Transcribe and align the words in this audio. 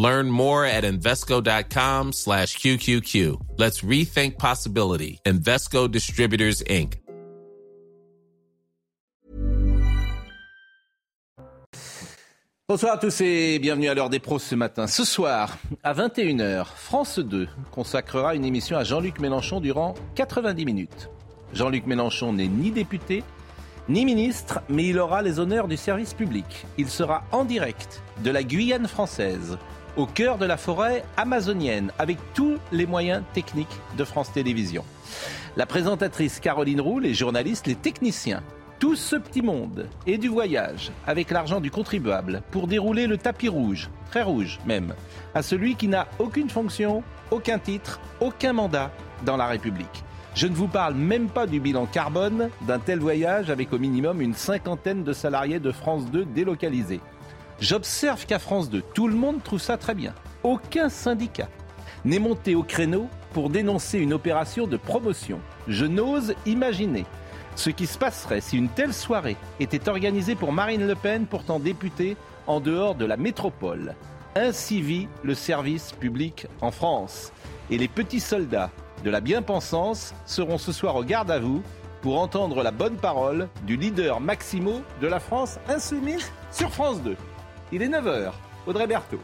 Learn 0.00 0.30
more 0.30 0.64
at 0.64 0.84
Invesco.com 0.84 2.14
slash 2.14 2.56
QQQ. 2.56 3.58
Let's 3.58 3.82
rethink 3.82 4.38
possibility. 4.38 5.20
Invesco 5.26 5.88
Distributors, 5.88 6.62
Inc. 6.70 6.94
Bonsoir 12.66 12.94
à 12.94 12.96
tous 12.98 13.20
et 13.20 13.58
bienvenue 13.58 13.88
à 13.88 13.94
l'heure 13.94 14.08
des 14.08 14.20
pros 14.20 14.38
ce 14.38 14.54
matin. 14.54 14.86
Ce 14.86 15.04
soir, 15.04 15.58
à 15.82 15.92
21h, 15.92 16.64
France 16.76 17.18
2 17.18 17.46
consacrera 17.70 18.34
une 18.34 18.46
émission 18.46 18.78
à 18.78 18.84
Jean-Luc 18.84 19.20
Mélenchon 19.20 19.60
durant 19.60 19.92
90 20.14 20.64
minutes. 20.64 21.10
Jean-Luc 21.52 21.86
Mélenchon 21.86 22.32
n'est 22.32 22.48
ni 22.48 22.70
député, 22.70 23.22
ni 23.90 24.06
ministre, 24.06 24.62
mais 24.70 24.86
il 24.86 24.98
aura 24.98 25.20
les 25.20 25.40
honneurs 25.40 25.68
du 25.68 25.76
service 25.76 26.14
public. 26.14 26.64
Il 26.78 26.88
sera 26.88 27.24
en 27.32 27.44
direct 27.44 28.02
de 28.24 28.30
la 28.30 28.44
Guyane 28.44 28.86
française, 28.88 29.58
au 29.96 30.06
cœur 30.06 30.38
de 30.38 30.46
la 30.46 30.56
forêt 30.56 31.04
amazonienne, 31.16 31.92
avec 31.98 32.18
tous 32.34 32.58
les 32.72 32.86
moyens 32.86 33.22
techniques 33.32 33.68
de 33.96 34.04
France 34.04 34.32
Télévisions. 34.32 34.84
La 35.56 35.66
présentatrice 35.66 36.40
Caroline 36.40 36.80
Roux, 36.80 36.98
les 36.98 37.14
journalistes, 37.14 37.66
les 37.66 37.74
techniciens 37.74 38.42
tout 38.80 38.96
ce 38.96 39.14
petit 39.14 39.42
monde 39.42 39.86
et 40.06 40.16
du 40.16 40.28
voyage 40.28 40.90
avec 41.06 41.30
l'argent 41.30 41.60
du 41.60 41.70
contribuable 41.70 42.42
pour 42.50 42.66
dérouler 42.66 43.06
le 43.06 43.18
tapis 43.18 43.48
rouge, 43.48 43.90
très 44.10 44.22
rouge 44.22 44.58
même, 44.64 44.94
à 45.34 45.42
celui 45.42 45.76
qui 45.76 45.86
n'a 45.86 46.08
aucune 46.18 46.48
fonction, 46.48 47.04
aucun 47.30 47.58
titre, 47.58 48.00
aucun 48.20 48.54
mandat 48.54 48.90
dans 49.26 49.36
la 49.36 49.46
République. 49.46 50.02
Je 50.34 50.46
ne 50.46 50.54
vous 50.54 50.66
parle 50.66 50.94
même 50.94 51.28
pas 51.28 51.46
du 51.46 51.60
bilan 51.60 51.84
carbone 51.84 52.48
d'un 52.62 52.78
tel 52.78 53.00
voyage 53.00 53.50
avec 53.50 53.70
au 53.74 53.78
minimum 53.78 54.22
une 54.22 54.34
cinquantaine 54.34 55.04
de 55.04 55.12
salariés 55.12 55.60
de 55.60 55.72
France 55.72 56.10
2 56.10 56.24
délocalisés. 56.24 57.00
J'observe 57.60 58.24
qu'à 58.24 58.38
France 58.38 58.70
2, 58.70 58.82
tout 58.94 59.06
le 59.06 59.14
monde 59.14 59.42
trouve 59.42 59.60
ça 59.60 59.76
très 59.76 59.94
bien. 59.94 60.14
Aucun 60.42 60.88
syndicat 60.88 61.48
n'est 62.06 62.18
monté 62.18 62.54
au 62.54 62.62
créneau 62.62 63.08
pour 63.34 63.50
dénoncer 63.50 63.98
une 63.98 64.14
opération 64.14 64.66
de 64.66 64.78
promotion. 64.78 65.40
Je 65.68 65.84
n'ose 65.84 66.34
imaginer 66.46 67.04
ce 67.56 67.68
qui 67.68 67.86
se 67.86 67.98
passerait 67.98 68.40
si 68.40 68.56
une 68.56 68.70
telle 68.70 68.94
soirée 68.94 69.36
était 69.58 69.90
organisée 69.90 70.36
pour 70.36 70.52
Marine 70.52 70.86
Le 70.86 70.94
Pen, 70.94 71.26
pourtant 71.26 71.60
députée 71.60 72.16
en 72.46 72.60
dehors 72.60 72.94
de 72.94 73.04
la 73.04 73.18
métropole. 73.18 73.94
Ainsi 74.34 74.80
vit 74.80 75.08
le 75.22 75.34
service 75.34 75.92
public 75.92 76.46
en 76.62 76.70
France. 76.70 77.32
Et 77.68 77.76
les 77.76 77.88
petits 77.88 78.20
soldats 78.20 78.70
de 79.04 79.10
la 79.10 79.20
bien-pensance 79.20 80.14
seront 80.24 80.56
ce 80.56 80.72
soir 80.72 80.96
au 80.96 81.04
garde 81.04 81.30
à 81.30 81.38
vous 81.38 81.62
pour 82.00 82.18
entendre 82.18 82.62
la 82.62 82.70
bonne 82.70 82.96
parole 82.96 83.48
du 83.66 83.76
leader 83.76 84.20
Maximo 84.20 84.80
de 85.02 85.06
la 85.06 85.20
France 85.20 85.58
insoumise 85.68 86.32
sur 86.50 86.70
France 86.70 87.02
2. 87.02 87.16
Il 87.72 87.82
est 87.82 87.88
9h. 87.88 88.32
Audrey 88.66 88.86
Berthaud. 88.86 89.20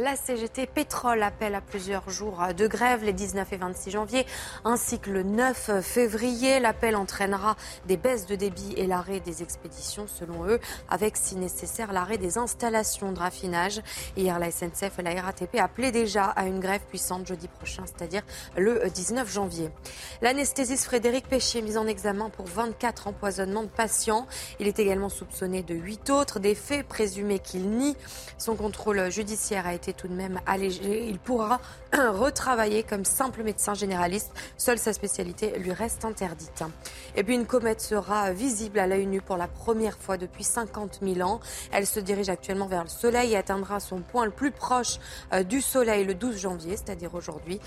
La 0.00 0.16
CGT 0.16 0.66
Pétrole 0.66 1.22
appelle 1.22 1.54
à 1.54 1.60
plusieurs 1.60 2.10
jours 2.10 2.42
de 2.56 2.66
grève 2.66 3.04
les 3.04 3.12
19 3.12 3.52
et 3.52 3.56
26 3.56 3.90
janvier 3.92 4.26
ainsi 4.64 4.98
que 4.98 5.08
le 5.08 5.22
9 5.22 5.82
février. 5.82 6.58
L'appel 6.58 6.96
entraînera 6.96 7.54
des 7.86 7.96
baisses 7.96 8.26
de 8.26 8.34
débit 8.34 8.74
et 8.76 8.88
l'arrêt 8.88 9.20
des 9.20 9.44
expéditions 9.44 10.08
selon 10.08 10.48
eux, 10.48 10.58
avec 10.90 11.16
si 11.16 11.36
nécessaire 11.36 11.92
l'arrêt 11.92 12.18
des 12.18 12.38
installations 12.38 13.12
de 13.12 13.20
raffinage. 13.20 13.82
Hier, 14.16 14.36
la 14.40 14.50
SNCF 14.50 14.98
et 14.98 15.02
la 15.02 15.22
RATP 15.22 15.60
appelaient 15.60 15.92
déjà 15.92 16.24
à 16.24 16.46
une 16.46 16.58
grève 16.58 16.82
puissante 16.88 17.28
jeudi 17.28 17.46
prochain, 17.46 17.84
c'est-à-dire 17.86 18.22
le 18.56 18.90
19 18.90 19.30
janvier. 19.32 19.70
L'anesthésiste 20.22 20.86
Frédéric 20.86 21.28
Péchier 21.28 21.62
mis 21.62 21.76
en 21.76 21.86
examen 21.86 22.30
pour 22.30 22.46
24 22.46 23.06
empoisonnements 23.06 23.62
de 23.62 23.68
patients. 23.68 24.26
Il 24.58 24.66
est 24.66 24.80
également 24.80 25.08
soupçonné 25.08 25.62
de 25.62 25.74
8 25.74 26.10
autres, 26.10 26.40
des 26.40 26.56
faits 26.56 26.84
présumés 26.88 27.38
qu'il 27.38 27.70
nie. 27.70 27.96
Son 28.38 28.56
contrôle 28.56 29.08
judiciaire 29.12 29.68
a 29.68 29.74
été 29.74 29.83
tout 29.92 30.08
de 30.08 30.14
même 30.14 30.40
allégé. 30.46 31.06
Il 31.08 31.18
pourra 31.18 31.60
retravailler 31.92 32.82
comme 32.82 33.04
simple 33.04 33.42
médecin 33.42 33.74
généraliste. 33.74 34.32
Seule 34.56 34.78
sa 34.78 34.92
spécialité 34.92 35.58
lui 35.58 35.72
reste 35.72 36.04
interdite. 36.04 36.64
Et 37.16 37.22
puis 37.22 37.34
une 37.34 37.46
comète 37.46 37.80
sera 37.80 38.32
visible 38.32 38.78
à 38.78 38.86
l'œil 38.86 39.06
nu 39.06 39.20
pour 39.20 39.36
la 39.36 39.48
première 39.48 39.98
fois 39.98 40.16
depuis 40.16 40.44
50 40.44 41.00
000 41.02 41.28
ans. 41.28 41.40
Elle 41.72 41.86
se 41.86 42.00
dirige 42.00 42.28
actuellement 42.28 42.66
vers 42.66 42.84
le 42.84 42.88
Soleil 42.88 43.32
et 43.32 43.36
atteindra 43.36 43.80
son 43.80 44.00
point 44.00 44.24
le 44.24 44.30
plus 44.30 44.50
proche 44.50 44.98
euh, 45.32 45.42
du 45.42 45.60
Soleil 45.60 46.04
le 46.04 46.14
12 46.14 46.38
janvier, 46.38 46.76
c'est-à-dire 46.76 47.14
aujourd'hui. 47.14 47.60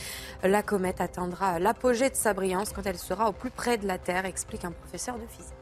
La 0.43 0.63
comète 0.63 1.01
atteindra 1.01 1.59
l'apogée 1.59 2.09
de 2.09 2.15
sa 2.15 2.33
brillance 2.33 2.71
quand 2.73 2.85
elle 2.85 2.97
sera 2.97 3.29
au 3.29 3.33
plus 3.33 3.51
près 3.51 3.77
de 3.77 3.87
la 3.87 3.97
Terre, 3.97 4.25
explique 4.25 4.65
un 4.65 4.71
professeur 4.71 5.15
de 5.15 5.25
physique. 5.27 5.53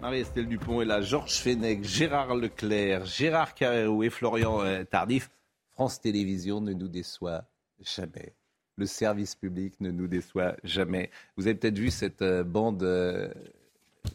Marie-Estelle 0.00 0.46
Dupont 0.46 0.80
est 0.80 0.86
là, 0.86 1.02
Georges 1.02 1.40
Fenech, 1.40 1.84
Gérard 1.84 2.34
Leclerc, 2.34 3.04
Gérard 3.04 3.54
Carrérou 3.54 4.02
et 4.02 4.08
Florian 4.08 4.62
euh, 4.62 4.82
Tardif. 4.84 5.30
France 5.80 5.98
Télévisions 5.98 6.60
ne 6.60 6.74
nous 6.74 6.88
déçoit 6.88 7.46
jamais. 7.80 8.34
Le 8.76 8.84
service 8.84 9.34
public 9.34 9.80
ne 9.80 9.90
nous 9.90 10.08
déçoit 10.08 10.54
jamais. 10.62 11.10
Vous 11.38 11.46
avez 11.46 11.56
peut-être 11.56 11.78
vu 11.78 11.90
cette 11.90 12.20
euh, 12.20 12.44
bande. 12.44 12.82
Euh, 12.82 13.32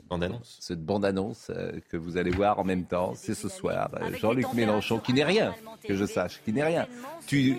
bande-annonce. 0.07 0.59
Cette 0.61 0.85
bande-annonce 0.85 1.49
euh, 1.49 1.71
que 1.89 1.97
vous 1.97 2.17
allez 2.17 2.29
voir 2.29 2.59
en 2.59 2.63
même 2.63 2.85
temps, 2.85 3.15
c'est 3.15 3.33
ce 3.33 3.49
soir. 3.49 3.89
Jean-Luc 4.21 4.53
Mélenchon, 4.53 4.99
qui 4.99 5.11
n'est 5.13 5.23
rien, 5.23 5.55
que 5.83 5.95
je 5.95 6.05
sache, 6.05 6.39
qui 6.45 6.53
n'est 6.53 6.63
rien. 6.63 6.87
Tu 7.25 7.57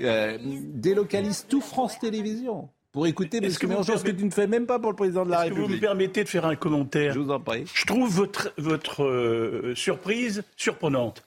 délocalises 0.73 1.45
tout 1.49 1.61
France 1.61 1.99
Télévisions 1.99 2.69
pour 2.97 3.07
écouter 3.07 3.45
M. 3.45 3.53
Mélenchon, 3.69 3.99
ce 3.99 4.05
que 4.05 4.11
tu 4.11 4.25
ne 4.25 4.31
fais 4.31 4.47
même 4.47 4.65
pas 4.65 4.79
pour 4.79 4.89
le 4.91 4.97
président 4.97 5.27
de 5.27 5.31
la 5.31 5.41
République. 5.41 5.65
Que 5.65 5.69
vous 5.69 5.75
me 5.75 5.81
permettez 5.81 6.25
de 6.25 6.29
faire 6.31 6.47
un 6.47 6.57
commentaire 6.57 7.13
Je 7.13 7.19
vous 7.19 7.31
en 7.31 7.39
prie. 7.39 7.65
Je 7.75 7.85
trouve 7.85 8.11
votre, 8.11 8.55
votre 8.57 9.05
euh, 9.05 9.75
surprise 9.75 10.45
surprenante. 10.57 11.23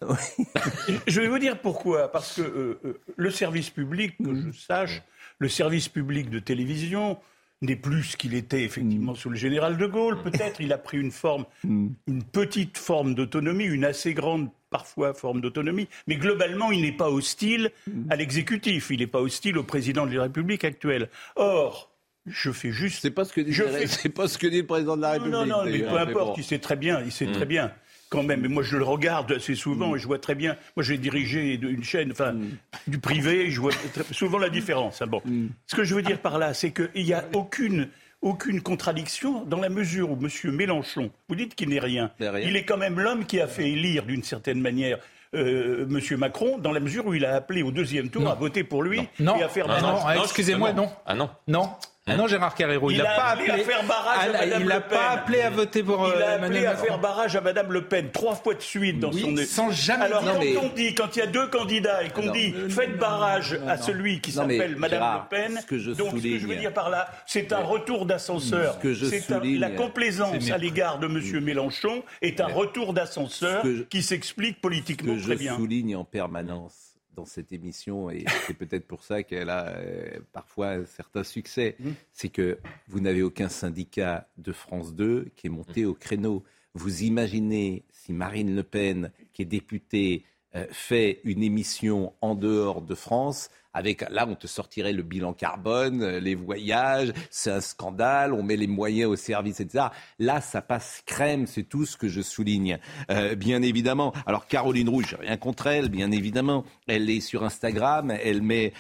je 1.07 1.21
vais 1.21 1.27
vous 1.27 1.37
dire 1.37 1.61
pourquoi. 1.61 2.11
Parce 2.11 2.37
que 2.37 2.41
euh, 2.41 2.79
euh, 2.85 2.99
le 3.15 3.29
service 3.29 3.69
public, 3.69 4.17
que 4.17 4.33
je 4.33 4.59
sache, 4.59 5.03
le 5.37 5.47
service 5.47 5.89
public 5.89 6.31
de 6.31 6.39
télévision 6.39 7.19
n'est 7.61 7.75
plus 7.75 8.01
ce 8.01 8.17
qu'il 8.17 8.33
était 8.33 8.63
effectivement 8.63 9.13
sous 9.13 9.29
le 9.29 9.35
général 9.35 9.77
de 9.77 9.85
Gaulle. 9.85 10.23
Peut-être 10.23 10.61
il 10.61 10.73
a 10.73 10.79
pris 10.79 10.97
une 10.97 11.11
forme, 11.11 11.45
une 11.63 12.23
petite 12.31 12.79
forme 12.79 13.13
d'autonomie, 13.13 13.65
une 13.65 13.85
assez 13.85 14.15
grande 14.15 14.49
parfois 14.69 15.13
forme 15.13 15.41
d'autonomie, 15.41 15.87
mais 16.07 16.15
globalement, 16.15 16.71
il 16.71 16.81
n'est 16.81 16.91
pas 16.91 17.09
hostile 17.09 17.71
à 18.09 18.15
l'exécutif, 18.15 18.89
il 18.91 18.99
n'est 18.99 19.07
pas 19.07 19.21
hostile 19.21 19.57
au 19.57 19.63
président 19.63 20.05
de 20.05 20.15
la 20.15 20.23
République 20.23 20.63
actuelle. 20.63 21.09
Or, 21.35 21.89
je 22.25 22.51
fais 22.51 22.71
juste. 22.71 22.99
C'est 23.01 23.11
pas 23.11 23.25
ce 23.25 23.33
que 23.33 23.41
dit, 23.41 23.53
fais... 23.53 24.09
pas 24.09 24.27
ce 24.27 24.37
que 24.37 24.47
dit 24.47 24.57
le 24.57 24.65
président 24.65 24.95
de 24.95 25.01
la 25.01 25.11
République. 25.11 25.33
Non, 25.33 25.45
non, 25.45 25.65
mais 25.65 25.79
peu 25.79 25.97
importe, 25.97 26.37
il 26.37 26.43
sait 26.43 26.59
très 26.59 26.75
bien, 26.75 27.01
il 27.01 27.11
sait 27.11 27.27
très 27.27 27.45
mm. 27.45 27.49
bien. 27.49 27.71
Quand 28.09 28.23
même, 28.23 28.41
mais 28.41 28.47
moi 28.47 28.63
je 28.63 28.75
le 28.75 28.83
regarde 28.83 29.31
assez 29.33 29.53
souvent 29.53 29.91
mm. 29.91 29.95
et 29.95 29.99
je 29.99 30.07
vois 30.07 30.17
très 30.17 30.33
bien. 30.33 30.57
Moi 30.75 30.83
j'ai 30.83 30.97
dirigé 30.97 31.59
une 31.61 31.83
chaîne, 31.83 32.11
enfin 32.11 32.33
mm. 32.33 32.57
du 32.87 32.97
privé, 32.97 33.51
je 33.51 33.61
vois 33.61 33.71
souvent 34.11 34.39
la 34.39 34.49
différence. 34.49 35.01
Hein, 35.01 35.07
bon, 35.07 35.21
ce 35.67 35.75
que 35.75 35.83
je 35.83 35.93
veux 35.93 36.01
dire 36.01 36.19
par 36.19 36.39
là, 36.39 36.55
c'est 36.55 36.71
qu'il 36.71 37.05
n'y 37.05 37.13
a 37.13 37.23
aucune 37.35 37.87
aucune 38.21 38.61
contradiction 38.61 39.45
dans 39.45 39.59
la 39.59 39.69
mesure 39.69 40.11
où 40.11 40.17
M. 40.21 40.55
Mélenchon, 40.55 41.09
vous 41.27 41.35
dites 41.35 41.55
qu'il 41.55 41.69
n'est 41.69 41.79
rien. 41.79 42.11
Il 42.19 42.55
est 42.55 42.65
quand 42.65 42.77
même 42.77 42.99
l'homme 42.99 43.25
qui 43.25 43.39
a 43.39 43.47
fait 43.47 43.69
élire 43.69 44.03
d'une 44.03 44.23
certaine 44.23 44.59
manière 44.61 44.99
euh, 45.35 45.87
M. 45.89 46.17
Macron, 46.17 46.57
dans 46.57 46.71
la 46.71 46.79
mesure 46.79 47.05
où 47.05 47.13
il 47.13 47.23
a 47.25 47.35
appelé 47.35 47.61
au 47.61 47.71
deuxième 47.71 48.09
tour 48.09 48.27
à 48.27 48.35
voter 48.35 48.63
pour 48.63 48.83
lui 48.83 48.99
et 49.19 49.43
à 49.43 49.49
faire. 49.49 49.67
Non, 49.67 49.81
non, 49.81 50.23
excusez-moi, 50.23 50.73
non. 50.73 50.89
Ah 51.05 51.15
non. 51.15 51.29
Non. 51.47 51.69
Ah 52.09 52.15
non, 52.15 52.27
Gérard 52.27 52.55
Carrero, 52.55 52.91
il 52.91 52.97
n'a 52.97 53.03
pas 53.05 53.27
appelé 53.29 53.49
à 53.49 53.57
faire 53.57 53.83
barrage 53.83 54.27
à, 54.27 54.31
Madame 54.31 54.61
Il 54.61 54.67
n'a 54.67 54.81
pas 54.81 55.09
appelé 55.09 55.41
à 55.41 55.49
voter 55.49 55.83
pour. 55.83 56.07
Il 56.07 56.21
a 56.21 56.29
euh, 56.29 56.35
appelé 56.37 56.65
à 56.65 56.75
faire 56.75 56.99
barrage 56.99 57.35
à 57.35 57.41
Madame 57.41 57.71
Le 57.71 57.81
Pen 57.83 58.09
trois 58.11 58.35
fois 58.35 58.53
de 58.53 58.61
suite 58.61 58.99
dans 58.99 59.11
son. 59.11 59.35
Sans 59.45 59.71
jamais. 59.71 60.05
Alors 60.05 60.23
quand 60.23 60.63
on 60.63 60.75
dit, 60.75 60.95
quand 60.95 61.15
il 61.15 61.19
y 61.19 61.21
a 61.21 61.27
deux 61.27 61.47
candidats 61.47 62.03
et 62.03 62.09
qu'on 62.09 62.31
dit 62.31 62.53
faites 62.69 62.97
barrage 62.97 63.59
à 63.67 63.77
celui 63.77 64.21
qui 64.21 64.31
s'appelle 64.31 64.75
Madame 64.75 65.21
Le 65.23 65.29
Pen, 65.29 65.59
ce 65.69 65.77
je 65.77 65.91
donc 65.91 66.17
ce 66.17 66.23
que 66.23 66.39
je 66.39 66.47
veux 66.47 66.55
dire 66.55 66.73
par 66.73 66.89
là, 66.89 67.09
c'est 67.25 67.53
un 67.53 67.63
retour 67.63 68.05
d'ascenseur. 68.05 68.77
C'est 68.81 69.29
la 69.43 69.69
complaisance 69.69 70.49
à 70.51 70.57
l'égard 70.57 70.99
de 70.99 71.07
Monsieur 71.07 71.39
Mélenchon 71.39 72.03
est 72.21 72.41
un 72.41 72.47
retour 72.47 72.93
d'ascenseur 72.93 73.63
qui 73.89 74.01
s'explique 74.01 74.61
politiquement 74.61 75.15
très 75.17 75.35
bien. 75.35 75.53
Ce 75.53 75.57
que 75.57 75.63
je 75.63 75.67
souligne 75.67 75.95
en 75.95 76.03
permanence 76.03 76.88
dans 77.19 77.25
cette 77.25 77.51
émission, 77.51 78.09
et 78.09 78.23
c'est 78.47 78.53
peut-être 78.53 78.87
pour 78.87 79.03
ça 79.03 79.23
qu'elle 79.23 79.49
a 79.49 79.75
euh, 79.77 80.19
parfois 80.31 80.69
un 80.69 80.85
certain 80.85 81.23
succès, 81.23 81.75
mmh. 81.79 81.89
c'est 82.13 82.29
que 82.29 82.57
vous 82.87 83.01
n'avez 83.01 83.21
aucun 83.21 83.49
syndicat 83.49 84.29
de 84.37 84.53
France 84.53 84.93
2 84.93 85.27
qui 85.35 85.47
est 85.47 85.49
monté 85.49 85.85
au 85.85 85.93
créneau. 85.93 86.43
Vous 86.75 87.03
imaginez 87.03 87.83
si 87.91 88.13
Marine 88.13 88.55
Le 88.55 88.63
Pen, 88.63 89.11
qui 89.33 89.41
est 89.41 89.45
députée 89.45 90.23
fait 90.71 91.21
une 91.23 91.43
émission 91.43 92.13
en 92.21 92.35
dehors 92.35 92.81
de 92.81 92.95
France, 92.95 93.49
avec 93.73 94.09
là 94.09 94.27
on 94.27 94.35
te 94.35 94.47
sortirait 94.47 94.93
le 94.93 95.03
bilan 95.03 95.33
carbone, 95.33 96.01
euh, 96.01 96.19
les 96.19 96.35
voyages, 96.35 97.13
c'est 97.29 97.51
un 97.51 97.61
scandale, 97.61 98.33
on 98.33 98.43
met 98.43 98.55
les 98.55 98.67
moyens 98.67 99.11
au 99.11 99.15
service, 99.15 99.59
etc. 99.59 99.85
Là, 100.17 100.41
ça 100.41 100.61
passe 100.61 101.03
crème, 101.05 101.47
c'est 101.47 101.63
tout 101.63 101.85
ce 101.85 101.97
que 101.97 102.07
je 102.07 102.21
souligne, 102.21 102.79
euh, 103.11 103.35
bien 103.35 103.61
évidemment. 103.61 104.13
Alors 104.25 104.47
Caroline 104.47 104.89
Rouge, 104.89 105.15
rien 105.19 105.37
contre 105.37 105.67
elle, 105.67 105.89
bien 105.89 106.11
évidemment, 106.11 106.65
elle 106.87 107.09
est 107.09 107.21
sur 107.21 107.43
Instagram, 107.43 108.11
elle 108.11 108.41
met, 108.41 108.73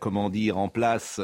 comment 0.00 0.30
dire, 0.30 0.58
en 0.58 0.68
place. 0.68 1.20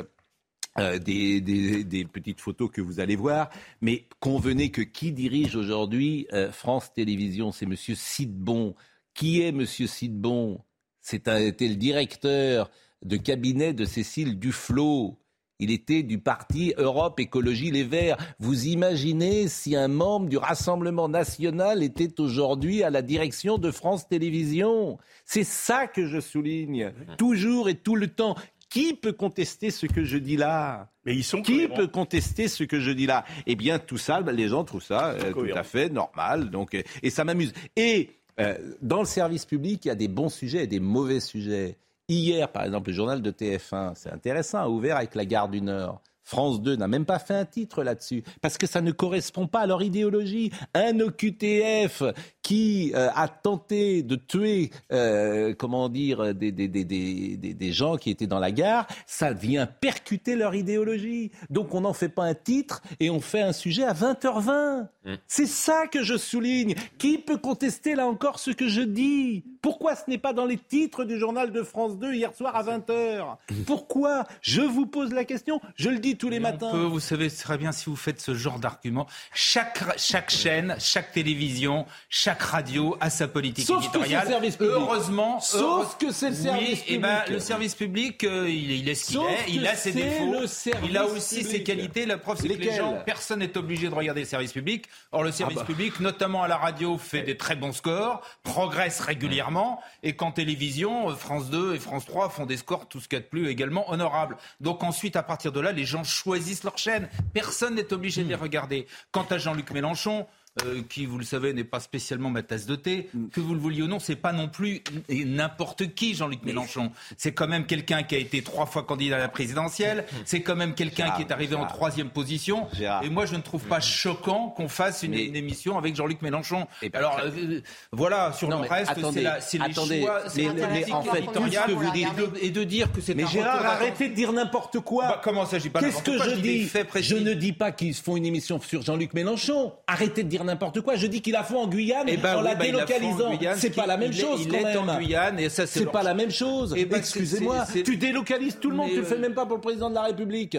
des, 0.77 1.41
des, 1.41 2.05
petites 2.05 2.41
photos 2.41 2.71
que 2.71 2.81
vous 2.81 3.01
allez 3.01 3.17
voir. 3.17 3.51
Mais 3.81 4.07
convenez 4.21 4.71
que 4.71 4.83
qui 4.83 5.13
dirige 5.13 5.57
aujourd'hui 5.57 6.27
France 6.53 6.93
Télévisions, 6.93 7.53
c'est 7.53 7.67
Monsieur 7.67 7.95
Sidbon, 7.95 8.75
qui 9.21 9.43
est 9.43 9.49
M. 9.49 9.67
Sidbon? 9.67 10.63
C'était 11.03 11.53
le 11.61 11.75
directeur 11.75 12.71
de 13.05 13.19
cabinet 13.19 13.75
de 13.75 13.85
Cécile 13.85 14.39
Duflot. 14.39 15.19
Il 15.59 15.71
était 15.71 16.03
du 16.03 16.19
parti 16.19 16.73
Europe 16.79 17.21
Écologie 17.21 17.71
Les 17.71 17.85
Verts. 17.85 18.17
Vous 18.39 18.67
imaginez 18.67 19.49
si 19.49 19.77
un 19.77 19.89
membre 19.89 20.31
du 20.31 20.39
Rassemblement 20.39 21.11
national 21.11 21.83
était 21.83 22.19
aujourd'hui 22.19 22.83
à 22.83 22.89
la 22.89 23.03
direction 23.03 23.59
de 23.59 23.71
France 23.71 24.09
Télévisions? 24.09 24.97
C'est 25.27 25.45
ça 25.45 25.87
que 25.87 26.07
je 26.07 26.19
souligne, 26.19 26.91
toujours 27.19 27.69
et 27.69 27.75
tout 27.75 27.97
le 27.97 28.07
temps. 28.07 28.37
Qui 28.71 28.95
peut 28.95 29.13
contester 29.13 29.71
ce 29.71 29.85
que 29.85 30.05
je 30.05 30.17
dis 30.17 30.37
là? 30.39 30.93
Mais 31.05 31.15
ils 31.15 31.25
sont 31.25 31.43
Qui 31.43 31.69
peut 31.69 31.89
contester 31.89 32.49
ce 32.49 32.65
que 32.65 32.81
je 32.81 32.93
dis 32.93 33.07
là? 33.07 33.27
Eh 33.47 33.57
bien, 33.57 33.81
tout 33.81 33.99
ça, 33.99 34.21
les 34.21 34.49
gens 34.49 34.65
trouvent 34.65 34.83
ça 34.83 35.11
euh, 35.11 35.33
tout 35.33 35.45
à 35.55 35.65
fait 35.65 35.91
normal. 35.91 36.51
Donc, 36.51 36.81
et 37.03 37.11
ça 37.11 37.25
m'amuse. 37.25 37.53
Et 37.77 38.20
euh, 38.41 38.55
dans 38.83 39.01
le 39.01 39.07
service 39.07 39.45
public, 39.45 39.85
il 39.85 39.89
y 39.89 39.91
a 39.91 39.97
des 39.97 40.09
bons 40.09 40.29
sujets 40.29 40.65
et 40.65 40.67
des 40.67 40.81
mauvais 40.81 41.21
sujets. 41.21 41.77
Hier, 42.09 42.51
par 42.51 42.65
exemple, 42.65 42.91
le 42.91 42.95
journal 42.95 43.23
de 43.23 43.31
TF1, 43.31 43.93
c'est 43.95 44.11
intéressant, 44.11 44.59
a 44.59 44.69
ouvert 44.69 44.97
avec 44.97 45.15
la 45.15 45.25
gare 45.25 45.49
du 45.49 45.61
Nord. 45.61 46.01
France 46.23 46.63
2 46.63 46.77
n'a 46.77 46.87
même 46.87 47.07
pas 47.07 47.19
fait 47.19 47.35
un 47.35 47.45
titre 47.45 47.83
là-dessus, 47.83 48.23
parce 48.41 48.57
que 48.57 48.69
ça 48.69 48.81
ne 48.81 48.93
correspond 48.93 49.49
pas 49.49 49.61
à 49.61 49.67
leur 49.67 49.83
idéologie. 49.83 50.53
Un 50.75 51.01
OQTF 51.01 52.05
qui 52.43 52.93
euh, 52.95 53.09
a 53.15 53.29
tenté 53.29 54.03
de 54.03 54.17
tuer, 54.17 54.71
euh, 54.93 55.55
comment 55.57 55.89
dire, 55.89 56.35
des, 56.35 56.53
des, 56.53 56.69
des, 56.69 56.85
des, 56.85 57.73
gens 57.73 57.97
qui 57.97 58.11
étaient 58.11 58.27
dans 58.27 58.39
la 58.39 58.51
gare, 58.51 58.87
ça 59.07 59.33
vient 59.33 59.67
percuter 59.67 60.37
leur 60.37 60.55
idéologie. 60.55 61.31
Donc 61.51 61.75
on 61.75 61.83
n'en 61.83 61.93
fait 61.93 62.09
pas 62.09 62.25
un 62.25 62.35
titre 62.35 62.83
et 62.99 63.11
on 63.11 63.21
fait 63.21 63.43
un 63.43 63.53
sujet 63.53 63.85
à 63.85 63.93
20h20. 63.93 64.87
Mmh. 65.05 65.15
C'est 65.27 65.47
ça 65.47 65.87
que 65.87 66.03
je 66.03 66.17
souligne. 66.17 66.75
Qui 66.99 67.19
peut 67.19 67.39
contester 67.39 67.95
là 67.95 68.07
encore 68.07 68.39
ce 68.39 68.51
que 68.51 68.69
je 68.69 68.83
dis? 68.83 69.45
Pourquoi 69.63 69.95
ce 69.95 70.03
n'est 70.09 70.19
pas 70.19 70.33
dans 70.33 70.47
les 70.47 70.57
titres 70.57 71.05
du 71.05 71.19
journal 71.19 71.53
de 71.53 71.63
France 71.63 71.99
2 71.99 72.15
hier 72.15 72.35
soir 72.35 72.57
à 72.57 72.63
20h 72.63 73.37
Pourquoi? 73.67 74.25
Je 74.41 74.63
vous 74.63 74.87
pose 74.87 75.13
la 75.13 75.25
question, 75.25 75.61
je 75.77 75.91
le 75.91 75.99
dis 75.99 76.17
tous 76.17 76.31
les 76.31 76.41
matins. 76.41 76.73
vous 76.73 77.01
savez 77.01 77.31
très 77.31 77.59
bien 77.59 77.73
si 77.73 77.87
vous 77.87 77.97
faites 77.97 78.21
ce 78.21 78.35
genre 78.35 78.59
d'argument, 78.59 79.07
chaque, 79.35 79.83
chaque 79.99 80.31
chaîne, 80.31 80.77
chaque 80.79 81.13
télévision, 81.13 81.87
chaque 82.09 82.30
chaque 82.31 82.43
radio 82.43 82.97
a 83.01 83.11
sa 83.11 83.27
politique 83.27 83.67
Sauf 83.67 83.83
éditoriale. 83.83 84.23
Que 84.23 84.31
service 84.31 84.57
public. 84.57 84.73
Heureusement. 84.73 85.41
Sauf 85.41 85.99
que 85.99 86.13
c'est 86.13 86.31
le 86.31 86.37
service 86.37 86.69
oui, 86.69 86.77
public. 86.77 86.91
Et 86.91 86.99
ben, 86.99 87.23
le 87.29 87.41
service 87.41 87.75
public, 87.75 88.25
euh, 88.25 88.49
il, 88.49 88.89
est 88.89 88.95
ce 88.95 89.07
qu'il 89.07 89.21
est. 89.21 89.49
Il 89.49 89.67
a 89.67 89.75
ses 89.75 89.91
défauts. 89.91 90.45
Il 90.85 90.97
a 90.97 91.07
aussi 91.07 91.43
ses 91.43 91.65
qualités. 91.65 92.07
La 92.07 92.19
preuve, 92.19 92.39
c'est 92.41 92.49
que 92.49 92.55
les 92.55 92.77
gens, 92.77 93.03
personne 93.05 93.41
n'est 93.41 93.59
obligé 93.59 93.89
de 93.89 93.95
regarder 93.95 94.21
le 94.21 94.27
service 94.27 94.53
public. 94.53 94.87
Or, 95.11 95.25
le 95.25 95.33
service 95.33 95.59
ah 95.59 95.63
bah. 95.63 95.67
public, 95.67 95.99
notamment 95.99 96.45
à 96.45 96.49
la 96.49 96.57
radio, 96.57 96.99
fait 96.99 97.23
des 97.23 97.37
très 97.37 97.57
bons 97.57 97.73
scores, 97.73 98.21
progresse 98.45 99.01
régulièrement. 99.01 99.81
Et 100.05 100.15
qu'en 100.15 100.31
télévision, 100.31 101.09
France 101.17 101.51
2 101.51 101.75
et 101.75 101.79
France 101.81 102.07
3 102.07 102.29
font 102.29 102.47
des 102.47 102.59
scores, 102.59 102.87
tout 102.87 103.01
ce 103.01 103.09
qu'il 103.09 103.19
y 103.19 103.21
a 103.21 103.25
de 103.25 103.29
plus, 103.29 103.49
également 103.49 103.91
honorables. 103.91 104.37
Donc 104.61 104.85
ensuite, 104.85 105.17
à 105.17 105.25
partir 105.25 105.51
de 105.51 105.59
là, 105.59 105.73
les 105.73 105.85
gens 105.85 106.05
choisissent 106.05 106.63
leur 106.63 106.79
chaîne. 106.79 107.09
Personne 107.35 107.75
n'est 107.75 107.93
obligé 107.93 108.23
de 108.23 108.29
les 108.29 108.37
regarder. 108.37 108.87
Quant 109.11 109.27
à 109.31 109.39
Jean-Luc 109.39 109.73
Mélenchon, 109.73 110.29
euh, 110.65 110.83
qui, 110.89 111.07
vous 111.07 111.17
le 111.17 111.25
savez, 111.25 111.53
n'est 111.53 111.63
pas 111.63 111.79
spécialement 111.79 112.29
ma 112.29 112.43
tasse 112.43 112.67
de 112.67 112.75
thé, 112.75 113.09
mm. 113.15 113.29
que 113.29 113.41
vous 113.41 113.55
le 113.55 113.61
vouliez 113.61 113.83
ou 113.83 113.87
non, 113.87 114.01
c'est 114.01 114.17
pas 114.17 114.33
non 114.33 114.49
plus 114.49 114.83
n'importe 115.09 115.95
qui, 115.95 116.15
Jean-Luc 116.15 116.43
Mélenchon. 116.43 116.91
C'est 117.17 117.33
quand 117.33 117.47
même 117.47 117.67
quelqu'un 117.67 118.03
qui 118.03 118.17
a 118.17 118.19
été 118.19 118.43
trois 118.43 118.67
fois 118.67 118.83
candidat 118.83 119.17
à 119.17 119.19
la 119.21 119.29
présidentielle. 119.29 119.99
Mm. 119.99 120.17
C'est 120.25 120.43
quand 120.43 120.57
même 120.57 120.75
quelqu'un 120.75 121.11
qui 121.13 121.23
est 121.23 121.31
arrivé 121.31 121.55
en 121.55 121.67
troisième 121.67 122.11
position. 122.11 122.67
Et 123.03 123.09
moi, 123.09 123.27
je 123.27 123.37
ne 123.37 123.43
trouve 123.43 123.63
pas 123.65 123.79
choquant 123.81 124.49
qu'on 124.49 124.69
fasse 124.69 125.05
une, 125.05 125.15
émission 125.15 125.79
avec 125.79 125.95
Jean-Luc 125.95 126.21
Mélenchon. 126.21 126.67
Ben, 126.83 126.91
Alors, 126.95 127.21
euh, 127.25 127.61
voilà, 127.93 128.33
sur 128.33 128.49
le 128.49 128.57
reste, 128.57 128.93
c'est 129.41 129.59
les 129.59 129.73
choix, 129.73 130.25
mais, 130.37 130.49
mais, 130.53 130.93
en 130.93 131.03
fait, 131.03 131.23
que 131.23 131.73
vous 131.73 131.91
dites, 131.93 132.43
et 132.43 132.51
de 132.51 132.65
dire 132.65 132.91
que 132.93 133.01
c'est 133.01 133.15
Mais 133.15 133.27
Gérard, 133.27 133.65
arrêtez 133.65 134.09
de 134.09 134.15
dire 134.15 134.33
n'importe 134.33 134.81
quoi. 134.81 135.07
Bah, 135.07 135.21
comment 135.23 135.47
ça, 135.47 135.59
pas 135.73 135.81
Qu'est-ce 135.81 136.03
que 136.03 136.19
je 136.19 136.35
dis 136.37 136.69
Je 137.01 137.15
ne 137.15 137.35
dis 137.35 137.53
pas 137.53 137.71
qu'ils 137.71 137.95
font 137.95 138.17
une 138.17 138.27
émission 138.27 138.61
sur 138.61 138.83
Jean-Luc 138.83 139.15
Mélenchon. 139.15 139.73
Arrêtez 139.87 140.25
de 140.25 140.29
dire 140.29 140.40
n'importe 140.45 140.81
quoi. 140.81 140.97
Je 140.97 141.07
dis 141.07 141.21
qu'il 141.21 141.37
a 141.37 141.43
fait 141.43 141.57
en 141.57 141.67
Guyane 141.67 142.07
eh 142.09 142.17
ben 142.17 142.37
en 142.37 142.41
la 142.41 142.55
bah, 142.55 142.65
délocalisant. 142.65 143.31
C'est 143.57 143.75
pas 143.75 143.87
la 143.87 143.97
même 143.97 144.13
chose 144.13 144.47
quand 144.49 144.63
même. 144.63 144.89
en 144.89 144.99
Guyane 144.99 145.39
et 145.39 145.49
ça 145.49 145.67
c'est 145.67 145.87
pas 145.87 146.03
la 146.03 146.15
même 146.15 146.31
chose. 146.31 146.75
Eh 146.77 146.85
ben, 146.85 146.99
Excusez-moi, 146.99 147.65
tu 147.85 147.97
délocalises 147.97 148.59
tout 148.61 148.71
le 148.71 148.77
monde, 148.77 148.91
tu 148.91 148.97
le 148.97 149.05
fais 149.05 149.19
même 149.19 149.35
pas 149.35 149.47
pour 149.47 149.57
le 149.57 149.63
président 149.63 149.91
de 149.91 149.95
la 149.95 150.03
République. 150.03 150.57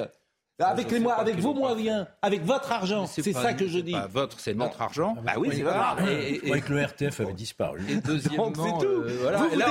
Avec, 0.62 0.92
les 0.92 1.06
avec 1.06 1.40
vos 1.40 1.54
moyens, 1.54 2.06
avec 2.22 2.44
votre 2.44 2.72
argent, 2.72 3.06
c'est 3.06 3.34
ça 3.34 3.54
que 3.54 3.68
je 3.68 3.80
dis. 3.80 3.92
Pas 3.92 4.08
votre, 4.08 4.40
c'est 4.40 4.54
notre 4.54 4.82
argent. 4.82 5.16
Bah 5.26 5.34
oui, 5.38 5.50
c'est 5.52 5.64
votre 5.64 5.76
Et, 6.10 6.62
que 6.62 6.74
le 6.74 6.84
RTF 6.84 7.20
avait 7.22 7.34
disparu. 7.34 7.82
Et 7.90 7.96
deuxièmement, 7.96 8.52
c'est 8.56 8.86
tout. 8.86 8.86
Euh, 8.86 9.18
voilà. 9.22 9.38
Vous, 9.40 9.50
vous 9.50 9.58
là, 9.58 9.66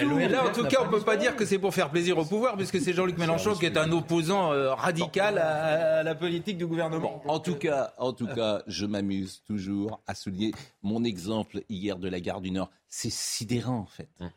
tout. 0.00 0.18
Et 0.18 0.28
là, 0.28 0.46
en 0.46 0.52
tout 0.52 0.64
cas, 0.64 0.78
on 0.84 0.88
peut 0.88 1.00
pas 1.00 1.16
dire 1.16 1.36
que 1.36 1.44
c'est 1.44 1.58
pour 1.58 1.74
faire 1.74 1.90
plaisir 1.90 2.18
au 2.18 2.24
pouvoir, 2.24 2.56
puisque 2.56 2.80
c'est 2.80 2.92
Jean-Luc 2.92 3.18
Mélenchon 3.18 3.54
qui 3.54 3.66
est 3.66 3.76
un 3.76 3.90
opposant 3.92 4.52
euh, 4.52 4.74
radical 4.74 5.38
à, 5.38 6.02
la 6.02 6.14
politique 6.14 6.58
du 6.58 6.66
gouvernement. 6.66 7.22
En 7.26 7.40
tout 7.40 7.56
cas, 7.56 7.92
en 7.98 8.12
tout 8.12 8.26
cas, 8.26 8.62
je 8.66 8.86
m'amuse 8.86 9.42
toujours 9.46 10.00
à 10.06 10.14
souligner 10.14 10.52
mon 10.82 11.04
exemple 11.04 11.62
hier 11.68 11.98
de 11.98 12.08
la 12.08 12.20
gare 12.20 12.40
du 12.40 12.50
Nord. 12.50 12.70
C'est 12.88 13.12
sidérant 13.12 13.78
en 13.78 13.86
fait. 13.86 14.08
Hum. 14.20 14.30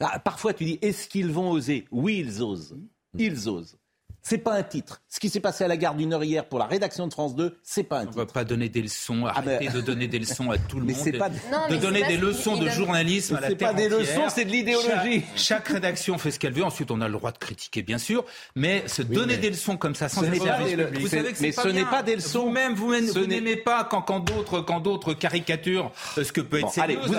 Ah, 0.00 0.18
parfois, 0.18 0.54
tu 0.54 0.64
dis, 0.64 0.78
est-ce 0.82 1.08
qu'ils 1.08 1.30
vont 1.30 1.50
oser? 1.50 1.86
Oui, 1.90 2.18
ils 2.18 2.42
osent. 2.42 2.76
Ils 3.16 3.48
osent. 3.48 3.76
C'est 4.26 4.38
pas 4.38 4.54
un 4.54 4.62
titre. 4.62 5.02
Ce 5.10 5.20
qui 5.20 5.28
s'est 5.28 5.40
passé 5.40 5.64
à 5.64 5.68
la 5.68 5.76
gare 5.76 5.94
du 5.94 6.06
Nord 6.06 6.24
hier 6.24 6.48
pour 6.48 6.58
la 6.58 6.64
rédaction 6.64 7.06
de 7.06 7.12
France 7.12 7.36
2, 7.36 7.58
c'est 7.62 7.82
pas 7.82 7.98
un 7.98 8.06
titre. 8.06 8.14
On 8.16 8.20
va 8.20 8.26
pas 8.26 8.44
donner 8.44 8.70
des 8.70 8.80
leçons, 8.80 9.26
ah, 9.26 9.34
arrêtez 9.36 9.68
de 9.68 9.82
donner 9.82 10.08
des 10.08 10.18
leçons 10.18 10.50
à 10.50 10.56
tout 10.56 10.80
le 10.80 10.86
mais 10.86 10.94
monde. 10.94 11.18
Pas 11.18 11.28
de, 11.28 11.76
donner 11.76 12.02
des 12.04 12.16
leçons 12.16 12.56
de 12.56 12.66
journalisme 12.70 13.36
à 13.36 13.40
la 13.40 13.48
C'est 13.48 13.56
pas 13.56 13.74
des 13.74 13.90
leçons, 13.90 14.30
c'est 14.30 14.46
de 14.46 14.50
l'idéologie. 14.50 15.24
Chaque, 15.36 15.68
rédaction 15.68 16.16
fait 16.16 16.30
ce 16.30 16.38
qu'elle 16.38 16.54
veut. 16.54 16.64
Ensuite, 16.64 16.90
on 16.90 17.02
a 17.02 17.06
le 17.06 17.12
droit 17.12 17.32
de 17.32 17.38
critiquer, 17.38 17.82
bien 17.82 17.98
sûr. 17.98 18.24
Mais 18.56 18.88
se 18.88 19.02
donner 19.02 19.36
des 19.36 19.50
leçons 19.50 19.76
comme 19.76 19.94
ça, 19.94 20.08
sans 20.08 20.22
ce 20.22 20.26
vous 20.26 21.06
savez 21.08 21.32
que 21.34 21.42
Mais 21.42 21.52
ce 21.52 21.68
n'est 21.68 21.84
pas 21.84 22.02
des 22.02 22.16
leçons. 22.16 22.44
Vous-même, 22.44 22.72
vous, 22.72 22.94
vous 22.94 23.26
n'aimez 23.26 23.56
pas 23.56 23.84
quand, 23.84 24.00
quand 24.00 24.20
d'autres, 24.20 24.60
quand 24.62 24.80
d'autres 24.80 25.12
caricaturent 25.12 25.92
ce 26.16 26.32
que 26.32 26.40
peut 26.40 26.60
être. 26.60 26.78
allez, 26.78 26.96
vous 26.96 27.14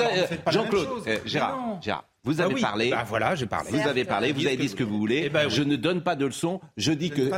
Jean-Claude, 0.47 0.87
euh, 1.07 1.19
Gérard, 1.23 1.77
Gérard. 1.81 2.05
Vous 2.25 2.41
avez 2.41 2.55
ah 2.57 2.61
parlé. 2.61 2.89
Bah 2.89 3.05
voilà, 3.07 3.35
j'ai 3.35 3.45
parlé. 3.45 3.69
Vous 3.69 3.87
avez 3.87 4.03
parlé, 4.03 4.33
vous 4.33 4.45
avez 4.45 4.57
dit 4.57 4.69
ce 4.69 4.75
que 4.75 4.83
vous 4.83 4.97
voulez. 4.97 5.23
Eh 5.25 5.29
ben 5.29 5.47
je 5.47 5.63
ne 5.63 5.75
donne 5.75 6.01
pas 6.01 6.15
de 6.15 6.25
leçons. 6.25 6.59
Je 6.75 6.91
dis 6.91 7.09
que 7.11 7.29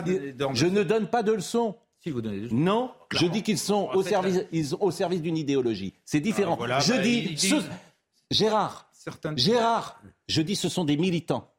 je 0.53 0.65
ne 0.65 0.84
donne 0.84 1.08
pas 1.08 1.24
de 1.24 1.34
leçons. 1.34 1.75
Si 2.00 2.12
vous 2.12 2.22
donnez 2.22 2.41
des 2.41 2.56
Non, 2.56 2.91
je 3.12 3.25
dis 3.25 3.44
qu'ils 3.44 3.58
sont 3.58 3.89
au 3.94 4.03
service, 4.03 4.46
ils, 4.51 4.75
au 4.79 4.91
service 4.91 5.22
d'une 5.22 5.36
idéologie. 5.36 5.94
C'est 6.06 6.20
différent. 6.20 6.58
Ah, 6.62 6.79
je 6.79 6.94
bah, 6.94 7.00
dis, 7.00 7.36
Gérard, 8.29 8.89
Gérard, 9.36 10.01
je 10.27 10.41
dis 10.41 10.56
ce 10.56 10.70
sont 10.70 10.86
des 10.86 10.96
militants. 10.96 11.51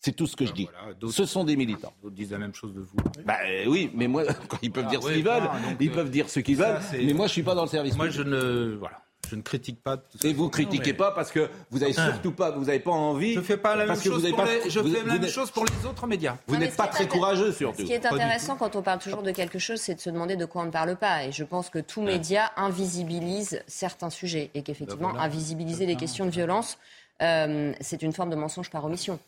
C'est 0.00 0.12
tout 0.12 0.26
ce 0.26 0.36
que 0.36 0.46
je 0.46 0.52
dis. 0.52 0.68
ce 1.10 1.24
sont 1.24 1.44
des 1.44 1.56
militants. 1.56 1.92
D'autres 2.02 2.14
disent 2.14 2.30
la 2.30 2.38
même 2.38 2.54
chose 2.54 2.74
de 2.74 2.80
vous. 2.80 2.96
Bah, 3.24 3.38
oui, 3.66 3.90
mais 3.94 4.06
moi, 4.06 4.24
ils 4.62 4.70
peuvent 4.70 4.86
dire 4.86 5.02
ce 5.02 5.08
qu'ils 5.10 5.24
veulent, 5.24 5.48
ils 5.80 5.90
peuvent 5.90 6.10
dire 6.10 6.28
ce 6.28 6.40
qu'ils 6.40 6.56
veulent, 6.56 6.78
mais 6.92 7.12
moi, 7.12 7.26
je 7.26 7.32
suis 7.32 7.42
pas 7.42 7.54
dans 7.54 7.64
le 7.64 7.68
service. 7.68 7.96
Moi, 7.96 8.10
je 8.10 8.22
ne, 8.22 8.76
voilà. 8.78 9.02
Je 9.28 9.36
ne 9.36 9.42
critique 9.42 9.82
pas. 9.82 9.96
Tout 9.96 10.18
ça. 10.18 10.28
Et 10.28 10.32
vous 10.32 10.48
critiquez 10.48 10.94
pas 10.94 11.12
parce 11.12 11.30
que 11.30 11.48
vous 11.70 11.82
avez 11.82 11.92
surtout 11.92 12.32
pas, 12.32 12.50
vous 12.50 12.64
n'avez 12.64 12.80
pas 12.80 12.90
envie. 12.90 13.34
Je 13.34 13.40
fais 13.40 13.56
pas 13.56 13.76
la 13.76 13.86
même 13.86 14.00
chose. 14.00 14.28
Pour 14.30 14.44
les, 14.44 14.70
je 14.70 14.80
fais 14.80 15.04
la 15.04 15.18
même 15.18 15.28
chose 15.28 15.50
pour 15.50 15.64
les 15.64 15.86
autres 15.86 16.06
médias. 16.06 16.36
Vous 16.46 16.56
n'êtes 16.56 16.76
pas 16.76 16.88
très 16.88 17.08
courageux 17.08 17.52
surtout. 17.52 17.82
Ce 17.82 17.86
qui 17.86 17.92
est 17.92 18.06
intéressant 18.06 18.56
quand 18.56 18.76
on 18.76 18.82
parle 18.82 18.98
toujours 18.98 19.22
de 19.22 19.32
quelque 19.32 19.58
chose, 19.58 19.80
c'est 19.80 19.94
de 19.94 20.00
se 20.00 20.10
demander 20.10 20.36
de 20.36 20.44
quoi 20.44 20.62
on 20.62 20.66
ne 20.66 20.70
parle 20.70 20.96
pas. 20.96 21.24
Et 21.24 21.32
je 21.32 21.44
pense 21.44 21.70
que 21.70 21.78
tout 21.78 22.02
média 22.02 22.52
invisibilise 22.56 23.62
certains 23.66 24.10
sujets 24.10 24.50
et 24.54 24.62
qu'effectivement 24.62 25.12
bah 25.12 25.20
invisibiliser 25.20 25.86
les 25.86 25.96
questions 25.96 26.24
de 26.24 26.30
violence, 26.30 26.78
euh, 27.22 27.72
c'est 27.80 28.02
une 28.02 28.12
forme 28.12 28.30
de 28.30 28.36
mensonge 28.36 28.70
par 28.70 28.84
omission. 28.84 29.18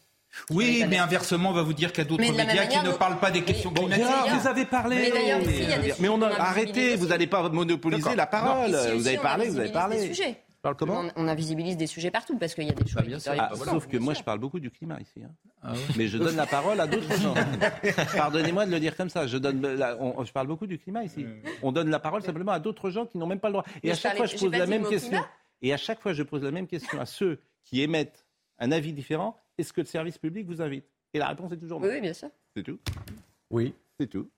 Oui, 0.51 0.85
mais 0.89 0.99
inversement, 0.99 1.51
on 1.51 1.55
va 1.55 1.63
vous 1.63 1.73
dire 1.73 1.93
qu'il 1.93 2.05
y 2.05 2.07
a 2.07 2.09
d'autres 2.09 2.23
médias 2.23 2.67
qui 2.67 2.79
ne 2.85 2.93
parlent 2.93 3.19
pas 3.19 3.31
des 3.31 3.43
questions 3.43 3.71
climatiques. 3.71 4.07
vous 4.41 4.47
avez 4.47 4.65
parlé. 4.65 5.13
Mais, 6.01 6.09
on 6.09 6.21
a 6.23 6.29
arrêté, 6.41 6.97
vous 6.97 7.07
n'allez 7.07 7.27
pas 7.27 7.49
monopoliser 7.49 8.15
la 8.15 8.27
parole. 8.27 8.71
vous 8.95 9.07
avez 9.07 9.19
parlé, 9.19 9.49
vous 9.49 9.59
avez 9.59 9.73
parlé. 9.73 10.13
Comment 10.77 11.05
on, 11.17 11.29
invisibilise 11.29 11.77
des 11.77 11.87
sujets 11.87 12.11
partout 12.11 12.37
parce 12.37 12.55
qu'il 12.55 12.65
y 12.65 12.71
a 12.71 12.75
des 12.75 12.87
choses. 12.87 13.29
Ah, 13.39 13.51
sauf 13.55 13.87
que 13.87 13.97
moi, 13.97 14.13
je 14.15 14.23
parle 14.23 14.39
beaucoup 14.39 14.59
du 14.59 14.71
climat 14.71 15.01
ici. 15.01 15.23
Hein. 15.25 15.31
Ah 15.63 15.73
mais 15.97 16.09
je 16.09 16.19
donne 16.19 16.37
la 16.37 16.47
parole 16.47 16.81
à 16.81 16.87
d'autres 16.87 17.21
gens. 17.21 17.35
Pardonnez-moi 18.17 18.67
de 18.67 18.73
le 18.73 18.81
dire 18.81 18.97
comme 18.97 19.09
ça. 19.09 19.27
Je, 19.27 19.39
donne 19.39 19.63
je 19.63 20.33
parle 20.33 20.47
beaucoup 20.47 20.67
du 20.67 20.79
climat 20.79 21.05
ici. 21.05 21.27
On 21.63 21.73
donne 21.73 21.91
la 21.91 22.01
parole 22.01 22.23
simplement 22.23 22.53
à 22.53 22.59
d'autres 22.59 22.91
gens 22.91 23.07
qui 23.07 23.19
n'ont 23.19 23.27
même 23.27 23.41
pas 23.41 23.49
le 23.49 23.55
droit. 23.55 23.65
Et 23.83 23.91
à 23.91 23.95
chaque 23.95 24.17
fois, 24.17 24.27
je 24.27 24.37
pose 24.37 24.53
la 24.53 24.67
même 24.67 24.87
question. 24.87 25.23
Et 25.63 25.73
à 25.73 25.77
chaque 25.77 26.01
fois, 26.01 26.13
je 26.13 26.23
pose 26.23 26.43
la 26.43 26.51
même 26.51 26.67
question 26.67 27.01
à 27.01 27.07
ceux 27.07 27.41
qui 27.65 27.83
émettent 27.83 28.27
un 28.59 28.73
avis 28.73 28.93
différent, 28.93 29.37
est-ce 29.59 29.73
que 29.73 29.81
le 29.81 29.87
service 29.87 30.19
public 30.19 30.47
vous 30.47 30.63
invite? 30.63 30.85
Et 31.13 31.19
la 31.19 31.29
réponse 31.29 31.53
est 31.53 31.57
toujours 31.57 31.81
non. 31.81 31.89
Oui, 31.89 32.01
bien 32.01 32.13
sûr. 32.13 32.31
C'est 32.57 32.63
tout? 32.63 32.79
Oui. 33.51 33.75
C'est 33.99 34.07
tout. 34.07 34.29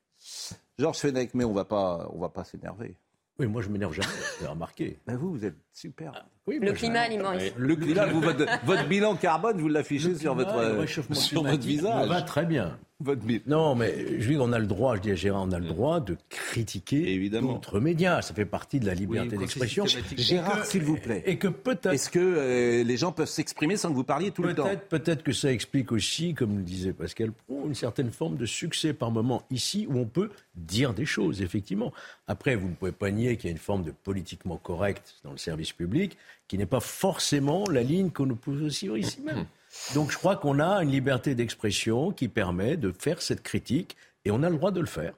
Georges 0.79 0.99
Fenech, 0.99 1.35
mais 1.35 1.45
on 1.45 1.53
va 1.53 1.65
pas, 1.65 2.09
on 2.13 2.19
va 2.19 2.29
pas 2.29 2.45
s'énerver. 2.45 2.97
Oui, 3.39 3.47
moi 3.47 3.63
je 3.63 3.71
m'énerve 3.71 3.95
jamais, 3.95 4.09
vous 4.09 4.45
avez 4.45 4.53
remarqué. 4.53 4.99
Ben 5.07 5.17
vous, 5.17 5.31
vous 5.31 5.47
êtes 5.47 5.57
super. 5.73 6.27
Oui, 6.47 6.59
le 6.61 6.73
climat 6.73 7.01
alimentaire. 7.01 7.53
Le 7.57 7.75
climat, 7.75 8.05
vous, 8.05 8.21
votre, 8.21 8.45
votre, 8.67 8.87
bilan 8.87 9.17
carbone, 9.17 9.59
vous 9.59 9.69
l'affichez 9.69 10.15
sur 10.15 10.35
votre, 10.35 10.87
sur 11.15 11.43
votre 11.43 11.65
visage. 11.65 12.07
va 12.07 12.21
très 12.21 12.45
bien. 12.45 12.79
Votre 13.03 13.23
non, 13.47 13.75
mais 13.75 14.21
je 14.21 14.29
dis, 14.29 14.37
on 14.39 14.53
a 14.53 14.59
le 14.59 14.67
droit, 14.67 14.97
je 14.97 15.01
dis 15.01 15.11
à 15.11 15.15
Gérard, 15.15 15.45
on 15.45 15.53
a 15.53 15.59
le 15.59 15.67
droit 15.67 16.01
de 16.01 16.19
critiquer 16.29 17.31
d'autres 17.31 17.81
médias. 17.81 18.21
Ça 18.21 18.35
fait 18.35 18.45
partie 18.45 18.79
de 18.79 18.87
la 18.87 18.95
liberté 18.95 19.39
d'expression. 19.39 19.87
Gérard, 20.17 20.67
s'il 20.67 20.83
vous 20.83 20.97
plaît. 20.97 21.23
Et 21.25 21.39
que 21.39 21.49
peut-être. 21.49 21.95
Est-ce 21.95 22.11
que 22.11 22.19
euh, 22.19 22.85
les 22.85 22.97
gens 22.99 23.13
peuvent 23.13 23.29
s'exprimer 23.29 23.77
sans 23.77 23.89
que 23.89 23.95
vous 23.95 24.05
parliez 24.05 24.31
tout 24.31 24.43
le 24.43 24.55
temps? 24.55 24.69
Peut-être 24.89 25.23
que 25.23 25.33
ça 25.33 25.51
explique 25.51 25.93
aussi, 25.93 26.35
comme 26.35 26.59
le 26.59 26.63
disait 26.63 26.93
Pascal 26.93 27.33
Pro, 27.33 27.65
une 27.67 27.75
certaine 27.75 28.11
forme 28.11 28.37
de 28.37 28.47
succès 28.47 28.93
par 28.93 29.11
moment 29.11 29.45
ici 29.51 29.87
où 29.89 29.99
on 29.99 30.07
peut 30.07 30.31
dire 30.55 30.93
des 30.93 31.07
choses, 31.07 31.41
effectivement. 31.41 31.93
Après, 32.27 32.55
vous 32.55 32.69
ne 32.69 32.75
pouvez 32.75 32.93
pas 32.93 33.11
nier 33.11 33.37
qu'il 33.37 33.47
y 33.47 33.49
a 33.49 33.53
une 33.53 33.59
forme 33.59 33.83
de 33.83 33.93
politiquement 33.93 34.59
correct 34.59 35.17
dans 35.25 35.33
le 35.33 35.39
service 35.39 35.73
public 35.73 36.19
qui 36.49 36.59
n'est 36.59 36.67
pas 36.67 36.81
forcément 36.81 37.65
la 37.71 37.83
ligne 37.83 38.11
qu'on 38.11 38.27
nous 38.27 38.37
pose 38.37 38.63
aussi 38.63 38.89
ici 38.89 39.21
même. 39.23 39.47
Donc 39.95 40.11
je 40.11 40.19
crois 40.19 40.37
qu'on 40.37 40.59
a 40.59 40.83
une 40.83 40.91
liberté 40.91 41.35
d'expression 41.35 42.11
qui 42.11 42.29
permet 42.29 42.77
de 42.77 42.93
faire 42.93 43.23
cette 43.23 43.43
critique 43.43 43.97
et 44.25 44.31
on 44.31 44.43
a 44.43 44.51
le 44.51 44.57
droit 44.57 44.71
de 44.71 44.81
le 44.81 44.87
faire. 44.87 45.15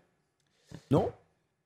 Non? 0.91 1.11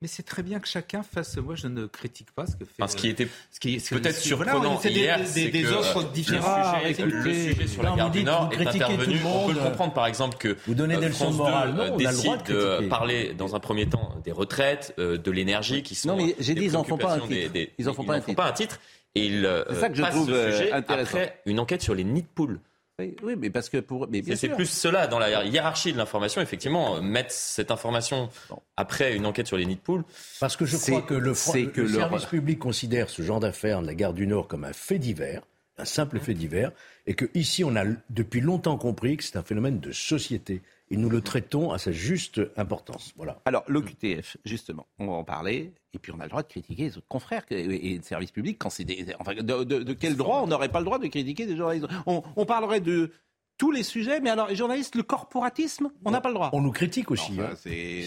Mais 0.02 0.09
c'est 0.09 0.25
très 0.25 0.43
bien 0.43 0.61
que 0.61 0.69
chacun 0.69 1.02
fasse. 1.02 1.38
Moi, 1.38 1.55
je 1.55 1.69
ne 1.69 1.87
critique 1.87 2.31
pas 2.33 2.47
ce 2.47 2.55
que 2.55 2.66
fait. 2.66 2.87
ce 2.87 2.97
qui 2.97 3.09
était 3.09 3.28
ce 3.50 3.59
qui, 3.59 3.78
peut-être 3.78 4.19
surprenant 4.19 4.78
hier, 4.83 5.21
c'est 5.25 5.50
que 5.50 5.73
autres 5.73 6.12
différents 6.12 6.78
le 6.85 6.93
sujet, 6.93 7.07
le 7.07 7.33
sujet 7.33 7.66
sur 7.66 7.83
la 7.83 7.97
gare 7.97 8.11
du 8.11 8.23
Nord 8.23 8.50
est 8.52 8.66
intervenu. 8.66 9.19
On 9.25 9.47
peut 9.47 9.55
le 9.55 9.61
comprendre, 9.61 9.95
par 9.95 10.07
exemple, 10.07 10.37
que 10.37 10.59
vous 10.66 10.75
donnez 10.75 10.99
des 10.99 11.09
leçons 11.09 11.33
morales. 11.33 11.73
Non, 11.73 11.97
décide 11.97 12.43
de, 12.47 12.88
parler 12.88 13.33
dans 13.33 13.57
un 13.57 13.61
premier 13.61 13.88
temps 13.88 14.14
des 14.23 14.33
retraites, 14.33 14.95
euh, 14.99 15.16
de 15.16 15.31
l'énergie, 15.31 15.83
qui 15.83 15.95
sont. 15.95 16.09
Non, 16.09 16.16
mais 16.16 16.37
j'ai 16.40 16.55
dit, 16.55 16.66
ils 16.66 16.73
n'en 16.73 16.85
font 16.85 16.99
pas 16.99 17.14
un 17.14 17.21
titre. 17.21 17.71
ils 17.78 17.88
en 17.88 17.95
font 17.95 18.05
pas 18.05 18.47
un 18.47 18.52
titre. 18.52 18.78
Et 19.14 19.26
il 19.26 19.64
ça 19.81 19.88
que 19.88 19.95
je 19.95 20.02
trouve 20.02 20.28
ce 20.28 20.50
sujet 20.50 20.73
après 20.73 21.40
une 21.47 21.59
enquête 21.59 21.81
sur 21.81 21.95
les 21.95 22.05
nids 22.05 22.23
de 22.23 22.28
poules. 22.35 22.61
Oui, 22.98 23.36
mais 23.36 23.50
parce 23.50 23.68
que 23.68 23.76
pour. 23.76 24.08
C'est 24.36 24.48
plus 24.48 24.70
cela 24.70 25.06
dans 25.06 25.18
la 25.18 25.44
hiérarchie 25.44 25.92
de 25.92 25.98
l'information, 25.98 26.40
effectivement, 26.40 27.02
mettre 27.02 27.30
cette 27.30 27.70
information 27.70 28.30
après 28.78 29.14
une 29.14 29.26
enquête 29.26 29.46
sur 29.46 29.58
les 29.58 29.66
nids 29.66 29.76
de 29.76 29.80
poules. 29.80 30.04
Parce 30.40 30.56
que 30.56 30.64
je 30.64 30.78
crois 30.78 31.02
que 31.02 31.12
le, 31.12 31.34
que 31.72 31.80
le 31.82 31.88
service 31.88 32.24
public 32.24 32.58
considère 32.58 33.10
ce 33.10 33.20
genre 33.20 33.40
d'affaires 33.40 33.82
de 33.82 33.86
la 33.86 33.94
gare 33.94 34.14
du 34.14 34.26
Nord 34.26 34.48
comme 34.48 34.64
un 34.64 34.72
fait 34.72 34.98
divers, 34.98 35.42
un 35.76 35.84
simple 35.84 36.18
fait 36.20 36.32
divers, 36.32 36.72
et 37.06 37.12
que 37.12 37.26
ici 37.34 37.64
on 37.64 37.76
a 37.76 37.84
depuis 38.08 38.40
longtemps 38.40 38.78
compris 38.78 39.18
que 39.18 39.24
c'est 39.24 39.36
un 39.36 39.42
phénomène 39.42 39.78
de 39.78 39.92
société 39.92 40.62
et 40.90 40.97
nous 40.97 41.09
le 41.09 41.21
traitons 41.21 41.73
à 41.73 41.78
sa 41.78 41.93
juste 41.93 42.40
importance. 42.57 43.12
Voilà. 43.16 43.40
Alors, 43.45 43.64
l'OQTF, 43.66 44.37
justement, 44.45 44.87
on 44.99 45.07
va 45.07 45.12
en 45.14 45.25
parler, 45.25 45.73
et 45.93 45.99
puis 45.99 46.12
on 46.12 46.21
a 46.21 46.25
le 46.25 46.28
droit 46.28 46.43
de 46.43 46.49
critiquer 46.49 46.85
les 46.85 46.99
autres 46.99 47.09
confrères 47.09 47.45
et 47.50 47.97
le 47.97 48.02
service 48.02 48.31
public 48.31 48.59
quand 48.59 48.71
c'est 48.71 48.85
des. 48.85 49.14
Enfin, 49.19 49.35
de, 49.35 49.93
quel 49.95 50.16
droit 50.16 50.43
on 50.43 50.47
n'aurait 50.47 50.69
pas 50.69 50.78
le 50.78 50.85
droit 50.85 50.99
de 50.99 51.07
critiquer 51.09 51.47
des 51.47 51.57
journalistes? 51.57 51.88
On, 52.07 52.47
parlerait 52.47 52.81
de 52.81 53.11
tous 53.59 53.73
les 53.73 53.83
sujets, 53.83 54.21
mais 54.21 54.31
alors 54.31 54.47
les 54.47 54.55
journalistes, 54.55 54.95
le 54.95 55.02
corporatisme, 55.02 55.90
on 56.05 56.12
n'a 56.12 56.21
pas 56.21 56.28
le 56.28 56.35
droit. 56.35 56.50
On 56.52 56.61
nous 56.61 56.71
critique 56.71 57.11
aussi. 57.11 57.40
Hein. 57.40 57.57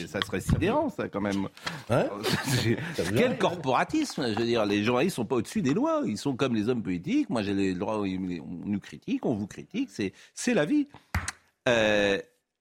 Ça 0.08 0.22
serait 0.22 0.40
sidérant, 0.40 0.90
ça, 0.90 1.10
quand 1.10 1.20
même. 1.20 1.50
Hein 1.90 2.08
Quel 3.18 3.38
corporatisme? 3.38 4.32
Je 4.32 4.40
veux 4.40 4.46
dire, 4.46 4.66
les 4.66 4.84
journalistes 4.86 5.18
sont 5.18 5.26
pas 5.26 5.36
au-dessus 5.36 5.62
des 5.62 5.74
lois. 5.74 6.04
Ils 6.06 6.18
sont 6.18 6.36
comme 6.36 6.56
les 6.56 6.70
hommes 6.70 6.84
politiques. 6.84 7.30
Moi, 7.30 7.42
j'ai 7.42 7.54
les 7.54 7.74
droits. 7.74 8.00
On 8.00 8.06
nous 8.06 8.80
critique, 8.80 9.26
on 9.26 9.34
vous 9.34 9.48
critique. 9.48 9.90
C'est 9.90 10.54
la 10.54 10.64
vie. 10.64 10.88
Euh, 11.68 12.20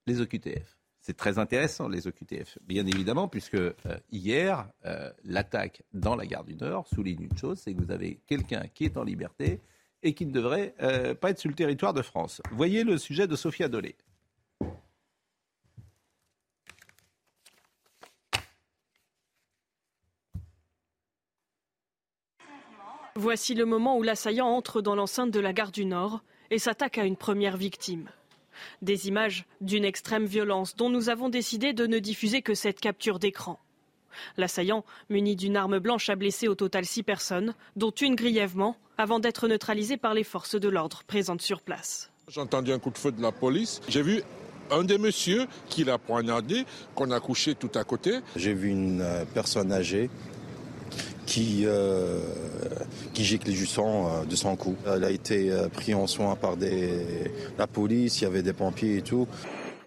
les 0.08 0.20
OQTF. 0.20 0.76
C'est 1.00 1.16
très 1.16 1.38
intéressant, 1.38 1.88
les 1.88 2.06
OQTF, 2.08 2.58
bien 2.66 2.84
évidemment, 2.86 3.28
puisque 3.28 3.54
euh, 3.54 3.72
hier, 4.10 4.68
euh, 4.84 5.10
l'attaque 5.24 5.82
dans 5.92 6.16
la 6.16 6.26
gare 6.26 6.44
du 6.44 6.54
Nord 6.54 6.88
souligne 6.88 7.22
une 7.22 7.38
chose, 7.38 7.58
c'est 7.58 7.72
que 7.72 7.80
vous 7.80 7.92
avez 7.92 8.20
quelqu'un 8.26 8.64
qui 8.74 8.84
est 8.84 8.96
en 8.96 9.04
liberté 9.04 9.60
et 10.02 10.12
qui 10.14 10.26
ne 10.26 10.32
devrait 10.32 10.74
euh, 10.82 11.14
pas 11.14 11.30
être 11.30 11.38
sur 11.38 11.48
le 11.48 11.54
territoire 11.54 11.94
de 11.94 12.02
France. 12.02 12.42
Voyez 12.50 12.84
le 12.84 12.98
sujet 12.98 13.26
de 13.26 13.36
Sophia 13.36 13.68
Dolé. 13.68 13.96
Voici 23.14 23.54
le 23.54 23.64
moment 23.64 23.96
où 23.98 24.02
l'assaillant 24.02 24.46
entre 24.46 24.80
dans 24.80 24.94
l'enceinte 24.94 25.32
de 25.32 25.40
la 25.40 25.52
gare 25.52 25.72
du 25.72 25.84
Nord 25.84 26.22
et 26.50 26.58
s'attaque 26.58 26.98
à 26.98 27.04
une 27.04 27.16
première 27.16 27.56
victime. 27.56 28.08
Des 28.82 29.08
images 29.08 29.46
d'une 29.60 29.84
extrême 29.84 30.26
violence 30.26 30.76
dont 30.76 30.90
nous 30.90 31.08
avons 31.08 31.28
décidé 31.28 31.72
de 31.72 31.86
ne 31.86 31.98
diffuser 31.98 32.42
que 32.42 32.54
cette 32.54 32.80
capture 32.80 33.18
d'écran. 33.18 33.58
L'assaillant, 34.36 34.84
muni 35.10 35.36
d'une 35.36 35.56
arme 35.56 35.78
blanche, 35.78 36.08
a 36.08 36.16
blessé 36.16 36.48
au 36.48 36.54
total 36.54 36.84
six 36.84 37.02
personnes, 37.02 37.54
dont 37.76 37.90
une 37.90 38.14
grièvement, 38.14 38.76
avant 38.96 39.20
d'être 39.20 39.48
neutralisé 39.48 39.96
par 39.96 40.14
les 40.14 40.24
forces 40.24 40.56
de 40.58 40.68
l'ordre 40.68 41.02
présentes 41.06 41.42
sur 41.42 41.60
place. 41.60 42.10
J'ai 42.28 42.40
entendu 42.40 42.72
un 42.72 42.78
coup 42.78 42.90
de 42.90 42.98
feu 42.98 43.12
de 43.12 43.22
la 43.22 43.32
police. 43.32 43.80
J'ai 43.88 44.02
vu 44.02 44.22
un 44.70 44.84
des 44.84 44.98
messieurs 44.98 45.46
qui 45.68 45.84
l'a 45.84 45.98
poignardé, 45.98 46.64
qu'on 46.94 47.10
a 47.10 47.20
couché 47.20 47.54
tout 47.54 47.70
à 47.74 47.84
côté. 47.84 48.18
J'ai 48.36 48.52
vu 48.54 48.68
une 48.68 49.00
euh, 49.00 49.24
personne 49.32 49.72
âgée 49.72 50.10
qui, 51.28 51.64
euh, 51.66 52.20
qui 53.12 53.22
gicle 53.22 53.50
du 53.50 53.66
sang 53.66 54.08
euh, 54.08 54.24
de 54.24 54.34
son 54.34 54.56
cou. 54.56 54.76
Elle 54.86 55.04
a 55.04 55.10
été 55.10 55.52
euh, 55.52 55.68
prise 55.68 55.94
en 55.94 56.06
soin 56.06 56.36
par 56.36 56.56
la 57.58 57.66
police, 57.66 58.20
il 58.20 58.24
y 58.24 58.26
avait 58.26 58.42
des 58.42 58.54
pompiers 58.54 58.96
et 58.96 59.02
tout. 59.02 59.28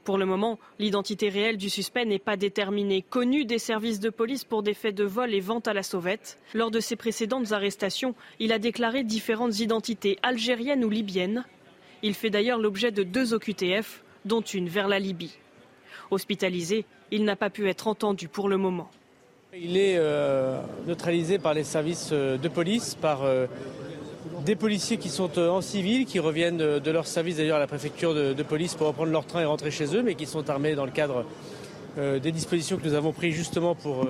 Pour 0.03 0.19
le 0.19 0.25
moment, 0.27 0.59
l'identité 0.77 1.29
réelle 1.29 1.57
du 1.57 1.69
suspect 1.69 2.05
n'est 2.05 2.19
pas 2.19 2.37
déterminée. 2.37 3.01
Connu 3.01 3.45
des 3.45 3.57
services 3.57 3.99
de 3.99 4.11
police 4.11 4.43
pour 4.43 4.61
des 4.61 4.75
faits 4.75 4.93
de 4.93 5.03
vol 5.03 5.33
et 5.33 5.39
vente 5.39 5.67
à 5.67 5.73
la 5.73 5.83
sauvette, 5.83 6.37
lors 6.53 6.69
de 6.69 6.79
ses 6.79 6.95
précédentes 6.95 7.51
arrestations, 7.51 8.13
il 8.39 8.51
a 8.51 8.59
déclaré 8.59 9.03
différentes 9.03 9.59
identités 9.59 10.17
algériennes 10.21 10.85
ou 10.85 10.89
libyennes. 10.89 11.43
Il 12.03 12.13
fait 12.13 12.29
d'ailleurs 12.29 12.59
l'objet 12.59 12.91
de 12.91 13.03
deux 13.03 13.33
OQTF, 13.33 14.03
dont 14.25 14.41
une 14.41 14.69
vers 14.69 14.87
la 14.87 14.99
Libye. 14.99 15.37
Hospitalisé, 16.11 16.85
il 17.09 17.23
n'a 17.23 17.35
pas 17.35 17.49
pu 17.49 17.67
être 17.67 17.87
entendu 17.87 18.27
pour 18.27 18.47
le 18.47 18.57
moment. 18.57 18.89
Il 19.53 19.75
est 19.75 19.97
euh, 19.97 20.61
neutralisé 20.87 21.37
par 21.37 21.53
les 21.53 21.65
services 21.65 22.11
euh, 22.13 22.37
de 22.37 22.47
police, 22.47 22.95
par 22.95 23.23
euh, 23.23 23.47
des 24.45 24.55
policiers 24.55 24.95
qui 24.95 25.09
sont 25.09 25.37
en 25.39 25.59
civil, 25.59 26.05
qui 26.05 26.19
reviennent 26.19 26.57
de 26.57 26.91
leur 26.91 27.05
service 27.05 27.35
d'ailleurs 27.35 27.57
à 27.57 27.59
la 27.59 27.67
préfecture 27.67 28.13
de, 28.13 28.43
police 28.43 28.75
pour 28.75 28.87
reprendre 28.87 29.11
leur 29.11 29.25
train 29.25 29.41
et 29.41 29.45
rentrer 29.45 29.69
chez 29.69 29.93
eux, 29.93 30.03
mais 30.03 30.15
qui 30.15 30.25
sont 30.25 30.49
armés 30.49 30.73
dans 30.73 30.85
le 30.85 30.91
cadre 30.91 31.25
des 31.97 32.31
dispositions 32.31 32.77
que 32.77 32.87
nous 32.87 32.93
avons 32.93 33.11
prises 33.11 33.35
justement 33.35 33.75
pour 33.75 34.07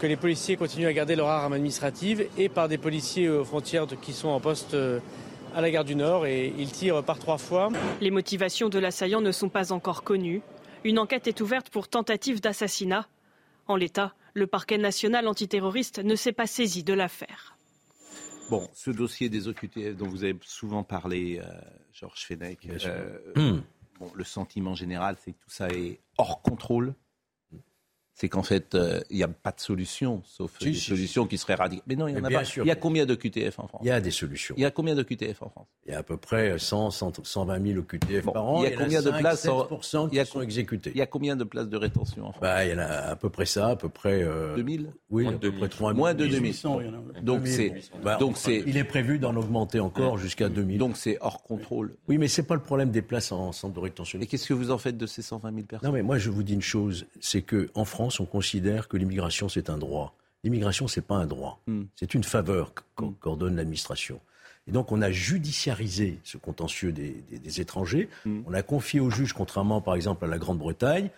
que 0.00 0.06
les 0.06 0.16
policiers 0.16 0.56
continuent 0.56 0.88
à 0.88 0.92
garder 0.92 1.14
leur 1.14 1.28
arme 1.28 1.52
administrative 1.52 2.26
et 2.36 2.48
par 2.48 2.68
des 2.68 2.78
policiers 2.78 3.28
aux 3.28 3.44
frontières 3.44 3.86
qui 4.00 4.12
sont 4.12 4.28
en 4.28 4.40
poste 4.40 4.76
à 5.54 5.60
la 5.60 5.70
gare 5.70 5.84
du 5.84 5.94
Nord 5.94 6.26
et 6.26 6.52
ils 6.58 6.72
tirent 6.72 7.04
par 7.04 7.18
trois 7.18 7.38
fois. 7.38 7.68
Les 8.00 8.10
motivations 8.10 8.68
de 8.70 8.80
l'assaillant 8.80 9.20
ne 9.20 9.30
sont 9.30 9.50
pas 9.50 9.70
encore 9.70 10.02
connues. 10.02 10.42
Une 10.82 10.98
enquête 10.98 11.28
est 11.28 11.40
ouverte 11.40 11.68
pour 11.68 11.86
tentative 11.86 12.40
d'assassinat. 12.40 13.06
En 13.68 13.76
l'état, 13.76 14.14
le 14.34 14.46
parquet 14.46 14.78
national 14.78 15.26
antiterroriste 15.28 16.00
ne 16.00 16.16
s'est 16.16 16.32
pas 16.32 16.46
saisi 16.46 16.82
de 16.82 16.92
l'affaire. 16.92 17.56
Bon, 18.50 18.68
ce 18.74 18.90
dossier 18.90 19.28
des 19.28 19.48
OQTF 19.48 19.96
dont 19.96 20.08
vous 20.08 20.24
avez 20.24 20.36
souvent 20.42 20.82
parlé, 20.82 21.40
euh, 21.42 21.48
Georges 21.92 22.26
Fenech, 22.26 22.58
euh, 22.84 23.18
hmm. 23.36 23.62
le 24.14 24.24
sentiment 24.24 24.74
général, 24.74 25.16
c'est 25.24 25.32
que 25.32 25.38
tout 25.38 25.50
ça 25.50 25.68
est 25.68 26.00
hors 26.18 26.42
contrôle 26.42 26.94
c'est 28.14 28.28
qu'en 28.28 28.44
fait, 28.44 28.76
euh, 28.76 29.00
il 29.10 29.16
n'y 29.16 29.24
a 29.24 29.28
pas 29.28 29.50
de 29.50 29.60
solution, 29.60 30.22
sauf 30.24 30.56
des 30.60 30.72
solutions 30.74 31.26
qui 31.26 31.36
seraient 31.36 31.56
radicales. 31.56 31.84
Mais 31.88 31.96
non, 31.96 32.06
il 32.06 32.14
y 32.14 32.18
en 32.18 32.24
a 32.24 32.30
pas. 32.30 32.42
il 32.44 32.66
y 32.66 32.70
a 32.70 32.76
combien 32.76 33.06
de 33.06 33.16
QTF 33.16 33.58
en 33.58 33.66
France? 33.66 33.80
Il 33.82 33.88
y 33.88 33.90
a 33.90 34.00
des 34.00 34.12
solutions. 34.12 34.54
Il 34.56 34.62
y 34.62 34.64
a 34.64 34.70
combien 34.70 34.94
de 34.94 35.02
QTF 35.02 35.42
en 35.42 35.48
France? 35.48 35.66
Il 35.84 35.92
y 35.92 35.96
a 35.96 35.98
à 35.98 36.02
peu 36.04 36.16
près 36.16 36.56
100, 36.56 36.92
120 36.92 37.66
000 37.66 37.82
QTF 37.82 38.24
par 38.32 38.44
an. 38.44 38.62
Il 38.62 38.70
y 38.70 38.72
a 38.72 38.76
combien 38.76 39.02
de 39.02 39.10
places 39.10 39.42
7 39.42 40.10
qui 40.10 40.26
sont 40.26 40.40
exécutés. 40.42 40.92
Il 40.94 40.98
y 40.98 41.02
a 41.02 41.06
combien 41.06 41.34
de 41.34 41.42
places 41.42 41.68
de 41.68 41.76
rétention 41.76 42.26
en 42.26 42.30
France? 42.30 42.40
Bah, 42.40 42.64
Il 42.64 42.70
y 42.70 42.74
en 42.74 42.78
a 42.78 42.84
à 42.84 43.16
peu 43.16 43.30
près 43.30 43.46
ça, 43.46 43.70
à 43.70 43.76
peu 43.76 43.88
près... 43.88 44.22
Euh, 44.22 44.54
2000 44.54 44.92
Oui, 45.10 45.26
à 45.26 45.32
peu 45.32 45.50
près 45.50 45.68
3 45.68 45.90
000. 45.90 45.98
Moins 45.98 46.14
de 46.14 46.26
2000. 46.26 46.54
Donc 47.22 47.48
c'est... 47.48 47.74
Bah, 48.04 48.16
donc 48.20 48.36
c'est. 48.36 48.62
il 48.64 48.76
est 48.76 48.84
prévu 48.84 49.18
d'en 49.18 49.34
augmenter 49.34 49.80
encore 49.80 50.18
jusqu'à 50.18 50.48
2000. 50.48 50.78
Donc 50.78 50.96
c'est 50.96 51.18
hors 51.20 51.42
contrôle. 51.42 51.96
Oui, 52.08 52.18
mais 52.18 52.28
ce 52.28 52.40
n'est 52.40 52.46
pas 52.46 52.54
le 52.54 52.62
problème 52.62 52.92
des 52.92 53.02
places 53.02 53.32
en 53.32 53.50
centre 53.50 53.74
de 53.74 53.80
rétention. 53.80 54.20
Et 54.20 54.26
qu'est-ce 54.26 54.46
que 54.46 54.54
vous 54.54 54.70
en 54.70 54.78
faites 54.78 54.96
de 54.96 55.06
ces 55.06 55.22
120 55.22 55.52
000 55.52 55.66
personnes 55.66 55.88
Non, 55.88 55.92
mais 55.92 56.02
moi 56.02 56.18
je 56.18 56.30
vous 56.30 56.44
dis 56.44 56.54
une 56.54 56.62
chose, 56.62 57.06
c'est 57.20 57.42
qu'en 57.42 57.84
France, 57.84 58.03
on 58.20 58.26
considère 58.26 58.88
que 58.88 58.96
l'immigration, 58.96 59.48
c'est 59.48 59.70
un 59.70 59.78
droit. 59.78 60.14
L'immigration, 60.44 60.88
c'est 60.88 61.00
pas 61.02 61.16
un 61.16 61.26
droit. 61.26 61.60
Hmm. 61.66 61.84
C'est 61.96 62.14
une 62.14 62.24
faveur 62.24 62.72
hmm. 63.00 63.10
qu'ordonne 63.20 63.56
l'administration. 63.56 64.20
Et 64.66 64.72
donc, 64.72 64.92
on 64.92 65.02
a 65.02 65.10
judiciarisé 65.10 66.18
ce 66.22 66.38
contentieux 66.38 66.92
des, 66.92 67.60
étrangers. 67.60 68.08
Hmm. 68.24 68.42
On 68.46 68.54
a 68.54 68.62
confié 68.62 69.00
aux 69.00 69.10
juges, 69.10 69.32
contrairement 69.32 69.80
par 69.80 69.94
exemple 69.94 70.24
à 70.24 70.28
la 70.28 70.38
Grande-Bretagne, 70.38 71.10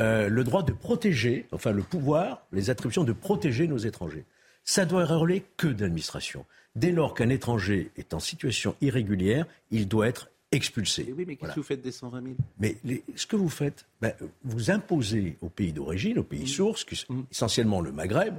euh, 0.00 0.28
le 0.28 0.44
droit 0.44 0.62
de 0.62 0.72
protéger, 0.72 1.46
enfin 1.52 1.72
le 1.72 1.82
pouvoir, 1.82 2.46
les 2.52 2.70
attributions 2.70 3.04
de 3.04 3.12
protéger 3.12 3.66
nos 3.66 3.78
étrangers. 3.78 4.24
ça 4.64 4.84
doit 4.84 5.04
relever 5.04 5.44
que 5.56 5.66
de 5.66 5.82
l'administration. 5.82 6.44
Dès 6.76 6.92
lors 6.92 7.14
qu'un 7.14 7.30
étranger 7.30 7.90
est 7.96 8.14
en 8.14 8.20
situation 8.20 8.76
irrégulière, 8.80 9.46
il 9.70 9.88
doit 9.88 10.06
être 10.06 10.30
expulsé. 10.52 11.12
oui, 11.16 11.24
mais 11.26 11.36
qu'est-ce 11.36 11.52
que 11.52 11.60
vous 11.60 11.66
faites 11.66 11.82
des 11.82 11.92
120 11.92 12.22
000 12.22 12.34
Mais 12.58 12.76
ce 13.14 13.26
que 13.26 13.36
vous 13.36 13.48
faites, 13.48 13.86
ben, 14.00 14.12
vous 14.44 14.70
imposez 14.70 15.36
au 15.40 15.48
pays 15.48 15.72
d'origine, 15.72 16.18
au 16.18 16.24
pays 16.24 16.48
source, 16.48 16.86
mm. 17.08 17.20
essentiellement 17.30 17.80
le 17.80 17.92
Maghreb, 17.92 18.34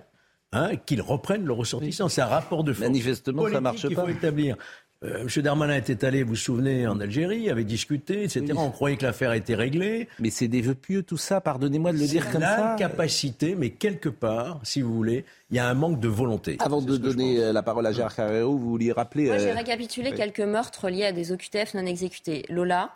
hein, 0.52 0.76
qu'ils 0.76 1.02
reprennent 1.02 1.46
le 1.46 1.54
ressortissant. 1.54 2.10
C'est 2.10 2.22
un 2.22 2.28
rapport 2.28 2.64
de 2.64 2.74
force. 2.74 2.88
Manifestement, 2.88 3.50
ça 3.50 3.62
marche 3.62 3.84
pas. 3.84 3.90
Il 3.90 3.96
faut 3.96 4.08
établir. 4.08 4.58
Euh, 5.06 5.22
M. 5.22 5.42
Darmanin 5.42 5.78
était 5.78 6.04
allé, 6.04 6.24
vous 6.24 6.32
vous 6.32 6.36
souvenez, 6.36 6.86
en 6.86 7.00
Algérie, 7.00 7.50
avait 7.50 7.64
discuté, 7.64 8.24
etc. 8.24 8.54
On 8.58 8.70
croyait 8.70 8.98
que 8.98 9.06
l'affaire 9.06 9.32
était 9.32 9.56
réglée. 9.56 10.10
Mais 10.20 10.30
c'est 10.30 10.50
des 10.50 10.60
vœux 10.60 10.76
pieux, 10.76 11.04
tout 11.04 11.16
ça, 11.16 11.40
pardonnez-moi 11.40 11.94
de 11.94 11.98
le 11.98 12.06
dire 12.06 12.30
comme 12.32 12.42
ça. 12.42 12.76
capacité, 12.78 13.56
mais 13.56 13.70
quelque 13.70 14.10
part, 14.10 14.60
si 14.64 14.82
vous 14.82 14.94
voulez, 14.94 15.24
il 15.52 15.56
y 15.56 15.60
a 15.60 15.70
un 15.70 15.74
manque 15.74 16.02
de 16.02 16.10
volonté. 16.10 16.58
Avant 16.60 16.82
de 16.82 16.98
donner 16.98 17.40
euh, 17.40 17.54
la 17.54 17.64
parole 17.64 17.88
à 17.88 17.94
Gérard 17.94 18.14
Carrero, 18.14 18.58
vous 18.58 18.70
vouliez 18.72 18.92
rappeler... 18.92 19.28
Moi, 19.28 19.38
j'ai 19.38 19.52
euh, 19.52 19.56
récapitulé 19.56 20.12
quelques 20.12 20.42
meurtres 20.42 20.90
liés 20.90 21.06
à 21.06 21.12
des 21.14 21.32
OQTF 21.32 21.76
non 21.76 21.86
exécutés. 21.86 22.46
Lola, 22.50 22.90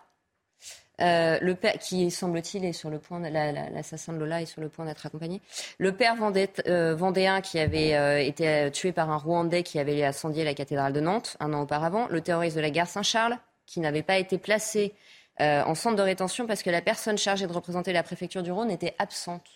euh, 1.02 1.40
le 1.42 1.56
père, 1.56 1.80
qui 1.80 2.12
semble-t-il 2.12 2.66
est 2.66 2.74
sur 2.74 2.90
le 2.90 3.00
point, 3.00 3.20
l'assassin 3.20 4.14
de 4.14 4.20
Lola 4.20 4.42
est 4.42 4.46
sur 4.46 4.62
le 4.62 4.70
point 4.70 4.86
d'être 4.86 5.06
accompagné. 5.06 5.42
Le 5.80 5.92
père 5.92 6.16
euh, 6.68 6.96
vendéen 6.96 7.42
qui 7.42 7.60
avait 7.60 7.96
euh, 7.96 8.20
été 8.20 8.70
tué 8.72 8.92
par 8.92 9.10
un 9.10 9.18
Rwandais 9.18 9.64
qui 9.64 9.80
avait 9.80 10.04
incendié 10.04 10.44
la 10.44 10.54
cathédrale 10.54 10.94
de 10.94 11.00
Nantes 11.00 11.36
un 11.40 11.54
an 11.54 11.62
auparavant. 11.62 12.08
Le 12.10 12.22
terroriste 12.22 12.56
de 12.56 12.62
la 12.62 12.70
gare 12.70 12.88
Saint-Charles 12.88 13.38
qui 13.66 13.80
n'avait 13.80 14.04
pas 14.04 14.18
été 14.18 14.38
placé 14.38 14.94
en 15.40 15.74
centre 15.74 15.96
de 15.96 16.02
rétention 16.04 16.46
parce 16.46 16.62
que 16.62 16.70
la 16.70 16.82
personne 16.82 17.18
chargée 17.18 17.48
de 17.48 17.54
représenter 17.54 17.92
la 17.92 18.04
préfecture 18.04 18.44
du 18.44 18.52
Rhône 18.52 18.70
était 18.70 18.94
absente. 19.00 19.50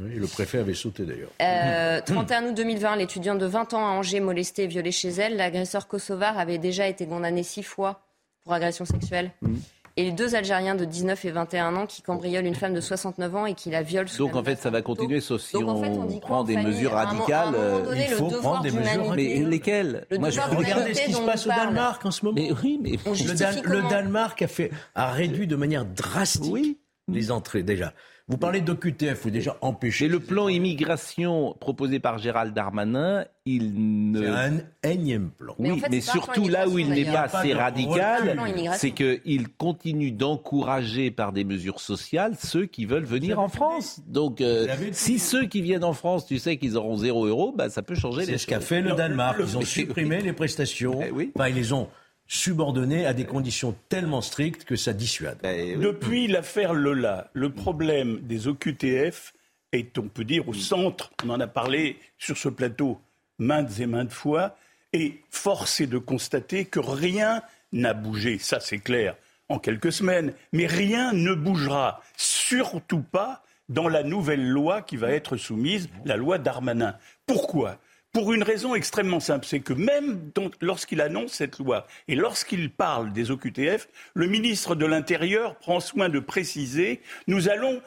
Oui, 0.00 0.16
le 0.16 0.26
préfet 0.26 0.58
avait 0.58 0.74
sauté 0.74 1.04
d'ailleurs. 1.04 1.30
31 2.06 2.46
août 2.46 2.54
2020, 2.54 2.96
l'étudiante 2.96 3.38
de 3.38 3.46
20 3.46 3.74
ans 3.74 3.86
à 3.86 3.90
Angers 3.90 4.18
molestée 4.18 4.64
et 4.64 4.66
violée 4.66 4.90
chez 4.90 5.10
elle. 5.10 5.36
L'agresseur 5.36 5.86
kosovar 5.86 6.38
avait 6.38 6.58
déjà 6.58 6.88
été 6.88 7.06
condamné 7.06 7.44
six 7.44 7.62
fois 7.62 8.00
pour 8.42 8.52
agression 8.52 8.84
sexuelle. 8.84 9.30
Mmh 9.42 9.54
et 9.96 10.04
les 10.04 10.12
deux 10.12 10.34
Algériens 10.34 10.74
de 10.74 10.84
19 10.84 11.24
et 11.24 11.30
21 11.30 11.76
ans 11.76 11.86
qui 11.86 12.02
cambriolent 12.02 12.46
une 12.46 12.54
femme 12.54 12.74
de 12.74 12.80
69 12.80 13.36
ans 13.36 13.46
et 13.46 13.54
qui 13.54 13.70
la 13.70 13.82
violent. 13.82 14.10
Donc 14.18 14.36
en 14.36 14.44
fait, 14.44 14.56
ça 14.56 14.70
va 14.70 14.82
continuer, 14.82 15.20
sauf 15.20 15.40
si 15.40 15.56
on, 15.56 16.20
prend 16.20 16.44
des 16.44 16.56
mesures 16.56 16.92
radicales. 16.92 17.54
il 17.94 18.14
faut 18.14 18.28
prendre 18.28 18.62
des 18.62 18.70
mesures 18.70 19.14
Mais 19.14 19.38
lesquelles 19.38 20.06
Moi, 20.18 20.30
je 20.30 20.40
regarder 20.40 20.94
ce 20.94 21.02
qui 21.02 21.12
se 21.12 21.20
passe 21.22 21.46
au 21.46 21.50
Danemark 21.50 22.04
en 22.04 22.10
ce 22.10 22.24
moment. 22.24 22.36
Mais 22.38 22.50
oui, 22.62 22.78
mais 22.80 22.92
le, 23.06 23.88
Danemark 23.88 24.40
a 24.42 24.48
fait 24.48 24.70
a 24.94 25.10
réduit 25.10 25.46
de 25.46 25.56
manière 25.56 25.84
drastique 25.84 26.78
les 27.08 27.30
entrées 27.30 27.62
déjà. 27.62 27.92
Vous 28.28 28.38
parlez 28.38 28.60
d'OQTF, 28.60 29.22
vous 29.22 29.30
déjà 29.30 29.56
empêché. 29.60 30.06
Et 30.06 30.08
le 30.08 30.18
plan 30.18 30.48
immigration 30.48 31.54
proposé 31.60 32.00
par 32.00 32.18
Gérald 32.18 32.52
Darmanin, 32.52 33.24
il 33.44 34.10
ne. 34.10 34.20
C'est 34.20 34.28
un 34.28 34.58
énième 34.82 35.30
plan. 35.30 35.54
Oui, 35.60 35.80
mais, 35.88 36.00
surtout 36.00 36.48
là 36.48 36.66
où 36.66 36.80
il 36.80 36.88
n'est 36.88 37.04
pas 37.04 37.28
assez 37.32 37.54
radical, 37.54 38.36
c'est 38.74 38.90
qu'il 38.90 39.48
continue 39.50 40.10
d'encourager 40.10 41.12
par 41.12 41.32
des 41.32 41.44
mesures 41.44 41.78
sociales 41.78 42.34
ceux 42.36 42.66
qui 42.66 42.84
veulent 42.84 43.04
venir 43.04 43.38
en 43.38 43.48
France. 43.48 44.00
Donc, 44.08 44.40
euh, 44.40 44.66
si 44.90 45.20
ceux 45.20 45.46
qui 45.46 45.62
viennent 45.62 45.84
en 45.84 45.92
France, 45.92 46.26
tu 46.26 46.40
sais 46.40 46.56
qu'ils 46.56 46.76
auront 46.76 46.96
zéro 46.96 47.26
euro, 47.26 47.52
bah, 47.52 47.70
ça 47.70 47.82
peut 47.82 47.94
changer 47.94 48.22
les 48.22 48.26
choses. 48.26 48.32
C'est 48.32 48.38
ce 48.38 48.46
qu'a 48.48 48.60
fait 48.60 48.82
le 48.82 48.94
Danemark. 48.94 49.36
Ils 49.38 49.56
ont 49.56 49.62
supprimé 49.62 50.20
les 50.20 50.32
prestations. 50.32 51.00
Eh 51.00 51.12
oui. 51.12 51.30
Enfin, 51.36 51.46
ils 51.46 51.54
les 51.54 51.72
ont 51.72 51.88
subordonné 52.28 53.06
à 53.06 53.12
des 53.12 53.24
conditions 53.24 53.74
tellement 53.88 54.20
strictes 54.20 54.64
que 54.64 54.76
ça 54.76 54.92
dissuade. 54.92 55.38
Eh 55.44 55.76
Depuis 55.76 56.26
l'affaire 56.26 56.74
Lola, 56.74 57.30
le 57.32 57.50
problème 57.50 58.20
des 58.22 58.48
OQTF 58.48 59.32
est, 59.72 59.98
on 59.98 60.08
peut 60.08 60.24
dire, 60.24 60.48
au 60.48 60.54
centre. 60.54 61.10
On 61.24 61.30
en 61.30 61.40
a 61.40 61.46
parlé 61.46 61.98
sur 62.18 62.36
ce 62.36 62.48
plateau 62.48 63.00
maintes 63.38 63.78
et 63.80 63.86
maintes 63.86 64.12
fois. 64.12 64.56
Et 64.92 65.20
force 65.30 65.80
est 65.80 65.86
de 65.86 65.98
constater 65.98 66.64
que 66.64 66.80
rien 66.80 67.42
n'a 67.72 67.92
bougé, 67.92 68.38
ça 68.38 68.60
c'est 68.60 68.78
clair, 68.78 69.16
en 69.48 69.58
quelques 69.58 69.92
semaines. 69.92 70.32
Mais 70.52 70.66
rien 70.66 71.12
ne 71.12 71.34
bougera, 71.34 72.02
surtout 72.16 73.02
pas 73.02 73.42
dans 73.68 73.88
la 73.88 74.02
nouvelle 74.02 74.46
loi 74.48 74.82
qui 74.82 74.96
va 74.96 75.10
être 75.10 75.36
soumise, 75.36 75.88
la 76.04 76.16
loi 76.16 76.38
Darmanin. 76.38 76.96
Pourquoi? 77.26 77.78
Pour 78.16 78.32
une 78.32 78.42
raison 78.42 78.74
extrêmement 78.74 79.20
simple, 79.20 79.44
c'est 79.44 79.60
que 79.60 79.74
même 79.74 80.30
lorsqu'il 80.62 81.02
annonce 81.02 81.32
cette 81.32 81.58
loi 81.58 81.86
et 82.08 82.14
lorsqu'il 82.14 82.70
parle 82.70 83.12
des 83.12 83.30
OQTF, 83.30 83.88
le 84.14 84.26
ministre 84.26 84.74
de 84.74 84.86
l'Intérieur 84.86 85.56
prend 85.56 85.80
soin 85.80 86.08
de 86.08 86.18
préciser 86.18 87.02
nous 87.26 87.50
allons 87.50 87.82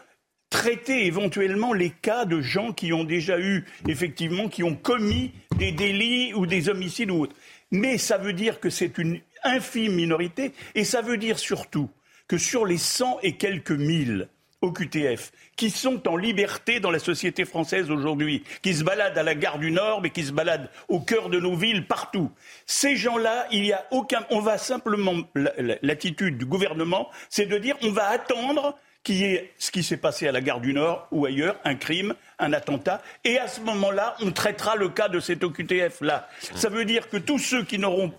traiter 0.52 1.08
éventuellement 1.08 1.74
les 1.74 1.90
cas 1.90 2.26
de 2.26 2.42
gens 2.42 2.74
qui 2.74 2.94
ont 2.94 3.06
déjà 3.06 3.40
eu, 3.40 3.66
effectivement, 3.88 4.50
qui 4.50 4.62
ont 4.62 4.76
commis 4.76 5.32
des 5.58 5.72
délits 5.72 6.36
ou 6.36 6.46
des 6.46 6.70
homicides 6.70 7.10
ou 7.10 7.22
autres. 7.22 7.36
Mais 7.72 7.98
ça 7.98 8.20
veut 8.20 8.34
dire 8.34 8.60
que 8.60 8.70
c'est 8.70 9.00
une 9.00 9.22
infime 9.44 9.96
minorité 9.96 10.54
et 10.76 10.84
ça 10.84 11.02
veut 11.02 11.18
dire 11.18 11.40
surtout 11.40 11.90
que 12.28 12.38
sur 12.38 12.68
les 12.68 12.78
cent 12.78 13.18
et 13.24 13.36
quelques 13.36 13.72
mille 13.72 14.30
OQTF, 14.62 15.32
qui 15.56 15.70
sont 15.70 16.08
en 16.08 16.18
liberté 16.18 16.80
dans 16.80 16.92
la 16.92 17.00
société 17.00 17.46
française 17.46 17.90
aujourd'hui, 17.90 18.44
qui 18.62 18.74
se 18.74 18.84
baladent 18.84 19.18
à 19.18 19.24
la 19.24 19.36
gare 19.36 19.60
du 19.60 19.72
Nord, 19.72 20.02
mais 20.02 20.10
qui 20.10 20.24
se 20.24 20.32
baladent 20.32 20.70
au 20.88 21.00
cœur 21.00 21.30
de 21.30 21.40
nos 21.40 21.56
villes, 21.56 21.88
partout. 21.88 22.32
Ces 22.66 22.96
gens-là, 22.96 23.48
il 23.52 23.62
n'y 23.62 23.74
a 23.74 23.86
aucun. 23.92 24.26
On 24.30 24.42
va 24.42 24.58
simplement. 24.58 25.16
L'attitude 25.82 26.38
du 26.38 26.46
gouvernement, 26.46 27.10
c'est 27.30 27.46
de 27.46 27.58
dire 27.58 27.76
on 27.82 27.92
va 27.92 28.10
attendre 28.10 28.78
qui 29.04 29.24
est 29.24 29.54
ce 29.58 29.72
qui 29.72 29.84
s'est 29.84 29.98
passé 29.98 30.28
à 30.28 30.32
la 30.32 30.42
gare 30.42 30.60
du 30.60 30.74
Nord 30.74 31.08
ou 31.12 31.26
ailleurs, 31.26 31.58
un 31.64 31.76
crime, 31.76 32.14
un 32.40 32.54
attentat. 32.54 33.02
Et 33.24 33.38
à 33.38 33.48
ce 33.48 33.62
moment-là, 33.62 34.16
on 34.22 34.32
traitera 34.32 34.76
le 34.76 34.90
cas 34.90 35.10
de 35.10 35.20
cet 35.20 35.44
OQTF-là. 35.44 36.28
Ça 36.56 36.70
veut 36.70 36.86
dire 36.86 37.10
que 37.10 37.18
tous 37.18 37.40
ceux 37.40 37.64
qui 37.64 37.78
n'auront... 37.78 38.12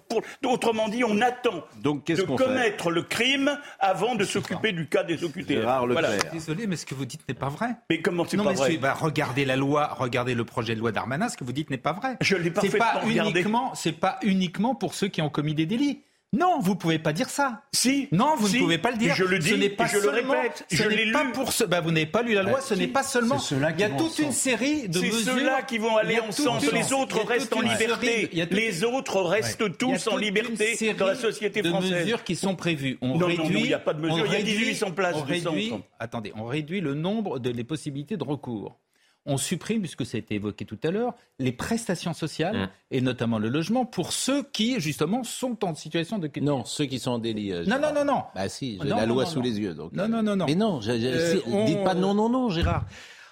Autrement 0.44 0.88
dit, 0.88 1.04
on 1.04 1.20
attend 1.20 1.64
de 1.82 2.36
commettre 2.36 2.90
le 2.90 3.02
crime 3.02 3.58
avant 3.78 4.14
de 4.14 4.24
s'occuper 4.24 4.72
du 4.72 4.86
cas 4.88 5.04
des 5.04 5.24
OQTF. 5.24 5.62
Voilà. 5.62 6.16
Désolé, 6.32 6.66
mais 6.66 6.76
ce 6.76 6.86
que 6.86 6.94
vous 6.94 7.06
dites 7.06 7.26
n'est 7.28 7.34
pas 7.34 7.48
vrai. 7.48 7.68
Mais 7.88 8.00
comment 8.00 8.24
c'est 8.26 8.36
pas 8.36 8.52
vrai 8.52 8.76
bah, 8.76 8.94
Regardez 8.94 9.44
la 9.44 9.56
loi, 9.56 9.94
regardez 9.98 10.34
le 10.34 10.44
projet 10.44 10.74
de 10.74 10.80
loi 10.80 10.92
d'Armanin, 10.92 11.28
ce 11.28 11.36
que 11.36 11.44
vous 11.44 11.52
dites 11.52 11.70
n'est 11.70 11.78
pas 11.78 11.92
vrai. 11.92 12.16
Je 12.20 12.36
l'ai 12.36 12.50
parfaitement 12.50 12.78
pas 12.78 13.02
uniquement, 13.06 13.74
C'est 13.74 13.92
pas 13.92 14.18
uniquement 14.22 14.74
pour 14.74 14.94
ceux 14.94 15.08
qui 15.08 15.22
ont 15.22 15.30
commis 15.30 15.54
des 15.54 15.66
délits. 15.66 16.02
Non, 16.32 16.60
vous 16.60 16.76
pouvez 16.76 17.00
pas 17.00 17.12
dire 17.12 17.28
ça. 17.28 17.62
Si. 17.72 18.06
Non, 18.12 18.36
vous 18.36 18.48
ne 18.48 18.58
pouvez 18.58 18.78
pas 18.78 18.92
le 18.92 18.98
dire. 18.98 19.16
Je 19.16 19.24
le 19.24 19.40
dis. 19.40 19.50
Ce 19.50 19.54
n'est 19.56 19.68
pas 19.68 19.86
je 19.86 19.98
seulement, 19.98 20.34
le 20.34 20.38
répète. 20.40 20.64
Ce 20.70 20.84
n'est 20.84 21.10
pas 21.10 21.24
pour 21.24 21.52
ce. 21.52 21.64
Bah, 21.64 21.80
vous 21.80 21.90
n'avez 21.90 22.06
pas 22.06 22.22
lu 22.22 22.34
la 22.34 22.44
loi. 22.44 22.52
Bah, 22.52 22.60
ce 22.60 22.74
n'est 22.74 22.86
pas 22.86 23.02
seulement. 23.02 23.38
Il 23.50 23.80
y 23.80 23.82
a 23.82 23.90
toute 23.90 24.18
une 24.20 24.30
série 24.30 24.88
de 24.88 25.00
mesures. 25.00 25.14
C'est 25.18 25.24
ceux-là 25.24 25.62
qui 25.62 25.78
vont 25.78 25.96
aller 25.96 26.20
ensemble. 26.20 26.64
Les 26.72 26.92
autres 26.92 27.26
restent 27.26 27.52
en 27.52 27.62
liberté. 27.62 28.30
Les 28.50 28.84
autres 28.84 29.22
restent 29.22 29.76
tous 29.76 30.06
en 30.06 30.16
liberté 30.16 30.94
dans 30.94 31.06
la 31.06 31.16
société 31.16 31.62
française. 31.64 31.90
De 31.90 31.96
mesures 31.96 32.22
qui 32.22 32.36
sont 32.36 32.54
prévues. 32.54 32.98
On 33.00 33.18
non, 33.18 33.26
réduit. 33.26 33.42
Non, 33.42 33.60
il 33.60 33.66
n'y 33.66 33.74
a 33.74 33.80
pas 33.80 33.94
de 33.94 34.00
mesures. 34.00 34.26
Il 34.26 34.32
y 34.32 34.36
a 34.36 34.44
1800 34.44 34.92
places. 34.92 35.16
On 35.16 35.22
réduit. 35.22 35.72
Attendez, 35.98 36.32
on 36.36 36.44
réduit 36.44 36.80
le 36.80 36.94
nombre 36.94 37.40
de 37.40 37.50
les 37.50 37.64
possibilités 37.64 38.16
de 38.16 38.24
recours 38.24 38.78
on 39.26 39.36
supprime, 39.36 39.80
puisque 39.80 40.06
ça 40.06 40.16
a 40.16 40.20
été 40.20 40.36
évoqué 40.36 40.64
tout 40.64 40.78
à 40.82 40.90
l'heure, 40.90 41.14
les 41.38 41.52
prestations 41.52 42.14
sociales, 42.14 42.56
mmh. 42.56 42.68
et 42.92 43.00
notamment 43.00 43.38
le 43.38 43.48
logement, 43.48 43.84
pour 43.84 44.12
ceux 44.12 44.42
qui, 44.42 44.80
justement, 44.80 45.24
sont 45.24 45.64
en 45.64 45.74
situation 45.74 46.18
de... 46.18 46.30
Non, 46.40 46.64
ceux 46.64 46.86
qui 46.86 46.98
sont 46.98 47.12
en 47.12 47.18
délit. 47.18 47.52
Euh, 47.52 47.64
non, 47.66 47.78
non, 47.78 47.92
non, 47.92 48.04
non. 48.04 48.22
Bah 48.34 48.48
si, 48.48 48.78
j'ai 48.82 48.88
la 48.88 49.06
loi 49.06 49.26
sous 49.26 49.40
les 49.40 49.60
yeux. 49.60 49.74
Donc, 49.74 49.92
non, 49.92 50.08
non, 50.08 50.22
non, 50.22 50.36
non. 50.36 50.46
Mais 50.46 50.54
non, 50.54 50.80
euh, 50.86 51.64
dites 51.66 51.84
pas 51.84 51.94
non, 51.94 52.14
non, 52.14 52.28
non, 52.28 52.48
Gérard. 52.48 52.86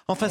Enfin, 0.09 0.27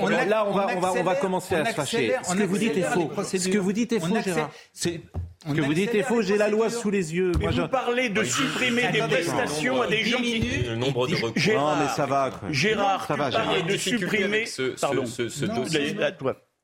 on 0.00 0.08
là, 0.08 0.46
on 0.46 0.52
va, 0.52 0.68
on 0.76 0.78
va, 0.78 0.92
on 0.92 1.02
va 1.02 1.16
commencer 1.16 1.56
à 1.56 1.64
se 1.64 1.74
fâcher. 1.74 2.14
Ce 2.22 2.34
que 2.36 2.44
vous 2.44 2.58
dites 2.58 2.76
est 2.76 2.82
faux. 2.82 3.10
Ce 3.24 3.48
que 3.48 3.58
vous 3.58 3.72
dites 3.72 3.92
est 3.92 3.98
faux, 3.98 4.20
Gérard. 4.22 4.50
Ce 4.72 4.88
que 4.88 5.60
vous 5.60 5.74
dites 5.74 5.94
est 5.96 6.04
faux, 6.04 6.22
j'ai 6.22 6.36
la 6.36 6.48
loi 6.48 6.70
sous 6.70 6.90
les 6.90 7.12
yeux. 7.12 7.32
Mais 7.40 7.48
vous 7.48 7.66
parlez 7.66 8.08
de 8.08 8.22
supprimer 8.22 8.86
des 8.92 9.00
prestations 9.00 9.82
à 9.82 9.88
des 9.88 10.04
gens 10.04 10.18
qui... 10.18 10.62
Le 10.62 10.76
nombre 10.76 11.08
de 11.08 11.16
recours. 11.16 11.54
Non, 11.54 11.76
mais 11.76 11.88
ça 11.94 12.06
va. 12.06 12.30
Gérard, 12.50 13.04
ça 13.06 13.16
va, 13.16 13.30
de 13.30 13.76
supprimer... 13.76 14.46
Ce 14.46 15.44
dossier... 15.46 15.96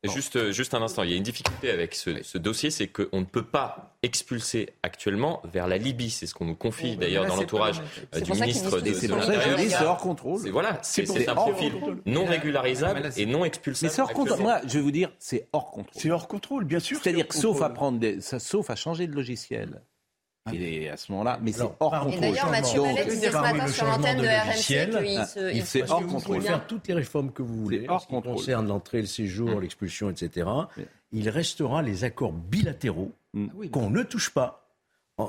Juste, 0.03 0.51
juste 0.51 0.73
un 0.73 0.81
instant, 0.81 1.03
il 1.03 1.11
y 1.11 1.13
a 1.13 1.17
une 1.17 1.23
difficulté 1.23 1.69
avec 1.71 1.95
ce, 1.95 2.23
ce 2.23 2.37
dossier, 2.37 2.71
c'est 2.71 2.87
qu'on 2.87 3.21
ne 3.21 3.25
peut 3.25 3.45
pas 3.45 3.95
expulser 4.03 4.69
actuellement 4.83 5.41
vers 5.45 5.65
la 5.67 5.77
Libye. 5.77 6.09
C'est 6.09 6.27
ce 6.27 6.33
qu'on 6.33 6.45
nous 6.45 6.55
confie 6.55 6.97
d'ailleurs 6.97 7.25
dans 7.25 7.37
l'entourage 7.37 7.81
euh, 8.13 8.19
du 8.19 8.31
ministre 8.33 8.81
de, 8.81 8.91
de 8.91 9.07
l'Intérieur. 9.07 9.59
C'est 9.59 9.85
hors 9.85 9.97
contrôle. 9.97 10.49
Voilà, 10.49 10.77
c'est 10.81 11.29
un 11.29 11.35
profil 11.35 11.73
non 12.05 12.25
régularisable 12.25 13.11
et 13.15 13.25
non 13.25 13.45
expulsable. 13.45 13.89
Mais 13.89 13.95
c'est 13.95 14.01
hors 14.01 14.13
contrôle. 14.13 14.41
Moi, 14.41 14.61
je 14.67 14.73
vais 14.73 14.81
vous 14.81 14.91
dire, 14.91 15.11
c'est 15.19 15.47
hors 15.53 15.71
contrôle. 15.71 16.01
C'est 16.01 16.11
hors 16.11 16.27
contrôle, 16.27 16.65
bien 16.65 16.79
sûr. 16.79 16.99
C'est-à-dire, 17.01 17.27
sauf 17.29 17.61
à 17.61 17.69
prendre, 17.69 17.99
des, 17.99 18.19
sauf 18.21 18.69
à 18.69 18.75
changer 18.75 19.07
de 19.07 19.13
logiciel. 19.13 19.81
Il 20.51 20.61
est 20.61 20.89
à 20.89 20.97
ce 20.97 21.09
moment-là, 21.13 21.39
mais 21.41 21.53
c'est 21.53 21.61
hors 21.61 21.77
contrôle. 21.77 22.13
Et 22.13 22.19
d'ailleurs, 22.19 22.51
Mathieu 22.51 22.81
Mallet 22.81 23.05
disait 23.05 23.31
ce 23.31 23.37
matin 23.37 23.67
sur 23.67 23.85
l'antenne 23.85 24.17
de 24.17 24.27
RMC 24.27 25.53
qu'il 25.53 25.65
se... 25.65 25.79
hors 25.89 26.01
contrôle. 26.01 26.09
Vous 26.09 26.19
pouvez 26.19 26.41
faire 26.41 26.67
toutes 26.67 26.87
les 26.89 26.93
réformes 26.93 27.31
que 27.31 27.41
vous 27.41 27.63
voulez, 27.63 27.87
en 27.87 27.99
ce 27.99 28.07
qui 28.07 28.21
concerne 28.21 28.67
l'entrée, 28.67 29.01
le 29.01 29.07
séjour, 29.07 29.61
l'expulsion, 29.61 30.09
etc. 30.09 30.49
Il 31.13 31.29
restera 31.29 31.81
les 31.81 32.03
accords 32.03 32.33
bilatéraux 32.33 33.13
mm. 33.33 33.47
ah 33.51 33.67
qu'on 33.71 33.89
ne 33.89 34.03
touche 34.03 34.31
pas 34.31 34.67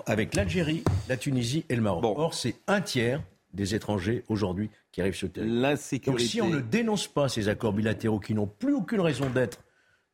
avec 0.07 0.35
l'Algérie, 0.35 0.83
la 1.09 1.16
Tunisie 1.16 1.64
et 1.68 1.77
le 1.77 1.83
Maroc. 1.83 2.05
Or, 2.05 2.35
c'est 2.35 2.57
un 2.66 2.81
tiers 2.81 3.22
des 3.53 3.77
étrangers 3.77 4.24
aujourd'hui 4.29 4.70
qui 4.90 5.00
arrivent 5.00 5.14
sur 5.14 5.29
le 5.29 5.33
territoire. 5.33 5.77
Donc 6.07 6.20
si 6.20 6.42
on 6.42 6.48
ne 6.48 6.59
dénonce 6.59 7.07
pas 7.07 7.29
ces 7.29 7.48
accords 7.48 7.72
bilatéraux 7.72 8.18
qui 8.18 8.35
n'ont 8.35 8.48
plus 8.48 8.74
aucune 8.74 9.00
raison 9.00 9.31
d'être 9.31 9.61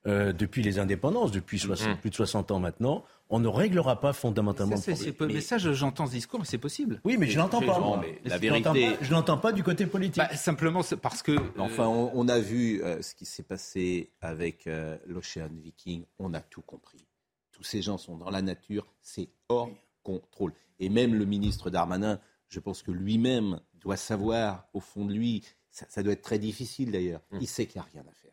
euh, 0.07 0.33
depuis 0.35 0.63
les 0.63 0.79
indépendances, 0.79 1.31
depuis 1.33 1.57
mm-hmm. 1.57 1.97
plus 1.97 2.11
de 2.11 2.15
60 2.15 2.51
ans 2.51 2.59
maintenant, 2.59 3.05
on 3.31 3.39
ne 3.39 3.49
réglera 3.49 4.01
pas 4.01 4.13
fondamentalement 4.13 4.77
ça, 4.77 4.93
Mais 5.21 5.41
ça, 5.41 5.57
j'entends 5.59 6.07
ce 6.07 6.13
discours, 6.13 6.41
mais 6.41 6.47
c'est 6.47 6.59
possible. 6.59 7.01
Oui, 7.05 7.17
mais 7.19 7.27
je 7.27 7.39
l'entends 7.39 7.61
pas. 7.61 8.03
la 8.25 8.39
vérité, 8.39 8.97
je 9.01 9.11
l'entends 9.13 9.39
pas 9.39 9.53
du 9.53 9.63
côté 9.63 9.87
politique. 9.87 10.19
Bah, 10.19 10.35
simplement 10.37 10.83
parce 11.01 11.23
que. 11.23 11.37
Enfin, 11.59 11.87
on, 11.87 12.29
a 12.29 12.39
vu 12.39 12.83
ce 13.01 13.15
qui 13.15 13.25
s'est 13.25 13.43
passé 13.43 14.11
avec 14.21 14.69
l'Ocean 15.07 15.49
Viking. 15.63 16.05
On 16.19 16.35
a 16.35 16.41
tout 16.41 16.63
compris. 16.63 17.07
Tous 17.53 17.65
ces 17.65 17.83
gens 17.83 17.99
sont 17.99 18.17
dans 18.17 18.31
la 18.31 18.43
nature. 18.43 18.87
C'est 19.01 19.29
hors 19.49 19.71
contrôle. 20.03 20.53
Et 20.79 20.89
même 20.89 21.15
le 21.15 21.25
ministre 21.25 21.71
Darmanin, 21.71 22.21
je 22.49 22.61
pense 22.61 22.83
que 22.83 22.91
lui-même 22.91 23.61
doit 23.75 23.97
savoir, 23.97 24.69
au 24.73 24.81
fond 24.81 25.05
de 25.05 25.13
lui, 25.13 25.45
ça, 25.71 26.03
doit 26.03 26.13
être 26.13 26.23
très 26.23 26.39
difficile 26.39 26.91
d'ailleurs, 26.91 27.23
mm. 27.31 27.39
il 27.41 27.47
sait 27.47 27.67
qu'il 27.67 27.81
n'y 27.81 27.87
a 27.87 27.91
rien 27.93 28.03
à 28.11 28.13
faire. 28.15 28.33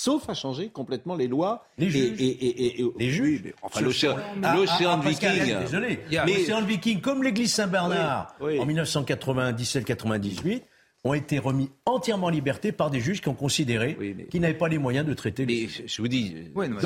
Sauf 0.00 0.28
à 0.28 0.34
changer 0.34 0.68
complètement 0.68 1.16
les 1.16 1.26
lois. 1.26 1.66
Les 1.76 1.90
juges. 1.90 2.20
Et, 2.20 2.84
les 3.00 3.10
juges. 3.10 3.52
enfin, 3.62 3.80
l'océan 3.80 4.14
ah, 4.44 4.54
ah, 4.54 5.00
Viking. 5.02 5.58
désolé. 5.58 5.98
L'océan 6.24 6.62
Viking, 6.62 7.00
comme 7.00 7.24
l'église 7.24 7.52
Saint-Bernard 7.52 8.32
en 8.40 8.64
1997-98, 8.64 10.62
ont 11.02 11.14
été 11.14 11.40
remis 11.40 11.72
entièrement 11.84 12.28
en 12.28 12.30
liberté 12.30 12.70
par 12.70 12.90
des 12.90 13.00
juges 13.00 13.20
qui 13.20 13.28
ont 13.28 13.34
considéré 13.34 13.98
qu'ils 14.30 14.40
n'avaient 14.40 14.54
pas 14.54 14.68
les 14.68 14.78
moyens 14.78 15.04
de 15.04 15.14
traiter 15.14 15.44
les. 15.44 15.62
Mais 15.62 15.88
je 15.88 16.00
vous 16.00 16.06
dis, 16.06 16.32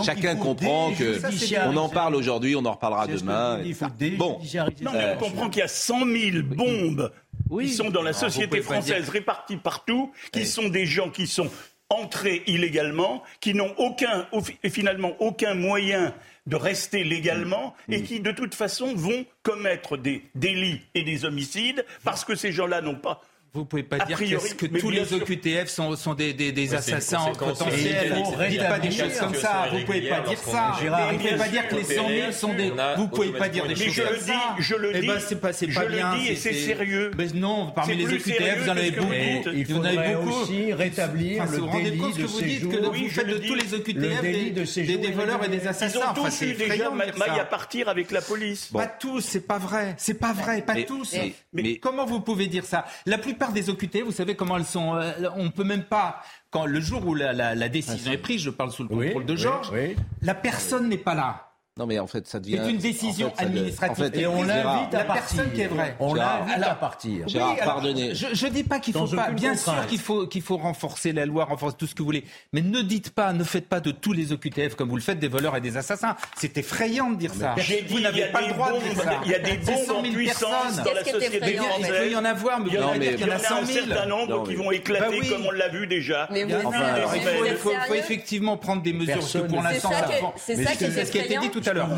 chacun 0.07 0.35
comprend 0.37 0.93
que 0.95 1.21
on 1.69 1.77
en 1.77 1.91
parle 1.91 2.15
aujourd'hui, 2.15 2.57
on 2.57 2.65
en 2.65 2.73
reparlera 2.73 3.07
demain. 3.07 3.61
Il 3.63 3.75
faut 3.75 3.89
bon. 4.17 4.41
Non, 4.81 4.93
mais 4.95 5.17
on 5.17 5.19
comprend 5.19 5.51
qu'il 5.51 5.61
y 5.61 5.65
a 5.65 5.69
100 5.69 6.07
000 6.07 6.47
bombes 6.47 7.13
qui 7.61 7.69
sont 7.69 7.91
dans 7.91 8.03
la 8.03 8.15
société 8.15 8.63
française 8.63 9.11
réparties 9.11 9.59
partout, 9.59 10.13
qui 10.33 10.47
sont 10.47 10.71
des 10.71 10.87
gens 10.87 11.11
qui 11.11 11.27
sont 11.27 11.51
entrés 11.93 12.43
illégalement, 12.47 13.23
qui 13.41 13.55
n'ont 13.55 13.75
aucun, 13.79 14.27
finalement 14.71 15.15
aucun 15.21 15.55
moyen 15.55 16.15
de 16.47 16.57
rester 16.57 17.05
légalement 17.05 17.75
et 17.89 17.99
mm. 17.99 18.03
qui, 18.05 18.21
de 18.21 18.33
toute 18.33 18.55
façon, 18.55 18.95
vont 18.95 19.25
commettre 19.43 19.97
des 19.97 20.25
délits 20.35 20.81
et 20.95 21.03
des 21.03 21.25
homicides 21.25 21.85
parce 22.05 22.25
que 22.25 22.35
ces 22.35 22.53
gens-là 22.53 22.81
n'ont 22.81 22.97
pas 22.97 23.21
vous 23.55 23.67
pouvez 23.67 23.83
pas 23.83 23.99
dire 23.99 24.19
que 24.19 24.67
tous 24.67 24.89
les 24.89 25.13
OQTF 25.13 25.69
sont, 25.69 25.95
sont 25.95 26.15
des, 26.15 26.33
des, 26.33 26.53
des 26.53 26.75
assassins 26.75 27.33
potentiels. 27.39 28.15
Dites 28.49 28.67
pas 28.67 28.79
des 28.79 28.91
choses 28.91 29.19
comme 29.19 29.35
ça. 29.35 29.69
Vous 29.71 29.85
pouvez 29.85 30.09
pas 30.09 30.21
dire 30.21 30.39
ça. 30.39 30.73
Vous 31.11 31.19
pouvez 31.19 31.37
pas 31.37 31.49
dire 31.49 31.69
que 31.69 31.75
les 31.77 31.85
100 31.85 32.09
000 32.09 32.33
sont 32.33 32.55
des. 32.55 32.73
Vous 32.97 33.09
pouvez 33.09 33.33
pas 33.33 33.51
dire 33.51 33.67
des 33.67 33.77
choses 33.77 34.07
comme 34.09 34.19
ça. 34.21 34.57
Je 34.59 34.75
le 34.75 34.93
dis. 35.01 35.07
Ben, 35.07 35.19
c'est 35.21 35.41
pas, 35.41 35.53
c'est 35.53 35.67
pas 35.67 35.85
bien. 35.85 36.13
Je 36.13 36.17
le 36.17 36.23
dis 36.23 36.29
et 36.33 36.37
c'est 36.37 36.55
sérieux. 36.55 37.11
Mais 37.19 37.27
non, 37.35 37.71
parmi 37.75 37.95
les 37.95 38.07
OQTF, 38.07 38.63
vous 38.63 38.69
en 38.71 38.77
avez 38.77 38.91
beaucoup. 38.91 39.13
Il 39.53 39.67
faudrait 39.67 40.15
aussi 40.15 40.73
rétablir 40.73 41.45
le 41.45 41.83
délit 41.83 42.13
de 42.15 42.27
séjour. 42.27 42.73
que 42.73 42.77
vous 42.79 43.09
faites 43.11 43.27
de 43.27 43.39
tous 43.39 43.55
les 43.55 43.75
OQTF 43.75 44.23
des 44.23 45.11
voleurs 45.11 45.45
et 45.45 45.49
des 45.49 45.67
assassins. 45.67 46.01
Ils 46.01 46.21
ont 46.21 46.25
tous 46.25 46.43
eu 46.43 46.55
déjà 46.55 46.91
maille 46.91 47.39
à 47.39 47.45
partir 47.45 47.91
avec 47.91 48.11
la 48.13 48.23
police. 48.23 48.71
Pas 48.73 48.87
tous, 48.87 49.21
c'est 49.21 49.47
pas 49.47 49.59
vrai. 49.59 49.95
C'est 49.99 50.15
pas 50.15 50.33
vrai, 50.33 50.63
pas 50.63 50.81
tous. 50.83 51.15
Mais 51.53 51.77
comment 51.77 52.07
vous 52.07 52.21
pouvez 52.21 52.47
dire 52.47 52.65
ça 52.65 52.87
La 53.05 53.19
plupart 53.19 53.42
des 53.51 53.69
OQTF, 53.69 54.05
vous 54.05 54.13
savez 54.13 54.37
comment 54.37 54.57
elles 54.57 54.65
sont. 54.65 54.95
Euh, 54.95 55.13
on 55.37 55.51
peut 55.51 55.65
même 55.65 55.85
pas. 55.85 56.23
Quand 56.51 56.67
le 56.67 56.81
jour 56.81 57.07
où 57.07 57.15
la, 57.15 57.69
décision 57.69 58.13
est 58.13 58.19
prise, 58.19 58.43
je 58.43 58.51
parle 58.51 58.71
sous 58.71 58.85
le 58.85 58.89
contrôle 58.89 59.25
de 59.25 59.35
Georges, 59.35 59.73
la 60.21 60.35
personne 60.35 60.89
n'est 60.89 60.99
pas 60.99 61.15
là. 61.15 61.52
Non, 61.79 61.87
mais 61.87 61.99
en 61.99 62.07
fait, 62.07 62.27
ça 62.29 62.39
devient. 62.39 62.61
C'est 62.63 62.71
une 62.71 62.77
décision 62.77 63.33
administrative. 63.39 64.11
et 64.13 64.27
on 64.27 64.43
l'invite 64.43 64.95
à 64.95 65.05
partir. 65.05 65.07
La 65.07 65.15
personne 65.15 65.53
qui 65.53 65.61
est 65.63 65.67
vraie. 65.69 65.97
On 66.01 66.13
l'invite 66.13 66.63
à 66.63 66.75
partir. 66.75 67.29
Gérard, 67.29 67.57
pardonnez. 67.57 68.15
Je, 68.15 68.27
je 68.35 68.47
dis 68.49 68.63
pas 68.63 68.79
qu'il 68.79 68.93
faut 68.93 69.07
pas. 69.07 69.31
Bien 69.31 69.57
sûr 69.57 69.87
qu'il 69.87 69.99
faut 69.99 70.27
qu'il 70.27 70.43
faut 70.43 70.59
renforcer 70.59 71.13
la 71.15 71.25
loi, 71.25 71.47
renforcer 71.47 71.77
tout 71.79 71.87
ce 71.87 71.95
que 71.95 72.01
vous 72.01 72.05
voulez. 72.05 72.25
Mais 72.53 72.61
ne 72.61 72.83
dites 72.83 73.11
pas, 73.11 73.33
ne 73.33 73.43
faites 73.43 73.71
pas 73.71 73.81
de 73.81 73.91
tous 73.91 74.13
les 74.13 74.33
OQTF 74.33 74.75
comme 74.75 74.91
vous 74.91 74.97
le 74.97 75.03
faites 75.03 75.19
des 75.19 75.29
voleurs 75.29 75.57
et 75.57 75.63
des 75.63 75.79
assassins. 75.79 76.15
C'est 76.37 76.59
effrayant 76.59 77.11
de 77.11 77.17
dire 77.17 77.33
ça. 77.33 77.55
Vous 77.89 78.01
n'avez 78.01 78.27
pas 78.27 78.43
le 78.43 78.53
droit 78.53 78.73
de 78.73 78.79
dire 78.79 79.03
ça. 79.03 79.21
Il 79.25 79.31
y 79.31 79.35
a 79.35 79.39
des 79.39 79.57
bombes 79.57 79.97
en 79.97 80.03
puissance 80.03 80.77
dans 80.77 80.93
la 80.93 81.05
société. 81.05 81.41
Il 81.81 81.87
peut 81.89 82.11
y 82.11 82.17
en 82.17 82.25
avoir, 82.27 82.61
mais 82.61 82.69
il 82.69 82.75
y 82.75 82.79
en 83.25 83.31
a 83.31 83.35
un 83.35 83.65
certain 83.65 84.07
nombre 84.07 84.47
qui 84.47 84.57
vont 84.57 84.71
éclater 84.73 85.21
bah 85.21 85.27
comme 85.31 85.47
on 85.47 85.51
l'a 85.53 85.69
vu 85.69 85.87
déjà. 85.87 86.29
Mais 86.31 86.43
il 86.43 87.57
faut 87.57 87.95
effectivement 87.95 88.59
prendre 88.59 88.83
des 88.83 88.93
mesures. 88.93 89.47
Pour 89.49 89.63
l'instant, 89.63 89.91
c'est 90.37 90.63
ça 90.63 90.73
qui 90.75 91.19
a 91.19 91.25
été 91.25 91.39
dit 91.39 91.49
tout 91.63 91.71
à 91.71 91.73
l'heure 91.73 91.89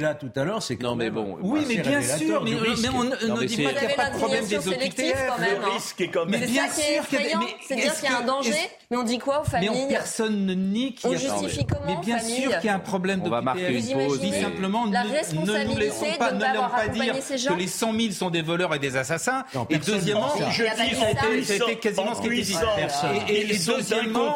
là 0.00 0.14
tout 0.14 0.30
à 0.36 0.44
l'heure, 0.44 0.62
c'est 0.62 0.76
que. 0.76 0.82
Non, 0.82 0.94
mais 0.94 1.10
bon. 1.10 1.38
Oui, 1.40 1.64
mais 1.66 1.76
bien 1.76 2.02
sûr, 2.02 2.42
mais, 2.44 2.54
on 2.54 3.04
ne 3.04 3.44
dit 3.44 3.62
pas 3.62 3.72
qu'il 3.72 3.86
n'y 3.88 3.92
a 3.92 3.96
pas 3.96 4.10
de 4.10 4.16
problème 4.16 4.46
des 4.46 4.56
OQTF. 4.56 5.30
Le 5.38 5.72
risque 5.72 6.00
est 6.00 6.08
quand 6.08 6.26
même. 6.26 6.40
Mais 6.40 6.46
bien 6.46 6.68
sûr 6.70 7.02
C'est 7.66 7.76
dire 7.76 7.94
qu'il 7.94 8.10
y 8.10 8.12
a 8.12 8.18
un 8.18 8.24
danger, 8.24 8.54
mais 8.90 8.96
on 8.96 9.02
dit 9.02 9.18
quoi 9.18 9.40
aux 9.40 9.44
familles 9.44 9.70
Mais 9.70 9.88
personne 9.88 10.46
ne 10.46 10.54
nie 10.54 10.94
qu'il 10.94 11.10
y 11.10 11.14
a. 11.14 11.16
On 11.16 11.18
justifie 11.18 11.66
comment 11.66 11.82
Mais 11.86 12.04
bien 12.04 12.18
sûr 12.18 12.58
qu'il 12.58 12.66
y 12.66 12.68
a 12.68 12.74
un 12.74 12.78
problème 12.78 13.20
d'OQTF. 13.20 14.08
Vous 14.08 14.18
dit 14.18 14.40
simplement, 14.40 14.86
ne 14.86 15.64
nous 15.68 15.76
laissons 15.76 16.06
pas, 16.18 16.32
ne 16.32 16.40
pas 16.40 16.88
dire 16.88 17.14
que 17.14 17.54
les 17.54 17.66
100 17.66 17.92
000 17.92 18.12
sont 18.12 18.30
des 18.30 18.42
voleurs 18.42 18.74
et 18.74 18.78
des 18.78 18.96
assassins. 18.96 19.44
Et 19.70 19.78
deuxièmement, 19.78 20.32
je 20.50 20.62
dis, 20.62 21.44
ça 21.44 21.52
a 21.52 21.56
été 21.56 21.76
quasiment 21.76 22.14
ce 22.14 22.20
qui 22.22 22.26
était 22.28 22.42
dit. 22.42 22.56
Et 23.28 23.58
deuxièmement, 23.66 24.34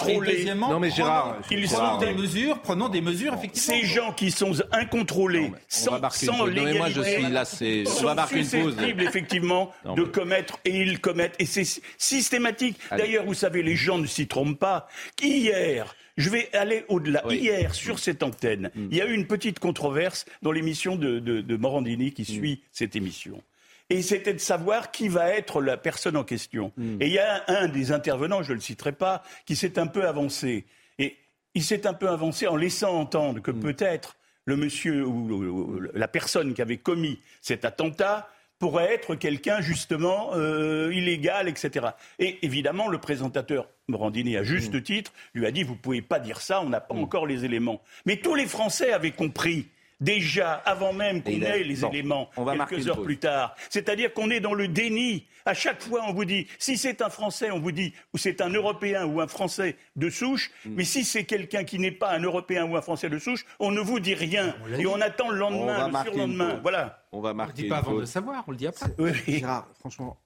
non 0.70 0.80
mais 0.80 0.90
Gérard, 0.90 1.37
sont 1.66 1.98
des 1.98 2.12
mesures, 2.14 2.58
prenons 2.61 2.88
des 2.88 3.00
mesures 3.00 3.35
effectivement. 3.35 3.76
Ces 3.80 3.87
gens 3.87 4.12
qui 4.12 4.30
sont 4.30 4.52
incontrôlés, 4.72 5.53
sans, 5.68 6.01
sans 6.11 6.46
légalité, 6.46 6.79
moi 6.79 6.90
je 6.90 7.03
suis 7.03 7.29
là, 7.29 7.44
c'est 7.44 7.85
on 7.87 8.05
va 8.05 8.14
marquer 8.14 8.40
une 8.40 8.62
pause. 8.62 8.77
effectivement 8.98 9.72
de 9.96 10.03
commettre 10.03 10.59
et 10.64 10.77
ils 10.77 11.01
commettent 11.01 11.37
et 11.38 11.46
c'est 11.46 11.66
systématique. 11.98 12.79
D'ailleurs, 12.90 13.25
vous 13.25 13.35
savez, 13.35 13.62
les 13.62 13.77
gens 13.77 13.98
ne 13.98 14.07
s'y 14.07 14.27
trompent 14.27 14.59
pas. 14.59 14.88
Hier, 15.20 15.94
je 16.16 16.31
vais 16.31 16.48
aller 16.55 16.85
au-delà. 16.88 17.22
Hier, 17.31 17.75
sur 17.75 17.98
cette 17.98 18.22
antenne, 18.22 18.70
mm. 18.75 18.88
il 18.90 18.96
y 18.96 19.01
a 19.01 19.07
eu 19.07 19.14
une 19.14 19.27
petite 19.27 19.59
controverse 19.59 20.27
dans 20.42 20.53
l'émission 20.53 20.96
de, 20.96 21.18
de, 21.18 21.57
Morandini 21.57 22.12
qui 22.12 22.22
mm. 22.22 22.27
suit 22.27 22.62
cette 22.70 22.96
émission. 22.96 23.42
Et 23.90 24.03
c'était 24.03 24.33
de 24.33 24.38
savoir 24.38 24.90
qui 24.90 25.09
va 25.09 25.31
être 25.31 25.61
la 25.61 25.77
personne 25.77 26.16
en 26.16 26.25
question. 26.25 26.72
Mm. 26.77 27.03
Et 27.03 27.07
il 27.07 27.12
y 27.12 27.18
a 27.18 27.44
un, 27.48 27.68
des 27.68 27.92
intervenants, 27.92 28.42
je 28.42 28.51
ne 28.51 28.55
le 28.55 28.61
citerai 28.61 28.92
pas, 28.92 29.22
qui 29.46 29.57
s'est 29.57 29.79
un 29.79 29.87
peu 29.87 30.07
avancé. 30.07 30.66
Et 30.98 31.16
il 31.55 31.62
s'est 31.62 31.87
un 31.87 31.94
peu 31.94 32.09
avancé 32.09 32.46
en 32.46 32.57
laissant 32.57 32.98
entendre 32.98 33.40
que 33.40 33.51
peut-être 33.51 34.16
le 34.44 34.57
monsieur 34.57 35.07
ou 35.07 35.81
la 35.94 36.09
personne 36.09 36.55
qui 36.55 36.62
avait 36.62 36.78
commis 36.78 37.20
cet 37.40 37.64
attentat 37.64 38.28
pourrait 38.62 38.94
être 38.94 39.16
quelqu'un 39.16 39.61
justement 39.61 40.31
euh, 40.35 40.92
illégal, 40.94 41.48
etc. 41.48 41.88
Et 42.20 42.38
évidemment, 42.46 42.87
le 42.87 42.98
présentateur 42.98 43.68
Morandini, 43.88 44.37
à 44.37 44.44
juste 44.44 44.74
mm. 44.74 44.83
titre, 44.83 45.12
lui 45.35 45.46
a 45.46 45.50
dit 45.50 45.64
vous 45.64 45.74
pouvez 45.74 46.00
pas 46.00 46.20
dire 46.20 46.40
ça, 46.40 46.61
on 46.61 46.68
n'a 46.68 46.81
pas 46.81 46.94
mm. 46.94 47.02
encore 47.02 47.26
les 47.26 47.44
éléments. 47.44 47.83
Mais 48.07 48.18
tous 48.18 48.37
les 48.37 48.46
Français 48.46 48.92
avaient 48.92 49.11
compris 49.11 49.66
déjà 50.03 50.55
avant 50.55 50.93
même 50.93 51.23
qu'on 51.23 51.31
ait 51.31 51.62
les 51.62 51.85
éléments 51.85 52.31
quelques 52.69 52.88
heures 52.88 53.03
plus 53.03 53.19
tard. 53.19 53.55
C'est-à-dire 53.71 54.12
qu'on 54.12 54.31
est 54.31 54.41
dans 54.41 54.55
le 54.55 54.69
déni. 54.69 55.27
À 55.45 55.55
chaque 55.55 55.83
fois, 55.83 56.05
on 56.07 56.12
vous 56.12 56.25
dit, 56.25 56.47
si 56.59 56.77
c'est 56.77 57.03
un 57.03 57.09
Français, 57.09 57.51
on 57.51 57.59
vous 57.59 57.73
dit, 57.73 57.93
ou 58.15 58.19
c'est 58.19 58.41
un 58.41 58.51
Européen 58.51 59.07
ou 59.07 59.21
un 59.21 59.27
Français 59.27 59.77
de 59.97 60.09
souche, 60.09 60.53
hmm. 60.65 60.75
mais 60.77 60.85
si 60.85 61.05
c'est 61.05 61.25
quelqu'un 61.25 61.65
qui 61.65 61.81
n'est 61.81 61.91
pas 61.91 62.12
un 62.12 62.21
Européen 62.21 62.65
ou 62.65 62.77
un 62.77 62.83
Français 62.83 63.11
de 63.11 63.19
souche, 63.19 63.45
on 63.59 63.73
ne 63.73 63.81
vous 63.81 63.99
dit 63.99 64.15
rien. 64.15 64.55
et 64.79 64.87
on 64.87 65.01
attend 65.01 65.31
le 65.31 65.38
lendemain, 65.38 65.88
le 65.88 66.11
surlendemain. 66.11 66.61
Voilà. 66.62 67.05
On 67.11 67.21
va 67.21 67.35
marquer. 67.35 67.53
On 67.53 67.57
ne 67.57 67.62
dit 67.62 67.69
pas 67.69 67.79
avant 67.79 67.95
de 67.95 68.01
le 68.01 68.07
savoir, 68.07 68.45
on 68.47 68.53
le 68.53 68.57
dit 68.57 68.67
après. 68.67 68.95
Oui. 68.99 69.12
Gérard, 69.27 69.69
franchement, 69.81 70.17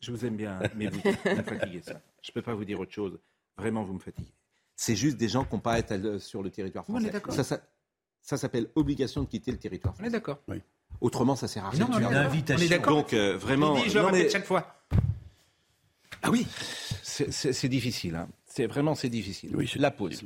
je 0.00 0.12
vous 0.12 0.24
aime 0.24 0.36
bien, 0.36 0.60
mais 0.76 0.86
vous, 0.86 1.00
me 1.04 1.42
fatiguez 1.42 1.82
ça. 1.82 2.00
Je 2.22 2.30
ne 2.30 2.34
peux 2.34 2.42
pas 2.42 2.54
vous 2.54 2.64
dire 2.64 2.78
autre 2.78 2.92
chose. 2.92 3.18
Vraiment, 3.56 3.82
vous 3.82 3.94
me 3.94 3.98
fatiguez. 3.98 4.32
C'est 4.76 4.94
juste 4.94 5.16
des 5.16 5.28
gens 5.28 5.44
qui 5.44 5.54
n'ont 5.54 5.60
pas 5.60 5.72
à 5.72 5.78
être 5.78 6.18
sur 6.18 6.42
le 6.42 6.50
territoire 6.50 6.84
français. 6.84 7.10
ça, 7.30 7.42
ça, 7.42 7.60
ça 8.26 8.36
s'appelle 8.36 8.66
obligation 8.74 9.22
de 9.22 9.28
quitter 9.28 9.52
le 9.52 9.56
territoire. 9.56 9.94
On 10.00 10.04
est 10.04 10.10
d'accord. 10.10 10.40
Oui. 10.48 10.60
Autrement, 11.00 11.36
ça 11.36 11.46
sert 11.46 11.64
à 11.64 11.70
rien. 11.70 11.86
Non, 11.86 11.96
on 11.96 12.58
est 12.58 12.68
d'accord. 12.68 12.96
Donc, 12.96 13.12
euh, 13.12 13.36
vraiment. 13.36 13.76
je 13.76 13.94
le 13.94 14.04
répète 14.04 14.32
chaque 14.32 14.44
fois. 14.44 14.82
Ah 16.22 16.30
oui. 16.30 16.46
C'est 17.02 17.68
difficile. 17.68 18.16
Hein. 18.16 18.28
C'est 18.44 18.66
vraiment 18.66 18.96
c'est 18.96 19.08
difficile. 19.08 19.54
Oui, 19.54 19.70
la 19.76 19.92
pause. 19.92 20.24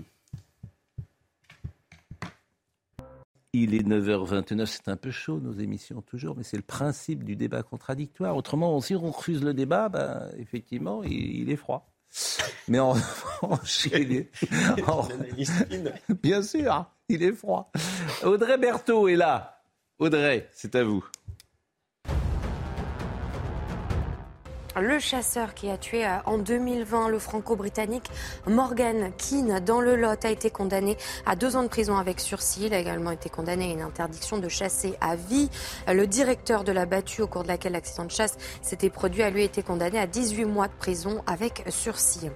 Il 3.52 3.74
est 3.74 3.86
9h29, 3.86 4.64
c'est 4.64 4.88
un 4.88 4.96
peu 4.96 5.10
chaud 5.10 5.40
nos 5.40 5.52
émissions 5.52 6.00
toujours, 6.00 6.36
mais 6.36 6.44
c'est 6.44 6.56
le 6.56 6.62
principe 6.62 7.24
du 7.24 7.36
débat 7.36 7.62
contradictoire. 7.62 8.36
Autrement, 8.36 8.80
si 8.80 8.94
on 8.94 9.10
refuse 9.10 9.42
le 9.42 9.52
débat, 9.52 9.88
ben, 9.88 10.30
effectivement, 10.38 11.02
il, 11.02 11.50
est 11.50 11.56
froid. 11.56 11.89
Mais 12.68 12.78
en 12.78 12.92
revanche, 12.92 13.88
bien 16.22 16.42
sûr, 16.42 16.84
il 17.08 17.22
est 17.22 17.32
froid. 17.32 17.72
Audrey 18.22 18.58
Berthaud 18.58 19.08
est 19.08 19.16
là. 19.16 19.62
Audrey, 19.98 20.46
c'est 20.52 20.74
à 20.74 20.84
vous. 20.84 21.02
Le 24.76 25.00
chasseur 25.00 25.54
qui 25.54 25.68
a 25.68 25.76
tué 25.76 26.06
euh, 26.06 26.18
en 26.26 26.38
2020 26.38 27.08
le 27.08 27.18
franco-britannique 27.18 28.08
Morgan 28.46 29.10
Keane 29.18 29.58
dans 29.60 29.80
le 29.80 29.96
Lot 29.96 30.24
a 30.24 30.30
été 30.30 30.50
condamné 30.50 30.96
à 31.26 31.34
deux 31.34 31.56
ans 31.56 31.64
de 31.64 31.68
prison 31.68 31.96
avec 31.96 32.20
sursis. 32.20 32.66
Il 32.66 32.74
a 32.74 32.78
également 32.78 33.10
été 33.10 33.28
condamné 33.28 33.70
à 33.70 33.72
une 33.72 33.82
interdiction 33.82 34.38
de 34.38 34.48
chasser 34.48 34.94
à 35.00 35.16
vie. 35.16 35.50
Le 35.88 36.06
directeur 36.06 36.62
de 36.62 36.70
la 36.70 36.86
battue 36.86 37.22
au 37.22 37.26
cours 37.26 37.42
de 37.42 37.48
laquelle 37.48 37.72
l'accident 37.72 38.04
de 38.04 38.12
chasse 38.12 38.36
s'était 38.62 38.90
produit 38.90 39.22
a 39.22 39.30
lui 39.30 39.42
été 39.42 39.62
condamné 39.62 39.98
à 39.98 40.06
18 40.06 40.44
mois 40.44 40.68
de 40.68 40.74
prison 40.74 41.22
avec 41.26 41.64
sursis. 41.68 42.30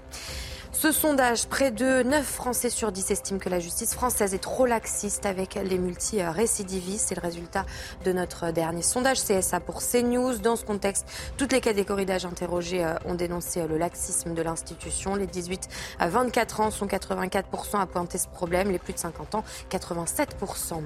Ce 0.74 0.90
sondage, 0.90 1.46
près 1.46 1.70
de 1.70 2.02
9 2.02 2.26
Français 2.26 2.68
sur 2.68 2.90
10 2.90 3.12
estiment 3.12 3.38
que 3.38 3.48
la 3.48 3.60
justice 3.60 3.94
française 3.94 4.34
est 4.34 4.42
trop 4.42 4.66
laxiste 4.66 5.24
avec 5.24 5.54
les 5.54 5.78
multi-récidivistes. 5.78 7.06
C'est 7.08 7.14
le 7.14 7.20
résultat 7.20 7.64
de 8.04 8.12
notre 8.12 8.50
dernier 8.50 8.82
sondage 8.82 9.22
CSA 9.22 9.60
pour 9.60 9.80
CNews. 9.80 10.38
Dans 10.38 10.56
ce 10.56 10.64
contexte, 10.64 11.06
toutes 11.36 11.52
les 11.52 11.60
catégories 11.60 12.06
d'âge 12.06 12.26
interrogées 12.26 12.84
euh, 12.84 12.94
ont 13.06 13.14
dénoncé 13.14 13.64
le 13.68 13.78
laxisme 13.78 14.34
de 14.34 14.42
l'institution. 14.42 15.14
Les 15.14 15.28
18 15.28 15.68
à 16.00 16.08
24 16.08 16.60
ans 16.60 16.70
sont 16.72 16.86
84% 16.86 17.80
à 17.80 17.86
pointer 17.86 18.18
ce 18.18 18.26
problème, 18.26 18.72
les 18.72 18.80
plus 18.80 18.94
de 18.94 18.98
50 18.98 19.36
ans 19.36 19.44
87%. 19.70 20.82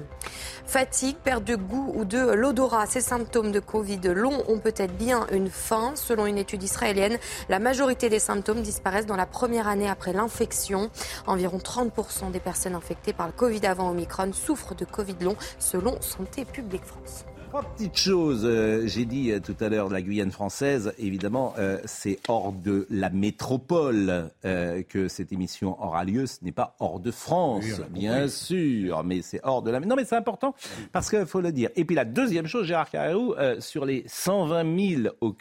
Fatigue, 0.67 1.17
perte 1.17 1.43
de 1.43 1.55
goût 1.55 1.91
ou 1.95 2.05
de 2.05 2.19
l'odorat, 2.19 2.85
ces 2.85 3.01
symptômes 3.01 3.51
de 3.51 3.59
Covid 3.59 4.01
long 4.03 4.43
ont 4.47 4.59
peut-être 4.59 4.95
bien 4.95 5.25
une 5.31 5.49
fin. 5.49 5.93
Selon 5.95 6.27
une 6.27 6.37
étude 6.37 6.61
israélienne, 6.61 7.17
la 7.49 7.57
majorité 7.57 8.07
des 8.07 8.19
symptômes 8.19 8.61
disparaissent 8.61 9.07
dans 9.07 9.15
la 9.15 9.25
première 9.25 9.67
année 9.67 9.78
après 9.87 10.13
l'infection. 10.13 10.89
Environ 11.27 11.57
30% 11.57 12.31
des 12.31 12.39
personnes 12.39 12.75
infectées 12.75 13.13
par 13.13 13.27
le 13.27 13.33
Covid 13.33 13.65
avant 13.65 13.89
Omicron 13.89 14.33
souffrent 14.33 14.75
de 14.75 14.85
Covid 14.85 15.15
long, 15.21 15.35
selon 15.59 16.01
Santé 16.01 16.45
publique 16.45 16.85
France. 16.85 17.25
Trois 17.49 17.63
petites 17.63 17.97
choses. 17.97 18.45
Euh, 18.45 18.85
j'ai 18.85 19.05
dit 19.05 19.31
euh, 19.31 19.39
tout 19.39 19.55
à 19.59 19.69
l'heure 19.69 19.89
de 19.89 19.93
la 19.95 20.03
Guyane 20.03 20.29
française. 20.29 20.93
Évidemment, 20.99 21.55
euh, 21.57 21.79
c'est 21.85 22.19
hors 22.27 22.51
de 22.51 22.85
la 22.91 23.09
métropole 23.09 24.29
que 24.43 25.07
cette 25.07 25.31
émission 25.31 25.81
aura 25.83 26.03
lieu. 26.03 26.27
Ce 26.27 26.43
n'est 26.43 26.51
pas 26.51 26.75
hors 26.79 26.99
de 26.99 27.09
France, 27.09 27.65
bien 27.89 28.27
sûr, 28.27 29.03
mais 29.03 29.23
c'est 29.23 29.39
hors 29.43 29.63
de 29.63 29.71
la. 29.71 29.79
Non, 29.79 29.95
mais 29.95 30.05
c'est 30.05 30.15
important 30.15 30.53
parce 30.91 31.09
qu'il 31.09 31.25
faut 31.25 31.41
le 31.41 31.51
dire. 31.51 31.71
Et 31.75 31.85
puis 31.85 31.95
la 31.95 32.05
deuxième 32.05 32.45
chose, 32.45 32.67
Gérard 32.67 32.91
Carrérou, 32.91 33.33
sur 33.59 33.83
les 33.83 34.03
120 34.05 35.01
000 35.03 35.15
au 35.19 35.33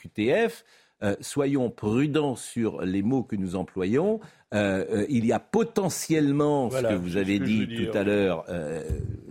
QTF. 1.00 1.16
soyons 1.20 1.70
prudents 1.70 2.36
sur 2.36 2.82
les 2.82 3.02
mots 3.02 3.22
que 3.22 3.36
nous 3.36 3.56
employons. 3.56 4.20
Euh, 4.54 4.84
euh, 4.90 5.06
il 5.10 5.26
y 5.26 5.32
a 5.32 5.40
potentiellement, 5.40 6.70
ce 6.70 6.80
que 6.80 6.94
vous 6.94 7.18
avez 7.18 7.38
dit 7.38 7.68
tout 7.68 7.96
à 7.96 8.02
l'heure, 8.02 8.46
euh, 8.48 8.82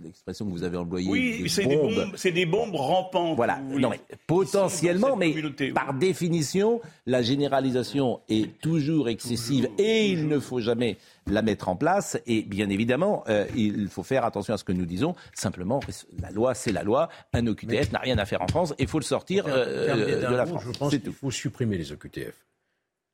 l'expression 0.04 0.46
que 0.46 0.52
vous 0.52 0.62
avez 0.62 0.76
employée. 0.76 1.10
Oui, 1.10 1.48
c'est 1.48 1.66
des 1.66 1.76
bombes, 1.76 2.12
c'est 2.14 2.30
des 2.30 2.46
bombes 2.46 2.76
rampantes. 2.76 3.34
Voilà, 3.34 3.58
non, 3.58 3.90
mais 3.90 4.00
potentiellement, 4.28 5.16
mais 5.16 5.34
par 5.74 5.94
définition, 5.94 6.80
la 7.06 7.22
généralisation 7.22 8.20
est 8.28 8.60
toujours 8.60 9.08
excessive 9.08 9.68
et 9.76 10.06
il 10.06 10.28
ne 10.28 10.38
faut 10.38 10.60
jamais 10.60 10.96
la 11.32 11.42
mettre 11.42 11.68
en 11.68 11.76
place. 11.76 12.18
Et 12.26 12.42
bien 12.42 12.68
évidemment, 12.70 13.24
il 13.54 13.88
faut 13.88 14.02
faire 14.02 14.24
attention 14.24 14.54
à 14.54 14.58
ce 14.58 14.64
que 14.64 14.72
nous 14.72 14.86
disons. 14.86 15.14
Simplement, 15.34 15.80
la 16.20 16.30
loi, 16.30 16.54
c'est 16.54 16.72
la 16.72 16.82
loi. 16.82 17.08
Un 17.32 17.46
OQTF 17.46 17.92
n'a 17.92 17.98
rien 17.98 18.18
à 18.18 18.24
faire 18.24 18.42
en 18.42 18.48
France 18.48 18.72
et 18.78 18.82
il 18.82 18.88
faut 18.88 18.98
le 18.98 19.04
sortir 19.04 19.44
de 19.44 20.34
la 20.34 20.46
France. 20.46 20.62
Je 20.64 20.78
pense 20.78 20.90
qu'il 20.90 21.12
faut 21.12 21.30
supprimer 21.30 21.78
les 21.78 21.92
OQTF. 21.92 22.46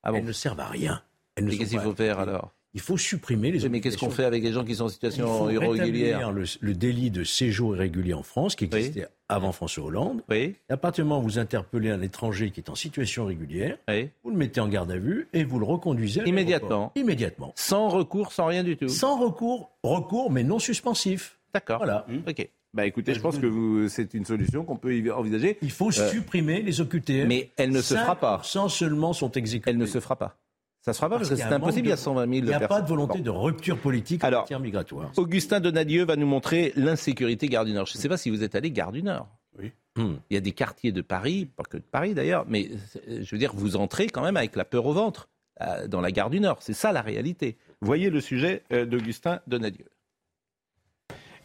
Ah 0.03 0.11
Elles 0.15 0.25
ne 0.25 0.33
servent 0.33 0.61
à 0.61 0.69
rien. 0.69 1.03
Mais 1.41 1.57
qu'est-ce 1.57 1.71
qu'il 1.71 1.81
faut 1.81 1.95
faire 1.95 2.19
alors? 2.19 2.53
Il 2.75 2.81
faut 2.81 2.97
supprimer 2.97 3.53
les 3.53 3.69
Mais 3.69 3.81
qu'est-ce 3.81 3.97
qu'on 3.97 4.11
fait 4.11 4.25
avec 4.25 4.43
les 4.43 4.53
gens 4.53 4.65
qui 4.65 4.75
sont 4.75 4.85
en 4.85 4.89
situation 4.89 5.49
irrégulière 5.49 6.33
le, 6.33 6.45
le, 6.61 6.75
délit 6.75 7.11
de 7.11 7.23
séjour 7.23 7.77
irrégulier 7.77 8.15
en 8.15 8.25
France, 8.25 8.57
qui 8.57 8.65
existait 8.65 9.07
avant 9.29 9.53
François 9.53 9.85
Hollande. 9.85 10.23
Oui. 10.29 10.55
à 10.69 10.77
partir 10.77 11.05
du 11.05 11.09
moment 11.09 11.21
où 11.21 11.25
vous 11.25 11.39
interpellez 11.39 11.91
un 11.91 12.03
étranger 12.03 12.51
qui 12.51 12.61
est 12.61 12.69
en 12.69 12.75
situation 12.75 13.27
régulière, 13.27 13.79
vous 14.23 14.31
le 14.31 14.37
mettez 14.37 14.61
en 14.61 14.69
garde 14.69 14.91
à 14.91 14.99
vue 14.99 15.29
et 15.33 15.45
vous 15.45 15.59
le 15.59 15.65
reconduisez 15.65 16.23
immédiatement. 16.27 16.93
Immédiatement. 16.97 17.53
Sans 17.57 17.89
recours, 17.89 18.33
sans 18.33 18.47
rien 18.47 18.65
du 18.65 18.77
tout. 18.77 18.89
Sans 18.89 19.19
recours, 19.19 19.71
recours, 19.83 20.31
mais 20.31 20.43
non 20.43 20.59
suspensif. 20.59 21.39
D'accord. 21.55 21.79
Voilà. 21.79 22.05
Mmh. 22.09 22.29
Ok. 22.29 22.49
Bah 22.75 22.85
écoutez, 22.87 23.15
je 23.15 23.21
pense 23.21 23.39
que 23.39 23.87
c'est 23.89 24.15
une 24.15 24.25
solution 24.25 24.65
qu'on 24.65 24.77
peut 24.77 25.01
envisager. 25.13 25.59
Il 25.63 25.71
faut 25.71 25.89
euh, 25.89 26.11
supprimer 26.11 26.61
les 26.61 26.81
OQTF. 26.81 27.29
Mais 27.29 27.51
elle 27.57 27.71
ne 27.71 27.81
se 27.81 27.95
fera 27.95 28.17
pas. 28.17 28.41
Sans 28.43 28.69
seulement 28.69 29.13
sont 29.13 29.31
exécutés. 29.31 29.71
Elle 29.71 29.79
ne 29.79 29.87
se 29.87 30.01
fera 30.01 30.17
pas. 30.17 30.37
Ça 30.85 30.93
se 30.93 30.99
fera 30.99 31.09
pas 31.09 31.17
parce, 31.17 31.31
que 31.31 31.37
c'est 31.37 31.45
impossible, 31.45 31.87
il 31.87 31.91
y 31.91 31.95
a 31.95 31.97
120 31.97 32.21
000 32.25 32.33
Il 32.33 32.45
n'y 32.45 32.53
a 32.53 32.69
pas 32.69 32.83
de 32.83 32.87
volonté 32.87 33.21
de 33.21 33.31
rupture 33.31 33.79
politique 33.79 34.23
en 34.23 34.31
matière 34.31 34.61
migratoire. 34.61 35.13
Augustin 35.17 35.59
Donadieu 35.59 36.05
va 36.05 36.17
nous 36.17 36.27
montrer 36.27 36.75
l'insécurité 36.77 37.49
Gare 37.49 37.65
du 37.65 37.73
Nord. 37.73 37.87
Je 37.87 37.97
ne 37.97 38.03
sais 38.03 38.09
pas 38.11 38.19
si 38.19 38.29
vous 38.29 38.43
êtes 38.43 38.55
allé 38.55 38.71
Gare 38.71 38.93
du 38.93 39.03
Nord. 39.03 39.27
Oui. 39.59 39.73
Hmm. 39.97 40.17
Il 40.29 40.35
y 40.35 40.37
a 40.37 40.41
des 40.41 40.53
quartiers 40.53 40.93
de 40.93 41.01
Paris, 41.01 41.47
pas 41.47 41.63
que 41.63 41.79
de 41.79 41.83
Paris 41.83 42.13
d'ailleurs, 42.13 42.45
mais 42.49 42.69
je 43.09 43.35
veux 43.35 43.39
dire, 43.39 43.53
vous 43.55 43.77
entrez 43.77 44.09
quand 44.09 44.23
même 44.23 44.37
avec 44.37 44.57
la 44.57 44.67
peur 44.67 44.85
au 44.85 44.93
ventre 44.93 45.31
euh, 45.63 45.89
dans 45.89 46.03
la 46.03 46.13
Gare 46.13 46.29
du 46.29 46.39
Nord. 46.39 46.59
C'est 46.61 46.75
ça 46.75 46.93
la 46.93 47.01
réalité. 47.01 47.57
Voyez 47.81 48.11
le 48.11 48.21
sujet 48.21 48.63
euh, 48.71 48.85
d'Augustin 48.85 49.41
Donadieu. 49.47 49.87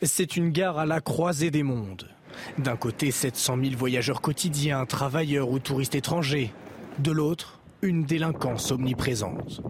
C'est 0.01 0.35
une 0.35 0.49
gare 0.49 0.79
à 0.79 0.85
la 0.85 0.99
croisée 0.99 1.49
des 1.49 1.63
mondes. 1.63 2.09
D'un 2.57 2.75
côté, 2.75 3.11
700 3.11 3.57
000 3.63 3.75
voyageurs 3.77 4.19
quotidiens, 4.19 4.85
travailleurs 4.85 5.49
ou 5.49 5.59
touristes 5.59 5.95
étrangers. 5.95 6.51
De 6.99 7.11
l'autre, 7.11 7.58
une 7.81 8.03
délinquance 8.03 8.71
omniprésente. 8.71 9.61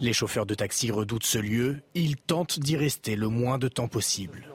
Les 0.00 0.12
chauffeurs 0.12 0.46
de 0.46 0.54
taxi 0.54 0.90
redoutent 0.90 1.24
ce 1.24 1.38
lieu, 1.38 1.80
ils 1.94 2.16
tentent 2.16 2.58
d'y 2.58 2.76
rester 2.76 3.16
le 3.16 3.28
moins 3.28 3.58
de 3.58 3.68
temps 3.68 3.88
possible. 3.88 4.46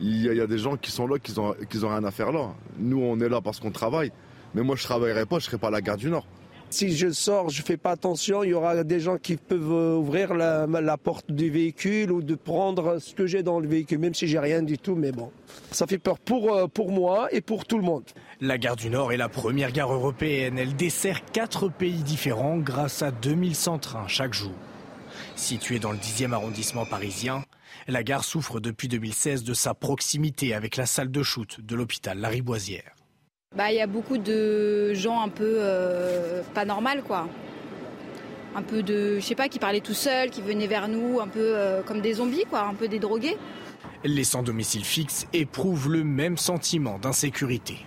Il 0.00 0.22
y, 0.22 0.40
a, 0.40 0.46
des 0.46 0.58
gens 0.58 0.76
qui 0.76 0.92
sont 0.92 1.08
là, 1.08 1.18
qui 1.18 1.32
n'ont 1.32 1.50
ont 1.50 1.88
rien 1.88 2.04
à 2.04 2.10
faire 2.12 2.30
là. 2.30 2.54
Nous, 2.78 3.00
on 3.00 3.18
est 3.18 3.28
là 3.28 3.40
parce 3.40 3.58
qu'on 3.58 3.72
travaille. 3.72 4.12
Mais 4.54 4.62
moi, 4.62 4.76
je 4.76 4.82
ne 4.82 4.86
travaillerai 4.86 5.26
pas, 5.26 5.40
je 5.40 5.46
ne 5.46 5.50
serai 5.50 5.58
pas 5.58 5.68
à 5.68 5.70
la 5.72 5.80
gare 5.80 5.96
du 5.96 6.08
Nord. 6.08 6.26
Si 6.70 6.94
je 6.94 7.10
sors, 7.10 7.48
je 7.48 7.62
fais 7.62 7.78
pas 7.78 7.92
attention, 7.92 8.44
il 8.44 8.50
y 8.50 8.54
aura 8.54 8.84
des 8.84 9.00
gens 9.00 9.16
qui 9.16 9.36
peuvent 9.36 9.72
euh, 9.72 9.96
ouvrir 9.96 10.34
la, 10.34 10.96
porte 10.98 11.32
du 11.32 11.50
véhicule 11.50 12.12
ou 12.12 12.20
de 12.20 12.34
prendre 12.34 12.98
ce 12.98 13.14
que 13.14 13.26
j'ai 13.26 13.42
dans 13.42 13.58
le 13.58 13.66
véhicule, 13.66 13.98
même 13.98 14.14
si 14.14 14.26
j'ai 14.26 14.38
rien 14.38 14.62
du 14.62 14.76
tout, 14.76 14.94
mais 14.94 15.10
bon. 15.10 15.30
Ça 15.70 15.86
fait 15.86 15.98
peur 15.98 16.18
pour, 16.18 16.54
euh, 16.54 16.66
moi 16.88 17.28
et 17.32 17.40
pour 17.40 17.64
tout 17.64 17.78
le 17.78 17.84
monde. 17.84 18.04
La 18.42 18.58
gare 18.58 18.76
du 18.76 18.90
Nord 18.90 19.12
est 19.12 19.16
la 19.16 19.30
première 19.30 19.72
gare 19.72 19.92
européenne. 19.92 20.58
Elle 20.58 20.76
dessert 20.76 21.24
quatre 21.32 21.70
pays 21.70 22.02
différents 22.02 22.58
grâce 22.58 23.02
à 23.02 23.10
2100 23.12 23.78
trains 23.78 24.08
chaque 24.08 24.34
jour. 24.34 24.52
Située 25.36 25.78
dans 25.78 25.92
le 25.92 25.98
10e 25.98 26.32
arrondissement 26.32 26.84
parisien, 26.84 27.44
la 27.86 28.02
gare 28.02 28.24
souffre 28.24 28.60
depuis 28.60 28.88
2016 28.88 29.42
de 29.42 29.54
sa 29.54 29.72
proximité 29.72 30.52
avec 30.52 30.76
la 30.76 30.84
salle 30.84 31.10
de 31.10 31.22
shoot 31.22 31.60
de 31.62 31.74
l'hôpital 31.74 32.18
Lariboisière. 32.18 32.97
Bah, 33.58 33.72
il 33.72 33.76
y 33.76 33.80
a 33.80 33.88
beaucoup 33.88 34.18
de 34.18 34.94
gens 34.94 35.20
un 35.20 35.28
peu 35.28 35.56
euh, 35.58 36.42
pas 36.54 36.64
normal, 36.64 37.02
quoi. 37.02 37.26
Un 38.54 38.62
peu 38.62 38.84
de, 38.84 39.16
je 39.16 39.20
sais 39.20 39.34
pas, 39.34 39.48
qui 39.48 39.58
parlaient 39.58 39.80
tout 39.80 39.94
seuls, 39.94 40.30
qui 40.30 40.42
venaient 40.42 40.68
vers 40.68 40.86
nous, 40.86 41.18
un 41.18 41.26
peu 41.26 41.56
euh, 41.56 41.82
comme 41.82 42.00
des 42.00 42.14
zombies, 42.14 42.44
quoi, 42.48 42.62
un 42.62 42.74
peu 42.74 42.86
des 42.86 43.00
drogués. 43.00 43.36
Les 44.04 44.22
sans 44.22 44.44
domicile 44.44 44.84
fixe 44.84 45.26
éprouvent 45.32 45.90
le 45.90 46.04
même 46.04 46.36
sentiment 46.36 47.00
d'insécurité. 47.00 47.78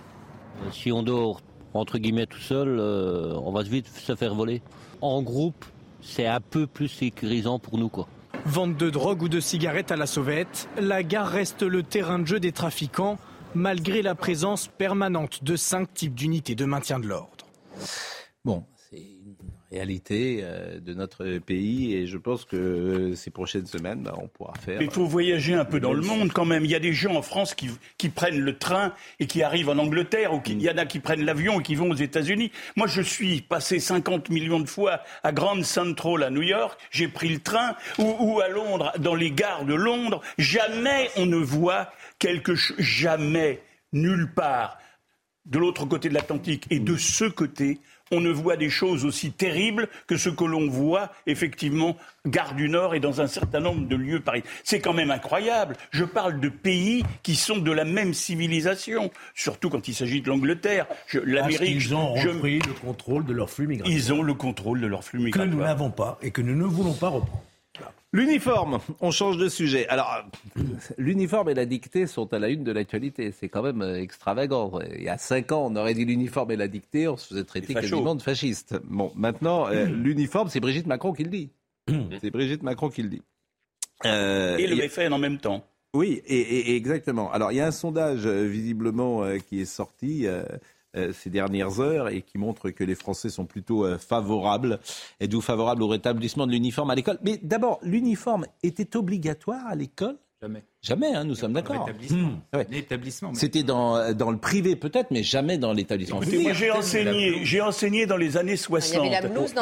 Si 0.72 0.92
on 0.92 1.02
dort 1.02 1.40
entre 1.72 1.96
guillemets 1.96 2.26
tout 2.26 2.38
seul, 2.38 2.76
euh, 2.78 3.32
on 3.42 3.50
va 3.50 3.62
vite 3.62 3.88
se 3.88 4.14
faire 4.14 4.34
voler. 4.34 4.60
En 5.00 5.22
groupe, 5.22 5.64
c'est 6.02 6.26
un 6.26 6.40
peu 6.40 6.66
plus 6.66 6.88
sécurisant 6.88 7.58
pour 7.58 7.78
nous, 7.78 7.88
quoi. 7.88 8.08
Vente 8.44 8.76
de 8.76 8.90
drogue 8.90 9.22
ou 9.22 9.28
de 9.30 9.40
cigarettes 9.40 9.90
à 9.90 9.96
la 9.96 10.06
sauvette, 10.06 10.68
la 10.78 11.02
gare 11.02 11.28
reste 11.28 11.62
le 11.62 11.82
terrain 11.82 12.18
de 12.18 12.26
jeu 12.26 12.40
des 12.40 12.52
trafiquants 12.52 13.16
malgré 13.54 14.02
la 14.02 14.14
présence 14.14 14.68
permanente 14.68 15.44
de 15.44 15.56
cinq 15.56 15.92
types 15.94 16.14
d'unités 16.14 16.54
de 16.54 16.64
maintien 16.64 16.98
de 16.98 17.06
l'ordre. 17.06 17.46
Bon, 18.44 18.64
c'est 18.90 18.96
une 18.98 19.36
réalité 19.70 20.40
euh, 20.42 20.80
de 20.80 20.94
notre 20.94 21.38
pays 21.38 21.94
et 21.94 22.06
je 22.06 22.18
pense 22.18 22.44
que 22.44 23.14
ces 23.14 23.30
prochaines 23.30 23.66
semaines, 23.66 24.02
bah, 24.02 24.14
on 24.18 24.28
pourra 24.28 24.52
faire. 24.60 24.82
il 24.82 24.90
faut 24.90 25.06
voyager 25.06 25.54
un 25.54 25.64
peu 25.64 25.80
dans 25.80 25.92
le 25.92 26.02
monde 26.02 26.32
quand 26.32 26.44
même. 26.44 26.64
Il 26.64 26.70
y 26.70 26.74
a 26.74 26.80
des 26.80 26.92
gens 26.92 27.14
en 27.14 27.22
France 27.22 27.54
qui, 27.54 27.70
qui 27.96 28.08
prennent 28.08 28.40
le 28.40 28.58
train 28.58 28.92
et 29.18 29.26
qui 29.26 29.42
arrivent 29.42 29.70
en 29.70 29.78
Angleterre, 29.78 30.34
ou 30.34 30.42
il 30.46 30.60
y 30.60 30.70
en 30.70 30.76
a 30.76 30.84
qui 30.84 31.00
prennent 31.00 31.24
l'avion 31.24 31.60
et 31.60 31.62
qui 31.62 31.74
vont 31.74 31.90
aux 31.90 31.96
États-Unis. 31.96 32.52
Moi, 32.76 32.86
je 32.86 33.00
suis 33.00 33.40
passé 33.40 33.80
50 33.80 34.28
millions 34.28 34.60
de 34.60 34.68
fois 34.68 35.00
à 35.22 35.32
Grand 35.32 35.62
Central 35.64 36.22
à 36.22 36.30
New 36.30 36.42
York. 36.42 36.78
J'ai 36.90 37.08
pris 37.08 37.28
le 37.28 37.38
train 37.38 37.76
ou, 37.98 38.14
ou 38.18 38.40
à 38.40 38.48
Londres, 38.48 38.92
dans 38.98 39.14
les 39.14 39.30
gares 39.30 39.64
de 39.64 39.74
Londres. 39.74 40.20
Jamais 40.36 41.10
on 41.16 41.26
ne 41.26 41.36
voit 41.36 41.90
quelque 42.22 42.54
chose, 42.54 42.76
jamais, 42.78 43.60
nulle 43.92 44.32
part, 44.32 44.78
de 45.44 45.58
l'autre 45.58 45.86
côté 45.86 46.08
de 46.08 46.14
l'Atlantique 46.14 46.66
et 46.70 46.78
de 46.78 46.96
ce 46.96 47.24
côté, 47.24 47.80
on 48.12 48.20
ne 48.20 48.30
voit 48.30 48.56
des 48.56 48.70
choses 48.70 49.04
aussi 49.04 49.32
terribles 49.32 49.88
que 50.06 50.16
ce 50.16 50.28
que 50.28 50.44
l'on 50.44 50.68
voit 50.68 51.10
effectivement 51.26 51.96
Gare 52.24 52.54
du 52.54 52.68
Nord 52.68 52.94
et 52.94 53.00
dans 53.00 53.20
un 53.20 53.26
certain 53.26 53.58
nombre 53.58 53.88
de 53.88 53.96
lieux 53.96 54.20
Paris. 54.20 54.44
C'est 54.62 54.78
quand 54.78 54.92
même 54.92 55.10
incroyable. 55.10 55.76
Je 55.90 56.04
parle 56.04 56.38
de 56.38 56.48
pays 56.48 57.02
qui 57.24 57.34
sont 57.34 57.58
de 57.58 57.72
la 57.72 57.84
même 57.84 58.14
civilisation, 58.14 59.10
surtout 59.34 59.68
quand 59.68 59.88
il 59.88 59.94
s'agit 59.94 60.20
de 60.20 60.28
l'Angleterre. 60.28 60.86
L'Amérique. 61.24 61.74
Ils 61.74 61.92
ont 61.92 62.12
repris 62.12 62.60
le 62.60 62.74
contrôle 62.74 63.24
de 63.24 63.32
leur 63.32 63.50
flux 63.50 63.66
migratoires. 63.66 63.96
Ils 63.96 64.12
ont 64.12 64.22
le 64.22 64.34
contrôle 64.34 64.80
de 64.80 64.86
leur 64.86 65.02
flux 65.02 65.18
migratoires. 65.18 65.50
Que 65.50 65.54
nous 65.56 65.62
n'avons 65.62 65.90
pas 65.90 66.20
et 66.22 66.30
que 66.30 66.42
nous 66.42 66.54
ne 66.54 66.66
voulons 66.66 66.94
pas 66.94 67.08
reprendre. 67.08 67.42
L'uniforme, 68.14 68.78
on 69.00 69.10
change 69.10 69.38
de 69.38 69.48
sujet. 69.48 69.88
Alors, 69.88 70.24
l'uniforme 70.98 71.48
et 71.48 71.54
la 71.54 71.64
dictée 71.64 72.06
sont 72.06 72.30
à 72.34 72.38
la 72.38 72.50
une 72.50 72.62
de 72.62 72.70
l'actualité. 72.70 73.32
C'est 73.32 73.48
quand 73.48 73.62
même 73.62 73.80
euh, 73.80 74.02
extravagant. 74.02 74.80
Il 74.94 75.02
y 75.02 75.08
a 75.08 75.16
cinq 75.16 75.50
ans, 75.50 75.66
on 75.70 75.76
aurait 75.76 75.94
dit 75.94 76.04
l'uniforme 76.04 76.50
et 76.50 76.56
la 76.56 76.68
dictée, 76.68 77.08
on 77.08 77.16
se 77.16 77.28
faisait 77.28 77.44
traiter 77.44 77.72
quasiment 77.72 78.14
de 78.14 78.20
fasciste. 78.20 78.76
Bon, 78.84 79.12
maintenant, 79.16 79.66
euh, 79.68 79.86
l'uniforme, 79.86 80.50
c'est 80.50 80.60
Brigitte 80.60 80.86
Macron 80.86 81.14
qui 81.14 81.24
le 81.24 81.30
dit. 81.30 81.50
c'est 82.20 82.30
Brigitte 82.30 82.62
Macron 82.62 82.90
qui 82.90 83.02
le 83.02 83.08
dit. 83.08 83.22
Euh, 84.04 84.58
et 84.58 84.66
le 84.66 84.88
FN 84.88 85.14
en 85.14 85.18
même 85.18 85.38
temps. 85.38 85.64
Oui, 85.94 86.22
et, 86.26 86.76
exactement. 86.76 87.32
Alors, 87.32 87.50
il 87.50 87.56
y 87.56 87.60
a 87.60 87.66
un 87.66 87.72
sondage 87.72 88.26
visiblement 88.26 89.24
qui 89.48 89.60
est 89.60 89.66
sorti 89.66 90.26
ces 91.12 91.30
dernières 91.30 91.80
heures 91.80 92.08
et 92.08 92.22
qui 92.22 92.38
montre 92.38 92.70
que 92.70 92.84
les 92.84 92.94
Français 92.94 93.30
sont 93.30 93.46
plutôt 93.46 93.86
favorables. 93.98 94.80
Êtes-vous 95.20 95.40
favorable 95.40 95.82
au 95.82 95.88
rétablissement 95.88 96.46
de 96.46 96.52
l'uniforme 96.52 96.90
à 96.90 96.94
l'école? 96.94 97.18
Mais 97.22 97.38
d'abord, 97.42 97.78
l'uniforme 97.82 98.46
était 98.62 98.96
obligatoire 98.96 99.66
à 99.66 99.74
l'école? 99.74 100.16
Jamais. 100.42 100.64
Jamais, 100.82 101.14
hein, 101.14 101.22
nous 101.22 101.36
sommes 101.36 101.52
d'accord. 101.52 101.88
L'établissement. 102.68 103.30
Hmm. 103.30 103.36
C'était 103.36 103.62
dans, 103.62 104.12
dans 104.12 104.32
le 104.32 104.38
privé 104.38 104.74
peut-être, 104.74 105.12
mais 105.12 105.22
jamais 105.22 105.56
dans 105.56 105.72
l'établissement 105.72 106.18
public. 106.18 106.42
Moi, 106.42 106.52
j'ai 106.52 106.72
enseigné, 106.72 107.44
j'ai 107.44 107.60
enseigné 107.60 108.06
dans 108.06 108.16
les 108.16 108.36
années 108.36 108.56
60. 108.56 109.06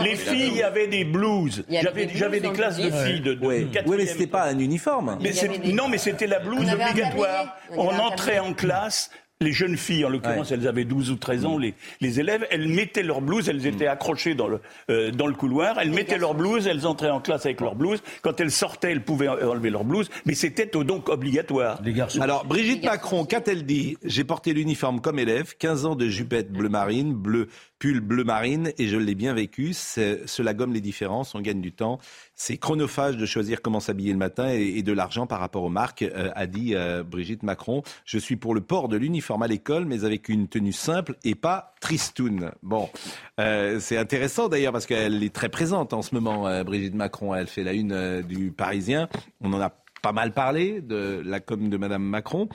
les 0.03 0.17
filles 0.17 0.63
avaient 0.63 0.89
des 0.89 1.05
blouses. 1.05 1.67
J'avais 1.69 2.41
des 2.41 2.53
classes 2.53 2.79
de 2.79 2.91
filles 2.91 3.21
de, 3.21 3.35
de 3.35 3.47
Oui, 3.47 3.97
mais 3.99 4.07
c'était 4.07 4.27
pas 4.27 4.45
un 4.45 4.59
uniforme. 4.59 5.19
Mais 5.21 5.33
non, 5.75 5.89
mais 5.89 5.99
c'était 5.99 6.27
la 6.27 6.39
blouse 6.39 6.67
obligatoire. 6.73 7.59
On 7.77 7.99
entrait 7.99 8.39
en 8.39 8.55
classe 8.55 9.11
les 9.43 9.53
jeunes 9.53 9.79
filles, 9.79 10.05
en 10.05 10.11
l'occurrence, 10.11 10.53
elles 10.53 10.69
avaient 10.69 10.85
12 10.85 11.11
ou 11.11 11.17
13 11.17 11.47
ans, 11.47 11.57
les, 11.57 11.75
les 12.03 12.21
élèves, 12.21 12.47
elles 12.51 12.69
mettaient 12.69 13.03
leur 13.03 13.23
blouse, 13.23 13.49
elles 13.49 13.67
étaient 13.67 13.87
mm. 13.87 13.93
accrochées 13.93 14.35
dans 14.35 14.49
le, 14.49 14.61
euh, 14.91 15.11
dans 15.13 15.27
le 15.27 15.33
couloir, 15.33 15.79
elles 15.79 15.93
mettaient 15.93 16.19
leur 16.19 16.35
blouse, 16.35 16.67
elles 16.67 16.87
entraient 16.87 17.11
en 17.11 17.21
classe 17.21 17.47
avec 17.47 17.63
leur 17.63 17.75
blouse. 17.75 18.03
Quand 18.21 18.39
elles 18.39 18.51
sortaient, 18.51 18.93
elles 18.93 19.03
pouvaient 19.03 19.29
enlever 19.29 19.71
leur 19.71 19.85
blouse, 19.85 20.11
mais 20.27 20.35
c'était 20.35 20.67
donc 20.67 21.09
obligatoire. 21.09 21.81
Les 21.83 21.95
garçons. 21.95 22.21
Alors, 22.21 22.45
Brigitte 22.45 22.85
Macron, 22.85 23.25
qu'a-t-elle 23.25 23.65
dit 23.65 23.97
J'ai 24.05 24.25
porté 24.25 24.53
l'uniforme 24.53 25.01
comme 25.01 25.19
élève, 25.19 25.55
15 25.59 25.87
ans 25.87 25.97
de 25.97 26.07
jupette 26.07 26.53
bleu 26.53 26.69
marine, 26.69 27.15
bleu 27.15 27.49
pull 27.79 28.01
bleu 28.01 28.25
marine, 28.25 28.73
et 28.77 28.89
je 28.89 28.99
l'ai 28.99 29.15
bien 29.15 29.33
vécu. 29.33 29.73
Cela 29.73 30.53
gomme 30.53 30.75
les 30.75 30.83
différences, 30.83 31.35
on 31.35 31.41
gagne 31.41 31.63
du 31.63 31.73
temps. 31.73 31.99
C'est 32.43 32.57
chronophage 32.57 33.19
de 33.19 33.27
choisir 33.27 33.61
comment 33.61 33.81
s'habiller 33.81 34.13
le 34.13 34.19
matin 34.19 34.49
et, 34.49 34.83
de 34.83 34.93
l'argent 34.95 35.27
par 35.27 35.41
rapport 35.41 35.63
aux 35.63 35.69
marques, 35.69 36.01
euh, 36.01 36.31
a 36.35 36.47
dit 36.47 36.75
euh, 36.75 37.03
Brigitte 37.03 37.43
Macron. 37.43 37.83
Je 38.07 38.17
suis 38.17 38.37
pour 38.37 38.55
le 38.55 38.63
port 38.63 38.89
de 38.89 38.97
l'uniforme 38.97 39.43
à 39.43 39.47
l'école, 39.47 39.85
mais 39.85 40.07
avec 40.07 40.31
une 40.31 40.49
tenue 40.49 40.73
simple 40.73 41.17
et 41.23 41.35
pas 41.35 41.75
tristoun. 41.83 42.53
Bon, 42.63 42.89
euh, 43.41 43.79
c'est 43.79 43.99
intéressant 43.99 44.49
d'ailleurs 44.49 44.73
parce 44.73 44.87
qu'elle 44.87 45.23
est 45.23 45.35
très 45.35 45.51
présente 45.51 45.93
en 45.93 46.01
ce 46.01 46.15
moment, 46.15 46.65
Brigitte 46.65 46.95
Macron. 46.95 47.35
Elle 47.35 47.47
fait 47.47 47.63
la 47.63 47.75
une 47.75 48.23
du 48.23 48.53
Parisien. 48.53 49.11
On 49.43 49.53
en 49.53 49.61
a 49.61 49.75
pas 50.01 50.13
mal 50.13 50.33
parlé 50.33 50.81
de 50.81 51.21
la 51.23 51.41
com 51.41 51.69
de 51.69 51.77
Madame 51.77 52.05
Macron. 52.05 52.49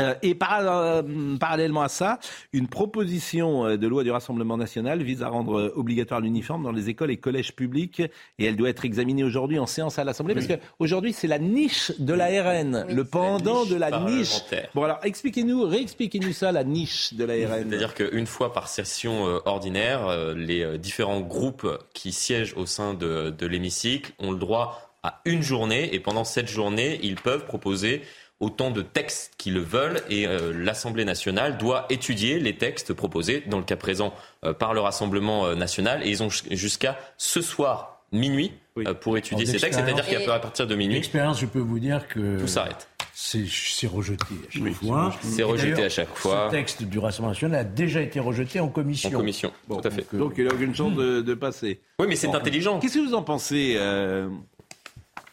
Euh, 0.00 0.14
et 0.22 0.36
euh, 0.42 1.36
parallèlement 1.38 1.82
à 1.82 1.88
ça, 1.88 2.18
une 2.52 2.66
proposition 2.66 3.66
euh, 3.66 3.76
de 3.76 3.86
loi 3.86 4.02
du 4.02 4.10
Rassemblement 4.10 4.56
national 4.56 5.02
vise 5.02 5.22
à 5.22 5.28
rendre 5.28 5.72
obligatoire 5.76 6.20
l'uniforme 6.20 6.64
dans 6.64 6.72
les 6.72 6.88
écoles 6.88 7.12
et 7.12 7.16
collèges 7.16 7.54
publics 7.54 8.00
et 8.00 8.44
elle 8.44 8.56
doit 8.56 8.70
être 8.70 8.84
examinée 8.84 9.22
aujourd'hui 9.22 9.58
en 9.58 9.66
séance 9.66 9.98
à 9.98 10.04
l'Assemblée 10.04 10.34
parce 10.34 10.48
qu'aujourd'hui 10.48 11.12
c'est 11.12 11.28
la 11.28 11.38
niche 11.38 11.92
de 11.98 12.12
la 12.12 12.26
RN, 12.26 12.86
le 12.88 13.04
pendant 13.04 13.64
de 13.64 13.76
la 13.76 14.00
niche. 14.00 14.40
Bon 14.74 14.82
alors 14.82 14.98
expliquez-nous, 15.04 15.62
réexpliquez-nous 15.62 16.32
ça, 16.32 16.50
la 16.50 16.64
niche 16.64 17.14
de 17.14 17.24
la 17.24 17.34
RN. 17.34 17.68
C'est-à-dire 17.68 17.94
qu'une 17.94 18.26
fois 18.26 18.52
par 18.52 18.68
session 18.68 19.24
ordinaire, 19.44 20.34
les 20.34 20.78
différents 20.78 21.20
groupes 21.20 21.68
qui 21.92 22.12
siègent 22.12 22.54
au 22.56 22.66
sein 22.66 22.94
de, 22.94 23.30
de 23.30 23.46
l'hémicycle 23.46 24.12
ont 24.18 24.32
le 24.32 24.38
droit 24.38 24.94
à 25.04 25.20
une 25.26 25.42
journée 25.42 25.94
et 25.94 26.00
pendant 26.00 26.24
cette 26.24 26.48
journée, 26.48 26.98
ils 27.02 27.16
peuvent 27.16 27.44
proposer 27.44 28.02
autant 28.44 28.70
de 28.70 28.82
textes 28.82 29.32
qui 29.38 29.50
le 29.50 29.60
veulent 29.60 30.02
et 30.10 30.26
euh, 30.26 30.52
l'Assemblée 30.54 31.06
nationale 31.06 31.56
doit 31.56 31.86
étudier 31.88 32.38
les 32.38 32.56
textes 32.56 32.92
proposés, 32.92 33.42
dans 33.46 33.56
le 33.56 33.64
cas 33.64 33.76
présent 33.76 34.12
euh, 34.44 34.52
par 34.52 34.74
le 34.74 34.80
Rassemblement 34.80 35.46
euh, 35.46 35.54
national, 35.54 36.06
et 36.06 36.10
ils 36.10 36.22
ont 36.22 36.28
jusqu'à 36.28 36.98
ce 37.16 37.40
soir 37.40 38.02
minuit 38.12 38.52
pour 39.00 39.16
étudier 39.16 39.46
ces 39.46 39.58
textes, 39.58 39.80
c'est-à-dire 39.80 40.06
qu'à 40.06 40.38
partir 40.38 40.66
de 40.66 40.74
minuit, 40.74 40.94
l'expérience, 40.94 41.40
je 41.40 41.46
peux 41.46 41.58
vous 41.58 41.78
dire 41.78 42.06
que 42.06 42.38
tout 42.38 42.46
s'arrête. 42.46 42.88
C'est 43.14 43.86
rejeté 43.86 44.34
à 44.48 44.50
chaque 44.50 44.74
fois. 44.74 45.12
C'est 45.22 45.42
rejeté 45.42 45.84
à 45.84 45.88
chaque 45.88 46.14
fois. 46.14 46.48
Ce 46.50 46.56
texte 46.56 46.82
du 46.82 46.98
Rassemblement 46.98 47.30
national 47.30 47.60
a 47.60 47.64
déjà 47.64 48.02
été 48.02 48.20
rejeté 48.20 48.60
en 48.60 48.68
commission. 48.68 49.08
En 49.08 49.12
commission, 49.12 49.52
tout 49.68 49.80
à 49.82 49.90
fait. 49.90 50.06
Donc, 50.12 50.34
il 50.36 50.44
n'y 50.44 50.50
a 50.50 50.54
aucune 50.54 50.74
chance 50.74 50.94
de, 50.94 51.34
passer. 51.34 51.80
Oui, 51.98 52.06
mais 52.08 52.16
c'est 52.16 52.28
intelligent. 52.28 52.78
Qu'est-ce 52.78 52.98
que 52.98 53.06
vous 53.06 53.14
en 53.14 53.22
pensez 53.22 53.76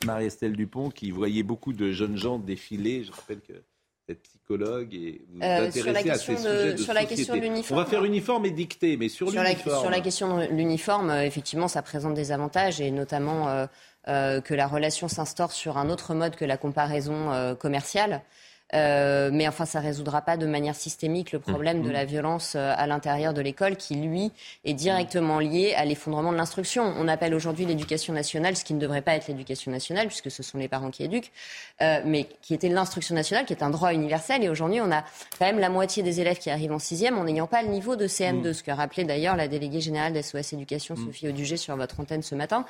Marie-Estelle 0.05 0.55
Dupont, 0.55 0.89
qui 0.89 1.11
voyait 1.11 1.43
beaucoup 1.43 1.73
de 1.73 1.91
jeunes 1.91 2.17
gens 2.17 2.39
défiler. 2.39 3.03
Je 3.03 3.11
rappelle 3.11 3.41
que 3.41 3.53
êtes 4.11 4.21
psychologue 4.23 4.93
et 4.93 5.21
vous 5.29 5.37
vous 5.37 5.43
euh, 5.43 5.67
intéressez 5.67 6.09
à 6.09 6.15
ces 6.15 6.37
sujets 6.37 6.73
de 6.73 6.77
Sur 6.77 6.93
la 6.93 7.05
question 7.05 7.35
de 7.35 7.41
l'uniforme. 7.41 7.79
On 7.79 7.83
va 7.83 7.89
faire 7.89 8.03
uniforme 8.03 8.45
et 8.45 8.51
dicté, 8.51 8.97
mais 8.97 9.09
sur, 9.09 9.31
l'uniforme. 9.31 9.81
sur 9.81 9.89
la 9.89 9.99
question 9.99 10.37
de 10.37 10.45
l'uniforme, 10.45 11.09
euh, 11.09 11.25
effectivement, 11.25 11.67
ça 11.67 11.81
présente 11.81 12.13
des 12.13 12.31
avantages 12.31 12.81
et 12.81 12.91
notamment 12.91 13.67
euh, 14.07 14.41
que 14.41 14.53
la 14.53 14.67
relation 14.67 15.07
s'instaure 15.07 15.51
sur 15.51 15.77
un 15.77 15.89
autre 15.89 16.13
mode 16.13 16.35
que 16.35 16.45
la 16.45 16.57
comparaison 16.57 17.55
commerciale. 17.59 18.21
Euh, 18.73 19.29
mais 19.33 19.47
enfin, 19.47 19.65
ça 19.65 19.79
résoudra 19.79 20.21
pas 20.21 20.37
de 20.37 20.45
manière 20.45 20.75
systémique 20.75 21.31
le 21.31 21.39
problème 21.39 21.81
de 21.81 21.89
mmh. 21.89 21.93
la 21.93 22.05
violence 22.05 22.53
euh, 22.55 22.73
à 22.77 22.87
l'intérieur 22.87 23.33
de 23.33 23.41
l'école, 23.41 23.75
qui 23.75 23.95
lui 23.95 24.31
est 24.63 24.73
directement 24.73 25.39
lié 25.39 25.73
à 25.75 25.85
l'effondrement 25.85 26.31
de 26.31 26.37
l'instruction. 26.37 26.93
On 26.97 27.07
appelle 27.07 27.33
aujourd'hui 27.33 27.65
l'éducation 27.65 28.13
nationale, 28.13 28.55
ce 28.55 28.63
qui 28.63 28.73
ne 28.73 28.79
devrait 28.79 29.01
pas 29.01 29.15
être 29.15 29.27
l'éducation 29.27 29.71
nationale, 29.71 30.07
puisque 30.07 30.31
ce 30.31 30.41
sont 30.41 30.57
les 30.57 30.67
parents 30.67 30.89
qui 30.89 31.03
éduquent, 31.03 31.31
euh, 31.81 32.01
mais 32.05 32.27
qui 32.41 32.53
était 32.53 32.69
l'instruction 32.69 33.13
nationale, 33.13 33.45
qui 33.45 33.53
est 33.53 33.63
un 33.63 33.69
droit 33.69 33.93
universel. 33.93 34.43
Et 34.43 34.49
aujourd'hui, 34.49 34.79
on 34.79 34.91
a 34.91 35.03
quand 35.37 35.45
même 35.45 35.59
la 35.59 35.69
moitié 35.69 36.01
des 36.01 36.21
élèves 36.21 36.37
qui 36.37 36.49
arrivent 36.49 36.71
en 36.71 36.79
sixième 36.79 37.17
en 37.17 37.25
n'ayant 37.25 37.47
pas 37.47 37.63
le 37.63 37.69
niveau 37.69 37.95
de 37.95 38.07
CM2, 38.07 38.49
mmh. 38.49 38.53
ce 38.53 38.63
que 38.63 38.71
rappelait 38.71 39.03
d'ailleurs 39.03 39.35
la 39.35 39.47
déléguée 39.47 39.81
générale 39.81 40.13
d'SOS 40.13 40.53
Éducation, 40.53 40.95
mmh. 40.95 41.05
Sophie 41.05 41.27
Audugé, 41.27 41.57
sur 41.57 41.75
votre 41.75 41.99
antenne 41.99 42.23
ce 42.23 42.35
matin. 42.35 42.65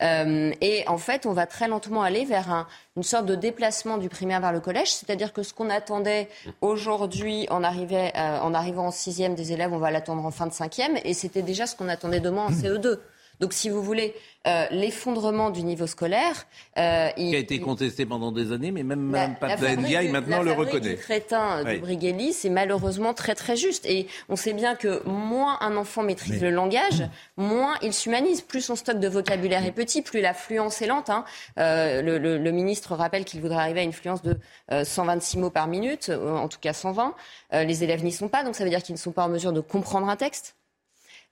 et 0.00 0.84
en 0.86 0.98
fait, 0.98 1.26
on 1.26 1.32
va 1.32 1.46
très 1.46 1.68
lentement 1.68 2.02
aller 2.02 2.24
vers 2.24 2.50
un, 2.50 2.66
une 2.96 3.02
sorte 3.02 3.26
de 3.26 3.34
déplacement 3.34 3.98
du 3.98 4.08
primaire 4.08 4.40
vers 4.40 4.52
le 4.52 4.60
collège, 4.60 4.92
c'est-à-dire 4.92 5.32
que 5.32 5.43
ce 5.44 5.54
qu'on 5.54 5.70
attendait 5.70 6.28
aujourd'hui 6.60 7.46
en, 7.50 7.62
euh, 7.62 8.38
en 8.40 8.54
arrivant 8.54 8.86
en 8.86 8.90
sixième 8.90 9.34
des 9.34 9.52
élèves, 9.52 9.72
on 9.72 9.78
va 9.78 9.90
l'attendre 9.90 10.24
en 10.24 10.30
fin 10.30 10.46
de 10.46 10.52
cinquième, 10.52 10.96
et 11.04 11.14
c'était 11.14 11.42
déjà 11.42 11.66
ce 11.66 11.76
qu'on 11.76 11.88
attendait 11.88 12.20
demain 12.20 12.46
en 12.46 12.50
CE2. 12.50 12.98
Donc, 13.40 13.52
si 13.52 13.68
vous 13.68 13.82
voulez, 13.82 14.14
euh, 14.46 14.66
l'effondrement 14.70 15.48
du 15.48 15.62
niveau 15.62 15.86
scolaire. 15.86 16.46
Euh, 16.76 17.08
qui 17.12 17.34
a 17.34 17.38
été 17.38 17.60
contesté 17.60 18.04
pendant 18.04 18.30
des 18.30 18.52
années, 18.52 18.72
mais 18.72 18.82
même 18.82 19.00
Mme 19.00 19.36
Ndiaye 19.80 20.08
maintenant 20.08 20.42
le 20.42 20.52
reconnaît. 20.52 20.90
Le 20.90 20.96
crétin 20.96 21.64
du 21.64 21.78
Brigelli, 21.78 22.34
c'est 22.34 22.50
malheureusement 22.50 23.14
très 23.14 23.34
très 23.34 23.56
juste. 23.56 23.86
Et 23.86 24.06
on 24.28 24.36
sait 24.36 24.52
bien 24.52 24.74
que 24.74 25.02
moins 25.08 25.56
un 25.62 25.78
enfant 25.78 26.02
maîtrise 26.02 26.42
le 26.42 26.50
langage, 26.50 27.08
moins 27.38 27.74
il 27.80 27.94
s'humanise. 27.94 28.42
Plus 28.42 28.60
son 28.60 28.76
stock 28.76 29.00
de 29.00 29.08
vocabulaire 29.08 29.64
est 29.64 29.72
petit, 29.72 30.02
plus 30.02 30.20
l'affluence 30.20 30.82
est 30.82 30.88
lente. 30.88 31.08
Hein. 31.08 31.24
Euh, 31.58 32.02
le, 32.02 32.18
le, 32.18 32.52
ministre 32.52 32.94
rappelle 32.94 33.24
qu'il 33.24 33.40
voudrait 33.40 33.62
arriver 33.62 33.80
à 33.80 33.84
une 33.84 33.94
fluence 33.94 34.20
de 34.20 34.36
126 34.70 35.38
mots 35.38 35.50
par 35.50 35.68
minute, 35.68 36.10
en 36.10 36.48
tout 36.48 36.58
cas 36.60 36.74
120. 36.74 37.14
les 37.52 37.82
élèves 37.82 38.04
n'y 38.04 38.12
sont 38.12 38.28
pas, 38.28 38.44
donc 38.44 38.56
ça 38.56 38.64
veut 38.64 38.70
dire 38.70 38.82
qu'ils 38.82 38.94
ne 38.94 39.00
sont 39.00 39.12
pas 39.12 39.24
en 39.24 39.30
mesure 39.30 39.54
de 39.54 39.60
comprendre 39.60 40.06
un 40.10 40.16
texte. 40.16 40.54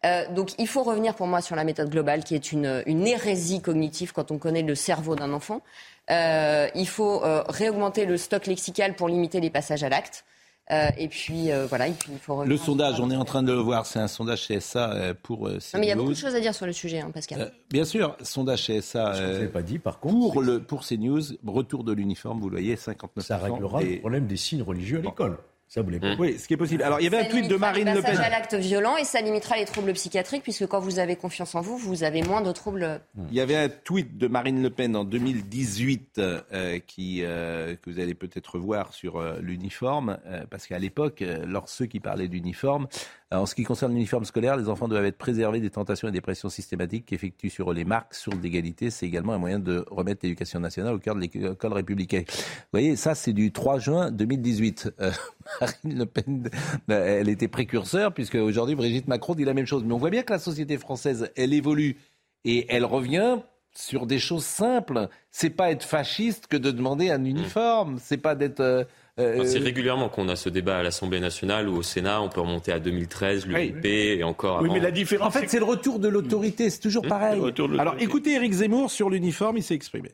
Euh, 0.04 0.24
donc 0.34 0.52
il 0.58 0.66
faut 0.66 0.82
revenir 0.82 1.14
pour 1.14 1.26
moi 1.26 1.40
sur 1.40 1.54
la 1.54 1.64
méthode 1.64 1.90
globale 1.90 2.24
qui 2.24 2.34
est 2.34 2.52
une, 2.52 2.82
hérésie 3.06 3.60
cognitive 3.60 4.12
quand 4.12 4.30
on 4.30 4.38
connaît 4.38 4.62
le 4.62 4.74
cerveau 4.74 5.14
d'un 5.14 5.32
enfant. 5.32 5.62
Euh, 6.10 6.68
il 6.74 6.88
faut 6.88 7.22
euh, 7.22 7.44
réaugmenter 7.48 8.04
le 8.04 8.16
stock 8.16 8.46
lexical 8.46 8.94
pour 8.94 9.08
limiter 9.08 9.40
les 9.40 9.50
passages 9.50 9.84
à 9.84 9.88
l'acte. 9.88 10.24
et 10.70 11.08
puis 11.08 11.50
voilà, 11.68 11.86
il 11.88 11.94
faut 12.20 12.44
le 12.44 12.56
sondage, 12.56 12.98
on 12.98 13.10
est 13.10 13.16
en 13.16 13.26
train 13.26 13.42
de 13.42 13.52
le 13.52 13.58
voir, 13.58 13.84
c'est 13.84 13.98
un 13.98 14.08
sondage 14.08 14.48
CSA 14.48 15.14
pour. 15.22 15.48
Non, 15.48 15.58
mais 15.74 15.82
il 15.82 15.88
y 15.88 15.92
a 15.92 15.96
beaucoup 15.96 16.12
de 16.12 16.16
choses 16.16 16.34
à 16.34 16.40
dire 16.40 16.54
sur 16.54 16.66
le 16.66 16.72
sujet, 16.72 17.00
hein, 17.00 17.10
Pascal. 17.12 17.52
bien 17.70 17.84
sûr, 17.84 18.16
sondage 18.22 18.66
CSA. 18.66 19.12
Je 19.12 19.46
pas 19.46 19.62
dit, 19.62 19.78
par 19.78 20.00
contre. 20.00 20.32
Pour 20.32 20.40
le 20.40 20.62
pour 20.62 20.86
CNews, 20.86 21.22
retour 21.46 21.84
de 21.84 21.92
l'uniforme, 21.92 22.40
vous 22.40 22.48
le 22.48 22.56
voyez, 22.56 22.76
59. 22.76 23.24
Ça 23.24 23.36
réglera 23.36 23.82
le 23.82 24.00
problème 24.00 24.26
des 24.26 24.38
signes 24.38 24.62
religieux 24.62 24.98
à 24.98 25.02
l'école. 25.02 25.36
Ça, 25.72 25.80
vous 25.80 25.90
mmh. 25.90 26.16
Oui, 26.18 26.38
ce 26.38 26.46
qui 26.46 26.52
est 26.52 26.58
possible. 26.58 26.82
Alors, 26.82 27.00
il 27.00 27.04
y 27.04 27.06
avait 27.06 27.20
un 27.20 27.24
tweet 27.24 27.48
de 27.48 27.56
Marine 27.56 27.94
Le 27.94 28.02
Pen. 28.02 28.18
à 28.18 28.28
l'acte 28.28 28.52
violent 28.52 28.98
et 28.98 29.04
ça 29.04 29.22
limitera 29.22 29.56
les 29.56 29.64
troubles 29.64 29.94
psychiatriques, 29.94 30.42
puisque 30.42 30.66
quand 30.66 30.80
vous 30.80 30.98
avez 30.98 31.16
confiance 31.16 31.54
en 31.54 31.62
vous, 31.62 31.78
vous 31.78 32.04
avez 32.04 32.20
moins 32.20 32.42
de 32.42 32.52
troubles. 32.52 33.00
Il 33.30 33.35
y 33.35 33.40
avait 33.40 33.56
un 33.56 33.70
tweet 33.70 34.18
de 34.18 34.28
Marine 34.28 34.62
Le 34.62 34.68
Pen 34.68 34.94
en 34.94 35.04
2018 35.04 36.18
euh, 36.18 36.78
qui, 36.87 37.20
euh, 37.22 37.74
que 37.76 37.88
vous 37.88 38.00
allez 38.00 38.12
peut-être 38.12 38.58
voir 38.58 38.92
sur 38.92 39.16
euh, 39.16 39.38
l'uniforme, 39.40 40.18
parce 40.50 40.66
qu'à 40.66 40.78
l'époque, 40.78 41.24
lors 41.46 41.70
ceux 41.70 41.87
qui 41.87 42.00
parlaient 42.00 42.28
d'uniforme, 42.28 42.87
en 43.32 43.46
ce 43.46 43.54
qui 43.54 43.64
concerne 43.64 43.92
l'uniforme 43.92 44.24
scolaire, 44.24 44.56
les 44.56 44.68
enfants 44.68 44.88
doivent 44.88 45.04
être 45.04 45.18
préservés 45.18 45.60
des 45.60 45.70
tentations 45.70 46.08
et 46.08 46.12
des 46.12 46.20
pressions 46.20 46.48
systématiques 46.48 47.06
qu'effectuent 47.06 47.50
sur 47.50 47.70
eux 47.70 47.74
les 47.74 47.84
marques, 47.84 48.14
sources 48.14 48.38
d'égalité. 48.38 48.90
C'est 48.90 49.06
également 49.06 49.32
un 49.32 49.38
moyen 49.38 49.58
de 49.58 49.84
remettre 49.90 50.20
l'éducation 50.22 50.60
nationale 50.60 50.94
au 50.94 50.98
cœur 50.98 51.14
de 51.14 51.20
l'école 51.20 51.72
républicaine. 51.72 52.24
Vous 52.28 52.68
voyez, 52.72 52.96
ça, 52.96 53.14
c'est 53.14 53.32
du 53.32 53.52
3 53.52 53.78
juin 53.78 54.10
2018. 54.10 54.94
Euh, 55.00 55.10
Marine 55.60 55.98
Le 55.98 56.06
Pen, 56.06 56.50
elle 56.88 57.28
était 57.28 57.48
précurseur, 57.48 58.12
puisque 58.12 58.35
aujourd'hui, 58.35 58.74
Brigitte 58.74 59.08
Macron 59.08 59.35
dit 59.35 59.44
la 59.44 59.54
même 59.54 59.66
chose. 59.66 59.85
Mais 59.85 59.94
on 59.94 59.98
voit 59.98 60.10
bien 60.10 60.22
que 60.22 60.33
la 60.33 60.38
société 60.38 60.76
française, 60.78 61.30
elle 61.37 61.54
évolue 61.54 61.96
et 62.44 62.66
elle 62.74 62.85
revient 62.85 63.38
sur 63.74 64.06
des 64.06 64.18
choses 64.18 64.44
simples. 64.44 65.08
C'est 65.30 65.50
pas 65.50 65.70
être 65.70 65.85
fasciste 65.85 66.46
que 66.46 66.56
de 66.56 66.70
demander 66.70 67.10
un 67.10 67.24
uniforme. 67.24 67.98
C'est 67.98 68.18
pas 68.18 68.35
d'être. 68.35 68.60
Euh, 68.60 68.85
euh, 69.21 69.44
c'est 69.44 69.58
régulièrement 69.58 70.08
qu'on 70.08 70.29
a 70.29 70.37
ce 70.37 70.48
débat 70.48 70.79
à 70.79 70.83
l'Assemblée 70.83 71.21
nationale 71.21 71.69
ou 71.69 71.77
au 71.77 71.83
Sénat. 71.83 72.23
On 72.23 72.31
peut 72.31 72.40
remonter 72.40 72.73
à 72.73 72.79
2013, 72.79 73.46
l'UIP 73.46 73.85
et 73.85 74.25
encore. 74.25 74.63
Oui, 74.63 74.71
mais 74.73 74.81
la 74.81 74.90
différence. 74.90 75.29
En 75.29 75.31
fait, 75.31 75.48
c'est 75.48 75.58
le 75.58 75.65
retour 75.65 75.98
de 75.98 76.08
l'autorité. 76.08 76.71
C'est 76.71 76.81
toujours 76.81 77.04
mmh. 77.04 77.08
pareil. 77.08 77.42
Alors, 77.79 77.96
écoutez 77.98 78.33
Éric 78.33 78.52
Zemmour 78.52 78.90
sur 78.90 79.10
l'uniforme. 79.10 79.58
Il 79.58 79.63
s'est 79.63 79.75
exprimé. 79.75 80.13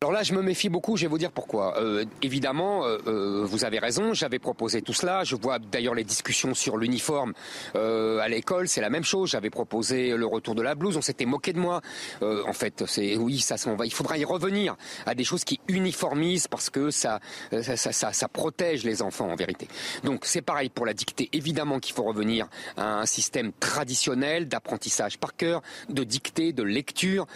Alors 0.00 0.12
là, 0.12 0.22
je 0.22 0.32
me 0.32 0.42
méfie 0.42 0.68
beaucoup, 0.68 0.96
je 0.96 1.02
vais 1.02 1.08
vous 1.08 1.18
dire 1.18 1.32
pourquoi. 1.32 1.76
Euh, 1.82 2.04
évidemment, 2.22 2.86
euh, 2.86 2.98
euh, 3.08 3.44
vous 3.44 3.64
avez 3.64 3.80
raison, 3.80 4.14
j'avais 4.14 4.38
proposé 4.38 4.80
tout 4.80 4.92
cela. 4.92 5.24
Je 5.24 5.34
vois 5.34 5.58
d'ailleurs 5.58 5.94
les 5.96 6.04
discussions 6.04 6.54
sur 6.54 6.76
l'uniforme 6.76 7.32
à 7.74 8.28
l'école, 8.28 8.68
c'est 8.68 8.80
la 8.80 8.90
même 8.90 9.02
chose. 9.02 9.30
J'avais 9.30 9.50
proposé 9.50 10.16
le 10.16 10.24
retour 10.24 10.54
de 10.54 10.62
la 10.62 10.76
blouse, 10.76 10.96
on 10.96 11.02
s'était 11.02 11.24
moqué 11.24 11.52
de 11.52 11.58
moi. 11.58 11.80
en 12.22 12.52
fait, 12.52 12.84
c'est 12.86 13.16
oui, 13.16 13.40
ça 13.40 13.56
s'en 13.56 13.74
va. 13.74 13.86
Il 13.86 13.92
faudra 13.92 14.16
y 14.18 14.24
revenir 14.24 14.76
à 15.04 15.16
des 15.16 15.24
choses 15.24 15.42
qui 15.42 15.58
uniformisent 15.66 16.46
parce 16.46 16.70
que 16.70 16.90
ça 16.92 17.18
ça, 17.50 17.76
ça, 17.76 18.12
ça, 18.12 18.28
protège 18.28 18.84
les 18.84 19.02
enfants 19.02 19.28
en 19.28 19.34
vérité. 19.34 19.66
Donc 20.04 20.26
c'est 20.26 20.42
pareil 20.42 20.68
pour 20.68 20.86
la 20.86 20.94
dictée. 20.94 21.28
Évidemment 21.32 21.80
qu'il 21.80 21.96
faut 21.96 22.04
revenir 22.04 22.46
à 22.76 23.00
un 23.00 23.06
système 23.06 23.50
traditionnel 23.52 24.46
d'apprentissage 24.46 25.18
par 25.18 25.34
cœur, 25.34 25.60
de 25.88 26.04
dictée, 26.04 26.52
de 26.52 26.62
lecture. 26.62 27.26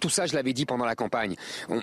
Tout 0.00 0.10
ça, 0.10 0.26
je 0.26 0.34
l'avais 0.34 0.52
dit 0.52 0.66
pendant 0.66 0.84
la 0.84 0.96
campagne. 0.96 1.36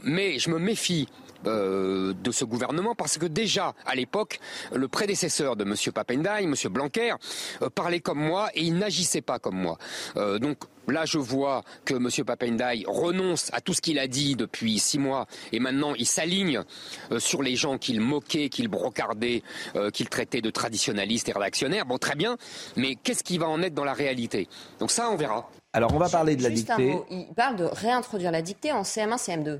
Mais 0.03 0.24
je 0.37 0.49
me 0.49 0.59
méfie 0.59 1.07
euh, 1.47 2.13
de 2.23 2.31
ce 2.31 2.43
gouvernement 2.43 2.95
parce 2.95 3.17
que 3.17 3.25
déjà 3.25 3.73
à 3.85 3.93
l'époque 3.93 4.39
le 4.73 4.87
prédécesseur 4.87 5.55
de 5.55 5.63
M. 5.63 5.75
Papendai, 5.93 6.43
M. 6.43 6.55
Blanquer, 6.71 7.13
euh, 7.61 7.69
parlait 7.69 7.99
comme 7.99 8.19
moi 8.19 8.49
et 8.55 8.63
il 8.63 8.77
n'agissait 8.77 9.21
pas 9.21 9.37
comme 9.37 9.55
moi. 9.55 9.77
Euh, 10.17 10.39
donc 10.39 10.57
là 10.87 11.05
je 11.05 11.19
vois 11.19 11.63
que 11.83 11.93
M. 11.93 12.09
Papendai 12.25 12.83
renonce 12.87 13.51
à 13.53 13.61
tout 13.61 13.73
ce 13.73 13.81
qu'il 13.81 13.99
a 13.99 14.07
dit 14.07 14.35
depuis 14.35 14.79
six 14.79 14.97
mois 14.97 15.27
et 15.51 15.59
maintenant 15.59 15.93
il 15.95 16.07
s'aligne 16.07 16.61
sur 17.19 17.43
les 17.43 17.55
gens 17.55 17.77
qu'il 17.77 18.01
moquait, 18.01 18.49
qu'il 18.49 18.67
brocardait, 18.67 19.43
qu'il 19.93 20.09
traitait 20.09 20.41
de 20.41 20.49
traditionnalistes 20.49 21.29
et 21.29 21.33
réactionnaires. 21.33 21.85
Bon 21.85 21.97
très 21.97 22.15
bien, 22.15 22.37
mais 22.75 22.95
qu'est-ce 22.95 23.23
qui 23.23 23.37
va 23.37 23.47
en 23.47 23.61
être 23.61 23.73
dans 23.73 23.83
la 23.83 23.93
réalité? 23.93 24.47
Donc 24.79 24.89
ça 24.89 25.09
on 25.11 25.15
verra. 25.15 25.49
Alors 25.73 25.93
on 25.93 25.99
va 25.99 26.09
parler 26.09 26.35
de 26.35 26.43
la 26.43 26.49
dictée. 26.49 26.97
Il 27.11 27.33
parle 27.35 27.57
de 27.57 27.65
réintroduire 27.65 28.31
la 28.31 28.41
dictée 28.41 28.71
en 28.71 28.81
CM1, 28.81 29.17
CM2. 29.17 29.59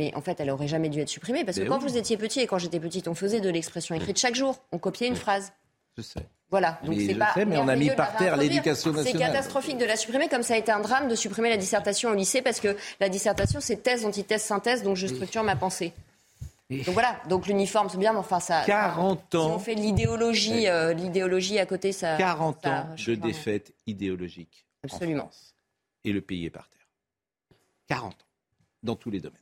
Mais 0.00 0.14
en 0.14 0.22
fait, 0.22 0.40
elle 0.40 0.48
aurait 0.48 0.66
jamais 0.66 0.88
dû 0.88 0.98
être 1.00 1.10
supprimée 1.10 1.44
parce 1.44 1.58
que 1.58 1.64
quand 1.64 1.78
vous 1.78 1.98
étiez 1.98 2.16
petit 2.16 2.40
et 2.40 2.46
quand 2.46 2.56
j'étais 2.56 2.80
petite, 2.80 3.06
on 3.06 3.14
faisait 3.14 3.42
de 3.42 3.50
l'expression 3.50 3.94
écrite 3.94 4.18
chaque 4.18 4.34
jour. 4.34 4.56
On 4.72 4.78
copiait 4.78 5.08
une 5.08 5.14
phrase. 5.14 5.52
Je 5.98 6.00
sais. 6.00 6.26
Voilà, 6.48 6.80
donc 6.84 6.96
c'est 6.98 7.14
pas. 7.14 7.34
mais 7.44 7.58
on 7.58 7.68
a 7.68 7.76
mis 7.76 7.90
par 7.90 8.16
terre 8.16 8.38
l'éducation 8.38 8.92
nationale. 8.92 9.12
C'est 9.12 9.18
catastrophique 9.18 9.76
de 9.76 9.84
la 9.84 9.96
supprimer, 9.96 10.28
comme 10.30 10.42
ça 10.42 10.54
a 10.54 10.56
été 10.56 10.72
un 10.72 10.80
drame 10.80 11.06
de 11.06 11.14
supprimer 11.14 11.50
la 11.50 11.58
dissertation 11.58 12.08
au 12.08 12.14
lycée, 12.14 12.40
parce 12.40 12.60
que 12.60 12.78
la 12.98 13.10
dissertation, 13.10 13.60
c'est 13.60 13.82
thèse, 13.82 14.06
antithèse, 14.06 14.42
synthèse, 14.42 14.82
donc 14.82 14.96
je 14.96 15.06
structure 15.06 15.42
ma 15.42 15.54
pensée. 15.54 15.92
Donc 16.70 16.94
voilà, 16.94 17.20
donc 17.28 17.46
l'uniforme, 17.46 17.90
c'est 17.90 17.98
bien, 17.98 18.14
mais 18.14 18.20
enfin 18.20 18.40
ça. 18.40 18.62
40 18.64 19.34
ans. 19.34 19.48
Si 19.48 19.54
on 19.54 19.58
fait 19.58 19.74
l'idéologie, 19.74 20.66
euh, 20.66 20.94
l'idéologie 20.94 21.58
à 21.58 21.66
côté, 21.66 21.92
ça. 21.92 22.16
40 22.16 22.66
ans 22.66 22.86
de 22.96 23.14
défaite 23.16 23.74
idéologique. 23.86 24.64
Absolument. 24.82 25.24
En 25.24 25.26
France. 25.26 25.54
Et 26.04 26.12
le 26.12 26.22
pays 26.22 26.46
est 26.46 26.50
par 26.50 26.70
terre. 26.70 26.88
40 27.88 28.14
ans. 28.14 28.16
Dans 28.82 28.96
tous 28.96 29.10
les 29.10 29.20
domaines. 29.20 29.36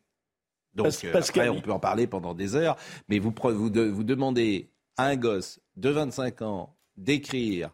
Donc 0.79 1.05
euh, 1.05 1.13
après, 1.15 1.49
on 1.49 1.61
peut 1.61 1.73
en 1.73 1.81
parler 1.81 2.07
pendant 2.07 2.35
des 2.35 2.55
heures, 2.55 2.77
mais 3.09 3.19
vous, 3.19 3.35
vous, 3.43 3.71
vous 3.71 4.05
demandez 4.05 4.71
à 4.97 5.07
un 5.07 5.17
gosse 5.17 5.61
de 5.77 5.91
25 5.91 6.43
ans 6.43 6.77
d'écrire 6.97 7.71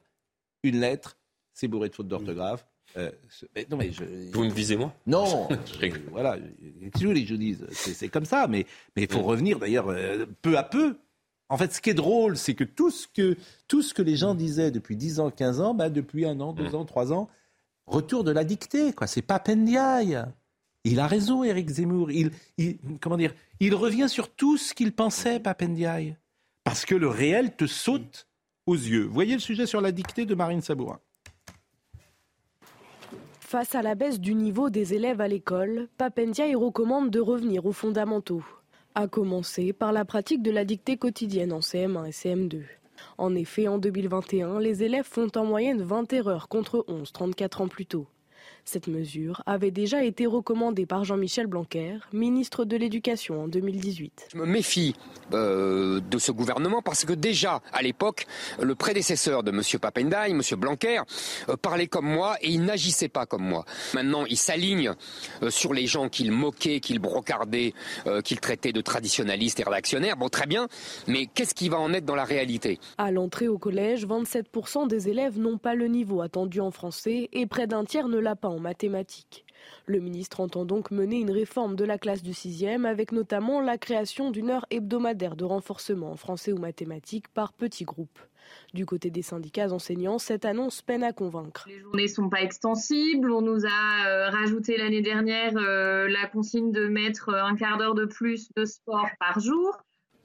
une 0.62 0.80
lettre, 0.80 1.18
c'est 1.52 1.68
bourré 1.68 1.90
de 1.90 1.94
fautes 1.94 2.08
d'orthographe. 2.08 2.66
Euh, 2.96 3.10
non, 3.70 3.76
mais 3.76 3.90
je... 3.92 4.04
Vous 4.32 4.44
me 4.44 4.50
visez 4.50 4.76
moi? 4.76 4.94
Non, 5.06 5.48
voilà, 6.10 6.36
que 6.38 6.98
je 6.98 7.34
dise, 7.34 7.66
c'est 7.70 8.08
comme 8.08 8.24
ça, 8.24 8.46
mais 8.48 8.66
il 8.96 9.10
faut 9.10 9.22
revenir 9.22 9.58
d'ailleurs 9.58 9.88
euh, 9.88 10.26
peu 10.42 10.56
à 10.56 10.62
peu. 10.62 10.96
En 11.48 11.58
fait, 11.58 11.72
ce 11.72 11.80
qui 11.80 11.90
est 11.90 11.94
drôle, 11.94 12.36
c'est 12.36 12.54
que 12.54 12.64
tout 12.64 12.90
ce 12.90 13.06
que, 13.06 13.36
tout 13.68 13.82
ce 13.82 13.92
que 13.92 14.02
les 14.02 14.16
gens 14.16 14.34
disaient 14.34 14.70
depuis 14.70 14.96
10 14.96 15.20
ans, 15.20 15.30
15 15.30 15.60
ans, 15.60 15.74
bah, 15.74 15.90
depuis 15.90 16.24
un 16.24 16.40
an, 16.40 16.52
deux 16.52 16.70
mm. 16.70 16.74
ans, 16.74 16.84
trois 16.84 17.12
ans, 17.12 17.28
retour 17.86 18.24
de 18.24 18.30
la 18.30 18.44
dictée, 18.44 18.92
quoi. 18.92 19.06
C'est 19.06 19.22
pas 19.22 19.38
Pendiaï. 19.38 20.24
Il 20.84 21.00
a 21.00 21.06
raison, 21.06 21.42
Éric 21.42 21.70
Zemmour. 21.70 22.10
Il, 22.10 22.30
comment 23.00 23.16
dire 23.16 23.34
Il 23.58 23.74
revient 23.74 24.08
sur 24.08 24.28
tout 24.28 24.58
ce 24.58 24.74
qu'il 24.74 24.92
pensait, 24.92 25.40
Papendiaï. 25.40 26.16
Parce 26.62 26.84
que 26.84 26.94
le 26.94 27.08
réel 27.08 27.56
te 27.56 27.66
saute 27.66 28.26
aux 28.66 28.74
yeux. 28.74 29.04
Voyez 29.04 29.34
le 29.34 29.40
sujet 29.40 29.66
sur 29.66 29.80
la 29.80 29.92
dictée 29.92 30.26
de 30.26 30.34
Marine 30.34 30.60
Sabourin. 30.60 31.00
Face 33.40 33.74
à 33.74 33.82
la 33.82 33.94
baisse 33.94 34.20
du 34.20 34.34
niveau 34.34 34.68
des 34.68 34.94
élèves 34.94 35.20
à 35.20 35.28
l'école, 35.28 35.88
Papendiaï 35.96 36.54
recommande 36.54 37.10
de 37.10 37.20
revenir 37.20 37.64
aux 37.66 37.72
fondamentaux, 37.72 38.44
à 38.94 39.06
commencer 39.06 39.72
par 39.72 39.92
la 39.92 40.04
pratique 40.04 40.42
de 40.42 40.50
la 40.50 40.64
dictée 40.64 40.96
quotidienne 40.96 41.52
en 41.52 41.60
CM1 41.60 42.06
et 42.06 42.10
CM2. 42.10 42.62
En 43.16 43.34
effet, 43.34 43.68
en 43.68 43.78
2021, 43.78 44.58
les 44.60 44.82
élèves 44.82 45.04
font 45.04 45.28
en 45.36 45.44
moyenne 45.44 45.82
20 45.82 46.12
erreurs 46.12 46.48
contre 46.48 46.84
11 46.88 47.12
34 47.12 47.60
ans 47.60 47.68
plus 47.68 47.86
tôt. 47.86 48.06
Cette 48.66 48.86
mesure 48.86 49.42
avait 49.44 49.70
déjà 49.70 50.04
été 50.04 50.24
recommandée 50.24 50.86
par 50.86 51.04
Jean-Michel 51.04 51.46
Blanquer, 51.46 51.98
ministre 52.14 52.64
de 52.64 52.78
l'Éducation 52.78 53.44
en 53.44 53.48
2018. 53.48 54.28
Je 54.32 54.38
me 54.38 54.46
méfie 54.46 54.94
euh, 55.34 56.00
de 56.00 56.18
ce 56.18 56.32
gouvernement 56.32 56.80
parce 56.80 57.04
que 57.04 57.12
déjà, 57.12 57.60
à 57.74 57.82
l'époque, 57.82 58.26
le 58.60 58.74
prédécesseur 58.74 59.42
de 59.42 59.50
M. 59.50 59.60
Papendai, 59.78 60.30
M. 60.30 60.40
Blanquer, 60.56 61.02
euh, 61.50 61.56
parlait 61.56 61.88
comme 61.88 62.06
moi 62.06 62.36
et 62.40 62.48
il 62.48 62.64
n'agissait 62.64 63.08
pas 63.08 63.26
comme 63.26 63.44
moi. 63.44 63.66
Maintenant, 63.92 64.24
il 64.24 64.38
s'aligne 64.38 64.92
euh, 65.42 65.50
sur 65.50 65.74
les 65.74 65.86
gens 65.86 66.08
qu'il 66.08 66.32
moquait, 66.32 66.80
qu'il 66.80 67.00
brocardait, 67.00 67.74
qu'il 68.24 68.40
traitait 68.40 68.72
de 68.72 68.80
traditionnalistes 68.80 69.60
et 69.60 69.64
réactionnaires. 69.64 70.16
Bon, 70.16 70.28
très 70.28 70.46
bien, 70.46 70.68
mais 71.06 71.26
qu'est-ce 71.26 71.54
qui 71.54 71.68
va 71.68 71.78
en 71.78 71.92
être 71.92 72.06
dans 72.06 72.14
la 72.14 72.24
réalité? 72.24 72.78
À 72.96 73.10
l'entrée 73.10 73.48
au 73.48 73.58
collège, 73.58 74.06
27% 74.06 74.88
des 74.88 75.08
élèves 75.10 75.38
n'ont 75.38 75.58
pas 75.58 75.74
le 75.74 75.86
niveau 75.86 76.22
attendu 76.22 76.60
en 76.60 76.70
français 76.70 77.28
et 77.32 77.46
près 77.46 77.66
d'un 77.66 77.84
tiers 77.84 78.08
ne 78.08 78.18
l'a 78.18 78.36
pas 78.36 78.53
mathématiques. 78.58 79.44
Le 79.86 80.00
ministre 80.00 80.40
entend 80.40 80.64
donc 80.64 80.90
mener 80.90 81.18
une 81.18 81.30
réforme 81.30 81.76
de 81.76 81.84
la 81.84 81.98
classe 81.98 82.22
du 82.22 82.32
6e 82.32 82.84
avec 82.84 83.12
notamment 83.12 83.60
la 83.60 83.78
création 83.78 84.30
d'une 84.30 84.50
heure 84.50 84.66
hebdomadaire 84.70 85.36
de 85.36 85.44
renforcement 85.44 86.12
en 86.12 86.16
français 86.16 86.52
ou 86.52 86.58
mathématiques 86.58 87.28
par 87.28 87.52
petits 87.52 87.84
groupes. 87.84 88.18
Du 88.74 88.86
côté 88.86 89.10
des 89.10 89.22
syndicats 89.22 89.72
enseignants, 89.72 90.18
cette 90.18 90.44
annonce 90.44 90.82
peine 90.82 91.02
à 91.02 91.12
convaincre. 91.12 91.64
Les 91.68 91.78
journées 91.78 92.02
ne 92.04 92.08
sont 92.08 92.28
pas 92.28 92.42
extensibles. 92.42 93.30
On 93.30 93.40
nous 93.40 93.64
a 93.64 94.06
euh, 94.06 94.30
rajouté 94.30 94.76
l'année 94.76 95.02
dernière 95.02 95.56
euh, 95.56 96.08
la 96.08 96.26
consigne 96.26 96.72
de 96.72 96.86
mettre 96.86 97.30
un 97.30 97.56
quart 97.56 97.78
d'heure 97.78 97.94
de 97.94 98.04
plus 98.04 98.50
de 98.56 98.64
sport 98.64 99.08
par 99.18 99.40
jour. 99.40 99.78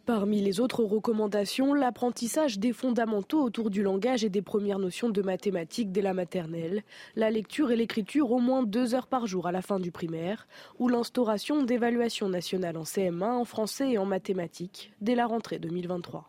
Parmi 0.10 0.42
les 0.42 0.60
autres 0.60 0.84
recommandations, 0.84 1.76
l'apprentissage 1.76 2.58
des 2.58 2.74
fondamentaux 2.74 3.44
autour 3.44 3.70
du 3.70 3.84
langage 3.84 4.24
et 4.24 4.30
des 4.30 4.42
premières 4.42 4.80
notions 4.80 5.10
de 5.10 5.22
mathématiques 5.22 5.92
dès 5.92 6.02
la 6.02 6.16
maternelle, 6.16 6.82
la 7.16 7.30
lecture 7.30 7.70
et 7.70 7.76
l'écriture 7.76 8.32
au 8.32 8.40
moins 8.40 8.64
deux 8.64 8.96
heures 8.96 9.06
par 9.06 9.28
jour 9.28 9.46
à 9.46 9.52
la 9.52 9.62
fin 9.62 9.80
du 9.80 9.92
primaire, 9.92 10.48
ou 10.80 10.88
l'instauration 10.90 11.62
d'évaluations 11.62 12.28
nationales 12.28 12.78
en 12.78 12.86
CM1 12.86 13.24
en 13.24 13.46
français 13.46 13.92
et 13.92 13.98
en 14.00 14.06
mathématiques 14.06 14.92
dès 15.00 15.14
la 15.14 15.28
rentrée 15.28 15.60
2023. 15.60 16.28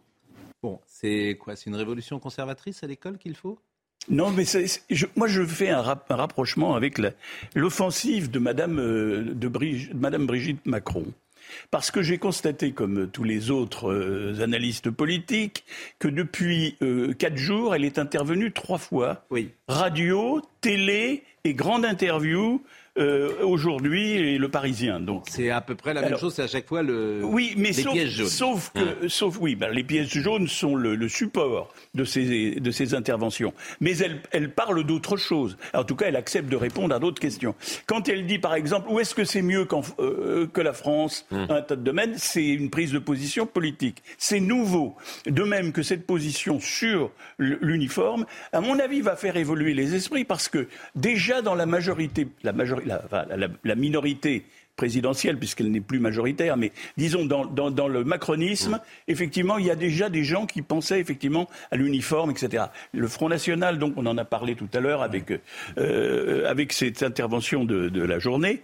Bon, 0.62 0.78
c'est 0.86 1.38
quoi 1.40 1.56
C'est 1.56 1.70
une 1.70 1.76
révolution 1.76 2.18
conservatrice 2.18 2.84
à 2.84 2.86
l'école 2.86 3.16
qu'il 3.16 3.34
faut? 3.34 3.58
Non, 4.10 4.30
mais 4.30 4.44
moi 5.16 5.26
je 5.26 5.42
fais 5.42 5.70
un, 5.70 5.80
rapprochement 5.80 6.74
avec 6.74 7.00
l'offensive 7.54 8.30
de 8.30 8.40
Madame, 8.40 8.78
euh, 8.78 9.32
de 9.32 9.94
Madame 9.94 10.26
Brigitte 10.26 10.66
Macron. 10.66 11.06
Parce 11.70 11.90
que 11.90 12.02
j'ai 12.02 12.18
constaté, 12.18 12.72
comme 12.72 13.08
tous 13.10 13.24
les 13.24 13.50
autres 13.50 13.90
euh, 13.90 14.42
analystes 14.42 14.90
politiques, 14.90 15.64
que 15.98 16.08
depuis 16.08 16.76
euh, 16.82 17.12
quatre 17.12 17.36
jours, 17.36 17.74
elle 17.74 17.84
est 17.84 17.98
intervenue 17.98 18.52
trois 18.52 18.78
fois. 18.78 19.24
Oui. 19.30 19.50
Radio, 19.68 20.42
télé 20.60 21.22
et 21.44 21.54
grande 21.54 21.84
interview 21.84 22.62
euh, 22.98 23.44
aujourd'hui 23.44 24.12
et 24.12 24.38
le 24.38 24.48
Parisien. 24.48 24.98
Donc 24.98 25.24
c'est 25.28 25.50
à 25.50 25.60
peu 25.60 25.76
près 25.76 25.94
la 25.94 26.02
même 26.02 26.18
chose, 26.18 26.34
c'est 26.34 26.42
à 26.42 26.48
chaque 26.48 26.66
fois 26.66 26.82
le 26.82 27.20
oui, 27.22 27.54
mais 27.56 27.70
les 27.70 27.84
pièces 27.84 28.10
jaunes. 28.10 28.26
Sauf 28.26 28.72
que, 28.74 28.80
hum. 28.80 29.08
sauf 29.08 29.38
oui, 29.40 29.54
ben, 29.54 29.70
les 29.70 29.84
pièces 29.84 30.08
jaunes 30.08 30.48
sont 30.48 30.74
le, 30.74 31.08
support 31.08 31.72
de 31.94 32.04
ces 32.04 32.58
de 32.58 32.70
ces 32.72 32.94
interventions, 32.94 33.54
mais 33.80 33.96
elle 33.98 34.20
elle 34.32 34.52
parle 34.52 34.82
d'autre 34.82 35.16
chose. 35.16 35.56
En 35.72 35.84
tout 35.84 35.94
cas, 35.94 36.06
elle 36.06 36.16
accepte 36.16 36.48
de 36.48 36.56
répondre 36.56 36.92
à 36.92 36.98
d'autres 36.98 37.20
questions. 37.20 37.54
Quand 37.86 38.08
elle 38.08 38.26
dit 38.26 38.40
par 38.40 38.54
exemple 38.54 38.88
où 38.90 38.98
est-ce 38.98 39.14
que 39.14 39.24
c'est 39.24 39.42
mieux 39.42 39.68
euh, 40.00 40.48
que 40.48 40.60
la 40.60 40.72
France 40.72 41.26
hum. 41.30 41.46
un 41.48 41.62
tas 41.62 41.76
de 41.76 41.82
domaines, 41.82 42.14
c'est 42.16 42.46
une 42.46 42.70
prise 42.70 42.90
de 42.90 42.98
position 42.98 43.46
politique. 43.46 44.02
C'est 44.18 44.40
nouveau. 44.40 44.96
De 45.26 45.44
même 45.44 45.70
que 45.72 45.82
cette 45.82 46.06
position 46.06 46.58
sur 46.58 47.12
l'uniforme, 47.38 48.26
à 48.52 48.60
mon 48.60 48.80
avis, 48.80 49.00
va 49.00 49.14
faire 49.14 49.36
évoluer 49.36 49.74
les 49.74 49.94
esprits 49.94 50.24
parce 50.24 50.48
que 50.48 50.66
déjà 50.96 51.40
dans 51.40 51.54
la 51.54 51.66
majorité, 51.66 52.26
la 52.42 52.52
majorité 52.52 52.79
la, 52.84 53.74
minorité 53.74 54.44
présidentielle, 54.76 55.38
puisqu'elle 55.38 55.70
n'est 55.70 55.80
plus 55.80 55.98
majoritaire, 55.98 56.56
mais 56.56 56.72
disons 56.96 57.24
dans, 57.26 57.88
le 57.88 58.04
macronisme, 58.04 58.80
effectivement, 59.08 59.58
il 59.58 59.66
y 59.66 59.70
a 59.70 59.76
déjà 59.76 60.08
des 60.08 60.24
gens 60.24 60.46
qui 60.46 60.62
pensaient 60.62 61.00
effectivement 61.00 61.48
à 61.70 61.76
l'uniforme, 61.76 62.30
etc. 62.30 62.64
Le 62.92 63.08
Front 63.08 63.28
National, 63.28 63.78
donc 63.78 63.94
on 63.96 64.06
en 64.06 64.16
a 64.16 64.24
parlé 64.24 64.54
tout 64.54 64.68
à 64.72 64.80
l'heure 64.80 65.02
avec, 65.02 65.32
euh, 65.78 66.48
avec 66.48 66.72
cette 66.72 67.02
intervention 67.02 67.64
de, 67.64 67.88
de 67.88 68.02
la 68.02 68.18
journée, 68.18 68.62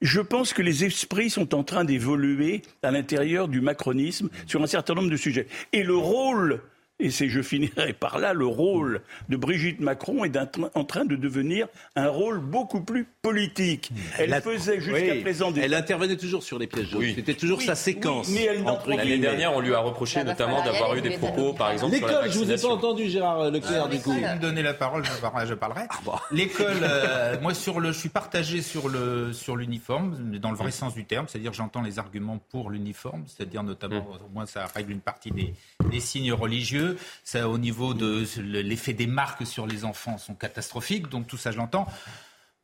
je 0.00 0.20
pense 0.20 0.52
que 0.52 0.62
les 0.62 0.84
esprits 0.84 1.28
sont 1.28 1.54
en 1.54 1.64
train 1.64 1.84
d'évoluer 1.84 2.62
à 2.82 2.90
l'intérieur 2.90 3.48
du 3.48 3.60
macronisme 3.60 4.28
sur 4.46 4.62
un 4.62 4.66
certain 4.66 4.94
nombre 4.94 5.10
de 5.10 5.16
sujets. 5.16 5.48
Et 5.72 5.82
le 5.82 5.96
rôle 5.96 6.60
et 7.00 7.10
c'est, 7.10 7.28
je 7.28 7.42
finirai 7.42 7.92
par 7.92 8.18
là, 8.18 8.32
le 8.32 8.46
rôle 8.46 9.02
de 9.28 9.36
Brigitte 9.36 9.80
Macron 9.80 10.24
est 10.24 10.36
en 10.74 10.84
train 10.84 11.04
de 11.04 11.14
devenir 11.14 11.68
un 11.94 12.08
rôle 12.08 12.40
beaucoup 12.40 12.80
plus 12.80 13.06
politique. 13.22 13.90
Elle, 14.18 14.34
faisait 14.42 14.80
jusqu'à 14.80 15.14
présent 15.20 15.52
Elle 15.54 15.74
intervenait 15.74 16.16
toujours 16.16 16.42
sur 16.42 16.58
les 16.58 16.66
pièges 16.66 16.90
jaunes. 16.90 17.12
C'était 17.14 17.34
toujours 17.34 17.62
sa 17.62 17.74
séquence. 17.74 18.28
mais 18.30 18.48
L'année 18.86 19.18
dernière, 19.18 19.54
on 19.54 19.60
lui 19.60 19.74
a 19.74 19.78
reproché 19.78 20.24
notamment 20.24 20.64
d'avoir 20.64 20.94
eu 20.96 21.00
des 21.00 21.18
propos, 21.18 21.52
par 21.52 21.70
exemple, 21.70 21.96
sur 21.96 22.06
la 22.06 22.28
je 22.28 22.38
vous 22.38 22.50
ai 22.50 22.56
pas 22.56 22.68
entendu, 22.68 23.08
Gérard 23.08 23.50
Leclerc, 23.50 23.84
ah, 23.86 23.88
du 23.88 24.00
coup. 24.00 24.12
Si 24.12 24.20
vous 24.20 24.26
me 24.26 24.40
donnez 24.40 24.62
la 24.62 24.74
parole, 24.74 25.04
je 25.04 25.54
parlerai. 25.54 25.82
Ah, 25.90 26.20
L'école, 26.30 26.78
euh, 26.82 27.40
moi, 27.40 27.54
sur 27.54 27.80
le, 27.80 27.92
je 27.92 27.98
suis 27.98 28.08
partagé 28.08 28.62
sur 28.62 28.88
le 28.88 29.32
sur 29.32 29.56
l'uniforme, 29.56 30.38
dans 30.38 30.50
le 30.50 30.56
vrai 30.56 30.70
sens 30.70 30.94
du 30.94 31.04
terme, 31.04 31.26
c'est-à-dire 31.28 31.52
j'entends 31.52 31.82
les 31.82 31.98
arguments 31.98 32.38
pour 32.50 32.70
l'uniforme, 32.70 33.24
c'est-à-dire 33.26 33.62
notamment, 33.62 34.00
mm. 34.00 34.26
au 34.26 34.34
moins 34.34 34.46
ça 34.46 34.66
règle 34.66 34.92
une 34.92 35.00
partie 35.00 35.30
des, 35.30 35.54
des 35.90 36.00
signes 36.00 36.32
religieux. 36.32 36.87
Au 37.34 37.58
niveau 37.58 37.94
de 37.94 38.24
l'effet 38.40 38.92
des 38.92 39.06
marques 39.06 39.46
sur 39.46 39.66
les 39.66 39.84
enfants 39.84 40.18
sont 40.18 40.34
catastrophiques, 40.34 41.08
donc 41.08 41.26
tout 41.26 41.36
ça, 41.36 41.50
je 41.52 41.58
l'entends. 41.58 41.86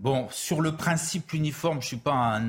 Bon, 0.01 0.29
sur 0.31 0.61
le 0.61 0.72
principe 0.72 1.33
uniforme, 1.33 1.75
je 1.75 1.87
ne 1.87 1.89
suis 1.89 1.97
pas 1.97 2.41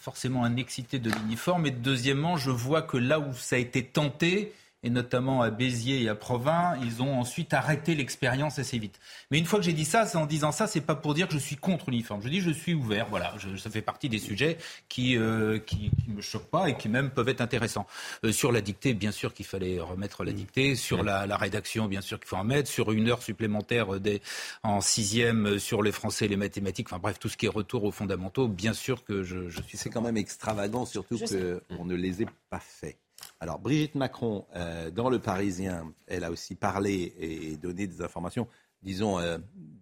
forcément 0.00 0.44
un 0.44 0.56
excité 0.56 0.98
de 0.98 1.10
l'uniforme. 1.10 1.66
Et 1.66 1.70
deuxièmement, 1.72 2.36
je 2.36 2.50
vois 2.50 2.82
que 2.82 2.96
là 2.96 3.18
où 3.18 3.34
ça 3.34 3.56
a 3.56 3.58
été 3.58 3.84
tenté, 3.84 4.52
et 4.84 4.90
notamment 4.90 5.40
à 5.40 5.50
Béziers 5.50 6.02
et 6.02 6.08
à 6.10 6.14
Provins, 6.14 6.76
ils 6.82 7.02
ont 7.02 7.18
ensuite 7.18 7.54
arrêté 7.54 7.94
l'expérience 7.94 8.58
assez 8.58 8.78
vite. 8.78 9.00
Mais 9.30 9.38
une 9.38 9.46
fois 9.46 9.58
que 9.58 9.64
j'ai 9.64 9.72
dit 9.72 9.86
ça, 9.86 10.06
en 10.14 10.26
disant 10.26 10.52
ça, 10.52 10.66
c'est 10.66 10.82
pas 10.82 10.94
pour 10.94 11.14
dire 11.14 11.26
que 11.26 11.32
je 11.32 11.38
suis 11.38 11.56
contre 11.56 11.90
l'uniforme. 11.90 12.20
Je 12.22 12.28
dis 12.28 12.40
je 12.40 12.50
suis 12.50 12.74
ouvert. 12.74 13.06
Voilà, 13.08 13.34
ça 13.56 13.70
fait 13.70 13.82
partie 13.82 14.10
des 14.10 14.18
sujets 14.18 14.58
qui, 14.88 15.16
euh, 15.16 15.58
qui, 15.58 15.90
me 16.06 16.20
choquent 16.20 16.50
pas 16.50 16.68
et 16.68 16.76
qui 16.76 16.90
même 16.90 17.10
peuvent 17.10 17.30
être 17.30 17.40
intéressants. 17.40 17.86
Euh, 18.24 18.30
sur 18.30 18.52
la 18.52 18.60
dictée, 18.60 18.92
bien 18.92 19.10
sûr 19.10 19.32
qu'il 19.32 19.46
fallait 19.46 19.80
remettre 19.80 20.22
la 20.22 20.32
dictée. 20.32 20.76
Sur 20.76 21.02
la, 21.02 21.24
rédaction, 21.36 21.86
bien 21.86 22.02
sûr 22.02 22.20
qu'il 22.20 22.28
faut 22.28 22.36
en 22.36 22.44
mettre. 22.44 22.68
Sur 22.68 22.92
une 22.92 23.08
heure 23.08 23.22
supplémentaire 23.22 23.98
des, 23.98 24.20
en 24.62 24.82
sixième 24.82 25.58
sur 25.58 25.82
les 25.82 25.92
français 25.92 26.26
et 26.26 26.28
les 26.28 26.36
mathématiques. 26.36 26.88
Enfin 26.90 27.00
bref, 27.00 27.18
tout 27.18 27.30
ce 27.30 27.38
qui 27.38 27.46
est 27.46 27.50
retour 27.50 27.84
aux 27.84 27.92
fondamentaux, 27.92 28.48
bien 28.48 28.74
sûr 28.74 29.02
que 29.02 29.22
je, 29.22 29.48
je 29.48 29.62
suis. 29.62 29.78
C'est 29.78 29.90
quand 29.90 30.02
même 30.02 30.18
extravagant, 30.18 30.84
surtout 30.84 31.18
qu'on 31.18 31.84
ne 31.86 31.94
les 31.94 32.22
ait 32.22 32.28
pas 32.50 32.60
faits. 32.60 32.98
Alors, 33.40 33.58
Brigitte 33.58 33.94
Macron, 33.94 34.46
euh, 34.54 34.90
dans 34.90 35.10
Le 35.10 35.18
Parisien, 35.18 35.92
elle 36.06 36.24
a 36.24 36.30
aussi 36.30 36.54
parlé 36.54 37.14
et 37.18 37.56
donné 37.56 37.86
des 37.86 38.02
informations, 38.02 38.48
disons, 38.82 39.18
euh, 39.18 39.38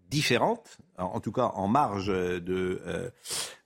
différentes, 0.08 0.78
en, 0.98 1.20
tout 1.20 1.32
cas 1.32 1.52
en 1.54 1.68
marge 1.68 2.08
de 2.08 2.82
euh, 2.84 3.10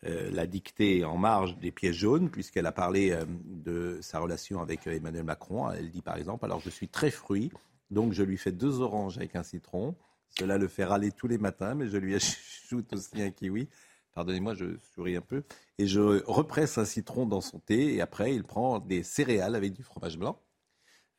la 0.03 0.47
dictée, 0.47 1.05
en 1.05 1.17
marge 1.17 1.59
des 1.59 1.73
pièges 1.73 1.97
jaunes, 1.97 2.31
puisqu'elle 2.31 2.67
a 2.67 2.73
parlé 2.73 3.19
de 3.47 3.99
sa 4.01 4.21
relation 4.21 4.61
avec 4.61 4.87
Emmanuel 4.87 5.25
Macron. 5.25 5.71
Elle 5.71 5.91
dit 5.91 6.03
par 6.03 6.17
exemple, 6.17 6.45
alors 6.45 6.61
je 6.61 6.71
suis 6.71 6.89
très 6.89 7.11
fruit, 7.11 7.51
donc 7.91 8.13
je 8.13 8.23
lui 8.23 8.37
fais 8.37 8.53
deux 8.53 8.81
oranges 8.81 9.19
avec 9.19 9.35
un 9.35 9.43
citron. 9.43 9.97
Cela 10.39 10.57
le 10.57 10.69
fait 10.69 10.85
râler 10.85 11.11
tous 11.11 11.27
les 11.27 11.39
matins, 11.39 11.75
mais 11.75 11.89
je 11.89 11.97
lui 11.97 12.15
ajoute 12.15 12.93
aussi 12.93 13.21
un 13.21 13.31
kiwi 13.31 13.69
pardonnez-moi, 14.17 14.55
je 14.55 14.65
souris 14.95 15.15
un 15.15 15.21
peu, 15.21 15.45
et 15.79 15.87
je 15.87 16.01
represse 16.27 16.79
un 16.79 16.87
citron 16.87 17.27
dans 17.27 17.43
son 17.43 17.61
thé, 17.61 17.95
et 17.95 18.01
après, 18.01 18.35
il 18.35 18.45
prend 18.45 18.81
des 18.81 19.03
céréales 19.03 19.55
avec 19.55 19.75
du 19.75 19.83
fromage 19.83 20.19
blanc. 20.19 20.41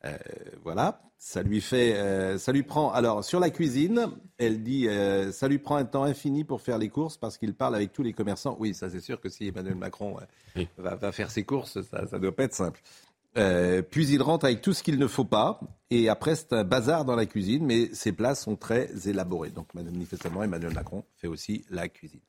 Euh, 0.04 0.16
voilà, 0.62 1.00
ça 1.16 1.42
lui 1.42 1.60
fait, 1.60 1.96
euh, 1.96 2.38
ça 2.38 2.52
lui 2.52 2.62
prend. 2.62 2.92
Alors 2.92 3.24
sur 3.24 3.40
la 3.40 3.50
cuisine, 3.50 4.10
elle 4.36 4.62
dit, 4.62 4.88
euh, 4.88 5.32
ça 5.32 5.48
lui 5.48 5.58
prend 5.58 5.76
un 5.76 5.84
temps 5.84 6.04
infini 6.04 6.44
pour 6.44 6.60
faire 6.60 6.78
les 6.78 6.88
courses 6.88 7.16
parce 7.16 7.36
qu'il 7.36 7.54
parle 7.54 7.74
avec 7.74 7.92
tous 7.92 8.04
les 8.04 8.12
commerçants. 8.12 8.56
Oui, 8.60 8.74
ça 8.74 8.90
c'est 8.90 9.00
sûr 9.00 9.20
que 9.20 9.28
si 9.28 9.48
Emmanuel 9.48 9.74
Macron 9.74 10.16
va, 10.76 11.12
faire 11.12 11.30
ses 11.32 11.44
courses, 11.44 11.80
ça, 11.82 12.02
ne 12.12 12.18
doit 12.18 12.34
pas 12.34 12.44
être 12.44 12.54
simple. 12.54 12.80
puis 13.90 14.06
il 14.08 14.22
rentre 14.22 14.44
avec 14.44 14.60
tout 14.60 14.72
ce 14.72 14.84
qu'il 14.84 14.98
ne 14.98 15.06
faut 15.08 15.24
pas, 15.24 15.58
et 15.90 16.08
après 16.08 16.36
c'est 16.36 16.52
un 16.52 16.62
bazar 16.62 17.04
dans 17.04 17.16
la 17.16 17.26
cuisine, 17.26 17.66
mais 17.66 17.92
ses 17.92 18.12
plats 18.12 18.36
sont 18.36 18.54
très 18.54 19.08
élaborés. 19.08 19.50
Donc 19.50 19.74
manifestement, 19.74 20.44
Emmanuel 20.44 20.74
Macron 20.74 21.04
fait 21.16 21.28
aussi 21.28 21.64
la 21.70 21.88
cuisine. 21.88 22.20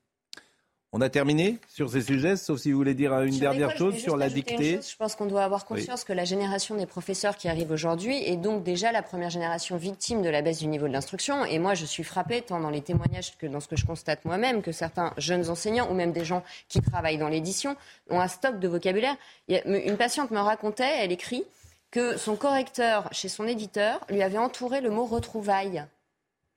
On 0.92 1.02
a 1.02 1.10
terminé 1.10 1.60
sur 1.68 1.92
ces 1.92 2.02
sujets, 2.02 2.36
sauf 2.36 2.60
si 2.62 2.72
vous 2.72 2.78
voulez 2.80 2.96
dire 2.96 3.14
une 3.22 3.38
dernière 3.38 3.78
chose 3.78 3.96
sur 3.98 4.18
la 4.18 4.28
dictée. 4.28 4.80
je 4.82 4.96
pense 4.96 5.16
qu'on 5.16 5.28
doit 5.28 5.44
avoir 5.44 5.66
conscience 5.66 6.04
que 6.04 6.14
la 6.14 6.26
génération 6.26 6.76
des 6.76 6.88
professeurs 6.88 7.38
qui 7.38 7.48
arrive 7.48 7.70
aujourd'hui 7.70 8.18
est 8.24 8.38
donc 8.38 8.64
déjà 8.64 8.92
la 8.92 9.04
première 9.04 9.30
génération 9.30 9.78
victime 9.78 10.24
de 10.24 10.30
la 10.30 10.42
baisse 10.42 10.58
du 10.58 10.66
niveau 10.66 10.88
de 10.88 10.94
l'instruction. 10.94 11.46
Et 11.46 11.60
moi, 11.60 11.76
je 11.76 11.86
suis 11.86 12.04
frappée, 12.04 12.42
tant 12.42 12.60
dans 12.60 12.72
les 12.72 12.82
témoignages 12.82 13.38
que 13.38 13.46
dans 13.46 13.60
ce 13.60 13.68
que 13.68 13.76
je 13.76 13.86
constate 13.86 14.26
moi-même, 14.26 14.64
que 14.64 14.72
certains 14.72 15.14
jeunes 15.18 15.48
enseignants 15.52 15.88
ou 15.92 15.94
même 15.94 16.12
des 16.12 16.26
gens 16.26 16.44
qui 16.70 16.82
travaillent 16.82 17.20
dans 17.20 17.30
l'édition 17.30 17.76
ont 18.10 18.20
un 18.20 18.28
stock 18.28 18.60
de 18.60 18.68
vocabulaire. 18.68 19.16
Une 19.48 19.96
patiente 19.96 20.32
me 20.32 20.40
racontait, 20.40 21.04
elle 21.04 21.12
écrit, 21.12 21.44
que 21.92 22.18
son 22.18 22.36
correcteur 22.36 23.10
chez 23.12 23.30
son 23.30 23.46
éditeur 23.46 24.00
lui 24.10 24.24
avait 24.24 24.40
entouré 24.40 24.82
le 24.82 24.90
mot 24.90 25.06
retrouvailles 25.06 25.86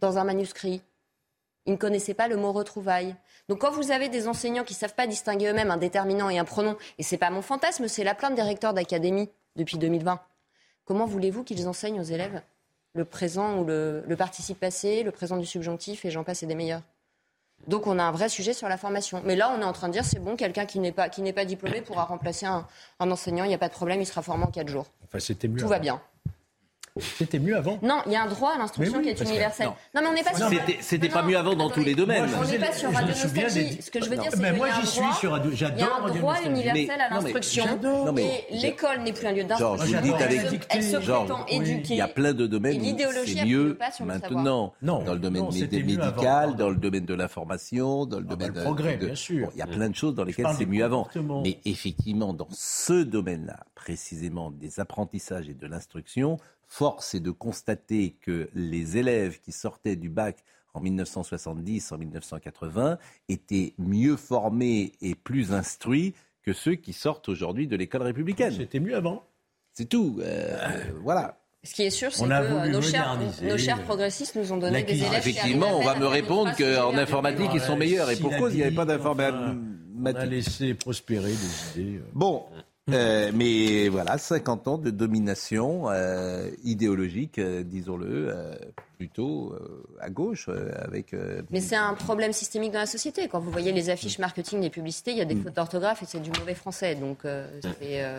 dans 0.01 0.16
un 0.16 0.24
manuscrit. 0.24 0.80
Il 1.66 1.72
ne 1.72 1.78
connaissait 1.78 2.14
pas 2.14 2.28
le 2.28 2.37
mot 2.37 2.53
retrouvailles. 2.53 3.14
Donc 3.49 3.61
quand 3.61 3.72
vous 3.72 3.90
avez 3.90 4.09
des 4.09 4.28
enseignants 4.28 4.64
qui 4.64 4.74
ne 4.74 4.78
savent 4.78 4.95
pas 4.95 5.07
distinguer 5.07 5.49
eux-mêmes 5.49 5.70
un 5.70 5.76
déterminant 5.76 6.30
et 6.30 6.38
un 6.38 6.45
pronom, 6.45 6.76
et 6.99 7.03
ce 7.03 7.14
n'est 7.14 7.18
pas 7.18 7.30
mon 7.30 7.43
fantasme, 7.43 7.88
c'est 7.88 8.05
la 8.05 8.14
plainte 8.14 8.34
des 8.34 8.43
recteurs 8.43 8.74
d'académie 8.74 9.28
depuis 9.57 9.78
2020, 9.78 10.20
comment 10.84 11.07
voulez-vous 11.07 11.45
qu'ils 11.45 11.68
enseignent 11.68 12.01
aux 12.01 12.05
élèves 12.05 12.43
le 12.95 13.05
présent 13.05 13.59
ou 13.59 13.64
le, 13.64 14.05
participe 14.16 14.61
passé, 14.61 15.03
le 15.03 15.11
présent 15.11 15.36
du 15.36 15.47
subjonctif 15.47 16.05
et 16.05 16.11
j'en 16.11 16.24
passe 16.24 16.43
et 16.43 16.47
des 16.47 16.55
meilleurs? 16.55 16.82
Donc 17.66 17.86
on 17.86 17.99
a 17.99 18.03
un 18.03 18.11
vrai 18.11 18.28
sujet 18.28 18.53
sur 18.53 18.68
la 18.68 18.76
formation. 18.76 19.22
Mais 19.24 19.36
là, 19.36 19.53
on 19.57 19.61
est 19.61 19.64
en 19.64 19.72
train 19.72 19.88
de 19.88 19.93
dire 19.93 20.05
c'est 20.05 20.18
bon, 20.18 20.36
quelqu'un 20.36 20.66
qui 20.66 20.80
n'est 20.80 20.93
pas, 20.93 21.09
pas 21.09 21.45
diplômé 21.45 21.80
pourra 21.80 22.05
remplacer 22.05 22.47
un, 22.47 22.66
enseignant, 22.99 23.45
il 23.45 23.49
n'y 23.49 23.55
a 23.55 23.59
pas 23.59 23.68
de 23.68 23.74
problème, 23.74 24.01
il 24.01 24.07
sera 24.07 24.22
formé 24.22 24.45
en 24.45 24.51
4 24.51 24.68
jours. 24.68 24.86
Enfin, 25.05 25.20
c'était 25.20 25.49
mieux. 25.49 25.61
Tout 25.61 25.68
va 25.68 25.78
bien. 25.78 26.01
C'était 27.01 27.38
mieux 27.38 27.57
avant. 27.57 27.78
Non, 27.82 28.03
il 28.07 28.12
y 28.12 28.16
a 28.16 28.22
un 28.22 28.28
droit 28.28 28.53
à 28.55 28.59
l'instruction 28.59 29.01
qui 29.01 29.09
est 29.09 29.20
universel. 29.20 29.66
Non. 29.66 30.03
mais 30.03 30.09
on 30.09 30.12
n'est 30.12 30.22
pas 30.22 30.34
sur. 30.34 30.51
C'était 30.80 31.09
pas 31.09 31.22
mieux 31.22 31.38
avant 31.38 31.55
dans 31.55 31.70
tous 31.70 31.82
les 31.82 31.95
domaines. 31.95 32.28
on 32.38 32.45
n'est 32.45 32.59
pas 32.59 32.72
sur 32.72 32.93
Radio 32.93 33.09
Nostalgie. 33.09 33.80
Ce 33.80 33.90
que 33.90 34.05
je 34.05 34.11
veux 34.11 34.16
dire, 34.16 34.30
c'est 34.30 34.36
qu'il 34.36 34.45
y 34.45 34.47
a 34.47 34.74
un 34.74 34.82
droit. 34.82 35.49
Il 35.53 35.61
y 35.61 35.82
a 35.82 35.97
un 35.97 36.11
droit 36.11 36.36
universel 36.45 37.01
à 37.01 37.09
l'instruction. 37.09 37.64
Et 38.18 38.57
l'école 38.57 39.01
n'est 39.03 39.12
plus 39.12 39.26
un 39.26 39.32
lieu 39.32 39.45
d'instruction. 39.45 39.99
Elle 40.68 40.82
se 40.82 40.97
prétend 40.97 41.47
éduquer. 41.47 41.95
Il 41.95 41.97
y 41.97 42.01
a 42.01 42.09
plein 42.09 42.34
de 42.34 42.47
domaines 42.47 42.80
où 42.80 42.97
c'est 43.24 43.45
mieux 43.45 43.78
maintenant. 44.05 44.74
Dans 44.82 45.14
le 45.14 45.18
domaine 45.18 45.49
médical, 45.51 46.57
dans 46.57 46.68
le 46.68 46.76
domaine 46.76 47.07
de 47.07 47.14
l'information, 47.14 48.07
dans 48.07 48.18
le 48.18 48.24
domaine. 48.24 48.53
progrès, 48.53 48.97
bien 48.97 49.14
sûr. 49.14 49.49
Il 49.55 49.59
y 49.59 49.62
a 49.62 49.66
plein 49.66 49.88
de 49.88 49.95
choses 49.95 50.14
dans 50.14 50.24
lesquelles 50.24 50.47
c'est 50.57 50.66
mieux 50.66 50.84
avant. 50.84 51.09
Mais 51.43 51.59
effectivement, 51.64 52.34
dans 52.34 52.49
ce 52.51 53.03
domaine-là, 53.03 53.61
précisément 53.74 54.51
des 54.51 54.78
apprentissages 54.78 55.49
et 55.49 55.55
de 55.55 55.66
l'instruction, 55.66 56.38
Force 56.73 57.14
est 57.14 57.20
de 57.20 57.31
constater 57.31 58.16
que 58.23 58.49
les 58.55 58.97
élèves 58.97 59.39
qui 59.41 59.53
sortaient 59.53 59.95
du 59.95 60.09
bac 60.09 60.43
en 60.73 60.81
1970, 60.81 61.93
en 61.93 61.99
1980, 61.99 62.97
étaient 63.29 63.75
mieux 63.77 64.16
formés 64.16 64.93
et 65.03 65.14
plus 65.14 65.53
instruits 65.53 66.14
que 66.43 66.55
ceux 66.55 66.77
qui 66.77 66.95
sortent 66.95 67.29
aujourd'hui 67.29 67.66
de 67.66 67.77
l'école 67.77 68.01
républicaine. 68.01 68.55
C'était 68.57 68.81
mieux 68.81 68.97
avant. 68.97 69.23
C'est 69.75 69.85
tout. 69.87 70.18
Euh, 70.23 70.57
voilà. 71.03 71.39
Ce 71.62 71.75
qui 71.75 71.83
est 71.83 71.91
sûr, 71.91 72.11
c'est 72.11 72.25
que 72.25 72.68
nos 72.68 72.81
chers, 72.81 73.18
nos 73.43 73.59
chers, 73.59 73.83
progressistes 73.83 74.35
nous 74.37 74.51
ont 74.55 74.57
donné 74.57 74.83
des 74.83 74.97
élèves. 74.97 75.12
Effectivement, 75.12 75.79
on 75.79 75.85
va 75.85 75.99
me 75.99 76.07
répondre 76.07 76.57
qu'en 76.57 76.97
informatique, 76.97 77.51
ils 77.53 77.61
sont 77.61 77.77
meilleurs. 77.77 78.09
Et 78.09 78.16
pourquoi 78.16 78.49
il 78.49 78.57
n'y 78.57 78.62
avait 78.62 78.75
pas 78.75 78.87
d'informatique 78.87 79.61
On 80.01 80.07
a 80.07 80.25
laissé 80.25 80.73
prospérer 80.73 81.33
des 81.33 81.81
idées. 81.83 81.99
Euh. 81.99 82.11
Bon, 82.14 82.47
euh, 82.91 83.30
mais 83.33 83.89
voilà, 83.89 84.18
50 84.18 84.68
ans 84.68 84.78
de 84.78 84.91
domination 84.91 85.89
euh, 85.89 86.51
idéologique, 86.64 87.39
euh, 87.39 87.62
disons-le, 87.62 88.35
plutôt 88.99 89.55
à 90.01 90.11
gauche. 90.11 90.49
avec. 90.49 91.14
mais 91.51 91.61
c'est 91.61 91.76
un 91.76 91.95
problème 91.95 92.33
systémique 92.33 92.72
dans 92.72 92.80
la 92.80 92.87
société. 92.87 93.28
Quand 93.28 93.41
vous 93.41 93.51
voyez 93.51 93.72
les 93.72 93.91
affiches 93.91 94.18
marketing 94.18 94.61
des 94.61 94.70
publicités, 94.70 95.12
il 95.12 95.18
y 95.18 95.20
a 95.20 95.24
des 95.24 95.35
mm. 95.35 95.43
fautes 95.43 95.57
d'orthographe 95.57 96.03
et 96.03 96.07
c'est 96.07 96.20
du 96.20 96.30
mauvais 96.39 96.55
français. 96.55 96.95
Donc, 96.97 97.24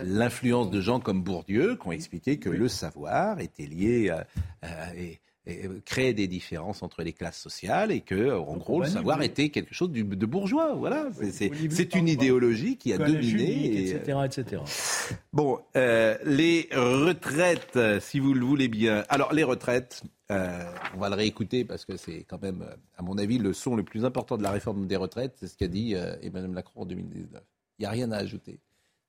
L'influence 0.05 0.70
de 0.70 0.82
gens 0.82 0.99
comme 0.99 1.24
Bourdieu 1.24 1.76
qui 1.76 1.88
ont 1.88 1.91
expliqué 1.91 2.38
que 2.39 2.49
le 2.49 2.68
savoir 2.68 3.39
était 3.39 3.66
lié 3.66 4.09
à 4.61 4.93
créer 5.85 6.13
des 6.13 6.27
différences 6.27 6.83
entre 6.83 7.03
les 7.03 7.11
classes 7.11 7.39
sociales 7.39 7.91
et 7.91 8.01
que, 8.01 8.31
en 8.31 8.55
gros, 8.55 8.81
le 8.81 8.87
savoir 8.87 9.21
était 9.21 9.49
quelque 9.49 9.73
chose 9.73 9.91
de 9.91 10.25
bourgeois. 10.25 10.73
Voilà, 10.75 11.09
c'est 11.31 11.95
une 11.95 12.07
idéologie 12.07 12.77
qui 12.77 12.93
a 12.93 12.97
dominé, 12.97 13.89
etc., 13.89 14.19
etc. 14.25 14.61
Bon, 15.33 15.59
euh, 15.75 16.17
les 16.25 16.69
retraites, 16.73 17.77
si 17.99 18.19
vous 18.19 18.33
le 18.33 18.45
voulez 18.45 18.67
bien. 18.67 19.03
Alors, 19.09 19.33
les 19.33 19.43
retraites. 19.43 20.03
Euh, 20.31 20.63
on 20.95 20.99
va 20.99 21.09
le 21.09 21.15
réécouter 21.15 21.65
parce 21.65 21.83
que 21.83 21.97
c'est 21.97 22.23
quand 22.23 22.41
même, 22.41 22.65
à 22.97 23.03
mon 23.03 23.17
avis, 23.17 23.37
le 23.37 23.53
son 23.53 23.75
le 23.75 23.83
plus 23.83 24.05
important 24.05 24.37
de 24.37 24.43
la 24.43 24.51
réforme 24.51 24.87
des 24.87 24.95
retraites. 24.95 25.35
C'est 25.37 25.47
ce 25.47 25.57
qu'a 25.57 25.67
dit 25.67 25.93
Emmanuel 26.21 26.51
Macron 26.51 26.81
en 26.81 26.85
2019. 26.85 27.43
Il 27.77 27.81
n'y 27.81 27.85
a 27.85 27.89
rien 27.89 28.11
à 28.11 28.17
ajouter. 28.17 28.59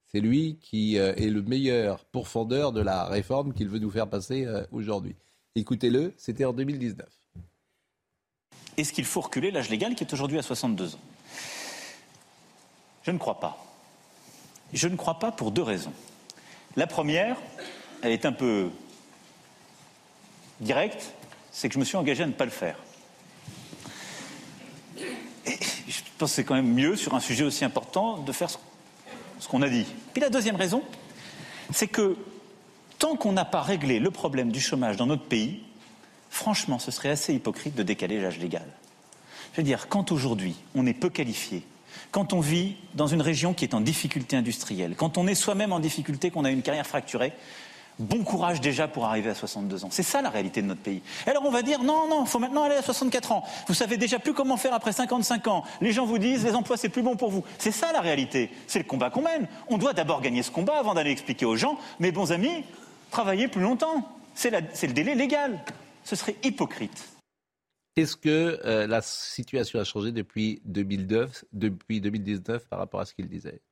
C'est 0.07 0.20
lui 0.20 0.59
qui 0.61 0.97
est 0.97 1.30
le 1.30 1.43
meilleur 1.43 2.05
pourfendeur 2.07 2.72
de 2.72 2.82
la 2.82 3.05
réforme 3.05 3.55
qu'il 3.55 3.68
veut 3.68 3.78
nous 3.78 3.91
faire 3.91 4.09
passer 4.09 4.47
aujourd'hui. 4.72 5.14
Écoutez-le, 5.57 6.13
c'était 6.19 6.45
en 6.45 6.53
2019. 6.53 7.07
Est-ce 8.77 8.93
qu'il 8.93 9.05
faut 9.05 9.21
reculer 9.21 9.53
l'âge 9.53 9.71
légal 9.71 9.95
qui 9.95 10.03
est 10.03 10.13
aujourd'hui 10.13 10.37
à 10.37 10.43
62 10.43 10.97
ans? 10.97 10.99
Je 13.05 13.13
ne 13.13 13.19
crois 13.19 13.39
pas. 13.39 13.65
Je 14.73 14.89
ne 14.89 14.97
crois 14.97 15.21
pas 15.21 15.31
pour 15.31 15.53
deux 15.53 15.63
raisons. 15.63 15.93
La 16.75 16.89
première, 16.89 17.37
elle 18.03 18.11
est 18.11 18.27
un 18.27 18.33
peu 18.33 18.69
directe, 20.59 21.13
c'est 21.53 21.69
que 21.69 21.75
je 21.75 21.79
me 21.79 21.85
suis 21.85 21.97
engagé 21.97 22.25
à 22.25 22.27
ne 22.27 22.33
pas 22.33 22.47
le 22.47 22.51
faire. 22.51 22.77
je 25.47 26.01
pense 26.19 26.31
que 26.31 26.35
c'est 26.35 26.45
quand 26.45 26.55
même 26.55 26.73
mieux, 26.73 26.97
sur 26.97 27.15
un 27.15 27.21
sujet 27.21 27.45
aussi 27.45 27.65
important, 27.65 28.19
de 28.19 28.33
faire 28.33 28.51
ce 28.51 29.49
qu'on 29.49 29.63
a 29.63 29.69
dit. 29.69 29.87
Puis 30.13 30.21
la 30.21 30.31
deuxième 30.31 30.57
raison, 30.57 30.83
c'est 31.73 31.87
que 31.87 32.17
tant 32.99 33.17
qu'on 33.17 33.33
n'a 33.33 33.45
pas 33.45 33.63
réglé 33.63 33.99
le 33.99 34.11
problème 34.11 34.51
du 34.51 34.61
chômage 34.61 34.97
dans 34.97 35.07
notre 35.07 35.25
pays, 35.25 35.61
franchement, 36.31 36.79
ce 36.79 36.91
serait 36.91 37.11
assez 37.11 37.35
hypocrite 37.35 37.75
de 37.75 37.83
décaler 37.83 38.21
l'âge 38.21 38.39
légal. 38.39 38.67
Je 39.53 39.59
veux 39.59 39.63
dire, 39.63 39.89
quand 39.89 40.13
aujourd'hui 40.13 40.57
on 40.75 40.87
est 40.87 40.95
peu 40.95 41.11
qualifié, 41.11 41.63
quand 42.11 42.33
on 42.33 42.41
vit 42.41 42.77
dans 42.95 43.07
une 43.07 43.23
région 43.23 43.55
qui 43.55 43.65
est 43.65 43.75
en 43.75 43.81
difficulté 43.81 44.37
industrielle, 44.37 44.95
quand 44.97 45.19
on 45.19 45.27
est 45.27 45.35
soi-même 45.35 45.73
en 45.73 45.81
difficulté, 45.81 46.31
qu'on 46.31 46.45
a 46.45 46.51
une 46.51 46.63
carrière 46.63 46.87
fracturée, 46.87 47.33
Bon 48.01 48.25
courage 48.25 48.61
déjà 48.61 48.89
pour 48.89 49.05
arriver 49.05 49.31
à 49.31 49.37
62 49.37 49.85
ans. 49.85 49.89
C'est 49.93 50.03
ça 50.03 50.21
la 50.21 50.29
réalité 50.29 50.61
de 50.63 50.67
notre 50.67 50.81
pays. 50.81 51.01
Alors 51.29 51.45
on 51.47 51.51
va 51.51 51.63
dire 51.63 51.81
non, 51.85 52.09
non, 52.09 52.25
il 52.25 52.29
faut 52.29 52.41
maintenant 52.41 52.65
aller 52.65 52.75
à 52.75 52.83
64 52.83 53.31
ans. 53.31 53.45
Vous 53.69 53.75
savez 53.75 53.97
déjà 53.97 54.19
plus 54.19 54.35
comment 54.35 54.57
faire 54.57 54.75
après 54.75 54.93
55 54.93 55.47
ans. 55.47 55.63
Les 55.81 55.93
gens 55.93 56.05
vous 56.05 56.19
disent 56.19 56.45
les 56.45 56.57
emplois 56.57 56.77
c'est 56.77 56.89
plus 56.89 57.03
bon 57.03 57.15
pour 57.15 57.31
vous. 57.31 57.45
C'est 57.59 57.71
ça 57.71 57.93
la 57.93 58.01
réalité. 58.01 58.51
C'est 58.67 58.81
le 58.81 58.85
combat 58.85 59.11
qu'on 59.11 59.23
mène. 59.23 59.47
On 59.69 59.79
doit 59.79 59.93
d'abord 59.93 60.23
gagner 60.23 60.43
ce 60.43 60.51
combat 60.51 60.77
avant 60.77 60.95
d'aller 60.95 61.13
expliquer 61.13 61.47
aux 61.47 61.55
gens, 61.55 61.79
mes 62.01 62.11
bons 62.11 62.33
amis, 62.33 62.65
travaillez 63.15 63.49
plus 63.49 63.62
longtemps. 63.62 64.09
C'est 64.35 64.51
le 64.51 64.93
délai 64.93 65.15
légal. 65.15 65.65
Ce 66.03 66.17
serait 66.17 66.37
hypocrite. 66.43 67.09
Est-ce 67.97 68.17
que 68.17 68.61
euh, 68.65 68.89
la 68.89 69.01
situation 69.03 69.79
a 69.79 69.85
changé 69.85 70.11
depuis 70.11 70.61
2009, 70.65 71.45
depuis 71.53 72.01
2019 72.01 72.69
par 72.69 72.81
rapport 72.81 73.01
à 73.01 73.05
ce 73.05 73.15
qu'il 73.15 73.29
disait? 73.29 73.62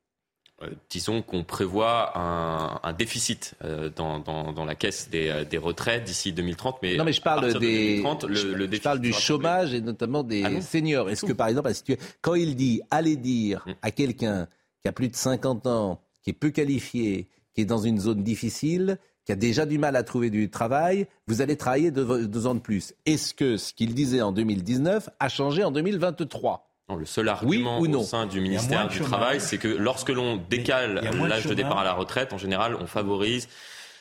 Euh, 0.62 0.70
disons 0.88 1.22
qu'on 1.22 1.42
prévoit 1.42 2.16
un, 2.16 2.92
déficit 2.92 3.56
euh, 3.64 3.90
dans, 3.90 4.64
la 4.64 4.74
caisse 4.76 5.10
des, 5.10 5.58
retraites 5.58 6.04
d'ici 6.04 6.32
2030. 6.32 6.78
Mais 6.82 6.96
non, 6.96 7.04
mais 7.04 7.12
je 7.12 7.20
parle, 7.20 7.58
des, 7.58 7.96
je, 7.98 8.80
parle 8.80 9.00
du 9.00 9.12
chômage 9.12 9.74
et 9.74 9.80
notamment 9.80 10.22
des 10.22 10.44
ah 10.44 10.60
seniors. 10.60 11.10
Est-ce 11.10 11.26
que, 11.26 11.32
par 11.32 11.48
exemple, 11.48 11.72
quand 12.20 12.36
il 12.36 12.54
dit 12.54 12.80
allez 12.92 13.16
dire 13.16 13.64
hum. 13.66 13.74
à 13.82 13.90
quelqu'un 13.90 14.46
qui 14.80 14.88
a 14.88 14.92
plus 14.92 15.08
de 15.08 15.16
50 15.16 15.66
ans, 15.66 16.00
qui 16.22 16.30
est 16.30 16.34
peu 16.34 16.50
qualifié, 16.50 17.28
qui 17.54 17.62
est 17.62 17.66
dans 17.66 17.78
une 17.78 17.98
zone 17.98 18.22
difficile, 18.22 18.98
qui 19.24 19.32
a 19.32 19.36
déjà 19.36 19.66
du 19.66 19.78
mal 19.78 19.96
à 19.96 20.02
trouver 20.02 20.30
du 20.30 20.50
travail, 20.50 21.06
vous 21.26 21.40
allez 21.40 21.56
travailler 21.56 21.90
deux, 21.90 22.46
ans 22.46 22.54
de 22.54 22.60
plus. 22.60 22.94
Est-ce 23.06 23.34
que 23.34 23.56
ce 23.56 23.72
qu'il 23.72 23.94
disait 23.94 24.20
en 24.20 24.32
2019 24.32 25.08
a 25.20 25.28
changé 25.28 25.64
en 25.64 25.70
2023 25.70 26.68
le 26.98 27.06
seul 27.06 27.28
argument 27.30 27.80
au 27.80 28.02
sein 28.02 28.26
du 28.26 28.42
ministère 28.42 28.86
du 28.88 29.00
Travail, 29.00 29.40
c'est 29.40 29.56
que 29.56 29.68
lorsque 29.68 30.10
l'on 30.10 30.36
décale 30.36 31.00
l'âge 31.26 31.46
de 31.46 31.54
départ 31.54 31.78
à 31.78 31.84
la 31.84 31.94
retraite, 31.94 32.34
en 32.34 32.38
général, 32.38 32.76
on 32.78 32.86
favorise 32.86 33.48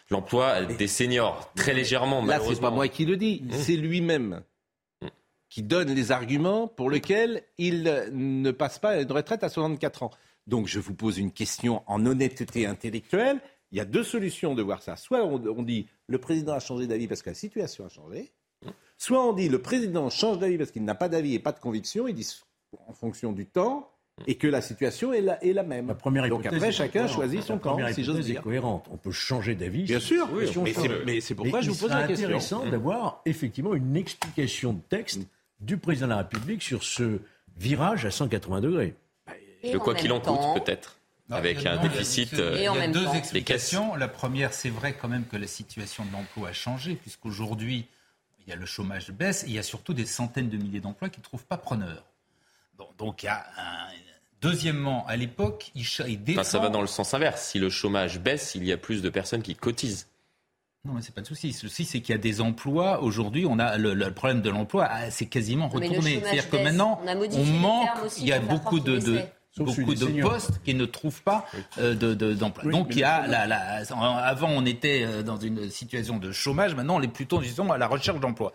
l'emploi 0.10 0.66
des 0.66 0.88
seniors 0.88 1.54
très 1.56 1.74
légèrement. 1.74 2.26
Là, 2.26 2.42
c'est 2.46 2.60
pas 2.60 2.70
moi 2.70 2.90
qui 2.90 3.06
le 3.06 3.16
dis, 3.16 3.44
mmh. 3.44 3.52
c'est 3.54 3.78
lui-même 3.78 4.42
mmh. 5.02 5.08
qui 5.50 5.64
donne 5.64 5.94
les 5.94 6.12
arguments 6.12 6.68
pour 6.68 6.90
lesquels 6.90 7.44
il 7.58 7.84
ne 8.12 8.52
passe 8.52 8.78
pas 8.78 8.90
à 8.90 9.00
une 9.00 9.12
retraite 9.12 9.44
à 9.46 9.50
64 9.50 10.04
ans. 10.04 10.12
Donc, 10.48 10.68
je 10.68 10.80
vous 10.80 10.94
pose 10.94 11.18
une 11.18 11.32
question 11.32 11.84
en 11.88 12.06
honnêteté 12.06 12.66
intellectuelle. 12.66 13.40
Il 13.72 13.78
y 13.78 13.82
a 13.82 13.86
deux 13.86 14.04
solutions 14.04 14.54
de 14.54 14.62
voir 14.62 14.82
ça. 14.82 14.96
Soit 14.96 15.24
on, 15.24 15.64
dit 15.64 15.88
le 16.08 16.18
président 16.18 16.54
a 16.54 16.60
changé 16.60 16.88
d'avis 16.88 17.08
parce 17.08 17.22
que 17.22 17.30
la 17.30 17.36
situation 17.36 17.86
a 17.86 17.90
changé. 17.90 18.32
Soit 18.98 19.26
on 19.26 19.34
dit 19.34 19.50
le 19.50 19.62
président 19.62 20.10
change 20.10 20.40
d'avis 20.40 20.58
parce 20.58 20.72
qu'il 20.72 20.84
n'a 20.84 20.96
pas 20.96 21.10
d'avis 21.10 21.36
et 21.36 21.40
pas 21.40 21.54
de 21.54 21.60
conviction. 21.60 22.08
Il 22.08 22.16
dit 22.16 22.28
en 22.88 22.94
fonction 22.94 23.32
du 23.32 23.46
temps 23.46 23.90
et 24.28 24.36
que 24.36 24.48
la 24.48 24.62
situation 24.62 25.14
est 25.14 25.22
la, 25.22 25.44
est 25.44 25.54
la 25.54 25.64
même. 25.64 25.88
La 25.88 25.96
première 25.96 26.28
Donc 26.28 26.46
après, 26.46 26.72
chacun 26.72 27.08
choisit 27.08 27.42
son 27.44 27.58
camp, 27.58 27.78
si 27.94 28.04
j'ose 28.04 28.20
dire. 28.20 28.40
est 28.40 28.44
cohérente. 28.44 28.88
On 28.92 28.98
peut 28.98 29.12
changer 29.12 29.56
d'avis. 29.56 29.84
Bien 29.84 30.00
sûr, 30.00 30.28
mais 31.06 31.22
c'est 31.22 31.36
pourquoi 31.36 31.62
je 31.62 31.72
vous 31.72 31.78
pose 31.78 31.90
la 31.90 32.08
question. 32.08 32.18
C'est 32.18 32.26
intéressant 32.26 32.66
d'avoir 32.66 33.22
effectivement 33.26 33.74
une 33.74 33.96
explication 33.96 34.74
de 34.74 34.82
texte 34.90 35.22
du 35.60 35.78
président 35.78 36.08
de 36.08 36.12
la 36.12 36.18
République 36.18 36.62
sur 36.62 36.84
ce 36.84 37.20
virage 37.58 38.06
à 38.06 38.12
180 38.12 38.62
degrés. 38.62 38.96
de 39.64 39.78
quoi 39.78 39.96
qu'il 39.96 40.12
en 40.12 40.20
coûte, 40.20 40.64
peut-être 40.64 41.01
avec 41.32 41.66
un 41.66 41.78
déficit. 41.78 42.34
Euh, 42.34 42.56
il 42.56 42.64
y 42.64 42.68
a 42.68 42.88
deux 42.88 43.08
explications. 43.16 43.96
La 43.96 44.08
première, 44.08 44.54
c'est 44.54 44.70
vrai 44.70 44.94
quand 44.94 45.08
même 45.08 45.26
que 45.26 45.38
la 45.38 45.48
situation 45.48 46.06
de 46.06 46.12
l'emploi 46.12 46.50
a 46.50 46.54
changé, 46.54 46.96
puisqu'aujourd'hui, 46.96 47.88
il 48.40 48.50
y 48.50 48.54
a 48.54 48.56
le 48.56 48.66
chômage 48.66 49.12
baisse 49.12 49.44
et 49.44 49.48
il 49.48 49.54
y 49.54 49.60
a 49.60 49.64
surtout 49.64 49.94
des 49.94 50.06
centaines 50.06 50.50
de 50.50 50.58
milliers 50.58 50.80
d'emplois 50.80 51.10
qui 51.10 51.20
ne 51.20 51.24
trouvent 51.24 51.46
pas 51.46 51.58
preneur. 51.58 52.04
donc 52.98 53.24
il 53.24 53.28
y 53.28 53.30
a 53.30 53.46
un... 53.58 53.88
Deuxièmement, 54.42 55.06
à 55.06 55.18
l'époque, 55.18 55.72
il, 55.76 56.24
défend... 56.24 56.44
ça 56.44 56.58
va 56.58 56.70
dans 56.70 56.82
le 56.82 56.88
sens 56.88 57.14
inverse. 57.14 57.44
Si 57.44 57.60
le 57.60 57.70
chômage 57.70 58.20
baisse, 58.20 58.56
il 58.56 58.66
y 58.66 58.72
a 58.72 58.78
plus 58.78 59.04
de 59.04 59.10
personnes 59.10 59.44
qui 59.44 59.54
cotisent. 59.54 60.08
Non, 60.84 60.94
mais 60.94 61.04
c'est 61.04 61.14
pas 61.14 61.22
de 61.22 61.28
souci. 61.28 61.50
Le 61.50 61.54
souci, 61.54 61.86
c'est 61.86 62.02
qu'il 62.02 62.16
y 62.16 62.18
a 62.18 62.22
des 62.22 62.42
emplois. 62.42 63.04
Aujourd'hui, 63.04 63.46
on 63.48 63.60
a 63.60 63.78
le, 63.78 64.12
problème 64.12 64.42
de 64.42 64.50
l'emploi, 64.50 64.88
ah, 64.90 65.12
c'est 65.12 65.28
quasiment 65.28 65.68
retourné. 65.68 66.20
C'est-à-dire 66.20 66.50
que 66.50 66.58
maintenant, 66.58 67.00
on, 67.06 67.46
manque. 67.46 67.90
Il 68.18 68.26
y 68.26 68.34
a 68.34 68.40
beaucoup 68.40 68.80
de, 68.80 69.00
beaucoup 69.58 69.94
de 69.94 70.22
postes 70.22 70.62
qui 70.64 70.74
ne 70.74 70.86
trouvent 70.86 71.22
pas 71.24 71.46
euh, 71.78 71.94
d'emploi. 72.36 72.72
Donc 72.72 72.88
il 72.92 73.00
y 73.00 73.04
a 73.04 73.28
la, 73.28 73.48
la, 73.48 73.84
avant 74.26 74.50
on 74.50 74.66
était 74.66 75.04
euh, 75.04 75.24
dans 75.24 75.38
une 75.38 75.70
situation 75.70 76.18
de 76.18 76.32
chômage, 76.32 76.76
maintenant 76.76 76.98
on 76.98 77.02
est 77.02 77.08
plutôt 77.08 77.40
disons 77.40 77.72
à 77.72 77.78
la 77.78 77.88
recherche 77.88 78.20
d'emploi. 78.20 78.54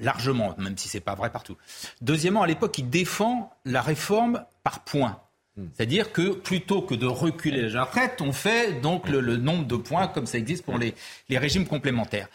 Largement, 0.00 0.56
même 0.58 0.76
si 0.76 0.88
c'est 0.88 0.98
pas 0.98 1.14
vrai 1.14 1.30
partout. 1.30 1.56
Deuxièmement, 2.00 2.42
à 2.42 2.48
l'époque, 2.48 2.76
il 2.78 2.90
défend 2.90 3.52
la 3.64 3.80
réforme 3.80 4.44
par 4.64 4.80
points. 4.80 5.20
Hmm. 5.56 5.66
C'est-à-dire 5.72 6.10
que 6.10 6.32
plutôt 6.32 6.82
que 6.82 6.96
de 6.96 7.06
reculer 7.06 7.68
la 7.68 7.84
retraite, 7.84 8.20
on 8.20 8.32
fait 8.32 8.80
donc 8.80 9.08
le, 9.08 9.20
le, 9.20 9.36
nombre 9.36 9.66
de 9.66 9.76
points 9.76 10.08
comme 10.08 10.26
ça 10.26 10.36
existe 10.36 10.64
pour 10.64 10.78
les, 10.78 10.96
les 11.28 11.38
régimes 11.38 11.64
complémentaires. 11.64 12.26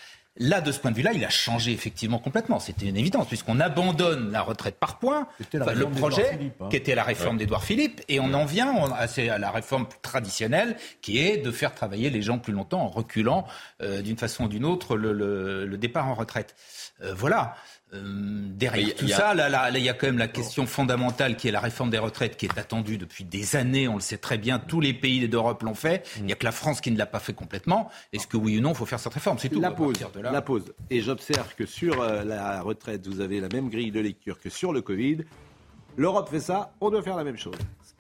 Là, 0.42 0.62
de 0.62 0.72
ce 0.72 0.80
point 0.80 0.92
de 0.92 0.96
vue-là, 0.96 1.12
il 1.14 1.26
a 1.26 1.30
changé 1.30 1.74
effectivement 1.74 2.18
complètement. 2.18 2.60
C'était 2.60 2.86
une 2.86 2.96
évidence, 2.96 3.28
puisqu'on 3.28 3.60
abandonne 3.60 4.32
la 4.32 4.42
retraite 4.42 4.76
par 4.76 4.98
points, 4.98 5.28
le 5.54 5.86
projet 5.90 6.40
hein. 6.62 6.70
qui 6.70 6.78
était 6.78 6.96
la 6.96 7.04
réforme 7.04 7.38
d'Édouard 7.38 7.64
Philippe, 7.64 8.02
et 8.08 8.22
on 8.22 8.34
en 8.34 8.46
vient 8.46 8.74
à, 8.94 9.38
la 9.38 9.52
réforme 9.52 9.88
traditionnelle, 10.02 10.78
qui 11.02 11.20
est 11.20 11.38
de 11.38 11.52
faire 11.52 11.76
travailler 11.76 12.10
les 12.10 12.22
gens 12.22 12.40
plus 12.40 12.54
longtemps 12.54 12.82
en 12.82 12.88
reculant 12.88 13.46
euh, 13.82 14.02
d'une 14.02 14.18
façon 14.18 14.46
ou 14.46 14.48
d'une 14.48 14.64
autre 14.64 14.96
le, 14.96 15.78
départ 15.78 16.08
en 16.08 16.14
retraite. 16.14 16.56
Euh, 17.04 17.14
voilà. 17.14 17.56
Euh, 17.94 18.04
derrière 18.50 18.94
tout 18.96 19.08
ça, 19.08 19.34
là, 19.34 19.70
il 19.72 19.84
y 19.84 19.90
a 19.90 19.94
quand 19.94 20.08
même 20.08 20.18
la 20.18 20.28
question 20.28 20.66
fondamentale 20.66 21.36
qui 21.36 21.48
est 21.48 21.52
la 21.52 21.60
réforme 21.60 21.90
des 21.90 21.98
retraites 21.98 22.38
qui 22.38 22.46
est 22.46 22.58
attendue 22.58 22.98
depuis 22.98 23.24
des 23.24 23.56
années. 23.56 23.88
On 23.88 23.96
le 23.96 24.02
sait 24.02 24.18
très 24.18 24.38
bien, 24.38 24.60
tous 24.60 24.80
les 24.80 24.94
pays 24.94 25.28
d'Europe 25.28 25.64
l'ont 25.64 25.74
fait. 25.74 26.08
Il 26.18 26.26
n'y 26.26 26.32
a 26.32 26.36
que 26.36 26.46
la 26.46 26.52
France 26.52 26.82
qui 26.82 26.92
ne 26.92 26.98
l'a 26.98 27.08
pas 27.08 27.20
fait 27.20 27.34
complètement. 27.34 27.90
Est-ce 28.14 28.28
que 28.28 28.38
oui 28.38 28.58
ou 28.58 28.62
non, 28.62 28.72
il 28.72 28.76
faut 28.76 28.86
faire 28.86 29.00
cette 29.00 29.14
réforme? 29.14 29.40
C'est 29.40 29.50
tout. 29.50 29.60
La 29.60 29.72
pause. 29.72 29.96
La 30.22 30.42
pause. 30.42 30.74
Et 30.90 31.02
j'observe 31.02 31.56
que 31.56 31.66
sur 31.66 32.02
euh, 32.02 32.24
la 32.24 32.62
retraite, 32.62 33.08
vous 33.08 33.22
avez 33.22 33.40
la 33.40 33.50
même 33.50 33.70
grille 33.70 33.92
de 33.92 34.00
lecture 34.00 34.40
que 34.40 34.50
sur 34.50 34.72
le 34.72 34.82
Covid. 34.82 35.20
L'Europe 35.98 36.30
fait 36.30 36.40
ça, 36.40 36.74
on 36.80 36.92
doit 36.92 37.02
faire 37.02 37.18
la 37.18 37.24
même 37.24 37.38
chose. 37.38 37.58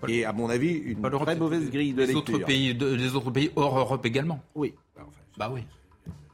Et 0.07 0.23
à 0.23 0.31
mon 0.31 0.49
avis, 0.49 0.71
une 0.71 1.01
très 1.01 1.35
mauvaise 1.35 1.69
grille 1.69 1.93
de 1.93 2.03
lecture. 2.03 2.35
Autres 2.35 2.45
pays, 2.45 2.73
les 2.73 3.15
autres 3.15 3.31
pays 3.31 3.51
hors 3.55 3.77
Europe 3.77 4.05
également. 4.05 4.39
Oui. 4.55 4.73
bah 5.37 5.49
oui. 5.51 5.63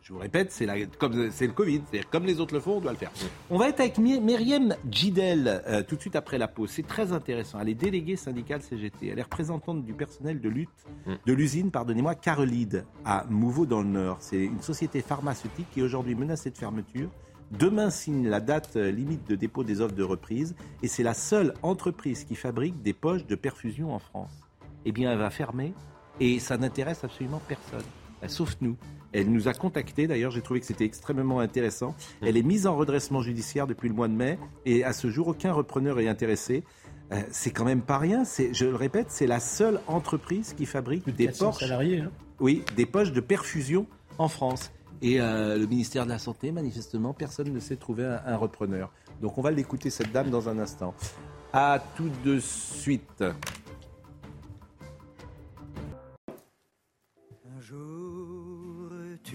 Je 0.05 0.13
vous 0.13 0.19
répète, 0.19 0.51
c'est 0.51 0.67
comme 0.99 1.31
c'est 1.31 1.47
le 1.47 1.53
Covid, 1.53 1.81
c'est 1.91 2.05
comme 2.05 2.27
les 2.27 2.39
autres 2.39 2.53
le 2.53 2.59
font, 2.59 2.77
on 2.77 2.79
doit 2.79 2.91
le 2.91 2.97
faire. 2.97 3.11
On 3.49 3.57
va 3.57 3.69
être 3.69 3.79
avec 3.79 3.97
Myriam 3.97 4.75
Gidel 4.87 5.63
euh, 5.65 5.81
tout 5.81 5.95
de 5.95 6.01
suite 6.01 6.15
après 6.15 6.37
la 6.37 6.47
pause. 6.47 6.69
C'est 6.69 6.85
très 6.85 7.11
intéressant. 7.11 7.59
Elle 7.59 7.69
est 7.69 7.73
déléguée 7.73 8.15
syndicale 8.15 8.61
CGT. 8.61 9.07
Elle 9.07 9.17
est 9.17 9.23
représentante 9.23 9.83
du 9.83 9.93
personnel 9.93 10.39
de 10.39 10.47
lutte 10.47 10.69
mm. 11.07 11.13
de 11.25 11.33
l'usine, 11.33 11.71
pardonnez-moi, 11.71 12.13
Carolide 12.13 12.85
à 13.03 13.25
Mouveau 13.31 13.65
dans 13.65 13.81
le 13.81 13.87
Nord. 13.87 14.17
C'est 14.19 14.45
une 14.45 14.61
société 14.61 15.01
pharmaceutique 15.01 15.65
qui 15.73 15.79
est 15.79 15.83
aujourd'hui 15.83 16.13
menacée 16.13 16.51
de 16.51 16.57
fermeture. 16.57 17.09
Demain 17.49 17.89
signe 17.89 18.27
la 18.27 18.41
date 18.41 18.75
euh, 18.75 18.91
limite 18.91 19.27
de 19.27 19.33
dépôt 19.33 19.63
des 19.63 19.81
offres 19.81 19.95
de 19.95 20.03
reprise 20.03 20.55
et 20.83 20.87
c'est 20.87 21.01
la 21.01 21.15
seule 21.15 21.55
entreprise 21.63 22.25
qui 22.25 22.35
fabrique 22.35 22.79
des 22.83 22.93
poches 22.93 23.25
de 23.25 23.33
perfusion 23.33 23.91
en 23.91 23.99
France. 23.99 24.33
Eh 24.85 24.91
bien, 24.91 25.11
elle 25.11 25.17
va 25.17 25.31
fermer 25.31 25.73
et 26.19 26.37
ça 26.37 26.57
n'intéresse 26.57 27.03
absolument 27.03 27.41
personne, 27.47 27.81
sauf 28.27 28.55
nous. 28.61 28.77
Elle 29.15 29.31
nous 29.31 29.47
a 29.47 29.53
contactés, 29.53 30.07
d'ailleurs, 30.07 30.31
j'ai 30.31 30.41
trouvé 30.41 30.59
que 30.59 30.65
c'était 30.65 30.83
extrêmement 30.83 31.39
intéressant. 31.39 31.91
Mmh. 31.91 32.25
Elle 32.25 32.37
est 32.37 32.43
mise 32.43 32.67
en 32.67 32.75
redressement 32.75 33.21
judiciaire 33.21 33.65
depuis 33.65 33.87
le 33.87 33.95
mois 33.95 34.09
de 34.09 34.13
mai 34.13 34.37
et 34.65 34.83
à 34.83 34.91
ce 34.91 35.09
jour, 35.09 35.29
aucun 35.29 35.53
repreneur 35.53 35.99
est 35.99 36.07
intéressé. 36.09 36.63
Euh, 37.11 37.21
c'est 37.31 37.51
quand 37.51 37.65
même 37.65 37.81
pas 37.81 37.97
rien. 37.97 38.23
Je 38.25 38.65
le 38.65 38.75
répète, 38.75 39.07
c'est 39.09 39.27
la 39.27 39.39
seule 39.39 39.79
entreprise 39.87 40.53
qui 40.53 40.65
fabrique 40.65 41.09
des 41.15 41.29
poches. 41.29 41.59
salariés. 41.59 42.01
Hein. 42.01 42.11
Oui, 42.39 42.63
des 42.75 42.85
poches 42.85 43.13
de 43.13 43.21
perfusion 43.21 43.87
en 44.17 44.27
France. 44.27 44.71
Et 45.01 45.21
euh, 45.21 45.57
le 45.57 45.67
ministère 45.67 46.05
de 46.05 46.09
la 46.09 46.19
Santé, 46.19 46.51
manifestement, 46.51 47.13
personne 47.13 47.53
ne 47.53 47.59
sait 47.59 47.75
trouver 47.75 48.05
un, 48.05 48.21
un 48.25 48.37
repreneur. 48.37 48.91
Donc 49.21 49.37
on 49.37 49.41
va 49.41 49.51
l'écouter, 49.51 49.89
cette 49.89 50.11
dame, 50.11 50.29
dans 50.29 50.49
un 50.49 50.59
instant. 50.59 50.93
À 51.53 51.81
tout 51.95 52.09
de 52.25 52.39
suite. 52.39 53.23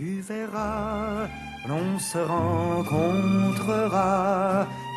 Tu 0.00 0.22
verras, 0.22 1.28
l'on 1.68 1.98
se 1.98 2.16
rencontrera 2.16 2.96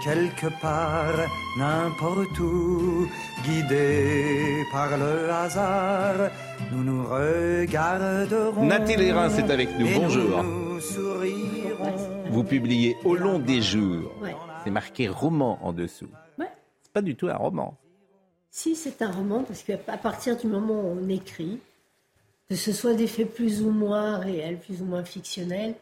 quelque 0.01 0.47
part, 0.62 1.28
n'importe 1.58 2.39
où, 2.39 3.06
guidés 3.43 4.64
par 4.72 4.97
le 4.97 5.30
hasard. 5.30 6.32
Nous 6.72 6.86
nous 6.86 7.04
regarderons. 7.04 8.64
Nathalie 8.64 9.08
Lérin, 9.08 9.30
c'est 9.30 9.51
avec 9.51 9.78
nous. 9.78 9.89
Bonjour. 9.93 10.41
Nous, 10.41 10.76
nous 10.76 10.80
sourirons. 10.80 11.97
vous 12.30 12.45
publiez 12.45 12.95
Au 13.04 13.16
long 13.16 13.39
des 13.39 13.62
jours. 13.62 14.10
C'est 14.64 14.72
marqué 14.72 15.10
roman 15.10 15.60
en 15.64 15.74
dessous. 15.74 16.08
Ouais. 16.39 16.47
C'est 16.82 16.93
pas 16.93 17.01
du 17.01 17.18
tout 17.18 17.28
un 17.28 17.36
roman. 17.36 17.78
Si, 18.51 18.78
c'est 18.78 19.01
un 19.01 19.12
roman, 19.12 19.43
parce 19.43 19.64
qu'à 19.64 19.76
partir 19.97 20.38
du 20.38 20.47
moment 20.47 20.76
où 20.76 20.97
on 20.97 21.10
écrit, 21.10 21.60
que 22.54 22.60
ce 22.60 22.72
soit 22.72 22.93
des 22.93 23.08
faits 23.08 23.34
plus 23.34 23.64
ou 23.64 23.72
moins 23.72 24.20
réels, 24.20 24.60
plus 24.60 24.84
ou 24.84 24.86
moins 24.86 25.04
fictionnels, 25.04 25.74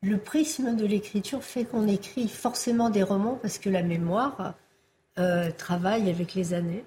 le 0.00 0.16
prisme 0.16 0.74
de 0.74 0.86
l'écriture 0.86 1.44
fait 1.44 1.66
qu'on 1.66 1.86
écrit 1.86 2.28
forcément 2.28 2.88
des 2.88 3.02
romans 3.02 3.38
parce 3.42 3.58
que 3.58 3.68
la 3.68 3.82
mémoire 3.82 4.54
euh, 5.18 5.50
travaille 5.50 6.08
avec 6.08 6.32
les 6.32 6.54
années. 6.54 6.82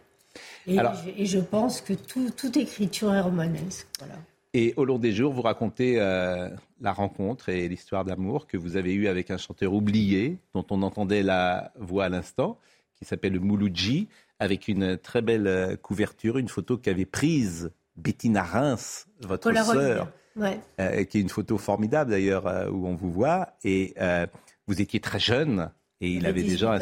Et, 0.65 0.79
je, 1.27 1.37
pense 1.37 1.81
que 1.81 1.93
toute 1.93 2.57
écriture 2.57 3.13
est 3.13 3.21
romanesque. 3.21 3.87
Et 4.55 4.73
au 4.75 4.85
long 4.85 4.97
des 4.97 5.11
jours, 5.11 5.31
vous 5.33 5.43
racontez 5.43 6.01
euh, 6.01 6.49
la 6.79 6.91
rencontre 6.91 7.49
et 7.49 7.67
l'histoire 7.67 8.03
d'amour 8.03 8.47
que 8.47 8.57
vous 8.57 8.75
avez 8.75 8.91
eue 8.95 9.07
avec 9.07 9.29
un 9.29 9.37
chanteur 9.37 9.71
oublié, 9.71 10.39
dont 10.55 10.65
on 10.71 10.81
entendait 10.81 11.21
la 11.21 11.71
voix 11.75 12.05
à 12.05 12.09
l'instant, 12.09 12.57
qui 12.95 13.05
s'appelle 13.05 13.39
Mouloudji, 13.39 14.07
avec 14.39 14.67
une 14.67 14.97
très 14.97 15.21
belle 15.21 15.45
euh, 15.45 15.75
couverture, 15.75 16.39
une 16.39 16.49
photo 16.49 16.75
qu'avait 16.75 17.05
prise 17.05 17.71
Bettina 18.01 18.43
Reims, 18.43 19.07
votre 19.21 19.53
sœur, 19.53 20.11
euh, 20.39 21.03
qui 21.05 21.17
est 21.17 21.21
une 21.21 21.29
photo 21.29 21.57
formidable 21.57 22.11
d'ailleurs, 22.11 22.45
où 22.71 22.87
on 22.87 22.95
vous 22.95 23.11
voit. 23.11 23.49
Et 23.63 23.93
vous 24.67 24.81
étiez 24.81 24.99
très 24.99 25.19
jeune, 25.19 25.71
et 25.99 26.09
il, 26.09 26.25
avait 26.25 26.43
déjà 26.43 26.79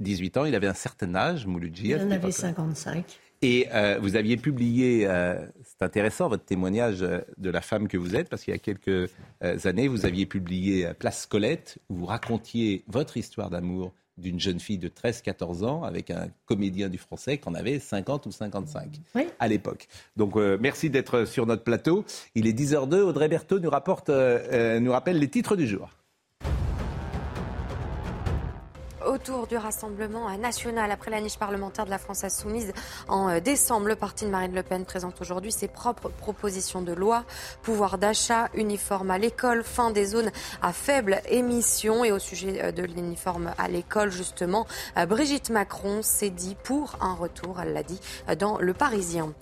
18 0.00 0.36
ans, 0.38 0.44
il 0.44 0.54
avait 0.54 0.66
un 0.66 0.74
certain 0.74 1.14
âge, 1.14 1.46
Mouloudji. 1.46 1.88
Il 1.88 1.96
en 1.96 2.10
avait 2.10 2.30
55. 2.30 3.04
Et 3.42 3.66
euh, 3.74 3.98
vous 4.00 4.14
aviez 4.14 4.36
publié, 4.36 5.04
euh, 5.08 5.44
c'est 5.64 5.82
intéressant 5.82 6.28
votre 6.28 6.44
témoignage 6.44 7.02
euh, 7.02 7.18
de 7.38 7.50
la 7.50 7.60
femme 7.60 7.88
que 7.88 7.96
vous 7.96 8.14
êtes, 8.14 8.28
parce 8.28 8.44
qu'il 8.44 8.52
y 8.52 8.54
a 8.54 8.58
quelques 8.58 9.10
années, 9.64 9.88
vous 9.88 10.06
aviez 10.06 10.26
publié 10.26 10.92
Place 10.98 11.26
Colette, 11.26 11.78
où 11.88 11.96
vous 11.96 12.06
racontiez 12.06 12.84
votre 12.86 13.16
histoire 13.16 13.50
d'amour 13.50 13.92
d'une 14.18 14.38
jeune 14.40 14.60
fille 14.60 14.78
de 14.78 14.88
13-14 14.88 15.64
ans 15.64 15.82
avec 15.84 16.10
un 16.10 16.28
comédien 16.46 16.88
du 16.88 16.98
français 16.98 17.38
qui 17.38 17.48
en 17.48 17.54
avait 17.54 17.78
50 17.78 18.26
ou 18.26 18.32
55 18.32 19.00
à 19.38 19.48
l'époque. 19.48 19.88
Donc 20.16 20.36
merci 20.36 20.90
d'être 20.90 21.24
sur 21.24 21.46
notre 21.46 21.64
plateau. 21.64 22.04
Il 22.34 22.46
est 22.46 22.58
10h02, 22.58 23.00
Audrey 23.00 23.28
Berthaud 23.28 23.60
nous, 23.60 23.70
rapporte, 23.70 24.10
nous 24.10 24.92
rappelle 24.92 25.18
les 25.18 25.28
titres 25.28 25.56
du 25.56 25.66
jour 25.66 25.88
autour 29.06 29.46
du 29.46 29.56
Rassemblement 29.56 30.30
national. 30.38 30.90
Après 30.90 31.10
la 31.10 31.20
niche 31.20 31.38
parlementaire 31.38 31.84
de 31.84 31.90
la 31.90 31.98
France 31.98 32.24
insoumise 32.24 32.72
en 33.08 33.28
euh, 33.28 33.40
décembre, 33.40 33.86
le 33.86 33.96
parti 33.96 34.24
de 34.24 34.30
Marine 34.30 34.54
Le 34.54 34.62
Pen 34.62 34.84
présente 34.84 35.20
aujourd'hui 35.20 35.52
ses 35.52 35.68
propres 35.68 36.08
propositions 36.08 36.82
de 36.82 36.92
loi. 36.92 37.24
Pouvoir 37.62 37.98
d'achat, 37.98 38.48
uniforme 38.54 39.10
à 39.10 39.18
l'école, 39.18 39.62
fin 39.62 39.90
des 39.90 40.06
zones 40.06 40.30
à 40.60 40.72
faible 40.72 41.20
émission. 41.28 42.04
Et 42.04 42.12
au 42.12 42.18
sujet 42.18 42.62
euh, 42.62 42.72
de 42.72 42.82
l'uniforme 42.82 43.52
à 43.58 43.68
l'école, 43.68 44.10
justement, 44.10 44.66
euh, 44.96 45.06
Brigitte 45.06 45.50
Macron 45.50 46.02
s'est 46.02 46.30
dit 46.30 46.56
pour 46.62 46.96
un 47.00 47.14
retour, 47.14 47.60
elle 47.60 47.72
l'a 47.72 47.82
dit, 47.82 48.00
dans 48.38 48.58
Le 48.58 48.74
Parisien. 48.74 49.32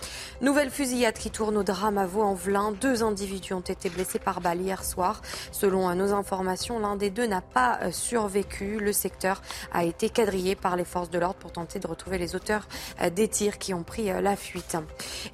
Nouvelle 0.41 0.71
fusillade 0.71 1.15
qui 1.15 1.31
tourne 1.31 1.57
au 1.57 1.63
drame 1.63 1.99
à 1.99 2.07
Vaux-en-Velin. 2.07 2.73
Deux 2.73 3.03
individus 3.03 3.55
ont 3.55 3.61
été 3.61 3.91
blessés 3.91 4.19
par 4.19 4.41
balle 4.41 4.61
hier 4.61 4.85
soir. 4.85 5.21
Selon 5.53 5.95
nos 5.95 6.13
informations, 6.13 6.79
l'un 6.79 6.97
des 6.97 7.11
deux 7.11 7.27
n'a 7.27 7.41
pas 7.41 7.91
survécu. 7.91 8.79
Le 8.79 8.93
secteur 8.93 9.43
a 9.73 9.85
été 9.85 10.11
quadrillé 10.11 10.55
par 10.55 10.77
les 10.77 10.85
forces 10.85 11.11
de 11.11 11.19
l'ordre 11.19 11.39
pour 11.39 11.53
tenter 11.53 11.79
de 11.79 11.87
retrouver 11.87 12.19
les 12.19 12.35
auteurs 12.35 12.69
euh, 13.01 13.11
des 13.11 13.29
tirs 13.29 13.59
qui 13.59 13.75
ont 13.75 13.83
pris 13.83 14.11
euh, 14.11 14.21
la 14.21 14.37
fuite. 14.37 14.77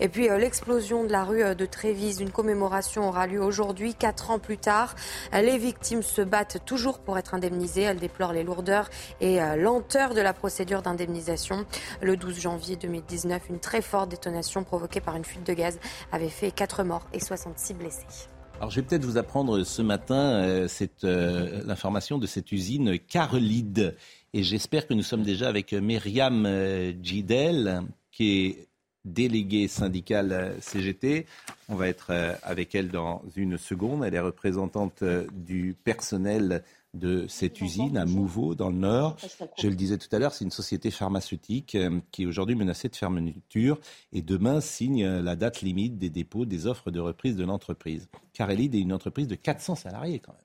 Et 0.01 0.09
puis 0.09 0.29
euh, 0.29 0.39
l'explosion 0.39 1.05
de 1.05 1.13
la 1.13 1.25
rue 1.25 1.55
de 1.55 1.67
Trévise, 1.67 2.21
une 2.21 2.31
commémoration 2.31 3.09
aura 3.09 3.27
lieu 3.27 3.43
aujourd'hui, 3.43 3.95
quatre 3.95 4.31
ans 4.31 4.39
plus 4.39 4.59
tard. 4.59 4.95
Les 5.33 5.59
victimes 5.59 6.03
se 6.03 6.23
battent 6.23 6.65
toujours 6.65 6.99
pour 6.99 7.19
être 7.19 7.35
indemnisées. 7.35 7.83
Elles 7.83 7.99
déplorent 7.99 8.33
les 8.33 8.43
lourdeurs 8.43 8.89
et 9.21 9.39
lenteur 9.57 10.15
de 10.15 10.21
la 10.21 10.33
procédure 10.33 10.83
d'indemnisation. 10.83 11.67
Le 12.01 12.17
12 12.17 12.41
janvier 12.41 12.77
2019, 12.77 13.43
une 13.51 13.61
très 13.61 13.83
forte 13.83 14.09
détonation 14.09 14.65
provoquée 14.65 15.01
par 15.01 15.17
une 15.17 15.25
fuite 15.25 15.45
de 15.45 15.53
gaz 15.53 15.79
avait 16.13 16.29
fait 16.29 16.51
quatre 16.51 16.85
morts 16.85 17.07
et 17.13 17.21
66 17.21 17.75
blessés. 17.75 18.36
Alors 18.59 18.71
je 18.71 18.77
vais 18.77 18.87
peut-être 18.87 19.05
vous 19.05 19.19
apprendre 19.19 19.63
ce 19.65 19.83
matin 19.83 20.67
l'information 21.03 22.19
de 22.19 22.27
cette 22.27 22.51
usine 22.53 22.99
Carlide 22.99 23.95
et 24.37 24.43
j'espère 24.43 24.87
que 24.87 24.93
nous 24.93 25.03
sommes 25.03 25.23
déjà 25.23 25.49
avec 25.49 25.73
Myriam 25.73 26.45
euh, 26.45 26.93
Gidel, 27.03 27.85
qui 28.13 28.45
est 28.45 28.69
déléguée 29.07 29.67
syndicale 29.67 30.33
euh, 30.33 30.61
CGT. 30.61 31.25
On 31.71 31.75
va 31.75 31.89
être 31.89 32.09
euh, 32.11 32.35
avec 32.43 32.75
elle 32.75 32.91
dans 32.91 33.23
une 33.35 33.57
seconde. 33.57 34.05
Elle 34.05 34.15
est 34.15 34.21
représentante 34.21 35.03
du 35.33 35.75
personnel 35.85 36.63
de 36.97 37.27
cette 37.29 37.61
usine 37.61 37.97
à 37.97 38.05
Mouveau, 38.05 38.55
dans 38.55 38.71
le 38.71 38.77
Nord. 38.77 39.17
Je 39.59 39.69
le 39.69 39.75
disais 39.75 39.99
tout 39.99 40.09
à 40.15 40.19
l'heure, 40.19 40.33
c'est 40.33 40.45
une 40.45 40.51
société 40.51 40.91
pharmaceutique 40.91 41.77
qui 42.11 42.23
est 42.23 42.27
aujourd'hui 42.27 42.55
menacée 42.55 42.89
de 42.89 42.97
fermeture 42.97 43.79
et 44.13 44.23
demain 44.23 44.61
signe 44.61 45.07
la 45.07 45.37
date 45.37 45.63
limite 45.63 45.99
des 45.99 46.11
dépôts 46.11 46.47
des 46.47 46.67
offres 46.67 46.91
de 46.91 47.01
reprise 47.01 47.37
de 47.37 47.45
l'entreprise. 47.45 48.09
Carelide 48.33 48.75
est 48.75 48.81
une 48.81 48.93
entreprise 48.93 49.29
de 49.29 49.35
400 49.35 49.77
salariés 49.77 50.19
quand 50.19 50.33
même. 50.33 50.43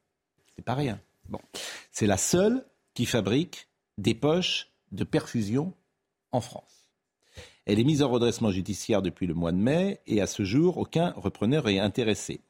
C'est 0.56 0.66
pas 0.66 0.76
rien. 0.76 1.00
Bon. 1.30 1.40
C'est 1.92 2.08
la 2.08 2.18
seule 2.18 2.66
qui 2.94 3.06
fabrique 3.06 3.68
des 3.98 4.14
poches 4.14 4.70
de 4.92 5.04
perfusion 5.04 5.74
en 6.32 6.42
France. 6.42 6.90
Elle 7.66 7.80
est 7.80 7.84
mise 7.84 8.02
en 8.02 8.10
redressement 8.10 8.52
judiciaire 8.52 9.02
depuis 9.02 9.28
le 9.28 9.34
mois 9.34 9.52
de 9.52 9.58
mai 9.58 10.02
et 10.08 10.22
à 10.22 10.28
ce 10.28 10.44
jour, 10.44 10.78
aucun 10.78 11.12
repreneur 11.16 11.70
est 11.70 11.80
intéressé. 11.80 12.42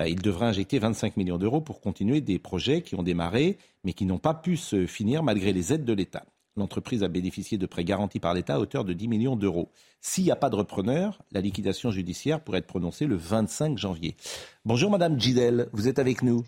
Euh, 0.00 0.08
il 0.08 0.20
devrait 0.20 0.46
injecter 0.46 0.78
25 0.78 1.16
millions 1.16 1.38
d'euros 1.38 1.60
pour 1.60 1.80
continuer 1.80 2.20
des 2.20 2.38
projets 2.38 2.82
qui 2.82 2.94
ont 2.94 3.02
démarré 3.02 3.58
mais 3.84 3.92
qui 3.92 4.06
n'ont 4.06 4.18
pas 4.18 4.34
pu 4.34 4.56
se 4.56 4.86
finir 4.86 5.22
malgré 5.22 5.52
les 5.52 5.72
aides 5.72 5.84
de 5.84 5.92
l'État. 5.92 6.24
L'entreprise 6.56 7.02
a 7.02 7.08
bénéficié 7.08 7.58
de 7.58 7.66
prêts 7.66 7.84
garantis 7.84 8.18
par 8.18 8.34
l'État 8.34 8.56
à 8.56 8.58
hauteur 8.58 8.84
de 8.84 8.92
10 8.92 9.08
millions 9.08 9.36
d'euros. 9.36 9.70
S'il 10.00 10.24
n'y 10.24 10.30
a 10.30 10.36
pas 10.36 10.50
de 10.50 10.56
repreneur, 10.56 11.22
la 11.30 11.40
liquidation 11.40 11.90
judiciaire 11.90 12.40
pourrait 12.40 12.58
être 12.58 12.66
prononcée 12.66 13.06
le 13.06 13.16
25 13.16 13.78
janvier. 13.78 14.16
Bonjour 14.64 14.90
Madame 14.90 15.18
Gidel, 15.18 15.68
vous 15.72 15.88
êtes 15.88 15.98
avec 15.98 16.22
nous? 16.22 16.44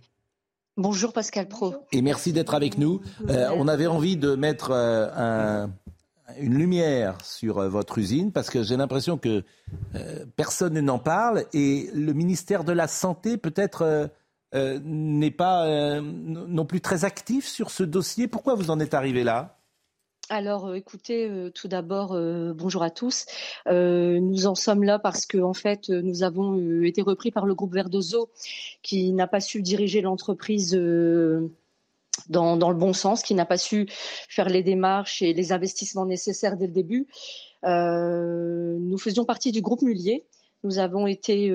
Bonjour 0.76 1.12
Pascal 1.12 1.48
Pro. 1.48 1.74
Et 1.92 2.00
merci 2.00 2.32
d'être 2.32 2.54
avec 2.54 2.78
nous. 2.78 3.00
Euh, 3.28 3.50
on 3.56 3.68
avait 3.68 3.86
envie 3.86 4.16
de 4.16 4.34
mettre 4.34 4.70
euh, 4.72 5.66
une 6.38 6.54
lumière 6.54 7.18
sur 7.24 7.58
euh, 7.58 7.68
votre 7.68 7.98
usine 7.98 8.32
parce 8.32 8.50
que 8.50 8.62
j'ai 8.62 8.76
l'impression 8.76 9.18
que 9.18 9.44
personne 10.36 10.78
n'en 10.80 10.98
parle 10.98 11.44
et 11.52 11.90
le 11.94 12.12
ministère 12.12 12.64
de 12.64 12.72
la 12.72 12.88
Santé 12.88 13.36
peut-être 13.36 14.10
n'est 14.54 15.30
pas 15.30 16.00
non 16.00 16.66
plus 16.66 16.80
très 16.80 17.04
actif 17.04 17.46
sur 17.46 17.70
ce 17.70 17.82
dossier. 17.82 18.28
Pourquoi 18.28 18.54
vous 18.54 18.70
en 18.70 18.80
êtes 18.80 18.94
arrivé 18.94 19.24
là? 19.24 19.58
Alors, 20.28 20.68
euh, 20.68 20.74
écoutez, 20.74 21.28
euh, 21.28 21.50
tout 21.50 21.68
d'abord, 21.68 22.12
euh, 22.12 22.54
bonjour 22.54 22.82
à 22.82 22.90
tous. 22.90 23.26
nous 23.66 24.46
en 24.46 24.54
sommes 24.54 24.82
là 24.82 24.98
parce 24.98 25.26
que, 25.26 25.38
en 25.38 25.52
fait, 25.52 25.90
nous 25.90 26.22
avons 26.22 26.82
été 26.82 27.02
repris 27.02 27.30
par 27.30 27.44
le 27.44 27.54
groupe 27.54 27.74
Verdozo, 27.74 28.30
qui 28.82 29.12
n'a 29.12 29.26
pas 29.26 29.40
su 29.40 29.62
diriger 29.62 30.00
l'entreprise. 30.00 30.72
Dans, 32.28 32.56
le 32.56 32.74
bon 32.74 32.92
sens, 32.92 33.22
qui 33.22 33.34
n'a 33.34 33.46
pas 33.46 33.56
su 33.56 33.86
faire 34.28 34.48
les 34.48 34.62
démarches 34.62 35.22
et 35.22 35.32
les 35.32 35.52
investissements 35.52 36.06
nécessaires 36.06 36.56
dès 36.56 36.66
le 36.66 36.72
début. 36.72 37.06
nous 37.64 38.98
faisions 38.98 39.24
partie 39.24 39.50
du 39.52 39.62
groupe 39.62 39.82
Mullier. 39.82 40.24
Nous 40.62 40.78
avons 40.78 41.06
été 41.06 41.50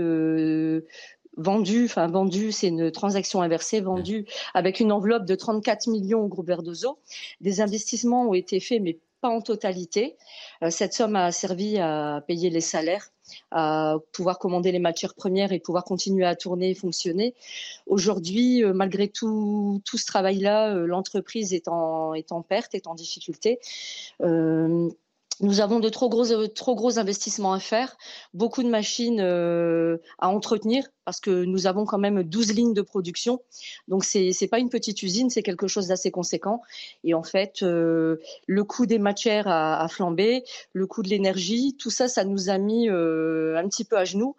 vendu, 1.37 1.85
enfin 1.85 2.07
vendu, 2.07 2.51
c'est 2.51 2.67
une 2.67 2.91
transaction 2.91 3.41
inversée, 3.41 3.79
vendue 3.79 4.25
avec 4.53 4.79
une 4.79 4.91
enveloppe 4.91 5.25
de 5.25 5.35
34 5.35 5.87
millions 5.87 6.21
au 6.21 6.27
groupe 6.27 6.47
Verdozo. 6.47 6.97
Des 7.39 7.61
investissements 7.61 8.29
ont 8.29 8.33
été 8.33 8.59
faits, 8.59 8.81
mais 8.81 8.97
pas 9.21 9.29
en 9.29 9.41
totalité. 9.41 10.17
Euh, 10.63 10.69
cette 10.69 10.93
somme 10.93 11.15
a 11.15 11.31
servi 11.31 11.77
à 11.79 12.23
payer 12.27 12.49
les 12.49 12.61
salaires, 12.61 13.09
à 13.51 13.97
pouvoir 14.13 14.39
commander 14.39 14.71
les 14.71 14.79
matières 14.79 15.15
premières 15.15 15.51
et 15.51 15.59
pouvoir 15.59 15.83
continuer 15.83 16.25
à 16.25 16.35
tourner 16.35 16.71
et 16.71 16.75
fonctionner. 16.75 17.33
Aujourd'hui, 17.85 18.63
euh, 18.63 18.73
malgré 18.73 19.07
tout, 19.07 19.81
tout 19.85 19.97
ce 19.97 20.05
travail-là, 20.05 20.73
euh, 20.75 20.85
l'entreprise 20.85 21.53
est 21.53 21.67
en, 21.67 22.13
est 22.13 22.31
en 22.31 22.41
perte, 22.41 22.75
est 22.75 22.87
en 22.87 22.95
difficulté. 22.95 23.59
Nous 25.39 25.61
avons 25.61 25.79
de 25.79 25.89
trop 25.89 26.09
gros, 26.09 26.31
euh, 26.31 26.47
trop 26.47 26.75
gros 26.75 26.97
investissements 26.97 27.53
à 27.53 27.59
faire, 27.59 27.95
beaucoup 28.33 28.63
de 28.63 28.69
machines 28.69 29.19
euh, 29.19 29.97
à 30.17 30.29
entretenir 30.29 30.83
parce 31.05 31.19
que 31.19 31.45
nous 31.45 31.67
avons 31.67 31.85
quand 31.85 31.99
même 31.99 32.23
12 32.23 32.53
lignes 32.53 32.73
de 32.73 32.81
production. 32.81 33.39
Donc 33.87 34.03
c'est 34.03 34.31
n'est 34.41 34.47
pas 34.47 34.59
une 34.59 34.69
petite 34.69 35.01
usine, 35.03 35.29
c'est 35.29 35.43
quelque 35.43 35.67
chose 35.67 35.87
d'assez 35.87 36.11
conséquent. 36.11 36.61
Et 37.03 37.13
en 37.13 37.23
fait, 37.23 37.61
euh, 37.61 38.17
le 38.47 38.63
coût 38.63 38.85
des 38.87 38.99
matières 38.99 39.47
a, 39.47 39.79
a, 39.81 39.87
flambé, 39.87 40.43
le 40.73 40.87
coût 40.87 41.03
de 41.03 41.09
l'énergie, 41.09 41.75
tout 41.77 41.91
ça, 41.91 42.07
ça 42.07 42.25
nous 42.25 42.49
a 42.49 42.57
mis 42.57 42.89
un 42.89 43.67
petit 43.69 43.85
peu 43.85 43.97
à 43.97 44.05
genoux. 44.05 44.35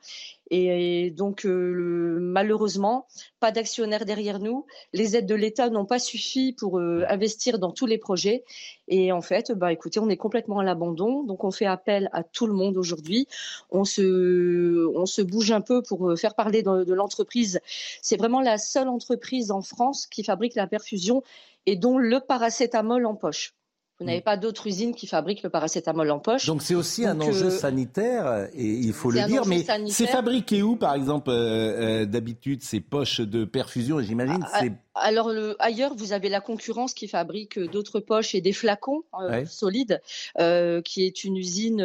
Et, 0.51 1.11
donc, 1.11 1.45
euh, 1.45 2.19
malheureusement, 2.21 3.07
pas 3.39 3.53
d'actionnaires 3.53 4.05
derrière 4.05 4.39
nous. 4.39 4.67
Les 4.93 5.17
aides 5.17 5.27
de 5.27 5.35
l'État 5.35 5.71
n'ont 5.71 5.87
pas 5.87 5.99
suffi 5.99 6.55
pour 6.59 6.79
euh, 6.79 7.05
investir 7.09 7.59
dans 7.59 7.71
tous 7.71 7.87
les 7.87 7.99
projets. 7.99 8.45
Et 8.89 9.13
en 9.13 9.21
fait, 9.21 9.53
bah, 9.53 9.73
écoutez, 9.73 10.01
on 10.01 10.09
est 10.09 10.17
complètement 10.17 10.59
à 10.59 10.65
l'abandon. 10.65 11.23
Donc, 11.23 11.45
on 11.45 11.51
fait 11.51 11.67
appel 11.67 12.09
à 12.13 12.25
tout 12.25 12.47
le 12.47 12.55
monde 12.55 12.77
aujourd'hui. 12.77 13.29
On 13.71 13.85
se, 13.85 14.87
on 14.97 15.07
se 15.07 15.23
bouge 15.23 15.53
un 15.53 15.61
peu 15.61 15.83
pour 15.83 16.11
euh, 16.11 16.17
faire 16.17 16.35
parler 16.35 16.49
parler 16.49 16.63
de, 16.63 16.85
de 16.85 16.95
l'entreprise. 16.95 17.61
C'est 18.01 18.17
vraiment 18.17 18.41
la 18.41 18.59
seule 18.59 18.89
entreprise 18.89 19.51
en 19.51 19.61
France 19.61 20.07
qui 20.07 20.25
fabrique 20.25 20.55
la 20.55 20.67
perfusion 20.67 21.23
et 21.67 21.77
dont 21.77 21.99
le 21.99 22.21
paracétamol 22.21 23.05
en 23.05 23.15
poche. 23.15 23.58
Vous 24.01 24.07
n'avez 24.07 24.21
pas 24.21 24.37
d'autres 24.37 24.69
usines 24.69 24.95
qui 24.95 25.09
fabriquent 25.09 25.43
le 25.43 25.51
paracétamol 25.51 26.09
en 26.13 26.21
poche. 26.21 26.47
Donc 26.47 26.63
c'est 26.63 26.77
aussi 26.77 27.05
un 27.05 27.21
enjeu 27.21 27.47
euh, 27.47 27.51
sanitaire, 27.51 28.49
et 28.55 28.65
il 28.65 28.93
faut 28.93 29.11
le 29.11 29.27
dire. 29.27 29.45
Mais 29.47 29.65
c'est 29.89 30.07
fabriqué 30.07 30.63
où, 30.63 30.77
par 30.77 30.95
exemple, 30.95 31.31
euh, 31.31 32.03
euh, 32.03 32.07
d'habitude, 32.07 32.63
ces 32.63 32.79
poches 32.79 33.21
de 33.21 33.45
perfusion, 33.45 34.01
j'imagine 34.01 34.39
ah, 34.53 34.63
Alors 34.95 35.33
ailleurs, 35.59 35.95
vous 35.97 36.13
avez 36.13 36.29
la 36.29 36.41
concurrence 36.41 36.95
qui 36.95 37.09
fabrique 37.09 37.59
d'autres 37.59 37.99
poches 37.99 38.37
et 38.37 38.41
des 38.41 38.53
flacons 38.53 39.03
solides, 39.47 40.01
qui 40.37 41.05
est 41.05 41.25
une 41.25 41.37
usine 41.37 41.83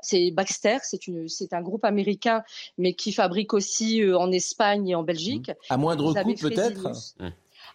c'est 0.00 0.30
Baxter, 0.30 0.76
c'est 0.82 1.52
un 1.54 1.62
groupe 1.62 1.84
américain, 1.84 2.44
mais 2.76 2.92
qui 2.92 3.12
fabrique 3.12 3.54
aussi 3.54 4.02
en 4.14 4.30
Espagne 4.30 4.88
et 4.88 4.94
en 4.94 5.02
Belgique. 5.02 5.50
À 5.70 5.78
moindre 5.78 6.12
coût 6.22 6.34
peut-être? 6.34 6.90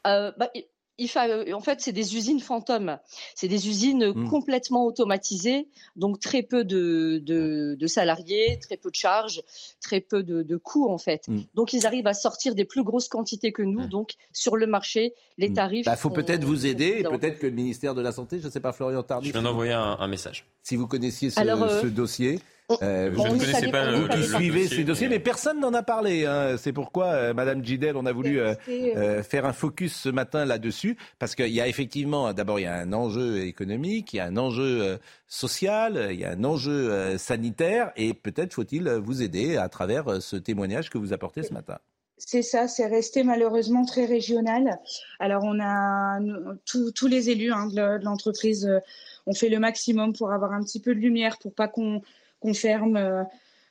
Bah, 0.05 0.51
en 0.99 1.61
fait, 1.61 1.81
c'est 1.81 1.91
des 1.91 2.15
usines 2.15 2.39
fantômes. 2.39 2.97
C'est 3.35 3.47
des 3.47 3.67
usines 3.67 4.11
hmm. 4.11 4.29
complètement 4.29 4.85
automatisées, 4.85 5.67
donc 5.95 6.19
très 6.19 6.43
peu 6.43 6.63
de, 6.63 7.85
salariés, 7.87 8.59
très 8.61 8.77
peu 8.77 8.89
de 8.89 8.95
charges, 8.95 9.41
très 9.81 10.01
peu 10.01 10.23
de, 10.23 10.57
coûts 10.57 10.89
en 10.89 10.97
fait. 10.97 11.27
Hmm. 11.27 11.41
Donc 11.55 11.73
ils 11.73 11.85
arrivent 11.85 12.07
à 12.07 12.13
sortir 12.13 12.55
des 12.55 12.65
plus 12.65 12.83
grosses 12.83 13.07
quantités 13.07 13.51
que 13.51 13.63
nous. 13.63 13.81
Hmm. 13.81 13.89
Donc 13.89 14.13
sur 14.31 14.55
le 14.55 14.67
marché, 14.67 15.13
les 15.37 15.51
tarifs. 15.51 15.85
Il 15.85 15.89
bah, 15.89 15.95
faut 15.95 16.09
peut-être 16.09 16.43
vous 16.43 16.65
aider 16.65 17.03
peut-être 17.03 17.39
que 17.39 17.47
le 17.47 17.53
ministère 17.53 17.95
de 17.95 18.01
la 18.01 18.11
Santé, 18.11 18.39
je 18.39 18.45
ne 18.45 18.51
sais 18.51 18.59
pas, 18.59 18.71
Florian 18.71 19.03
Tardif. 19.03 19.29
Je 19.29 19.33
viens 19.33 19.43
d'envoyer 19.43 19.73
un, 19.73 20.07
message. 20.07 20.45
Si 20.61 20.75
vous 20.75 20.87
connaissiez 20.87 21.29
ce 21.29 21.39
euh, 21.39 21.89
dossier. 21.89 22.39
Euh, 22.72 23.11
je 23.14 23.20
ne 23.20 23.28
connaissais 23.28 23.70
pas 23.70 23.91
le, 23.91 24.24
suivez 24.24 24.68
ce 24.68 24.82
dossier, 24.82 25.09
mais 25.09 25.20
personne 25.20 25.59
n'en 25.59 25.74
a 25.74 25.84
parlé. 25.84 26.26
Hein. 26.26 26.55
C'est 26.57 26.72
pourquoi, 26.72 27.07
euh, 27.07 27.34
Madame 27.34 27.64
Gidel, 27.64 27.97
on 27.97 28.05
a 28.05 28.11
voulu 28.14 28.39
euh, 28.39 29.24
faire 29.24 29.45
un 29.45 29.53
focus 29.53 29.93
ce 29.93 30.09
matin 30.09 30.45
là-dessus, 30.45 30.97
parce 31.20 31.36
qu'il 31.36 31.49
y 31.49 31.61
a 31.61 31.68
effectivement, 31.68 32.34
d'abord, 32.34 32.59
il 32.59 32.64
y 32.64 32.68
a 32.68 32.76
un 32.76 32.93
enjeu 32.93 33.45
économique, 33.45 34.14
il 34.14 34.18
y 34.18 34.20
a 34.20 34.26
un 34.26 34.38
enjeu 34.38 34.97
social, 35.28 36.09
il 36.11 36.20
y 36.20 36.26
a 36.26 36.32
un 36.32 36.43
enjeu 36.43 37.18
sanitaire, 37.18 37.91
et 37.95 38.14
peut-être 38.14 38.53
faut-il 38.53 38.89
vous 38.89 39.22
aider 39.22 39.57
à 39.57 39.68
travers 39.70 40.22
ce 40.22 40.36
témoignage 40.36 40.89
que 40.89 40.97
vous 40.97 41.14
apportez 41.14 41.43
ce 41.43 41.53
matin. 41.53 41.80
C'est 42.18 42.43
ça, 42.43 42.68
c'est 42.70 42.86
resté 42.86 43.24
malheureusement 43.24 43.84
très 43.86 44.05
régional. 44.05 44.80
Alors 45.20 45.43
on 45.43 45.59
a 45.59 46.20
tous 46.66 47.07
les 47.07 47.30
élus 47.30 47.51
hein, 47.51 47.68
de 47.68 48.03
l'entreprise 48.03 48.70
ont 49.26 49.34
fait 49.34 49.49
le 49.49 49.59
maximum 49.59 50.14
pour 50.14 50.32
avoir 50.32 50.53
un 50.53 50.64
petit 50.64 50.80
peu 50.80 50.95
de 50.95 50.99
lumière, 50.99 51.38
pour 51.39 51.53
pas 51.53 51.68
qu'on 51.68 52.01
euh, 52.45 53.23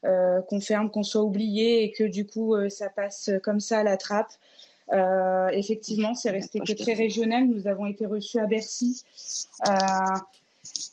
euh, 0.04 0.40
qu'on 0.42 0.60
ferme, 0.60 0.90
qu'on 0.90 1.02
soit 1.02 1.22
oublié 1.22 1.84
et 1.84 1.92
que 1.92 2.04
du 2.04 2.26
coup 2.26 2.54
euh, 2.54 2.68
ça 2.68 2.88
passe 2.88 3.30
comme 3.42 3.60
ça 3.60 3.80
à 3.80 3.82
la 3.82 3.96
trappe. 3.96 4.32
effectivement, 5.52 6.14
c'est 6.14 6.30
resté 6.30 6.60
que 6.60 6.72
très 6.72 6.94
régional. 6.94 7.46
Nous 7.46 7.66
avons 7.66 7.86
été 7.86 8.06
reçus 8.06 8.38
à 8.38 8.46
Bercy 8.46 9.04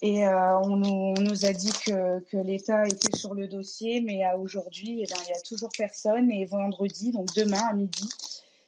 et 0.01 0.25
on 0.27 0.77
nous, 0.77 1.45
a 1.45 1.53
dit 1.53 1.71
que, 1.85 2.19
que 2.31 2.37
l'État 2.37 2.87
était 2.87 3.15
sur 3.17 3.33
le 3.33 3.47
dossier, 3.47 4.01
mais 4.01 4.21
aujourd'hui, 4.37 5.01
eh 5.01 5.05
ben, 5.05 5.19
il 5.25 5.31
n'y 5.31 5.37
a 5.37 5.41
toujours 5.41 5.69
personne. 5.77 6.31
Et 6.31 6.45
vendredi, 6.45 7.11
donc 7.11 7.27
demain 7.35 7.61
à 7.69 7.73
midi, 7.73 8.09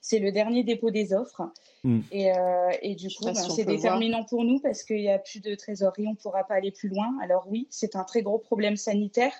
c'est 0.02 0.20
le 0.20 0.32
dernier 0.32 0.64
dépôt 0.64 0.92
des 0.92 1.14
offres. 1.14 1.44
Mm. 1.84 2.02
Et, 2.12 2.96
du 2.96 3.08
coup, 3.10 3.26
ben, 3.26 3.34
c'est 3.34 3.66
déterminant 3.66 4.24
pour 4.24 4.44
nous 4.44 4.60
parce 4.60 4.84
qu'il 4.84 4.98
n'y 4.98 5.10
a 5.10 5.18
plus 5.18 5.42
de 5.42 5.56
trésorerie, 5.56 6.08
on 6.08 6.12
ne 6.12 6.16
pourra 6.16 6.44
pas 6.44 6.56
aller 6.56 6.72
plus 6.72 6.90
loin. 6.90 7.18
Alors 7.22 7.46
oui, 7.50 7.68
c'est 7.70 7.96
un 7.96 8.04
très 8.04 8.22
gros 8.22 8.38
problème 8.38 8.78
sanitaire. 8.78 9.34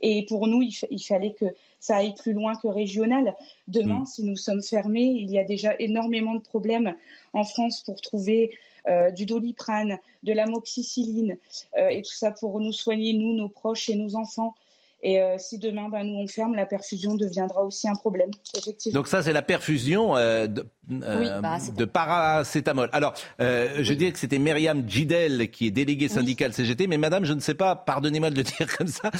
Et 0.00 0.26
pour 0.26 0.46
nous, 0.46 0.62
il, 0.62 1.02
fallait 1.02 1.32
que 1.32 1.46
ça 1.80 1.96
aille 1.96 2.14
plus 2.14 2.32
loin 2.32 2.54
que 2.54 2.68
régional. 2.68 3.34
Demain, 3.66 4.00
mm. 4.00 4.06
si 4.06 4.22
nous 4.24 4.36
sommes 4.36 4.62
fermés, 4.62 5.06
il 5.06 5.30
y 5.30 5.38
a 5.38 5.44
déjà 5.44 5.74
énormément 5.78 6.34
de 6.34 6.40
problèmes 6.40 6.94
en 7.32 7.44
France 7.44 7.82
pour 7.82 8.00
trouver 8.00 8.56
euh, 8.88 9.10
du 9.10 9.26
doliprane, 9.26 9.98
de 10.22 10.32
l'amoxicilline 10.32 11.36
euh, 11.76 11.88
et 11.88 12.02
tout 12.02 12.14
ça 12.14 12.30
pour 12.30 12.60
nous 12.60 12.72
soigner, 12.72 13.12
nous, 13.12 13.34
nos 13.34 13.48
proches 13.48 13.88
et 13.88 13.96
nos 13.96 14.14
enfants. 14.14 14.54
Et 15.02 15.20
euh, 15.20 15.36
si 15.38 15.58
demain, 15.58 15.88
ben, 15.88 16.04
nous, 16.04 16.14
on 16.14 16.26
ferme, 16.26 16.54
la 16.54 16.66
perfusion 16.66 17.14
deviendra 17.14 17.62
aussi 17.62 17.88
un 17.88 17.94
problème, 17.94 18.30
effectivement. 18.56 18.98
Donc 18.98 19.06
ça, 19.06 19.22
c'est 19.22 19.32
la 19.32 19.42
perfusion 19.42 20.16
euh, 20.16 20.48
de, 20.88 21.04
euh, 21.04 21.40
de, 21.76 21.84
paracétamol. 21.84 22.88
Alors, 22.92 23.14
je 23.38 23.92
dirais 23.92 24.12
que 24.12 24.18
c'était 24.18 24.38
Myriam 24.38 24.88
Gidel, 24.88 25.50
qui 25.50 25.66
est 25.66 25.70
déléguée 25.70 26.08
syndicale 26.08 26.52
CGT, 26.52 26.86
mais 26.86 26.98
madame, 26.98 27.24
je 27.24 27.32
ne 27.32 27.40
sais 27.40 27.54
pas, 27.54 27.76
pardonnez-moi 27.76 28.30
de 28.30 28.36
le 28.36 28.42
dire 28.58 28.76
comme 28.76 28.88
ça, 28.88 29.10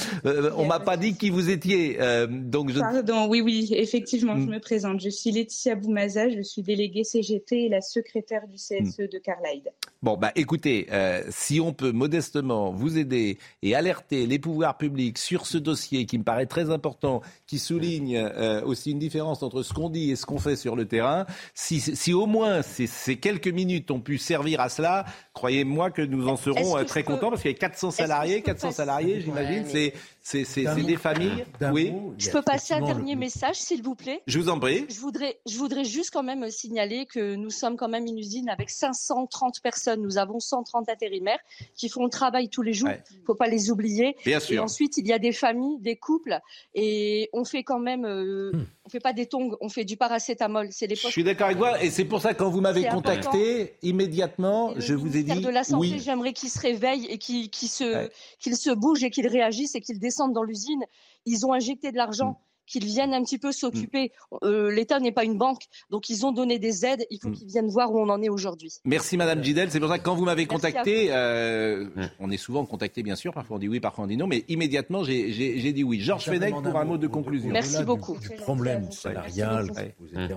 on 0.55 0.65
m'a 0.65 0.79
pas 0.79 0.97
dit 0.97 1.15
qui 1.15 1.29
vous 1.29 1.49
étiez. 1.49 1.97
donc 2.29 2.71
je... 2.71 2.79
Pardon, 2.79 3.27
oui, 3.27 3.41
oui, 3.41 3.69
effectivement, 3.71 4.35
je 4.35 4.45
mm. 4.45 4.49
me 4.49 4.59
présente. 4.59 5.01
Je 5.01 5.09
suis 5.09 5.31
Laetitia 5.31 5.75
Boumaza, 5.75 6.29
je 6.29 6.41
suis 6.41 6.61
déléguée 6.61 7.03
CGT 7.03 7.65
et 7.65 7.69
la 7.69 7.81
secrétaire 7.81 8.47
du 8.47 8.55
CSE 8.55 8.99
mm. 8.99 9.07
de 9.11 9.17
Carlyle. 9.17 9.69
Bon, 10.01 10.17
bah 10.17 10.31
écoutez, 10.35 10.87
si 11.29 11.59
on 11.59 11.73
peut 11.73 11.91
modestement 11.91 12.71
vous 12.71 12.97
aider 12.97 13.37
et 13.61 13.75
alerter 13.75 14.25
les 14.25 14.39
pouvoirs 14.39 14.77
publics 14.77 15.17
sur 15.17 15.45
ce 15.45 15.57
dossier 15.57 16.05
qui 16.05 16.17
me 16.17 16.23
paraît 16.23 16.45
très 16.45 16.69
important, 16.69 17.21
qui 17.47 17.59
souligne 17.59 18.17
euh, 18.17 18.61
aussi 18.63 18.91
une 18.91 18.99
différence 18.99 19.43
entre 19.43 19.63
ce 19.63 19.73
qu'on 19.73 19.89
dit 19.89 20.11
et 20.11 20.15
ce 20.15 20.25
qu'on 20.25 20.39
fait 20.39 20.55
sur 20.55 20.75
le 20.75 20.85
terrain. 20.85 21.25
Si, 21.61 21.81
si 21.81 22.13
au 22.13 22.25
moins 22.25 22.61
ces, 22.61 22.87
ces, 22.87 23.17
quelques 23.19 23.49
minutes 23.49 23.91
ont 23.91 23.99
pu 23.99 24.17
servir 24.17 24.61
à 24.61 24.69
cela, 24.69 25.03
croyez-moi 25.39 25.89
que 25.89 26.01
nous 26.01 26.27
en 26.27 26.35
serons 26.35 26.77
euh, 26.77 26.83
très 26.83 27.03
contents 27.03 27.29
parce 27.29 27.41
qu'il 27.41 27.51
y 27.51 27.55
a 27.55 27.57
400 27.57 27.91
salariés, 27.91 28.41
400 28.41 28.71
salariés, 28.73 29.21
j'imagine, 29.21 29.63
c'est 29.65 29.93
c'est 30.21 30.83
des 30.85 30.97
familles. 30.97 31.45
Oui. 31.71 31.93
Je 32.17 32.29
peux 32.29 32.41
passer 32.41 32.73
un 32.73 32.81
dernier 32.81 33.15
message, 33.15 33.55
s'il 33.55 33.81
vous 33.81 33.95
plaît? 33.95 34.21
Je 34.27 34.39
vous 34.39 34.49
en 34.49 34.59
prie. 34.59 34.85
Je 34.89 34.99
voudrais, 34.99 35.39
je 35.47 35.57
voudrais 35.57 35.85
juste 35.85 36.11
quand 36.11 36.23
même 36.23 36.49
signaler 36.51 37.05
que 37.05 37.35
nous 37.35 37.49
sommes 37.49 37.77
quand 37.77 37.89
même 37.89 38.05
une 38.05 38.17
usine 38.17 38.49
avec 38.49 38.69
530 38.69 39.61
personnes. 39.61 40.01
Nous 40.01 40.17
avons 40.17 40.39
130 40.39 40.89
intérimaires 40.89 41.39
qui 41.75 41.89
font 41.89 42.03
le 42.03 42.09
travail 42.09 42.49
tous 42.49 42.61
les 42.61 42.73
jours. 42.73 42.89
Il 43.11 43.21
ne 43.21 43.25
faut 43.25 43.35
pas 43.35 43.47
les 43.47 43.71
oublier. 43.71 44.15
Bien 44.25 44.39
sûr. 44.39 44.55
Et 44.55 44.59
ensuite, 44.59 44.97
il 44.97 45.07
y 45.07 45.13
a 45.13 45.19
des 45.19 45.31
familles, 45.31 45.79
des 45.79 45.95
couples, 45.95 46.39
et 46.75 47.29
on 47.33 47.45
fait 47.45 47.63
quand 47.63 47.79
même. 47.79 48.05
Euh, 48.05 48.51
hmm. 48.53 48.65
On 48.85 48.89
fait 48.89 48.99
pas 48.99 49.13
des 49.13 49.27
tongs, 49.27 49.55
on 49.61 49.69
fait 49.69 49.85
du 49.85 49.97
paracétamol. 49.97 50.69
C'est 50.71 50.89
Je 50.89 51.07
suis 51.09 51.23
d'accord 51.23 51.45
avec 51.45 51.59
vous, 51.59 51.65
et 51.79 51.91
c'est 51.91 52.05
pour 52.05 52.21
ça 52.21 52.33
que 52.33 52.39
quand 52.39 52.49
vous 52.49 52.61
m'avez 52.61 52.87
contacté 52.87 53.75
immédiatement, 53.83 54.73
je 54.77 54.95
vous 54.95 55.15
ai 55.15 55.21
dit 55.21 55.28
de 55.35 55.49
la 55.49 55.63
santé, 55.63 55.99
j'aimerais 55.99 56.33
qu'il 56.33 56.49
se 56.49 56.59
réveille 56.59 57.05
et 57.05 57.17
qu'il 57.17 57.49
se, 57.69 58.09
qu'il 58.39 58.55
se 58.55 58.71
bouge 58.71 59.03
et 59.03 59.09
qu'il 59.09 59.27
réagisse 59.27 59.75
et 59.75 59.81
qu'il 59.81 59.99
descende 59.99 60.33
dans 60.33 60.43
l'usine. 60.43 60.83
Ils 61.25 61.45
ont 61.45 61.53
injecté 61.53 61.91
de 61.91 61.97
l'argent. 61.97 62.31
Mm. 62.31 62.35
qu'ils 62.69 62.85
viennent 62.85 63.15
un 63.15 63.23
petit 63.23 63.39
peu 63.39 63.51
s'occuper. 63.51 64.11
Mm. 64.31 64.35
Euh, 64.43 64.71
L'État 64.71 64.99
n'est 64.99 65.11
pas 65.11 65.23
une 65.23 65.37
banque, 65.37 65.63
donc 65.89 66.09
ils 66.09 66.25
ont 66.25 66.31
donné 66.31 66.59
des 66.59 66.85
aides. 66.85 67.05
Il 67.09 67.19
faut 67.19 67.29
mm. 67.29 67.33
qu'ils 67.33 67.47
viennent 67.47 67.67
voir 67.67 67.91
où 67.91 67.99
on 67.99 68.09
en 68.09 68.21
est 68.21 68.29
aujourd'hui. 68.29 68.75
Merci 68.85 69.17
Madame 69.17 69.43
Gidel. 69.43 69.71
C'est 69.71 69.79
pour 69.79 69.89
ça 69.89 69.97
que 69.97 70.03
quand 70.03 70.15
vous 70.15 70.25
m'avez 70.25 70.45
contacté, 70.45 71.07
euh, 71.09 71.87
on 72.19 72.29
est 72.29 72.37
souvent 72.37 72.65
contacté 72.65 73.01
bien 73.01 73.15
sûr. 73.15 73.33
Parfois 73.33 73.57
on 73.57 73.59
dit 73.59 73.67
oui, 73.67 73.79
parfois 73.79 74.05
on 74.05 74.07
dit 74.07 74.17
non, 74.17 74.27
mais 74.27 74.45
immédiatement 74.47 75.03
j'ai 75.03 75.73
dit 75.73 75.83
oui. 75.83 75.99
Georges 75.99 76.25
Fenech 76.25 76.53
pour 76.53 76.77
un 76.77 76.85
mot 76.85 76.97
de 76.97 77.07
conclusion. 77.07 77.49
Merci 77.49 77.83
beaucoup. 77.83 78.17
Du, 78.19 78.29
problème 78.35 78.91
salarial, 78.91 79.71
etc 80.13 80.35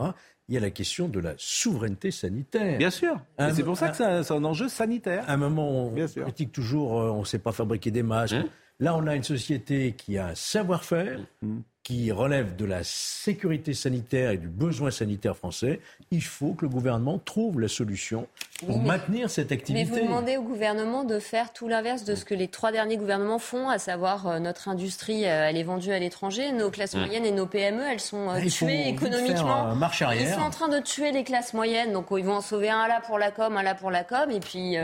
il 0.52 0.56
y 0.56 0.58
a 0.58 0.60
la 0.60 0.70
question 0.70 1.08
de 1.08 1.18
la 1.18 1.32
souveraineté 1.38 2.10
sanitaire. 2.10 2.76
Bien 2.76 2.90
sûr. 2.90 3.18
C'est 3.38 3.64
pour 3.64 3.78
ça 3.78 3.88
que 3.88 3.96
c'est 3.96 4.34
un, 4.34 4.44
enjeu 4.44 4.68
sanitaire. 4.68 5.24
À 5.26 5.32
un 5.32 5.36
moment, 5.38 5.86
on 5.86 5.94
critique 5.94 6.52
toujours, 6.52 7.00
euh, 7.00 7.08
on 7.08 7.20
ne 7.20 7.24
sait 7.24 7.38
pas 7.38 7.52
fabriquer 7.52 7.90
des 7.90 8.02
masques. 8.02 8.34
Hein 8.34 8.44
Là, 8.78 8.94
on 8.94 9.06
a 9.06 9.16
une 9.16 9.22
société 9.22 9.94
qui 9.96 10.18
a 10.18 10.26
un 10.26 10.34
savoir-faire, 10.34 11.20
mm 11.40 11.60
qui 11.82 12.12
relève 12.12 12.54
de 12.54 12.64
la 12.64 12.84
sécurité 12.84 13.74
sanitaire 13.74 14.30
et 14.30 14.38
du 14.38 14.48
besoin 14.48 14.92
sanitaire 14.92 15.36
français, 15.36 15.80
il 16.12 16.22
faut 16.22 16.52
que 16.52 16.64
le 16.64 16.68
gouvernement 16.68 17.18
trouve 17.18 17.60
la 17.60 17.66
solution 17.66 18.28
pour 18.64 18.78
maintenir 18.78 19.28
cette 19.28 19.50
activité. 19.50 19.84
Mais 19.84 20.00
vous 20.00 20.06
demandez 20.06 20.36
au 20.36 20.42
gouvernement 20.42 21.02
de 21.02 21.18
faire 21.18 21.52
tout 21.52 21.66
l'inverse 21.66 22.04
de 22.04 22.14
ce 22.14 22.24
que 22.24 22.34
les 22.34 22.46
trois 22.46 22.70
derniers 22.70 22.96
gouvernements 22.96 23.40
font, 23.40 23.68
à 23.68 23.78
savoir 23.78 24.28
euh, 24.28 24.38
notre 24.38 24.68
industrie, 24.68 25.24
euh, 25.26 25.48
elle 25.48 25.56
est 25.56 25.64
vendue 25.64 25.92
à 25.92 25.98
l'étranger, 25.98 26.52
nos 26.52 26.70
classes 26.70 26.94
moyennes 26.94 27.26
et 27.26 27.32
nos 27.32 27.46
PME, 27.46 27.82
elles 27.82 28.00
sont 28.00 28.30
euh, 28.30 28.40
tuées 28.48 28.88
économiquement. 28.88 29.74
marche 29.74 30.02
arrière. 30.02 30.28
Ils 30.28 30.34
sont 30.34 30.46
en 30.46 30.50
train 30.50 30.68
de 30.68 30.78
tuer 30.78 31.10
les 31.10 31.24
classes 31.24 31.52
moyennes, 31.52 31.92
donc 31.92 32.06
ils 32.16 32.24
vont 32.24 32.36
en 32.36 32.40
sauver 32.40 32.70
un 32.70 32.86
là 32.86 33.00
pour 33.04 33.18
la 33.18 33.32
com, 33.32 33.56
un 33.56 33.62
là 33.64 33.74
pour 33.74 33.90
la 33.90 34.04
com, 34.04 34.30
et 34.30 34.40
puis 34.40 34.76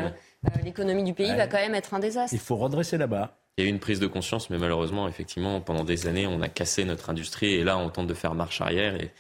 l'économie 0.65 1.05
du 1.05 1.15
pays 1.15 1.35
va 1.37 1.47
quand 1.47 1.59
même 1.59 1.77
être 1.77 1.95
un 1.95 2.01
désastre. 2.01 2.35
Il 2.35 2.41
faut 2.41 2.57
redresser 2.57 2.99
là-bas. 2.99 3.39
Il 3.59 3.63
y 3.63 3.65
a 3.65 3.67
eu 3.67 3.71
une 3.71 3.81
prise 3.81 3.99
de 3.99 4.07
conscience, 4.07 4.51
mais 4.51 4.59
malheureusement, 4.59 5.09
effectivement, 5.09 5.61
pendant 5.61 5.83
des 5.83 6.07
années, 6.07 6.29
on 6.29 6.41
a 6.43 6.49
cassé 6.49 6.85
notre 6.85 7.11
industrie 7.11 7.55
et 7.55 7.65
là, 7.65 7.77
on 7.77 7.91
tente 7.91 8.07
de 8.07 8.15
faire 8.15 8.37
marche 8.37 8.61
arrière. 8.61 8.95
Et 8.95 9.11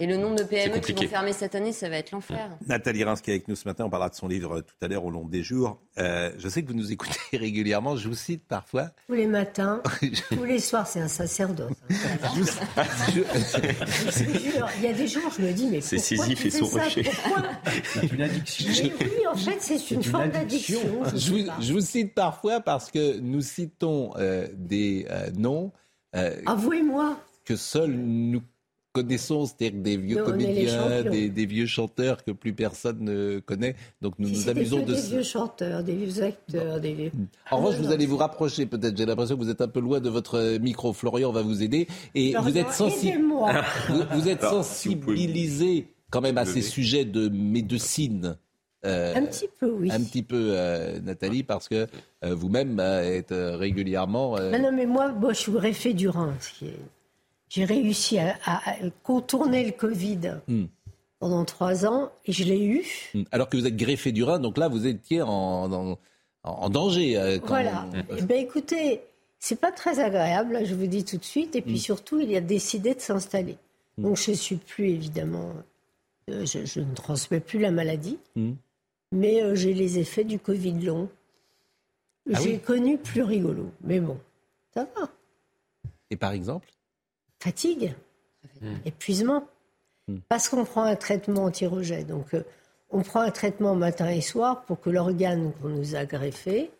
et 0.00 0.06
le 0.06 0.16
nombre 0.16 0.36
de 0.36 0.44
PME 0.44 0.78
qui 0.78 0.92
vont 0.92 1.08
fermer 1.08 1.32
cette 1.32 1.56
année, 1.56 1.72
ça 1.72 1.88
va 1.88 1.96
être 1.96 2.12
l'enfer. 2.12 2.56
Nathalie 2.66 3.02
Reims 3.02 3.20
qui 3.20 3.30
est 3.30 3.34
avec 3.34 3.48
nous 3.48 3.56
ce 3.56 3.66
matin, 3.66 3.84
on 3.84 3.90
parlera 3.90 4.10
de 4.10 4.14
son 4.14 4.28
livre 4.28 4.60
tout 4.60 4.76
à 4.80 4.86
l'heure 4.86 5.04
au 5.04 5.10
long 5.10 5.24
des 5.24 5.42
jours. 5.42 5.80
Euh, 5.98 6.30
je 6.38 6.48
sais 6.48 6.62
que 6.62 6.68
vous 6.68 6.74
nous 6.74 6.92
écoutez 6.92 7.18
régulièrement, 7.36 7.96
je 7.96 8.08
vous 8.08 8.14
cite 8.14 8.46
parfois. 8.46 8.90
Tous 9.08 9.14
les 9.14 9.26
matins, 9.26 9.82
tous 10.30 10.44
les 10.44 10.60
soirs, 10.60 10.86
c'est 10.86 11.00
un 11.00 11.08
sacerdoce. 11.08 11.72
il 14.78 14.82
y 14.82 14.86
a 14.86 14.92
des 14.92 15.08
jours, 15.08 15.32
je 15.36 15.42
me 15.42 15.52
dis, 15.52 15.66
mais 15.66 15.80
c'est 15.80 15.98
Sisyphe 15.98 16.46
et 16.46 16.50
son 16.50 16.66
rocher. 16.66 17.10
C'est 17.82 18.12
une 18.12 18.22
addiction. 18.22 18.92
oui, 19.00 19.26
en 19.26 19.36
fait, 19.36 19.56
c'est 19.60 19.90
une, 19.90 20.04
forme 20.04 20.30
d'addiction. 20.30 20.80
Je, 21.14 21.72
vous 21.72 21.80
cite 21.80 22.14
parfois 22.14 22.60
parce 22.60 22.92
que 22.92 23.18
nous 23.18 23.40
citons 23.40 24.12
euh, 24.16 24.46
des 24.54 25.06
euh, 25.10 25.30
noms. 25.36 25.72
Avouez-moi. 26.46 27.18
Que 27.44 27.56
seuls 27.56 27.90
nous 27.90 28.42
connaissons, 28.92 29.46
c'est-à-dire 29.46 29.80
des 29.80 29.96
vieux 29.96 30.22
comédiens, 30.22 31.02
des, 31.02 31.46
vieux 31.46 31.66
chanteurs 31.66 32.24
que 32.24 32.30
plus 32.30 32.52
personne 32.52 32.98
ne 33.00 33.38
connaît. 33.40 33.76
Donc 34.00 34.14
nous 34.18 34.28
nous 34.28 34.48
amusons 34.48 34.80
de 34.80 34.94
des 34.94 35.00
vieux 35.00 35.22
chanteurs, 35.22 35.82
des 35.82 35.94
vieux 35.94 36.22
acteurs, 36.22 36.80
des 36.80 36.94
vieux. 36.94 37.12
En 37.50 37.58
revanche, 37.58 37.76
vous 37.80 37.92
allez 37.92 38.06
vous 38.06 38.16
rapprocher 38.16 38.66
peut-être. 38.66 38.96
J'ai 38.96 39.06
l'impression 39.06 39.36
que 39.36 39.42
vous 39.42 39.50
êtes 39.50 39.60
un 39.60 39.68
peu 39.68 39.80
loin 39.80 40.00
de 40.00 40.08
votre 40.08 40.58
micro. 40.58 40.92
Florian 40.92 41.32
va 41.32 41.42
vous 41.42 41.62
aider 41.62 41.86
et 42.14 42.34
vous 42.34 42.56
êtes, 42.56 42.66
vous, 44.12 44.28
êtes 44.28 44.42
sensibilisé 44.42 45.88
quand 46.10 46.20
même 46.20 46.38
à 46.38 46.44
ces 46.44 46.62
sujets 46.62 47.04
de 47.04 47.28
médecine. 47.28 48.36
Euh, 48.86 49.16
un 49.16 49.26
petit 49.26 49.48
peu, 49.58 49.70
oui. 49.70 49.90
Un 49.90 50.00
petit 50.02 50.22
peu, 50.22 50.50
euh, 50.52 51.00
Nathalie, 51.00 51.42
parce 51.42 51.68
que 51.68 51.88
euh, 52.24 52.34
vous-même 52.34 52.78
êtes 52.78 53.34
régulièrement. 53.34 54.38
non, 54.38 54.72
mais 54.72 54.86
moi, 54.86 55.12
moi, 55.12 55.32
je 55.32 55.38
suis 55.38 55.52
greffé 55.52 55.94
du 55.94 56.08
Rhin, 56.08 56.32
ce 56.40 56.58
qui 56.58 56.66
est 56.66 56.78
j'ai 57.48 57.64
réussi 57.64 58.18
à, 58.18 58.36
contourner 59.02 59.64
le 59.64 59.72
Covid 59.72 60.40
hmm. 60.48 60.64
pendant 61.18 61.44
trois 61.44 61.86
ans 61.86 62.10
et 62.26 62.32
je 62.32 62.44
l'ai 62.44 62.62
eu. 62.62 62.84
Hmm. 63.14 63.22
Alors 63.30 63.48
que 63.48 63.56
vous 63.56 63.66
êtes 63.66 63.76
greffé 63.76 64.12
du 64.12 64.22
rein, 64.22 64.38
donc 64.38 64.58
là, 64.58 64.68
vous 64.68 64.86
étiez 64.86 65.22
en, 65.22 65.96
en, 66.44 66.70
danger. 66.70 67.16
Euh, 67.16 67.38
voilà. 67.44 67.86
Eh 68.16 68.22
ben, 68.22 68.38
écoutez, 68.38 69.00
c'est 69.38 69.60
pas 69.60 69.72
très 69.72 69.98
agréable, 70.00 70.60
je 70.64 70.74
vous 70.74 70.86
dis 70.86 71.04
tout 71.04 71.16
de 71.16 71.24
suite. 71.24 71.56
Et 71.56 71.62
puis 71.62 71.74
hmm. 71.74 71.78
surtout, 71.78 72.20
il 72.20 72.34
a 72.36 72.40
décidé 72.40 72.94
de 72.94 73.00
s'installer. 73.00 73.56
Donc 73.96 74.16
je 74.16 74.32
suis 74.32 74.56
plus, 74.56 74.90
évidemment, 74.90 75.52
euh, 76.30 76.46
je, 76.46 76.80
ne 76.80 76.94
transmets 76.94 77.40
plus 77.40 77.58
la 77.58 77.72
maladie, 77.72 78.18
mais 79.10 79.42
euh, 79.42 79.56
j'ai 79.56 79.74
les 79.74 79.98
effets 79.98 80.24
du 80.24 80.38
Covid 80.38 80.80
long. 80.80 81.08
Ah 82.32 82.38
j'ai 82.40 82.58
connu 82.58 82.98
plus 82.98 83.22
rigolo, 83.22 83.72
mais 83.80 84.00
bon, 84.00 84.18
ça 84.74 84.86
va. 84.94 85.10
Et 86.10 86.16
par 86.16 86.32
exemple 86.32 86.68
fatigue, 87.38 87.94
hmm. 88.60 88.74
épuisement. 88.84 89.48
Hmm. 90.06 90.18
Parce 90.28 90.48
qu'on 90.48 90.64
prend 90.64 90.82
un 90.82 90.96
traitement 90.96 91.44
anti-rejet. 91.44 92.04
Donc, 92.04 92.34
euh, 92.34 92.44
on 92.90 93.02
prend 93.02 93.20
un 93.20 93.30
traitement 93.30 93.74
matin 93.74 94.08
et 94.08 94.20
soir 94.20 94.62
pour 94.62 94.80
que 94.80 94.90
l'organe 94.90 95.52
qu'on 95.60 95.68
nous 95.68 95.94
a 95.94 96.04
greffé 96.04 96.70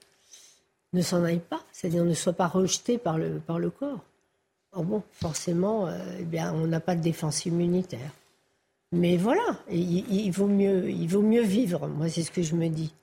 ne 0.95 1.03
s'en 1.03 1.23
aille 1.25 1.41
pas, 1.41 1.63
c'est-à-dire 1.73 2.05
ne 2.05 2.15
soit 2.15 2.33
pas 2.33 2.47
rejeté 2.47 2.97
par 2.97 3.19
le, 3.19 3.41
par 3.41 3.59
le 3.59 3.71
corps. 3.71 4.05
Or 4.73 4.85
bon, 4.85 5.03
forcément, 5.13 5.87
euh, 5.87 5.99
eh 6.21 6.25
bien, 6.25 6.53
on 6.55 6.67
n'a 6.67 6.81
pas 6.81 6.95
de 6.95 7.03
défense 7.03 7.45
immunitaire. 7.47 8.13
Mais 8.93 9.19
voilà, 9.19 9.59
il, 9.71 10.31
vaut 10.31 10.47
mieux, 10.47 10.89
il 10.89 11.09
vaut 11.09 11.23
mieux 11.23 11.43
vivre, 11.43 11.89
moi 11.89 12.09
c'est 12.09 12.23
ce 12.23 12.31
que 12.31 12.43
je 12.43 12.55
me 12.55 12.69
dis. 12.69 12.95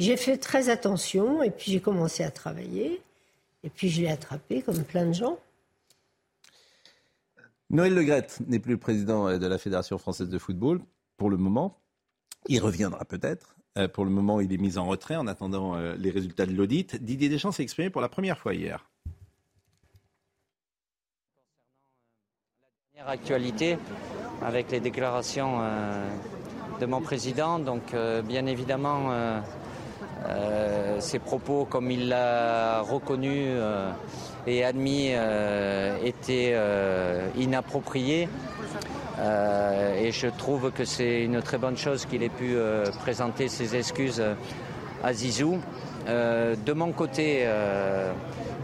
J'ai 0.00 0.18
fait 0.18 0.36
très 0.36 0.68
attention 0.68 1.42
et 1.42 1.50
puis 1.50 1.72
j'ai 1.72 1.80
commencé 1.80 2.22
à 2.22 2.30
travailler 2.30 3.00
et 3.64 3.70
puis 3.70 3.88
je 3.88 4.02
l'ai 4.02 4.10
attrapé 4.10 4.60
comme 4.60 4.84
plein 4.84 5.06
de 5.06 5.14
gens. 5.14 5.38
Noël 7.70 7.94
Legrette 7.94 8.40
n'est 8.46 8.60
plus 8.60 8.72
le 8.72 8.78
président 8.78 9.28
euh, 9.28 9.38
de 9.38 9.46
la 9.46 9.58
Fédération 9.58 9.98
française 9.98 10.30
de 10.30 10.38
football 10.38 10.80
pour 11.18 11.28
le 11.28 11.36
moment. 11.36 11.82
Il 12.48 12.60
reviendra 12.60 13.04
peut-être. 13.04 13.56
Euh, 13.76 13.88
pour 13.88 14.06
le 14.06 14.10
moment, 14.10 14.40
il 14.40 14.52
est 14.52 14.58
mis 14.58 14.78
en 14.78 14.86
retrait 14.86 15.16
en 15.16 15.26
attendant 15.26 15.74
euh, 15.74 15.94
les 15.96 16.10
résultats 16.10 16.46
de 16.46 16.52
l'audit. 16.52 16.96
Didier 16.96 17.28
Deschamps 17.28 17.52
s'est 17.52 17.62
exprimé 17.62 17.90
pour 17.90 18.00
la 18.00 18.08
première 18.08 18.38
fois 18.38 18.54
hier. 18.54 18.88
Concernant 22.54 22.70
la 22.80 22.94
dernière 22.94 23.08
actualité, 23.08 23.78
avec 24.40 24.70
les 24.70 24.80
déclarations 24.80 25.60
de 26.80 26.86
mon 26.86 27.02
président, 27.02 27.58
donc 27.58 27.94
bien 28.26 28.46
évidemment, 28.46 29.42
ses 30.98 31.18
propos, 31.18 31.66
comme 31.68 31.90
il 31.90 32.08
l'a 32.08 32.80
reconnu, 32.82 33.56
et 34.48 34.64
admis 34.64 35.10
euh, 35.12 35.96
était 36.02 36.52
euh, 36.54 37.28
inapproprié. 37.36 38.28
Euh, 39.18 40.00
et 40.00 40.10
je 40.10 40.28
trouve 40.28 40.70
que 40.70 40.84
c'est 40.84 41.22
une 41.22 41.42
très 41.42 41.58
bonne 41.58 41.76
chose 41.76 42.06
qu'il 42.06 42.22
ait 42.22 42.28
pu 42.28 42.56
présenter 43.00 43.48
ses 43.48 43.76
excuses 43.76 44.22
à 45.02 45.12
Zizou. 45.12 45.58
de 46.06 46.72
mon 46.72 46.92
côté, 46.92 47.46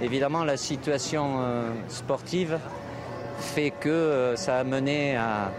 évidemment, 0.01 0.45
la 0.45 0.57
situation 0.57 1.41
sportive 1.89 2.59
fait 3.41 3.73
que 3.73 4.35
ça 4.37 4.59
a 4.59 4.65
mené 4.65 5.17
à, 5.17 5.51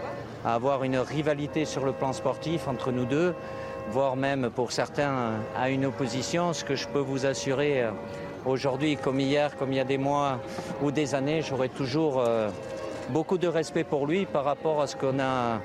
avoir 0.46 0.84
une 0.84 0.96
rivalité 0.96 1.66
sur 1.66 1.84
le 1.84 1.92
plan 1.92 2.12
sportif 2.12 2.66
entre 2.68 2.90
nous 2.90 3.04
deux, 3.04 3.34
voire 3.90 4.16
même 4.16 4.50
pour 4.50 4.72
certains 4.72 5.34
à 5.56 5.70
une 5.70 5.86
opposition. 5.86 6.52
Ce 6.52 6.64
que 6.64 6.74
je 6.74 6.86
peux 6.88 7.00
vous 7.00 7.26
assurer 7.26 7.84
Aujourd'hui, 8.46 8.96
comme 8.96 9.18
hier, 9.18 9.56
comme 9.56 9.72
il 9.72 9.76
y 9.76 9.80
a 9.80 9.84
des 9.84 9.98
mois 9.98 10.38
ou 10.80 10.92
des 10.92 11.16
années, 11.16 11.42
j'aurai 11.42 11.68
toujours 11.68 12.20
euh, 12.20 12.48
beaucoup 13.10 13.38
de 13.38 13.48
respect 13.48 13.82
pour 13.82 14.06
lui 14.06 14.24
par 14.24 14.44
rapport 14.44 14.80
à 14.80 14.86
ce 14.86 14.94
qu'on 14.94 15.18
a 15.18 15.58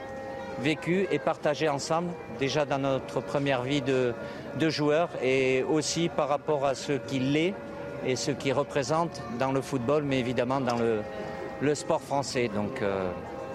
vécu 0.60 1.08
et 1.12 1.20
partagé 1.20 1.70
ensemble, 1.70 2.10
déjà 2.40 2.66
dans 2.66 2.80
notre 2.80 3.22
première 3.22 3.62
vie 3.62 3.84
de, 3.84 4.16
de 4.60 4.70
joueur, 4.72 5.10
et 5.22 5.64
aussi 5.70 6.10
par 6.10 6.28
rapport 6.28 6.66
à 6.66 6.74
ce 6.74 6.94
qu'il 6.94 7.38
est 7.38 7.54
et 8.04 8.16
ce 8.16 8.32
qu'il 8.32 8.54
représente 8.54 9.22
dans 9.38 9.52
le 9.52 9.62
football, 9.62 10.02
mais 10.02 10.18
évidemment 10.18 10.60
dans 10.60 10.78
le, 10.78 11.02
le 11.62 11.76
sport 11.76 12.02
français. 12.02 12.50
Donc 12.52 12.82
euh, 12.82 13.12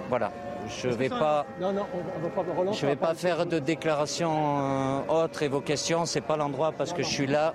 voilà. 0.08 0.30
Je 0.68 0.88
ne 0.88 0.94
vais 0.94 1.08
pas, 1.08 1.46
je 1.60 2.86
vais 2.86 2.96
pas 2.96 3.14
faire 3.14 3.46
de 3.46 3.58
déclarations 3.58 5.00
euh, 5.08 5.24
autres 5.24 5.42
et 5.42 5.48
vos 5.48 5.60
questions. 5.60 6.06
C'est 6.06 6.20
pas 6.20 6.36
l'endroit 6.36 6.72
parce 6.72 6.92
que 6.92 7.02
je 7.02 7.08
suis 7.08 7.26
là 7.26 7.54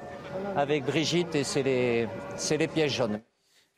avec 0.55 0.86
Brigitte 0.86 1.36
et 1.36 1.43
c'est 1.43 1.64
les, 1.64 2.07
les 2.57 2.68
pièges 2.68 2.95
jaunes. 2.95 3.20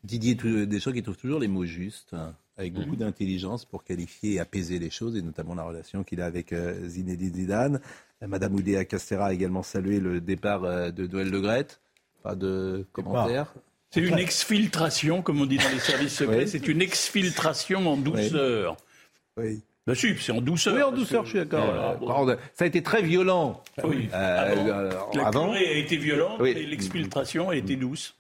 Didier 0.04 0.36
Deschamps 0.36 0.92
qui 0.92 1.02
trouve 1.02 1.18
toujours 1.18 1.40
les 1.40 1.48
mots 1.48 1.66
justes, 1.66 2.14
hein, 2.14 2.36
avec 2.58 2.74
beaucoup 2.74 2.96
d'intelligence 2.96 3.66
pour 3.66 3.84
qualifier 3.84 4.34
et 4.34 4.40
apaiser 4.40 4.78
les 4.78 4.90
choses, 4.90 5.16
et 5.16 5.22
notamment 5.22 5.56
la 5.56 5.64
relation 5.64 6.04
qu'il 6.04 6.22
a 6.22 6.26
avec 6.26 6.52
euh, 6.52 6.88
Zinedine 6.88 7.34
Zidane. 7.34 7.80
Madame 8.22 8.56
Oudéa 8.56 8.86
Castera 8.86 9.28
a 9.28 9.34
également 9.34 9.64
salué 9.64 10.00
le 10.00 10.22
départ 10.22 10.64
euh, 10.64 10.92
de 10.92 11.08
Noël 11.08 11.30
Le 11.30 11.42
Grette. 11.42 11.82
Pas 12.22 12.36
de 12.36 12.86
commentaires. 12.94 13.54
C'est 13.92 14.02
une 14.02 14.18
exfiltration, 14.18 15.22
comme 15.22 15.40
on 15.42 15.46
dit 15.46 15.58
dans 15.58 15.70
les 15.70 15.80
services 15.80 16.16
secrets. 16.16 16.48
C'est 16.48 16.68
une 16.68 16.82
exfiltration 16.82 17.88
en 17.88 17.98
douceur. 17.98 18.72
Oui. 18.72 18.93
Ben 19.38 19.96
c'est 19.96 20.32
en 20.32 20.42
douceur. 20.42 20.76
Oui, 20.76 20.82
en 20.82 20.92
douceur, 20.92 21.26
je 21.26 21.30
suis 21.32 21.40
d'accord. 21.40 22.38
Ça 22.54 22.64
a 22.64 22.68
été 22.68 22.82
très 22.82 23.02
violent. 23.02 23.62
Oui. 23.84 24.10
Euh, 24.14 24.92
la 25.14 25.28
avant. 25.28 25.52
a 25.52 25.60
été 25.60 25.98
violente, 25.98 26.40
mais 26.40 26.54
l'exfiltration 26.54 27.50
a 27.50 27.56
été 27.56 27.76
douce. 27.76 28.16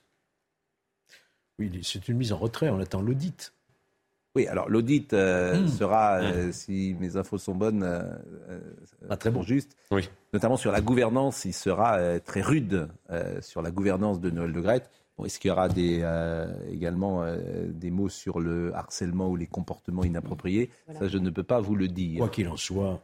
Oui, 1.59 1.71
c'est 1.83 2.07
une 2.09 2.17
mise 2.17 2.33
en 2.33 2.37
retrait, 2.37 2.69
on 2.69 2.79
attend 2.79 3.01
l'audit. 3.01 3.53
Oui, 4.35 4.47
alors 4.47 4.67
l'audit 4.67 5.13
euh, 5.13 5.59
hmm. 5.59 5.67
sera, 5.67 6.15
euh, 6.15 6.51
si 6.51 6.95
mes 6.99 7.17
infos 7.17 7.37
sont 7.37 7.53
bonnes, 7.53 7.83
ah, 9.07 9.15
très 9.15 9.29
bon. 9.29 9.43
juste, 9.43 9.77
oui. 9.91 10.09
notamment 10.33 10.57
sur 10.57 10.71
la 10.71 10.81
gouvernance, 10.81 11.45
il 11.45 11.53
sera 11.53 12.19
très 12.19 12.41
rude 12.41 12.89
sur 13.41 13.61
la 13.61 13.71
gouvernance 13.71 14.19
de 14.19 14.31
Noël 14.31 14.51
de 14.51 14.59
Grette. 14.59 14.89
Est-ce 15.23 15.39
qu'il 15.39 15.49
y 15.49 15.51
aura 15.51 15.69
des, 15.69 15.99
euh, 16.01 16.47
également 16.71 17.23
euh, 17.23 17.67
des 17.71 17.91
mots 17.91 18.09
sur 18.09 18.39
le 18.39 18.73
harcèlement 18.75 19.29
ou 19.29 19.35
les 19.35 19.47
comportements 19.47 20.03
inappropriés? 20.03 20.69
Ça, 20.99 21.07
je 21.07 21.17
ne 21.17 21.29
peux 21.29 21.43
pas 21.43 21.61
vous 21.61 21.75
le 21.75 21.87
dire. 21.87 22.17
Quoi 22.17 22.29
qu'il 22.29 22.47
en 22.47 22.57
soit, 22.57 23.01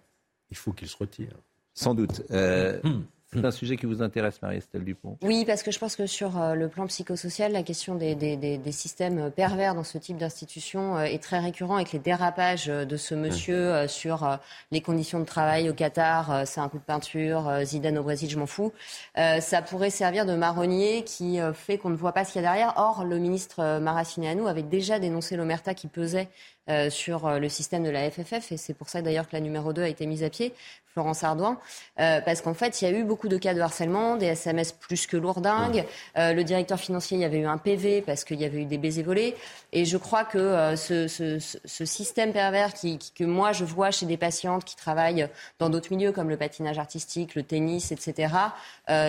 il 0.49 0.57
faut 0.57 0.73
qu'il 0.73 0.87
se 0.87 0.97
retire. 0.97 1.31
Sans 1.73 1.93
doute. 1.93 2.23
Euh, 2.31 2.79
hmm. 2.83 3.03
C'est 3.31 3.45
un 3.45 3.51
sujet 3.51 3.77
qui 3.77 3.85
vous 3.85 4.01
intéresse, 4.01 4.41
Marie-Estelle 4.41 4.83
Dupont 4.83 5.19
Oui, 5.21 5.45
parce 5.45 5.61
que 5.61 5.69
je 5.69 5.77
pense 5.77 5.95
que 5.95 6.07
sur 6.07 6.41
euh, 6.41 6.55
le 6.55 6.67
plan 6.67 6.87
psychosocial, 6.87 7.51
la 7.51 7.61
question 7.61 7.93
des, 7.93 8.15
des, 8.15 8.35
des, 8.35 8.71
systèmes 8.71 9.29
pervers 9.29 9.75
dans 9.75 9.83
ce 9.83 9.99
type 9.99 10.17
d'institution 10.17 10.97
euh, 10.97 11.03
est 11.03 11.21
très 11.21 11.37
récurrent 11.37 11.75
avec 11.75 11.91
les 11.91 11.99
dérapages 11.99 12.69
euh, 12.69 12.85
de 12.85 12.97
ce 12.97 13.13
monsieur 13.13 13.87
sur 13.87 14.39
les 14.71 14.81
conditions 14.81 15.19
de 15.19 15.25
travail 15.25 15.69
au 15.69 15.73
Qatar, 15.73 16.47
c'est 16.47 16.59
un 16.59 16.69
coup 16.69 16.79
de 16.79 16.83
peinture, 16.83 17.51
Zidane 17.63 17.97
au 17.99 18.03
Brésil, 18.03 18.29
je 18.29 18.37
m'en 18.37 18.45
fous. 18.45 18.71
ça 19.15 19.61
pourrait 19.61 19.89
servir 19.89 20.25
de 20.25 20.33
marronnier 20.33 21.03
qui 21.03 21.39
fait 21.53 21.77
qu'on 21.77 21.89
ne 21.89 21.95
voit 21.95 22.13
pas 22.13 22.25
ce 22.25 22.33
qu'il 22.33 22.41
y 22.41 22.45
a 22.45 22.47
derrière. 22.47 22.73
Or, 22.77 23.03
le 23.05 23.17
ministre 23.17 23.79
Maracineanu 23.79 24.47
avait 24.47 24.63
déjà 24.63 24.99
dénoncé 24.99 25.35
l'omerta 25.35 25.73
qui 25.73 25.87
pesait 25.87 26.29
sur 26.89 27.39
le 27.39 27.49
système 27.49 27.83
de 27.83 27.89
la 27.89 28.09
FFF, 28.09 28.51
et 28.51 28.57
c'est 28.57 28.73
pour 28.73 28.89
ça 28.89 29.01
d'ailleurs 29.01 29.27
que 29.27 29.35
la 29.35 29.41
numéro 29.41 29.73
2 29.73 29.81
a 29.81 29.87
été 29.87 30.05
mise 30.05 30.23
à 30.23 30.29
pied. 30.29 30.53
Florence 30.93 31.23
Ardouin, 31.23 31.59
euh, 31.99 32.19
parce 32.21 32.41
qu'en 32.41 32.53
fait, 32.53 32.81
il 32.81 32.85
y 32.85 32.93
a 32.93 32.97
eu 32.97 33.03
beaucoup 33.03 33.27
de 33.27 33.37
cas 33.37 33.53
de 33.53 33.61
harcèlement, 33.61 34.15
des 34.15 34.25
SMS 34.25 34.71
plus 34.71 35.05
que 35.05 35.17
lourdingues. 35.17 35.85
Euh, 36.17 36.33
le 36.33 36.43
directeur 36.43 36.79
financier, 36.79 37.17
il 37.17 37.21
y 37.21 37.25
avait 37.25 37.39
eu 37.39 37.45
un 37.45 37.57
PV 37.57 38.01
parce 38.01 38.23
qu'il 38.23 38.39
y 38.39 38.45
avait 38.45 38.61
eu 38.61 38.65
des 38.65 38.77
baisers 38.77 39.03
volés. 39.03 39.35
Et 39.71 39.85
je 39.85 39.97
crois 39.97 40.25
que 40.25 40.37
euh, 40.37 40.75
ce, 40.75 41.85
système 41.85 42.33
pervers 42.33 42.73
qui, 42.73 42.99
que 43.15 43.23
moi 43.23 43.51
je 43.51 43.65
vois 43.65 43.91
chez 43.91 44.07
des 44.07 44.17
patientes 44.17 44.65
qui 44.65 44.75
travaillent 44.75 45.27
dans 45.59 45.69
d'autres 45.69 45.93
milieux 45.93 46.11
comme 46.11 46.29
le 46.29 46.37
patinage 46.37 46.79
artistique, 46.79 47.35
le 47.35 47.43
tennis, 47.43 47.91
etc., 47.91 48.33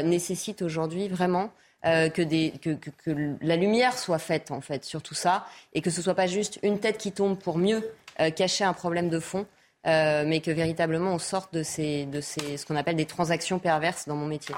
nécessite 0.04 0.62
aujourd'hui 0.62 1.08
vraiment 1.08 1.50
que, 1.82 2.22
des, 2.22 2.52
que, 2.60 2.70
que, 2.70 3.36
la 3.40 3.56
lumière 3.56 3.96
soit 3.96 4.18
faite 4.18 4.50
en 4.50 4.60
fait 4.60 4.84
sur 4.84 5.02
tout 5.02 5.14
ça 5.14 5.46
et 5.72 5.80
que 5.80 5.90
ce 5.90 6.02
soit 6.02 6.14
pas 6.14 6.26
juste 6.26 6.58
une 6.62 6.78
tête 6.78 6.98
qui 6.98 7.12
tombe 7.12 7.38
pour 7.38 7.56
mieux 7.56 7.90
cacher 8.36 8.64
un 8.64 8.74
problème 8.74 9.08
de 9.08 9.18
fond. 9.18 9.46
Euh, 9.86 10.24
mais 10.26 10.40
que 10.40 10.50
véritablement 10.50 11.14
on 11.14 11.18
sorte 11.18 11.54
de, 11.54 11.62
ces, 11.62 12.04
de 12.04 12.20
ces, 12.20 12.58
ce 12.58 12.66
qu'on 12.66 12.76
appelle 12.76 12.96
des 12.96 13.06
transactions 13.06 13.58
perverses 13.58 14.06
dans 14.06 14.16
mon 14.16 14.26
métier. 14.26 14.54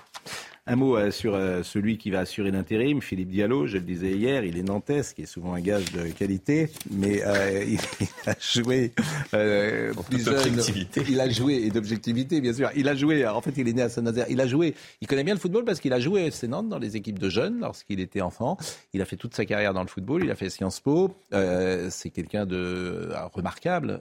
Un 0.64 0.76
mot 0.76 0.96
euh, 0.96 1.10
sur 1.10 1.34
euh, 1.34 1.64
celui 1.64 1.98
qui 1.98 2.12
va 2.12 2.20
assurer 2.20 2.52
l'intérim, 2.52 3.02
Philippe 3.02 3.30
Diallo, 3.30 3.66
je 3.66 3.78
le 3.78 3.82
disais 3.82 4.12
hier, 4.12 4.44
il 4.44 4.56
est 4.56 4.62
nantais, 4.62 5.02
ce 5.02 5.12
qui 5.12 5.22
est 5.22 5.26
souvent 5.26 5.54
un 5.54 5.60
gage 5.60 5.90
de 5.90 6.06
qualité, 6.12 6.70
mais 6.88 7.20
euh, 7.26 7.64
il, 7.68 7.80
a 8.26 8.34
joué 8.40 8.92
plus 9.28 10.24
jeune. 10.24 10.60
Il 11.08 11.20
a 11.20 11.28
joué, 11.28 11.54
et 11.54 11.70
d'objectivité 11.70 12.40
bien 12.40 12.52
sûr, 12.52 12.70
il 12.76 12.88
a 12.88 12.94
joué, 12.94 13.26
en 13.26 13.40
fait 13.40 13.54
il 13.56 13.66
est 13.66 13.72
né 13.72 13.82
à 13.82 13.88
Saint-Nazaire, 13.88 14.26
il 14.30 14.40
a 14.40 14.46
joué, 14.46 14.76
il 15.00 15.08
connaît 15.08 15.24
bien 15.24 15.34
le 15.34 15.40
football 15.40 15.64
parce 15.64 15.80
qu'il 15.80 15.92
a 15.92 15.98
joué 15.98 16.30
à 16.30 16.46
Nantes 16.46 16.68
dans 16.68 16.78
les 16.78 16.96
équipes 16.96 17.18
de 17.18 17.28
jeunes 17.28 17.58
lorsqu'il 17.58 17.98
était 17.98 18.20
enfant. 18.20 18.56
Il 18.92 19.02
a 19.02 19.04
fait 19.04 19.16
toute 19.16 19.34
sa 19.34 19.44
carrière 19.44 19.74
dans 19.74 19.82
le 19.82 19.88
football, 19.88 20.22
il 20.22 20.30
a 20.30 20.36
fait 20.36 20.48
Sciences 20.48 20.78
Po, 20.78 21.12
c'est 21.32 22.10
quelqu'un 22.10 22.46
de 22.46 23.10
remarquable 23.32 24.00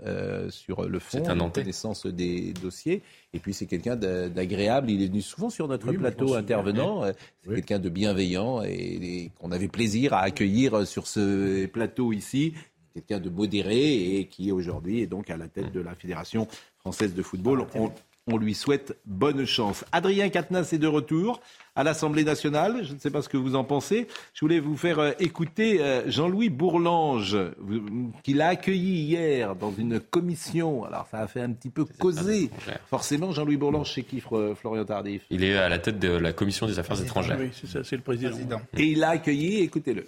sur 0.52 0.88
le 0.88 1.00
fond, 1.00 1.28
un 1.28 1.50
connaissance 1.50 2.06
des 2.06 2.54
dossiers. 2.54 3.02
Et 3.34 3.40
puis 3.40 3.54
c'est 3.54 3.66
quelqu'un 3.66 3.96
d'agréable. 3.96 4.90
Il 4.90 5.02
est 5.02 5.08
venu 5.08 5.22
souvent 5.22 5.50
sur 5.50 5.68
notre 5.68 5.92
plateau 5.94 6.36
intervenant. 6.36 7.04
C'est 7.44 7.50
quelqu'un 7.50 7.80
de 7.80 7.90
bienveillant 7.90 8.62
et, 8.64 9.32
qu'on 9.40 9.52
avait 9.52 9.70
plaisir 9.70 10.14
à 10.14 10.22
accueillir 10.22 10.86
sur 10.86 11.08
ce 11.08 11.66
plateau 11.68 12.12
ici. 12.12 12.54
Quelqu'un 12.94 13.20
de 13.22 13.30
modéré 13.30 14.18
et 14.18 14.26
qui 14.26 14.52
aujourd'hui 14.52 15.02
est 15.02 15.08
donc 15.08 15.30
à 15.30 15.38
la 15.38 15.48
tête 15.48 15.72
de 15.72 15.80
la 15.80 15.96
Fédération 15.96 16.46
française 16.80 17.14
de 17.14 17.22
football. 17.22 17.66
On 17.74 17.92
lui 18.38 18.54
souhaite 18.54 18.98
bonne 19.06 19.46
chance. 19.46 19.86
Adrien 19.92 20.30
Quatennens 20.30 20.74
est 20.74 20.78
de 20.78 20.88
retour 20.88 21.42
à 21.76 21.84
l'Assemblée 21.84 22.24
nationale. 22.24 22.84
Je 22.84 22.94
ne 22.94 23.00
sais 23.00 23.12
pas 23.12 23.22
ce 23.22 23.30
que 23.30 23.38
vous 23.38 23.56
en 23.56 23.64
pensez. 23.64 24.08
Je 24.34 24.42
voulais 24.42 24.60
vous 24.60 24.78
faire 24.78 25.00
euh, 25.00 25.12
écouter 25.20 25.82
euh, 25.82 26.10
Jean-Louis 26.10 26.50
Bourlange, 26.50 27.38
qu'il 28.24 28.42
a 28.42 28.50
accueilli 28.50 29.04
hier 29.04 29.56
dans 29.56 29.72
une 29.72 30.00
commission. 30.00 30.84
Alors, 30.86 31.08
ça 31.10 31.20
a 31.20 31.28
fait 31.28 31.42
un 31.42 31.52
petit 31.52 31.70
peu 31.70 31.86
causer. 31.86 32.50
Forcément, 32.90 33.32
Jean-Louis 33.32 33.58
Bourlange, 33.58 33.92
c'est 33.94 34.04
qui, 34.04 34.22
Florian 34.22 34.86
Tardif? 34.86 35.24
Il 35.30 35.44
est 35.44 35.58
à 35.58 35.70
la 35.70 35.80
tête 35.80 36.00
de 36.00 36.10
la 36.10 36.34
commission 36.34 36.68
des 36.68 36.80
affaires 36.80 37.02
étrangères. 37.02 37.38
Oui, 37.40 37.50
c'est 37.54 37.68
ça, 37.68 37.84
c'est 37.84 37.96
le 37.96 38.02
président. 38.02 38.62
Et 38.78 38.84
il 38.84 39.00
l'a 39.00 39.10
accueilli, 39.10 39.62
écoutez-le. 39.62 40.06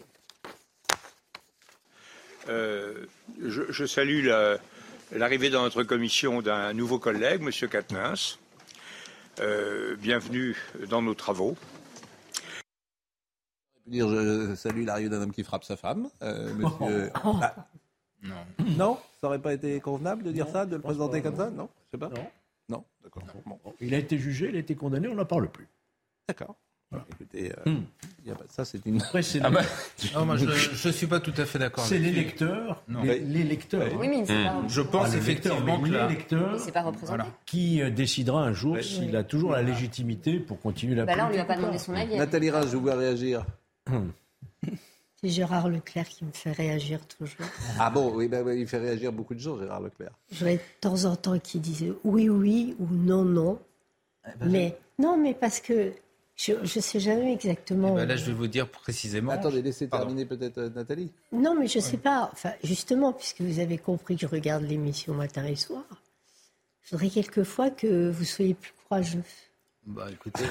Euh, 2.49 3.05
je, 3.41 3.86
salue 3.86 4.26
la, 4.26 4.57
l'arrivée 5.16 5.49
dans 5.49 5.64
notre 5.64 5.84
commission 5.84 6.41
d'un 6.41 6.74
nouveau 6.74 6.99
collègue, 6.99 7.41
M. 7.41 7.70
Katnins. 7.70 8.38
Euh, 9.39 9.95
bienvenue 9.95 10.55
dans 10.89 11.01
nos 11.01 11.14
travaux. 11.14 11.55
Dire, 13.88 14.07
je 14.07 14.55
salue 14.55 14.86
l'arrivée 14.86 15.09
d'un 15.09 15.22
homme 15.22 15.34
qui 15.34 15.43
frappe 15.43 15.64
sa 15.64 15.76
femme, 15.76 16.09
euh, 16.22 16.53
monsieur. 16.53 17.11
Ah. 17.16 17.68
Non. 18.22 18.36
Non 18.78 18.99
Ça 19.20 19.28
n'aurait 19.28 19.41
pas 19.41 19.53
été 19.53 19.82
convenable 19.82 20.24
de 20.24 20.32
dire 20.32 20.47
ça, 20.47 20.66
de 20.66 20.78
le 20.78 20.82
présenter 20.82 21.22
comme 21.22 21.36
ça 21.36 21.49
Non 21.49 21.70
Je 21.88 21.91
sais 21.91 21.97
pas. 21.97 22.07
Non. 22.09 22.28
Non, 22.70 22.86
d'accord. 23.03 23.24
Il 23.82 23.93
a 23.93 23.97
été 23.97 24.18
jugé, 24.18 24.47
il 24.47 24.55
a 24.55 24.59
été 24.59 24.76
condamné, 24.76 25.09
on 25.09 25.16
n'en 25.16 25.26
parle 25.26 25.49
plus. 25.49 25.68
D'accord. 26.30 26.55
Écoutez, 27.12 27.52
euh, 27.68 27.72
hmm. 27.72 28.34
ça 28.50 28.66
c'est 28.66 28.86
une. 28.86 29.02
Ah 29.41 29.50
bah, 29.50 29.62
non, 30.16 30.26
moi, 30.26 30.38
je 30.38 30.46
ne 30.88 30.94
suis 30.94 31.08
pas 31.08 31.20
tout 31.20 31.34
à 31.38 31.46
fait 31.46 31.60
d'accord. 31.60 31.84
C'est 31.84 32.00
l'électeur. 32.00 32.84
L'électeur. 33.04 33.89
Oui, 34.00 34.08
mais 34.08 34.26
c'est 34.26 34.44
pas... 34.44 34.62
Je 34.68 34.82
pense 34.82 35.14
effectivement 35.16 35.80
que 35.80 35.89
l'électeur 35.89 36.58
qui 37.46 37.82
euh, 37.82 37.89
décidera 37.89 38.44
un 38.44 38.54
jour 38.54 38.78
s'il 38.82 39.16
a 39.16 39.24
toujours 39.24 39.52
la 39.52 39.62
légitimité 39.62 40.39
pour 40.39 40.60
continuer 40.60 40.96
la. 40.96 41.06
Bah 41.06 41.16
là, 41.16 41.28
on 41.28 41.32
lui 41.32 41.39
a 41.39 41.46
pas 41.46 41.58
demandé 41.58 41.78
son 41.78 41.94
avis. 41.94 42.18
Nathalie 42.18 42.50
Rage, 42.50 42.70
je 42.72 42.78
vois 42.78 42.96
réagir. 42.96 43.46
C'est 45.24 45.30
Gérard 45.30 45.70
Leclerc 45.70 46.10
qui 46.10 46.26
me 46.26 46.34
fait 46.34 46.52
réagir 46.52 47.00
toujours. 47.08 47.48
Ah 47.80 47.89
bon, 47.89 48.12
oui, 48.14 48.28
bah, 48.28 48.41
il 48.54 48.68
fait 48.68 48.78
réagir 48.78 49.14
beaucoup 49.14 49.34
de 49.34 49.39
gens, 49.39 49.58
Gérard 49.58 49.80
Leclerc. 49.80 50.12
J'aurais 50.34 50.58
de 50.58 50.62
temps 50.82 51.06
en 51.06 51.16
temps 51.16 51.39
qui 51.39 51.60
disait 51.60 51.94
oui, 52.04 52.28
oui 52.28 52.76
ou 52.78 52.88
non, 52.91 53.24
non. 53.24 53.58
Eh 54.26 54.38
ben, 54.38 54.52
mais 54.52 54.78
non, 55.00 55.18
mais 55.18 55.34
parce 55.34 55.62
que 55.62 55.94
je 56.36 56.53
ne 56.53 56.65
sais 56.65 56.99
jamais 56.99 57.34
exactement. 57.34 57.93
Eh 57.93 58.01
ben 58.01 58.07
là, 58.07 58.15
je 58.15 58.25
vais 58.25 58.34
vous 58.34 58.47
dire 58.47 58.67
précisément. 58.67 59.31
Attendez, 59.31 59.61
laissez 59.61 59.88
terminer 59.88 60.25
peut-être 60.25 60.57
euh, 60.57 60.69
Nathalie. 60.69 61.11
Non, 61.31 61.55
mais 61.59 61.67
je 61.67 61.77
ne 61.77 61.84
sais 61.84 61.97
pas. 61.97 62.29
Enfin, 62.34 62.51
justement, 62.63 63.13
puisque 63.13 63.41
vous 63.41 63.59
avez 63.59 63.77
compris 63.77 64.15
que 64.15 64.21
je 64.21 64.27
regarde 64.27 64.63
l'émission 64.63 65.13
matin 65.13 65.45
et 65.45 65.55
soir, 65.55 65.84
je 66.81 66.91
voudrais 66.91 67.09
quelquefois 67.09 67.69
que 67.69 68.09
vous 68.09 68.25
soyez 68.25 68.55
plus 68.55 68.73
courageux. 68.88 69.23
Bah 69.86 70.07
écoutez, 70.09 70.43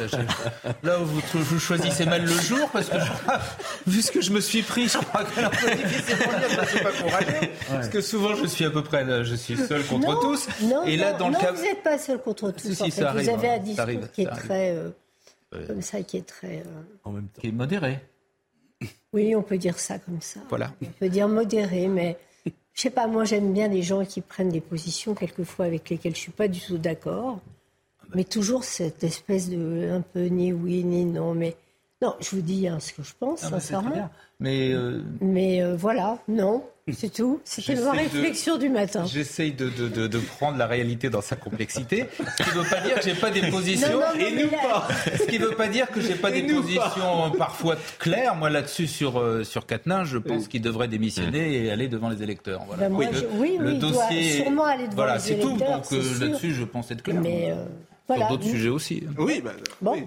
là, 0.83 0.99
vous, 1.03 1.59
choisissez 1.59 2.05
mal 2.05 2.23
le 2.23 2.39
jour 2.39 2.69
parce 2.71 2.91
que 2.91 2.97
vu 3.87 4.03
ce 4.03 4.13
que 4.13 4.21
je 4.21 4.31
me 4.31 4.41
suis 4.41 4.61
pris, 4.61 4.89
je 4.89 4.99
crois 4.99 5.25
que 5.25 5.31
c'est 5.35 5.41
je 5.41 6.83
pas 6.83 6.93
courageux. 6.93 7.49
Parce 7.67 7.89
que 7.89 8.03
souvent 8.03 8.35
je 8.35 8.47
suis 8.47 8.67
à 8.67 8.71
peu 8.71 8.85
près, 8.85 9.07
je 9.25 9.35
suis 9.35 9.57
seul 9.57 9.85
contre 9.87 10.21
tous. 10.21 10.49
Non, 10.65 10.85
et 10.85 10.99
là, 10.99 11.15
dans 11.15 11.31
le 11.31 11.37
cas... 11.37 11.51
vous 11.51 11.63
n'êtes 11.63 11.83
pas 11.83 11.97
seul 11.97 12.19
contre 12.19 12.51
tous. 12.51 12.79
en 12.83 12.91
fait. 12.91 13.05
vous 13.05 13.29
avez 13.31 13.49
un 13.49 13.59
discours 13.59 14.13
qui 14.13 14.23
est 14.23 14.27
très 14.27 14.77
euh, 14.77 14.91
comme 15.67 15.83
ça, 15.83 16.03
qui 16.03 16.17
est 16.17 16.27
très. 16.27 16.59
Euh, 16.61 16.83
en 17.05 17.13
même 17.13 17.29
temps. 17.29 17.41
Qui 17.41 17.49
est 17.49 17.53
modéré. 17.53 17.99
Oui, 19.13 19.37
on 19.37 19.43
peut 19.43 19.59
dire 19.59 19.79
ça 19.79 19.99
comme 19.99 20.21
ça. 20.21 20.41
Voilà. 20.49 20.73
On 20.83 20.87
peut 20.87 21.09
dire 21.09 21.29
modéré, 21.29 21.87
mais 21.87 22.19
je 22.73 22.81
sais 22.81 22.91
pas, 22.91 23.07
moi 23.07 23.25
j'aime 23.25 23.53
bien 23.53 23.69
les 23.69 23.83
gens 23.83 24.05
qui 24.05 24.21
prennent 24.21 24.49
des 24.49 24.61
positions 24.61 25.15
quelquefois 25.15 25.67
avec 25.67 25.89
lesquelles 25.91 26.15
je 26.15 26.21
suis 26.21 26.33
pas 26.33 26.49
du 26.49 26.61
tout 26.61 26.79
d'accord. 26.79 27.41
Mais 28.15 28.25
toujours 28.25 28.65
cette 28.65 29.05
espèce 29.05 29.49
de 29.49 29.91
un 29.91 30.01
peu 30.01 30.27
ni 30.27 30.53
oui 30.53 30.85
ni 30.85 31.05
non. 31.05 31.35
Mais 31.35 31.57
non, 32.03 32.15
je 32.21 32.31
vous 32.37 32.43
dis 32.43 32.67
hein, 32.69 32.81
ce 32.81 32.93
que 32.93 33.03
je 33.03 33.13
pense, 33.19 33.45
ah, 33.45 33.49
sincèrement. 33.49 34.11
Mais, 34.41 34.73
euh, 34.73 35.03
mais 35.21 35.63
euh, 35.63 35.77
voilà, 35.77 36.19
non, 36.29 36.65
c'est 36.91 37.13
tout. 37.13 37.41
C'était 37.45 37.77
ma 37.77 37.93
réflexion 37.93 38.59
du 38.59 38.69
matin. 38.69 39.05
J'essaye 39.07 39.53
de, 39.53 39.69
de, 39.69 40.09
de, 40.09 40.19
prendre 40.19 40.59
la 40.59 40.67
réalité 40.67 41.11
dans 41.11 41.21
sa 41.21 41.37
complexité. 41.37 42.07
Ce 42.19 42.43
qui 42.43 42.49
ne 42.49 42.63
veut 42.63 42.69
pas 42.69 42.81
dire 42.81 42.95
que 42.97 43.03
j'ai 43.03 43.15
pas 43.15 43.31
des 43.31 43.51
positions. 43.51 44.01
et 44.19 44.43
nous 44.43 44.51
pas. 44.51 44.89
Ce 45.17 45.23
qui 45.25 45.39
ne 45.39 45.47
veut 45.47 45.55
pas 45.55 45.69
dire 45.69 45.89
que 45.91 46.01
j'ai 46.01 46.17
pas 46.17 46.33
des 46.33 46.43
positions 46.43 47.31
parfois 47.39 47.77
claires. 48.01 48.35
Moi, 48.35 48.51
là-dessus, 48.51 48.89
sur, 48.89 49.21
euh, 49.21 49.45
sur 49.45 49.67
Quatennin, 49.67 50.05
je 50.05 50.19
pense 50.19 50.49
qu'il 50.49 50.61
devrait 50.61 50.89
démissionner 50.89 51.65
et 51.65 51.71
aller 51.71 51.87
devant 51.87 52.09
les 52.09 52.23
électeurs. 52.25 52.63
Voilà. 52.67 52.89
Ben 52.89 52.95
oui, 52.97 53.07
oui, 53.35 53.57
le 53.61 53.75
dossier. 53.75 53.93
Doit 53.93 54.45
sûrement 54.45 54.65
aller 54.65 54.85
devant 54.85 54.97
voilà, 54.97 55.17
les 55.19 55.33
électeurs. 55.33 55.55
Voilà, 55.57 55.81
c'est 55.85 55.97
tout. 55.97 56.09
Donc 56.09 56.21
là-dessus, 56.21 56.53
je 56.53 56.65
pense 56.65 56.91
être 56.91 57.03
clair. 57.03 57.21
Mais 57.21 57.55
voilà. 58.09 58.27
Sur 58.27 58.37
d'autres 58.37 58.51
sujets 58.51 58.69
aussi. 58.71 59.05
Oui, 59.19 59.41
bah, 59.41 59.53
bon. 59.81 59.93
Oui. 59.93 60.05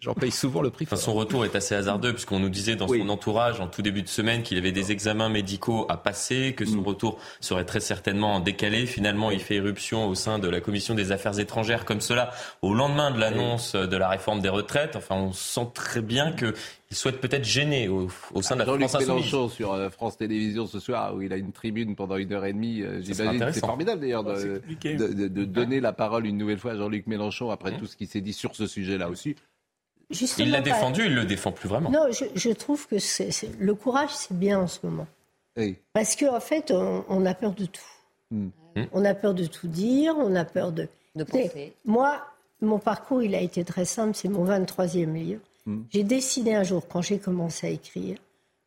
Je, 0.00 0.06
J'en 0.06 0.14
paye 0.14 0.30
souvent 0.30 0.62
le 0.62 0.70
prix. 0.70 0.84
Enfin, 0.86 0.96
son 0.96 1.14
retour 1.14 1.44
est 1.44 1.54
assez 1.54 1.74
hasardeux 1.74 2.12
puisqu'on 2.12 2.40
nous 2.40 2.48
disait 2.48 2.76
dans 2.76 2.88
son 2.88 3.08
entourage 3.08 3.60
en 3.60 3.66
tout 3.66 3.82
début 3.82 4.02
de 4.02 4.08
semaine 4.08 4.42
qu'il 4.42 4.58
avait 4.58 4.72
des 4.72 4.92
examens 4.92 5.28
médicaux 5.28 5.86
à 5.88 5.96
passer, 5.96 6.54
que 6.56 6.64
son 6.64 6.80
mm. 6.82 6.86
retour 6.86 7.18
serait 7.40 7.64
très 7.64 7.80
certainement 7.80 8.40
décalé. 8.40 8.86
Finalement, 8.86 9.30
il 9.30 9.40
fait 9.40 9.56
éruption 9.56 10.06
au 10.06 10.14
sein 10.14 10.38
de 10.38 10.48
la 10.48 10.60
commission 10.60 10.94
des 10.94 11.12
affaires 11.12 11.38
étrangères 11.38 11.84
comme 11.84 12.00
cela 12.00 12.30
au 12.62 12.74
lendemain 12.74 13.10
de 13.10 13.18
l'annonce 13.18 13.74
de 13.74 13.96
la 13.96 14.08
réforme 14.08 14.40
des 14.40 14.48
retraites. 14.48 14.96
Enfin, 14.96 15.16
on 15.16 15.32
sent 15.32 15.68
très 15.74 16.02
bien 16.02 16.32
que 16.32 16.54
il 16.92 16.96
souhaite 16.96 17.22
peut-être 17.22 17.44
gêner 17.44 17.88
au, 17.88 18.10
sein 18.42 18.54
de 18.54 18.60
la 18.60 18.66
France 18.66 19.00
Mélenchon 19.00 19.48
sur 19.48 19.72
euh, 19.72 19.88
France 19.88 20.18
Télévisions 20.18 20.66
ce 20.66 20.78
soir 20.78 21.14
où 21.14 21.22
il 21.22 21.32
a 21.32 21.36
une 21.36 21.52
tribune 21.52 21.96
pendant 21.96 22.18
une 22.18 22.30
heure 22.34 22.44
et 22.44 22.52
demie. 22.52 22.82
Euh, 22.82 23.00
j'imagine 23.00 23.50
c'est 23.50 23.60
formidable 23.60 24.02
d'ailleurs 24.02 24.24
de, 24.24 24.60
de, 24.68 25.44
donner 25.44 25.80
la 25.80 25.94
parole 25.94 26.26
une 26.26 26.36
nouvelle 26.36 26.58
fois 26.58 26.72
à 26.72 26.76
Jean-Luc 26.76 27.06
Mélenchon 27.06 27.50
après 27.50 27.72
mm. 27.72 27.78
tout 27.78 27.86
ce 27.86 27.96
qui 27.96 28.06
s'est 28.06 28.20
dit 28.20 28.34
sur 28.34 28.54
ce 28.54 28.66
sujet-là 28.66 29.08
aussi 29.08 29.36
il 30.38 30.50
l'a 30.50 30.60
défendu, 30.60 31.06
il 31.06 31.14
le 31.14 31.24
défend 31.24 31.52
plus 31.52 31.68
vraiment. 31.68 31.90
Non, 31.90 32.06
je, 32.10 32.50
trouve 32.50 32.86
que 32.86 32.98
c'est, 32.98 33.30
le 33.58 33.74
courage, 33.74 34.10
c'est 34.12 34.36
bien 34.36 34.60
en 34.60 34.66
ce 34.66 34.78
moment. 34.84 35.06
Parce 35.92 36.16
qu'en 36.16 36.36
en 36.36 36.40
fait, 36.40 36.70
on, 36.70 37.26
a 37.26 37.34
peur 37.34 37.52
de 37.52 37.66
tout. 37.66 37.82
Hmm. 38.30 38.48
Hmm. 38.76 38.84
On 38.92 39.04
a 39.04 39.14
peur 39.14 39.34
de 39.34 39.46
tout 39.46 39.68
dire, 39.68 40.14
on 40.18 40.34
a 40.34 40.44
peur 40.44 40.72
de... 40.72 40.88
De 41.14 41.24
penser. 41.24 41.74
Moi, 41.84 42.22
mon 42.62 42.78
parcours, 42.78 43.22
il 43.22 43.34
a 43.34 43.40
été 43.40 43.64
très 43.64 43.84
simple, 43.84 44.14
c'est 44.14 44.28
mon 44.28 44.46
23e 44.46 45.12
livre. 45.12 45.40
Hmm. 45.66 45.82
J'ai 45.90 46.04
décidé 46.04 46.54
un 46.54 46.62
jour, 46.62 46.86
quand 46.88 47.02
j'ai 47.02 47.18
commencé 47.18 47.66
à 47.66 47.70
écrire, 47.70 48.16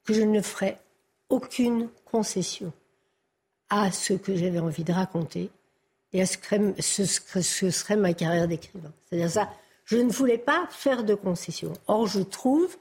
que 0.05 0.13
je 0.13 0.21
ne 0.21 0.41
ferais 0.41 0.77
aucune 1.29 1.89
concession 2.05 2.71
à 3.69 3.91
ce 3.91 4.13
que 4.13 4.35
j'avais 4.35 4.59
envie 4.59 4.83
de 4.83 4.93
raconter 4.93 5.49
et 6.13 6.21
à 6.21 6.25
ce 6.27 6.37
que, 6.37 6.81
ce 6.81 7.19
que 7.19 7.71
serait 7.71 7.95
ma 7.95 8.13
carrière 8.13 8.47
d'écrivain. 8.47 8.91
C'est-à-dire 9.09 9.31
ça, 9.31 9.49
je 9.85 9.97
ne 9.97 10.11
voulais 10.11 10.37
pas 10.37 10.67
faire 10.69 11.03
de 11.03 11.15
concessions. 11.15 11.73
Or, 11.87 12.07
je 12.07 12.21
trouve 12.21 12.77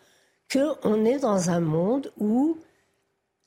qu'on 0.52 1.04
est 1.04 1.18
dans 1.18 1.50
un 1.50 1.60
monde 1.60 2.12
où 2.18 2.58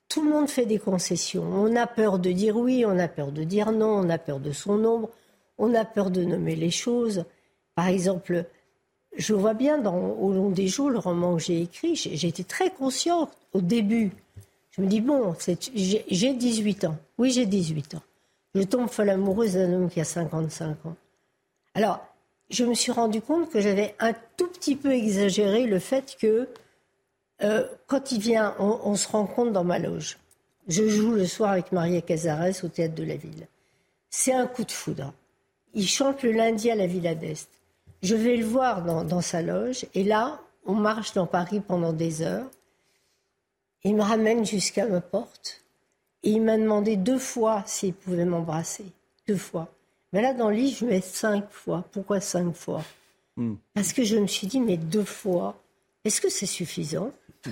tout 0.09 0.23
le 0.23 0.29
monde 0.29 0.49
fait 0.49 0.65
des 0.65 0.79
concessions. 0.79 1.43
On 1.43 1.75
a 1.75 1.87
peur 1.87 2.19
de 2.19 2.31
dire 2.31 2.55
oui, 2.55 2.85
on 2.85 2.97
a 2.97 3.07
peur 3.07 3.31
de 3.31 3.43
dire 3.43 3.71
non, 3.71 3.89
on 3.89 4.09
a 4.09 4.17
peur 4.17 4.39
de 4.39 4.51
son 4.51 4.77
nombre, 4.77 5.09
on 5.57 5.73
a 5.73 5.85
peur 5.85 6.11
de 6.11 6.23
nommer 6.23 6.55
les 6.55 6.71
choses. 6.71 7.25
Par 7.75 7.87
exemple, 7.87 8.45
je 9.15 9.33
vois 9.33 9.53
bien 9.53 9.83
au 9.85 10.31
long 10.31 10.49
des 10.49 10.67
jours, 10.67 10.89
le 10.89 10.99
roman 10.99 11.35
que 11.35 11.43
j'ai 11.43 11.61
écrit, 11.61 11.95
j'ai 11.95 12.27
été 12.27 12.43
très 12.43 12.69
consciente 12.69 13.31
au 13.53 13.61
début. 13.61 14.11
Je 14.71 14.81
me 14.81 14.87
dis, 14.87 15.01
bon, 15.01 15.35
j'ai 15.73 16.33
18 16.33 16.85
ans. 16.85 16.97
Oui, 17.17 17.31
j'ai 17.31 17.47
18 17.47 17.95
ans. 17.95 18.03
Je 18.53 18.61
tombe 18.61 18.89
folle 18.89 19.09
amoureuse 19.09 19.53
d'un 19.53 19.73
homme 19.73 19.89
qui 19.89 19.99
a 19.99 20.03
55 20.03 20.85
ans. 20.85 20.95
Alors, 21.73 21.99
je 22.49 22.63
me 22.63 22.73
suis 22.73 22.91
rendu 22.91 23.21
compte 23.21 23.49
que 23.49 23.59
j'avais 23.59 23.95
un 23.99 24.13
tout 24.37 24.47
petit 24.47 24.75
peu 24.75 24.91
exagéré 24.91 25.65
le 25.65 25.79
fait 25.79 26.15
que 26.19 26.47
euh, 27.43 27.67
quand 27.87 28.11
il 28.11 28.19
vient, 28.19 28.55
on, 28.59 28.95
se 28.95 29.07
rencontre 29.07 29.51
dans 29.51 29.63
ma 29.63 29.79
loge. 29.79 30.17
Je 30.67 30.87
joue 30.87 31.11
le 31.11 31.25
soir 31.25 31.51
avec 31.51 31.71
Maria 31.71 32.01
Cazares 32.01 32.63
au 32.63 32.67
théâtre 32.67 32.95
de 32.95 33.03
la 33.03 33.15
ville. 33.15 33.47
C'est 34.09 34.33
un 34.33 34.47
coup 34.47 34.63
de 34.63 34.71
foudre. 34.71 35.13
Il 35.73 35.87
chante 35.87 36.23
le 36.23 36.31
lundi 36.31 36.71
à 36.71 36.75
la 36.75 36.87
Villa 36.87 37.13
d'Est. 37.13 37.49
Je 38.01 38.15
vais 38.15 38.37
le 38.37 38.45
voir 38.45 38.83
dans, 38.83 39.21
sa 39.21 39.41
loge. 39.41 39.85
Et 39.93 40.03
là, 40.03 40.39
on 40.65 40.73
marche 40.73 41.13
dans 41.13 41.27
Paris 41.27 41.59
pendant 41.59 41.93
des 41.93 42.21
heures. 42.21 42.49
Il 43.83 43.95
me 43.95 44.01
ramène 44.01 44.45
jusqu'à 44.45 44.87
ma 44.87 45.01
porte. 45.01 45.63
Et 46.23 46.31
il 46.31 46.41
m'a 46.41 46.57
demandé 46.57 46.95
deux 46.95 47.19
fois 47.19 47.63
s'il 47.65 47.93
pouvait 47.93 48.25
m'embrasser. 48.25 48.85
Deux 49.27 49.37
fois. 49.37 49.71
Mais 50.13 50.21
là, 50.21 50.33
dans 50.33 50.49
le 50.49 50.55
lit, 50.55 50.71
je 50.71 50.85
mets 50.85 51.01
cinq 51.01 51.49
fois. 51.49 51.85
Pourquoi 51.91 52.19
cinq 52.19 52.53
fois 52.53 52.83
hmm. 53.35 53.55
Parce 53.73 53.93
que 53.93 54.03
je 54.03 54.17
me 54.17 54.27
suis 54.27 54.47
dit, 54.47 54.59
mais 54.59 54.77
deux 54.77 55.03
fois, 55.03 55.61
est-ce 56.03 56.21
que 56.21 56.29
c'est 56.29 56.45
suffisant 56.45 57.11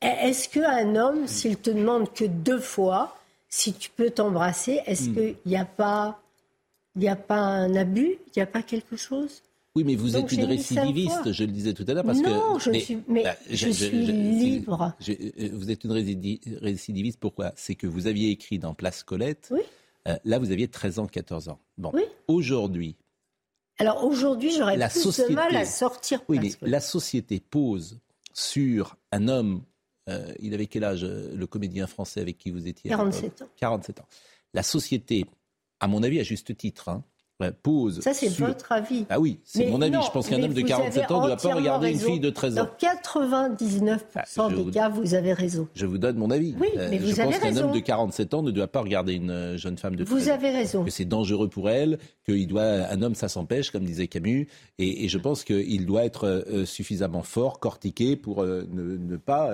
Est-ce 0.00 0.48
qu'un 0.48 0.96
homme, 0.96 1.28
s'il 1.28 1.56
te 1.56 1.70
demande 1.70 2.12
que 2.12 2.24
deux 2.24 2.58
fois, 2.58 3.16
si 3.48 3.72
tu 3.72 3.90
peux 3.90 4.10
t'embrasser, 4.10 4.80
est-ce 4.86 5.10
hmm. 5.10 5.14
qu'il 5.14 5.36
n'y 5.46 5.56
a 5.56 5.64
pas 5.64 6.18
il 6.94 7.00
n'y 7.00 7.08
a 7.08 7.16
pas 7.16 7.38
un 7.38 7.74
abus 7.74 8.18
Il 8.28 8.32
n'y 8.38 8.42
a 8.42 8.46
pas 8.46 8.62
quelque 8.62 8.96
chose 8.96 9.42
oui, 9.74 9.84
mais 9.84 9.94
vous 9.94 10.18
êtes 10.18 10.30
une 10.30 10.44
récidiviste, 10.44 11.32
je 11.32 11.44
le 11.44 11.50
disais 11.50 11.72
tout 11.72 11.86
à 11.88 11.94
l'heure, 11.94 12.04
parce 12.04 12.20
non, 12.20 12.58
que. 12.58 12.62
je 12.62 12.78
suis, 12.78 12.98
mais 13.08 13.22
bah, 13.22 13.34
je, 13.48 13.70
suis 13.70 13.90
libre. 13.90 14.92
Euh, 15.08 15.48
vous 15.54 15.70
êtes 15.70 15.84
une 15.84 15.92
récidiviste, 15.92 17.18
pourquoi? 17.18 17.52
C'est 17.56 17.74
que 17.74 17.86
vous 17.86 18.06
aviez 18.06 18.28
écrit 18.28 18.58
dans 18.58 18.74
Place 18.74 19.02
Colette. 19.02 19.48
Oui. 19.50 19.62
Euh, 20.08 20.16
là, 20.24 20.38
vous 20.38 20.50
aviez 20.50 20.68
13 20.68 20.98
ans, 20.98 21.06
14 21.06 21.48
ans. 21.48 21.60
Bon. 21.78 21.90
Oui. 21.94 22.02
Aujourd'hui. 22.28 22.96
Alors 23.78 24.04
aujourd'hui, 24.04 24.52
j'aurais 24.52 24.78
plus 24.78 25.00
société, 25.00 25.30
de 25.30 25.34
mal 25.34 25.56
à 25.56 25.64
sortir. 25.64 26.22
Oui, 26.28 26.38
mais 26.40 26.50
la 26.68 26.80
société 26.80 27.40
pose 27.40 27.98
sur 28.32 28.96
un 29.12 29.28
homme. 29.28 29.62
Euh, 30.08 30.32
il 30.40 30.52
avait 30.52 30.66
quel 30.66 30.84
âge, 30.84 31.04
le 31.04 31.46
comédien 31.46 31.86
français 31.86 32.20
avec 32.20 32.36
qui 32.38 32.50
vous 32.50 32.66
étiez 32.66 32.90
47 32.90 33.42
ans. 33.42 33.48
47 33.56 34.00
ans. 34.00 34.06
La 34.52 34.62
société 34.62 35.26
à 35.82 35.88
mon 35.88 36.04
avis, 36.04 36.20
à 36.20 36.22
juste 36.22 36.56
titre, 36.56 36.88
hein, 36.88 37.04
pose. 37.50 38.00
Ça, 38.00 38.14
c'est 38.14 38.28
votre 38.28 38.70
avis. 38.72 39.06
Ah 39.08 39.18
oui, 39.18 39.40
c'est 39.44 39.66
mon 39.66 39.82
avis. 39.82 39.96
je 40.04 40.10
pense 40.10 40.28
qu'un 40.28 40.42
homme 40.42 40.52
de 40.52 40.60
47 40.60 41.10
ans 41.10 41.22
ne 41.22 41.26
doit 41.28 41.36
pas 41.36 41.54
regarder 41.54 41.90
une 41.90 41.98
fille 41.98 42.20
de 42.20 42.30
13 42.30 42.58
ans. 42.58 42.68
Dans 42.80 42.88
99% 42.88 43.98
ah, 44.14 44.48
des 44.48 44.70
cas, 44.70 44.88
vous 44.88 45.14
avez 45.14 45.32
raison. 45.32 45.66
Je 45.74 45.86
vous 45.86 45.98
donne 45.98 46.16
mon 46.16 46.30
avis. 46.30 46.54
Oui, 46.60 46.68
euh, 46.76 46.88
mais 46.90 46.98
vous 46.98 47.08
je 47.08 47.20
avez 47.20 47.32
pense 47.32 47.40
qu'un 47.40 47.56
homme 47.56 47.72
de 47.72 47.80
47 47.80 48.34
ans 48.34 48.42
ne 48.42 48.50
doit 48.50 48.68
pas 48.68 48.80
regarder 48.80 49.14
une 49.14 49.30
euh, 49.30 49.56
jeune 49.56 49.78
femme 49.78 49.96
de 49.96 50.04
13 50.04 50.14
ans. 50.14 50.20
Vous 50.20 50.28
avez 50.30 50.50
raison. 50.50 50.84
Que 50.84 50.90
c'est 50.90 51.04
dangereux 51.04 51.48
pour 51.48 51.70
elle, 51.70 51.98
qu'il 52.26 52.46
doit, 52.46 52.62
un 52.62 53.02
homme, 53.02 53.14
ça 53.14 53.28
s'empêche, 53.28 53.70
comme 53.70 53.84
disait 53.84 54.06
Camus. 54.06 54.48
Et, 54.78 55.08
je 55.08 55.18
pense 55.18 55.44
qu'il 55.44 55.86
doit 55.86 56.04
être 56.04 56.26
euh, 56.26 56.64
suffisamment 56.64 57.22
fort, 57.22 57.58
cortiqué, 57.60 58.16
pour 58.16 58.44
ne, 58.44 59.16
pas 59.16 59.52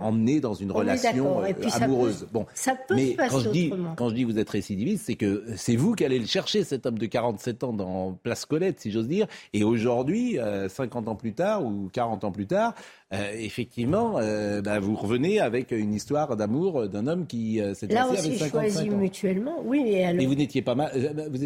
emmener 0.00 0.40
dans 0.40 0.54
une 0.54 0.72
relation 0.72 1.42
amoureuse. 1.74 2.26
bon, 2.32 2.46
ça 2.54 2.74
peut 2.74 2.94
mais 2.94 3.16
quand 3.28 3.40
je 3.40 3.50
dis, 3.50 3.72
quand 3.96 4.08
je 4.08 4.14
dis 4.14 4.24
vous 4.24 4.38
êtes 4.38 4.50
récidiviste, 4.50 5.04
c'est 5.06 5.14
que 5.14 5.44
c'est 5.56 5.76
vous 5.76 5.94
qui 5.94 6.04
allez 6.04 6.18
le 6.18 6.26
chercher, 6.26 6.64
cet 6.64 6.86
homme 6.86 6.97
de 6.98 7.06
47 7.06 7.64
ans 7.64 7.72
dans 7.72 8.12
Place 8.22 8.44
Colette, 8.44 8.80
si 8.80 8.90
j'ose 8.90 9.08
dire. 9.08 9.26
Et 9.52 9.64
aujourd'hui, 9.64 10.38
50 10.68 11.06
euh, 11.06 11.10
ans 11.10 11.14
plus 11.16 11.32
tard 11.32 11.64
ou 11.64 11.88
40 11.92 12.24
ans 12.24 12.32
plus 12.32 12.46
tard, 12.46 12.74
euh, 13.12 13.32
effectivement, 13.38 14.18
euh, 14.18 14.60
bah, 14.60 14.78
vous 14.80 14.94
revenez 14.94 15.40
avec 15.40 15.70
une 15.70 15.94
histoire 15.94 16.36
d'amour 16.36 16.88
d'un 16.88 17.06
homme 17.06 17.26
qui 17.26 17.60
s'est 17.74 17.86
Là 17.86 18.08
aussi 18.08 18.38
choisi 18.38 18.90
mutuellement, 18.90 19.62
oui. 19.64 19.82
Et, 19.86 20.04
alors... 20.04 20.26
vous 20.26 20.34
n'étiez 20.34 20.62
pas 20.62 20.74
mal. 20.74 20.90
Vous 21.30 21.38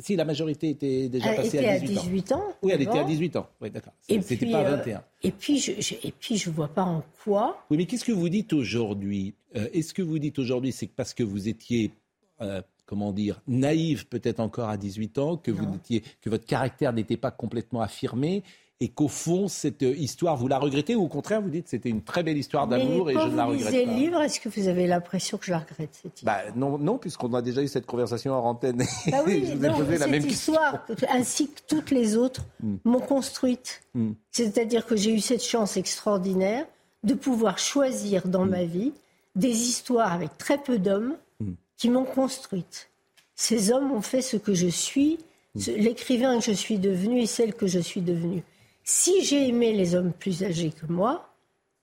si 0.00 0.16
la 0.16 0.24
majorité 0.24 0.70
était 0.70 1.08
déjà 1.08 1.32
passée 1.34 1.64
à 1.64 1.78
18, 1.78 2.32
ans. 2.32 2.42
Oui, 2.62 2.72
elle 2.74 2.82
était 2.82 2.98
à 2.98 3.04
18 3.04 3.36
ans. 3.36 3.46
Oui, 3.60 3.70
d'accord. 3.70 3.92
C'était 4.00 4.46
pas 4.46 4.60
à 4.60 4.76
21. 4.76 5.02
et 5.22 5.30
puis, 5.30 5.58
je, 5.58 5.72
et 5.72 6.12
puis, 6.18 6.36
je 6.36 6.50
vois 6.50 6.68
pas 6.68 6.82
en 6.82 7.04
quoi. 7.22 7.58
Oui, 7.70 7.76
mais 7.76 7.86
qu'est-ce 7.86 8.04
que 8.04 8.12
vous 8.12 8.28
dites 8.28 8.52
aujourd'hui? 8.52 9.34
Est-ce 9.54 9.94
que 9.94 10.02
vous 10.02 10.18
dites 10.18 10.38
aujourd'hui, 10.38 10.72
c'est 10.72 10.88
parce 10.88 11.14
que 11.14 11.22
vous 11.22 11.48
étiez 11.48 11.92
comment 12.86 13.12
dire, 13.12 13.42
naïve 13.46 14.06
peut-être 14.06 14.40
encore 14.40 14.68
à 14.68 14.76
18 14.76 15.18
ans, 15.18 15.36
que, 15.36 15.50
vous 15.50 15.74
étiez, 15.74 16.02
que 16.22 16.30
votre 16.30 16.46
caractère 16.46 16.92
n'était 16.92 17.16
pas 17.16 17.30
complètement 17.30 17.80
affirmé 17.80 18.42
et 18.78 18.88
qu'au 18.88 19.08
fond, 19.08 19.48
cette 19.48 19.82
histoire, 19.82 20.36
vous 20.36 20.48
la 20.48 20.58
regrettez 20.58 20.94
ou 20.94 21.04
au 21.04 21.08
contraire, 21.08 21.40
vous 21.40 21.48
dites 21.48 21.66
c'était 21.66 21.88
une 21.88 22.02
très 22.02 22.22
belle 22.22 22.36
histoire 22.36 22.66
d'amour 22.66 23.10
et 23.10 23.14
je 23.14 23.18
ne 23.20 23.34
la 23.34 23.46
regrette 23.46 23.64
pas. 23.64 23.70
Quand 23.70 23.90
vous 23.90 23.98
livre, 23.98 24.20
est-ce 24.20 24.38
que 24.38 24.50
vous 24.50 24.68
avez 24.68 24.86
l'impression 24.86 25.38
que 25.38 25.46
je 25.46 25.50
la 25.52 25.60
regrette 25.60 25.98
cette 26.02 26.18
histoire? 26.18 26.42
bah, 26.44 26.52
Non, 26.54 26.76
non 26.76 26.98
puisqu'on 26.98 27.32
a 27.32 27.40
déjà 27.40 27.62
eu 27.62 27.68
cette 27.68 27.86
conversation 27.86 28.34
en 28.34 28.44
antenne. 28.44 28.84
Bah 29.10 29.22
oui, 29.26 29.46
je 29.50 29.54
vous 29.54 29.64
ai 29.64 29.70
posé 29.70 29.98
la 29.98 30.06
même 30.06 30.26
histoire, 30.26 30.84
ainsi 31.08 31.48
que 31.48 31.60
toutes 31.66 31.90
les 31.90 32.16
autres, 32.16 32.44
hmm. 32.62 32.76
m'ont 32.84 33.00
construite. 33.00 33.82
Hmm. 33.94 34.12
C'est-à-dire 34.30 34.84
que 34.84 34.94
j'ai 34.94 35.14
eu 35.14 35.20
cette 35.20 35.42
chance 35.42 35.78
extraordinaire 35.78 36.66
de 37.02 37.14
pouvoir 37.14 37.58
choisir 37.58 38.28
dans 38.28 38.44
hmm. 38.44 38.50
ma 38.50 38.64
vie 38.64 38.92
des 39.36 39.48
histoires 39.48 40.12
avec 40.12 40.36
très 40.36 40.58
peu 40.58 40.78
d'hommes 40.78 41.16
qui 41.76 41.90
m'ont 41.90 42.04
construite. 42.04 42.88
Ces 43.34 43.70
hommes 43.70 43.92
ont 43.92 44.02
fait 44.02 44.22
ce 44.22 44.36
que 44.36 44.54
je 44.54 44.68
suis, 44.68 45.18
l'écrivain 45.54 46.38
que 46.38 46.44
je 46.44 46.52
suis 46.52 46.78
devenu 46.78 47.20
et 47.20 47.26
celle 47.26 47.54
que 47.54 47.66
je 47.66 47.78
suis 47.78 48.00
devenue. 48.00 48.42
Si 48.84 49.24
j'ai 49.24 49.48
aimé 49.48 49.72
les 49.72 49.94
hommes 49.94 50.12
plus 50.12 50.42
âgés 50.42 50.70
que 50.70 50.90
moi, 50.90 51.28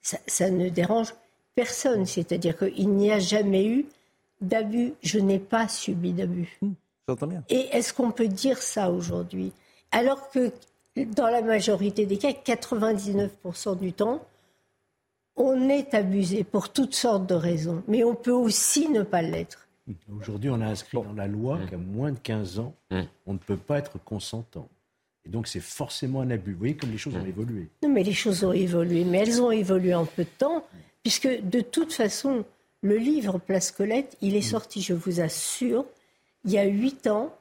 ça, 0.01 0.49
ne 0.49 0.69
dérange 0.69 1.13
personne. 1.55 2.05
C'est-à-dire 2.05 2.57
qu'il 2.57 2.89
n'y 2.89 3.11
a 3.11 3.19
jamais 3.19 3.65
eu 3.65 3.85
d'abus. 4.41 4.93
Je 5.01 5.19
n'ai 5.19 5.39
pas 5.39 5.67
subi 5.67 6.13
d'abus. 6.13 6.57
Mmh, 6.61 6.71
j'entends 7.07 7.27
bien. 7.27 7.43
Et 7.49 7.67
est-ce 7.71 7.93
qu'on 7.93 8.11
peut 8.11 8.27
dire 8.27 8.57
ça 8.57 8.91
aujourd'hui? 8.91 9.51
Alors 9.91 10.29
que 10.29 10.51
dans 10.95 11.27
la 11.27 11.41
majorité 11.41 12.05
des 12.05 12.17
cas, 12.17 12.31
99% 12.31 13.77
du 13.79 13.93
temps, 13.93 14.25
on 15.35 15.69
est 15.69 15.93
abusé 15.93 16.43
pour 16.43 16.69
toutes 16.69 16.93
sortes 16.93 17.25
de 17.27 17.35
raisons. 17.35 17.83
Mais 17.87 18.03
on 18.03 18.15
peut 18.15 18.31
aussi 18.31 18.89
ne 18.89 19.03
pas 19.03 19.21
l'être. 19.21 19.62
Aujourd'hui, 20.17 20.49
on 20.49 20.61
a 20.61 20.65
inscrit 20.65 20.97
dans 20.97 21.13
la 21.13 21.27
loi 21.27 21.57
mmh. 21.57 21.69
qu'à 21.69 21.77
moins 21.77 22.11
de 22.11 22.19
15 22.19 22.59
ans, 22.59 22.75
mmh. 22.91 23.01
on 23.25 23.33
ne 23.33 23.37
peut 23.37 23.57
pas 23.57 23.79
être 23.79 24.01
consentant. 24.03 24.69
Et 25.25 25.29
donc, 25.29 25.47
c'est 25.47 25.59
forcément 25.59 26.21
un 26.21 26.29
abus. 26.29 26.53
Vous 26.53 26.59
voyez 26.59 26.75
comme 26.75 26.91
les 26.91 26.97
choses 26.97 27.15
ont 27.15 27.23
mmh. 27.23 27.27
évolué. 27.27 27.69
Non, 27.81 27.89
mais 27.89 28.03
les 28.03 28.13
choses 28.13 28.43
ont 28.43 28.53
évolué. 28.53 29.03
Mais 29.03 29.19
elles 29.19 29.41
ont 29.41 29.51
évolué 29.51 29.93
en 29.93 30.05
peu 30.05 30.23
de 30.23 30.29
temps, 30.37 30.65
puisque 31.01 31.27
de 31.27 31.61
toute 31.61 31.93
façon, 31.93 32.45
le 32.81 32.97
livre 32.97 33.39
Place 33.39 33.71
Colette, 33.71 34.17
il 34.21 34.35
est 34.35 34.41
sorti, 34.41 34.81
je 34.81 34.93
vous 34.93 35.19
assure, 35.19 35.85
il 36.45 36.51
y 36.51 36.57
a 36.57 36.65
8 36.65 37.07
ans. 37.07 37.35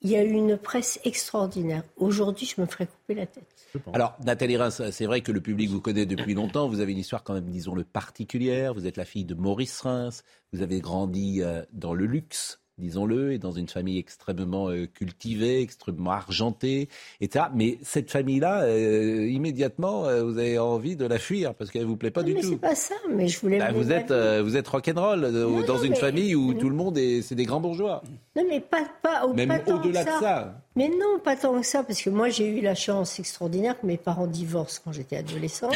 Il 0.00 0.10
y 0.10 0.16
a 0.16 0.22
eu 0.22 0.30
une 0.30 0.56
presse 0.56 1.00
extraordinaire. 1.04 1.82
Aujourd'hui, 1.96 2.46
je 2.46 2.60
me 2.60 2.66
ferais 2.66 2.86
couper 2.86 3.14
la 3.14 3.26
tête. 3.26 3.55
Alors, 3.92 4.16
Nathalie 4.24 4.56
Reims, 4.56 4.82
c'est 4.90 5.06
vrai 5.06 5.20
que 5.20 5.32
le 5.32 5.40
public 5.40 5.70
vous 5.70 5.80
connaît 5.80 6.06
depuis 6.06 6.34
longtemps. 6.34 6.68
Vous 6.68 6.80
avez 6.80 6.92
une 6.92 6.98
histoire 6.98 7.22
quand 7.22 7.34
même, 7.34 7.48
disons-le, 7.48 7.84
particulière. 7.84 8.74
Vous 8.74 8.86
êtes 8.86 8.96
la 8.96 9.04
fille 9.04 9.24
de 9.24 9.34
Maurice 9.34 9.80
Reims. 9.80 10.22
Vous 10.52 10.62
avez 10.62 10.80
grandi 10.80 11.42
euh, 11.42 11.62
dans 11.72 11.94
le 11.94 12.06
luxe 12.06 12.60
disons-le, 12.78 13.32
et 13.32 13.38
dans 13.38 13.52
une 13.52 13.68
famille 13.68 13.98
extrêmement 13.98 14.68
euh, 14.68 14.86
cultivée, 14.86 15.62
extrêmement 15.62 16.10
argentée, 16.10 16.88
etc. 17.20 17.46
Mais 17.54 17.78
cette 17.82 18.10
famille-là, 18.10 18.62
euh, 18.64 19.26
immédiatement, 19.26 20.06
euh, 20.06 20.22
vous 20.22 20.38
avez 20.38 20.58
envie 20.58 20.96
de 20.96 21.06
la 21.06 21.18
fuir 21.18 21.54
parce 21.54 21.70
qu'elle 21.70 21.86
vous 21.86 21.96
plaît 21.96 22.10
pas 22.10 22.22
du 22.22 22.34
tout. 22.34 22.40
Mais 22.42 22.48
c'est 22.48 22.56
pas 22.56 22.74
ça. 22.74 22.94
Mais 23.10 23.28
je 23.28 23.40
voulais. 23.40 23.58
Bah, 23.58 23.72
vous 23.72 23.92
êtes, 23.92 24.12
vous 24.12 24.56
êtes 24.56 24.68
rock'n'roll 24.68 25.64
dans 25.66 25.78
une 25.78 25.96
famille 25.96 26.34
où 26.34 26.54
tout 26.54 26.68
le 26.68 26.76
monde 26.76 26.98
est, 26.98 27.22
c'est 27.22 27.34
des 27.34 27.44
grands 27.44 27.60
bourgeois. 27.60 28.02
Non, 28.34 28.44
mais 28.48 28.60
pas, 28.60 28.86
pas, 29.02 29.26
Même 29.32 29.50
au-delà 29.66 30.04
de 30.04 30.10
ça. 30.20 30.62
Mais 30.76 30.88
non, 30.88 31.18
pas 31.24 31.36
tant 31.36 31.58
que 31.58 31.66
ça, 31.66 31.82
parce 31.82 32.02
que 32.02 32.10
moi 32.10 32.28
j'ai 32.28 32.46
eu 32.46 32.60
la 32.60 32.74
chance 32.74 33.18
extraordinaire 33.18 33.80
que 33.80 33.86
mes 33.86 33.96
parents 33.96 34.26
divorcent 34.26 34.82
quand 34.84 34.92
j'étais 34.92 35.16
adolescente, 35.16 35.74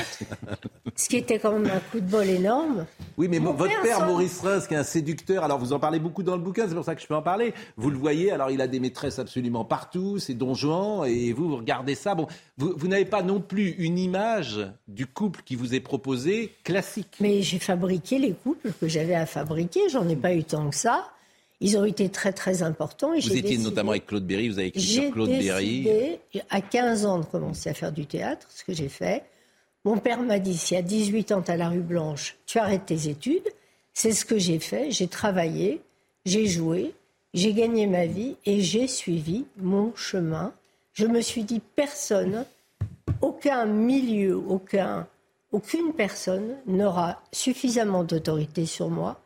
ce 0.95 1.09
qui 1.09 1.17
était 1.17 1.39
quand 1.39 1.53
même 1.53 1.71
un 1.71 1.81
coup 1.91 2.01
de 2.01 2.11
bol 2.11 2.29
énorme. 2.29 2.85
Oui, 3.17 3.27
mais 3.27 3.39
votre 3.39 3.81
père, 3.81 4.07
Maurice 4.07 4.41
Reims, 4.41 4.67
qui 4.67 4.75
est 4.75 4.77
un 4.77 4.85
séducteur, 4.85 5.43
alors 5.43 5.59
vous 5.59 5.73
en 5.73 5.79
parlez 5.79 6.01
beaucoup 6.01 6.23
dans 6.23 6.37
le 6.37 6.43
bouquin, 6.43 6.69
c'est 6.69 6.75
pour 6.75 6.85
ça 6.85 6.95
que 6.95 7.01
je 7.01 7.07
peux 7.07 7.15
en 7.15 7.23
parler. 7.23 7.55
Vous 7.79 7.89
le 7.89 7.97
voyez, 7.97 8.31
alors 8.31 8.51
il 8.51 8.61
a 8.61 8.67
des 8.67 8.79
maîtresses 8.79 9.19
absolument 9.19 9.65
partout, 9.65 10.19
c'est 10.19 10.35
Don 10.35 10.53
Juan, 10.53 11.07
et 11.07 11.33
vous, 11.33 11.49
vous 11.49 11.57
regardez 11.57 11.95
ça. 11.95 12.15
Bon, 12.15 12.27
vous, 12.59 12.75
vous 12.77 12.87
n'avez 12.87 13.07
pas 13.07 13.23
non 13.23 13.41
plus 13.41 13.71
une 13.79 13.99
image 13.99 14.61
du 14.87 15.07
couple 15.07 15.41
qui 15.47 15.57
vous 15.57 15.75
est 15.75 15.81
proposé 15.81 16.55
classique. 16.63 17.17
Mais 17.21 17.41
j'ai 17.41 17.59
fabriqué 17.59 18.19
les 18.19 18.35
couples 18.35 18.71
que 18.79 18.87
j'avais 18.87 19.15
à 19.15 19.25
fabriquer, 19.25 19.89
j'en 19.89 20.07
ai 20.11 20.17
pas 20.17 20.35
eu 20.35 20.45
tant 20.45 20.69
que 20.69 20.77
ça. 20.77 21.11
Ils 21.61 21.77
ont 21.77 21.85
été 21.85 22.09
très 22.09 22.33
très 22.33 22.63
importants. 22.63 23.13
Et 23.13 23.21
vous 23.21 23.37
étiez 23.37 23.59
notamment 23.59 23.91
avec 23.91 24.07
Claude 24.07 24.27
Berry, 24.27 24.49
vous 24.49 24.59
avez 24.59 24.69
écrit 24.69 24.81
sur 24.81 25.11
Claude 25.13 25.29
Berry. 25.29 26.19
J'ai 26.33 26.43
à 26.49 26.61
15 26.61 27.05
ans 27.05 27.19
de 27.19 27.25
commencer 27.25 27.69
à 27.69 27.75
faire 27.75 27.93
du 27.93 28.07
théâtre, 28.07 28.47
ce 28.51 28.65
que 28.65 28.73
j'ai 28.73 28.89
fait. 28.89 29.25
Mon 29.85 29.99
père 29.99 30.23
m'a 30.23 30.39
dit, 30.39 30.57
si 30.57 30.75
à 30.77 30.83
18 30.83 31.33
ans 31.33 31.43
tu 31.43 31.51
as 31.51 31.57
la 31.57 31.69
rue 31.69 31.81
Blanche, 31.81 32.37
tu 32.47 32.59
arrêtes 32.59 32.87
tes 32.87 33.09
études. 33.09 33.49
C'est 33.93 34.13
ce 34.13 34.25
que 34.25 34.39
j'ai 34.39 34.59
fait. 34.59 34.91
J'ai 34.91 35.09
travaillé, 35.09 35.83
j'ai 36.25 36.47
joué, 36.47 36.95
j'ai 37.35 37.53
gagné 37.53 37.87
ma 37.87 38.07
vie 38.07 38.37
et 38.47 38.61
j'ai 38.61 38.87
suivi 38.87 39.45
mon 39.59 39.95
chemin. 39.95 40.53
Je 40.95 41.07
me 41.07 41.21
suis 41.21 41.45
dit, 41.45 41.61
personne, 41.77 42.45
aucun 43.21 43.67
milieu, 43.67 44.37
aucun, 44.37 45.07
aucune 45.53 45.93
personne 45.93 46.57
n'aura 46.67 47.23
suffisamment 47.33 48.05
d'autorité 48.05 48.65
sur 48.65 48.89
moi 48.89 49.21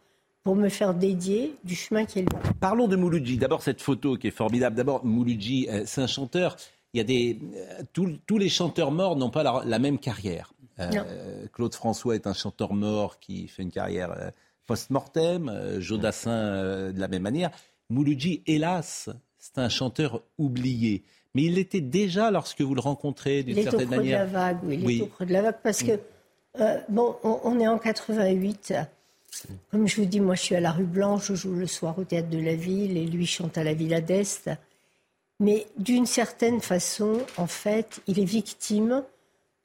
pour 0.44 0.54
me 0.56 0.68
faire 0.68 0.94
dédier 0.94 1.56
du 1.64 1.74
chemin 1.74 2.04
qui 2.04 2.20
est 2.20 2.22
le 2.22 2.28
Parlons 2.60 2.86
de 2.86 2.96
Mouloudji. 2.96 3.38
D'abord, 3.38 3.62
cette 3.62 3.80
photo 3.80 4.16
qui 4.16 4.28
est 4.28 4.30
formidable. 4.30 4.76
D'abord, 4.76 5.04
Mouloudji, 5.04 5.66
euh, 5.70 5.82
c'est 5.86 6.02
un 6.02 6.06
chanteur. 6.06 6.56
Il 6.92 6.98
y 6.98 7.00
a 7.00 7.04
des, 7.04 7.40
euh, 7.56 7.82
tous, 7.92 8.38
les 8.38 8.48
chanteurs 8.50 8.92
morts 8.92 9.16
n'ont 9.16 9.30
pas 9.30 9.64
la, 9.64 9.78
même 9.78 9.98
carrière. 9.98 10.52
Euh, 10.78 11.46
Claude 11.52 11.74
François 11.74 12.14
est 12.14 12.26
un 12.26 12.34
chanteur 12.34 12.74
mort 12.74 13.18
qui 13.18 13.48
fait 13.48 13.62
une 13.62 13.70
carrière 13.70 14.32
post-mortem. 14.66 15.80
Jodassin 15.80 16.92
de 16.92 17.00
la 17.00 17.08
même 17.08 17.22
manière. 17.22 17.50
Mouloudji, 17.90 18.42
hélas, 18.46 19.08
c'est 19.38 19.58
un 19.58 19.68
chanteur 19.68 20.22
oublié. 20.38 21.04
Mais 21.34 21.42
il 21.42 21.58
était 21.58 21.80
déjà 21.80 22.30
lorsque 22.30 22.60
vous 22.60 22.74
le 22.74 22.80
rencontrez 22.80 23.42
d'une 23.42 23.62
certaine 23.62 23.88
manière. 23.88 24.28
Il 24.28 24.32
est 24.32 24.32
au 24.32 24.36
creux 24.36 24.36
de 24.36 24.42
la 24.42 24.52
vague, 24.52 24.58
oui. 24.64 24.80
Il 24.82 25.00
est 25.00 25.02
au 25.02 25.06
creux 25.06 25.26
de 25.26 25.32
la 25.32 25.42
vague 25.42 25.58
parce 25.62 25.82
que, 25.82 25.92
euh, 26.60 26.78
bon, 26.88 27.16
on, 27.24 27.58
est 27.58 27.66
en 27.66 27.78
88. 27.78 28.74
Comme 29.70 29.88
je 29.88 29.96
vous 29.96 30.06
dis, 30.06 30.20
moi 30.20 30.34
je 30.34 30.42
suis 30.42 30.54
à 30.54 30.60
la 30.60 30.72
rue 30.72 30.84
Blanche, 30.84 31.28
je 31.28 31.34
joue 31.34 31.54
le 31.54 31.66
soir 31.66 31.98
au 31.98 32.04
théâtre 32.04 32.28
de 32.28 32.38
la 32.38 32.54
ville 32.54 32.96
et 32.96 33.06
lui 33.06 33.26
chante 33.26 33.58
à 33.58 33.64
la 33.64 33.74
Villa 33.74 34.00
d'Est. 34.00 34.50
Mais 35.40 35.66
d'une 35.78 36.06
certaine 36.06 36.60
façon, 36.60 37.20
en 37.36 37.46
fait, 37.46 38.00
il 38.06 38.20
est 38.20 38.24
victime. 38.24 39.02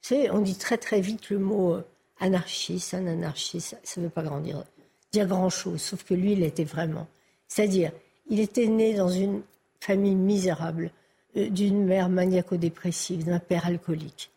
Vous 0.01 0.07
savez, 0.07 0.31
on 0.31 0.39
dit 0.39 0.57
très 0.57 0.77
très 0.77 1.01
vite 1.01 1.29
le 1.29 1.39
mot 1.39 1.73
euh, 1.73 1.85
anarchiste, 2.19 2.93
un 2.93 3.05
anarchiste, 3.05 3.77
ça 3.83 4.01
ne 4.01 4.05
veut 4.05 4.11
pas 4.11 4.23
grandir, 4.23 4.63
dire 5.11 5.27
grand-chose, 5.27 5.81
sauf 5.81 6.03
que 6.03 6.13
lui, 6.13 6.33
il 6.33 6.43
était 6.43 6.63
vraiment. 6.63 7.07
C'est-à-dire, 7.47 7.91
il 8.29 8.39
était 8.39 8.67
né 8.67 8.95
dans 8.95 9.09
une 9.09 9.41
famille 9.79 10.15
misérable, 10.15 10.91
euh, 11.37 11.49
d'une 11.49 11.85
mère 11.85 12.09
maniaco-dépressive, 12.09 13.25
d'un 13.25 13.39
père 13.39 13.65
alcoolique. 13.65 14.31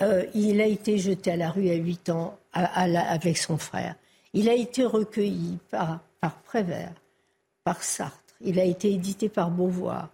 Euh, 0.00 0.24
il 0.34 0.60
a 0.60 0.66
été 0.66 0.98
jeté 0.98 1.32
à 1.32 1.36
la 1.36 1.50
rue 1.50 1.70
à 1.70 1.74
8 1.74 2.10
ans 2.10 2.38
avec 2.52 3.36
son 3.36 3.58
frère. 3.58 3.96
Il 4.38 4.48
a 4.48 4.54
été 4.54 4.84
recueilli 4.84 5.58
par, 5.68 5.98
par 6.20 6.40
Prévert, 6.42 6.94
par 7.64 7.82
Sartre. 7.82 8.36
Il 8.40 8.60
a 8.60 8.64
été 8.64 8.92
édité 8.92 9.28
par 9.28 9.50
Beauvoir. 9.50 10.10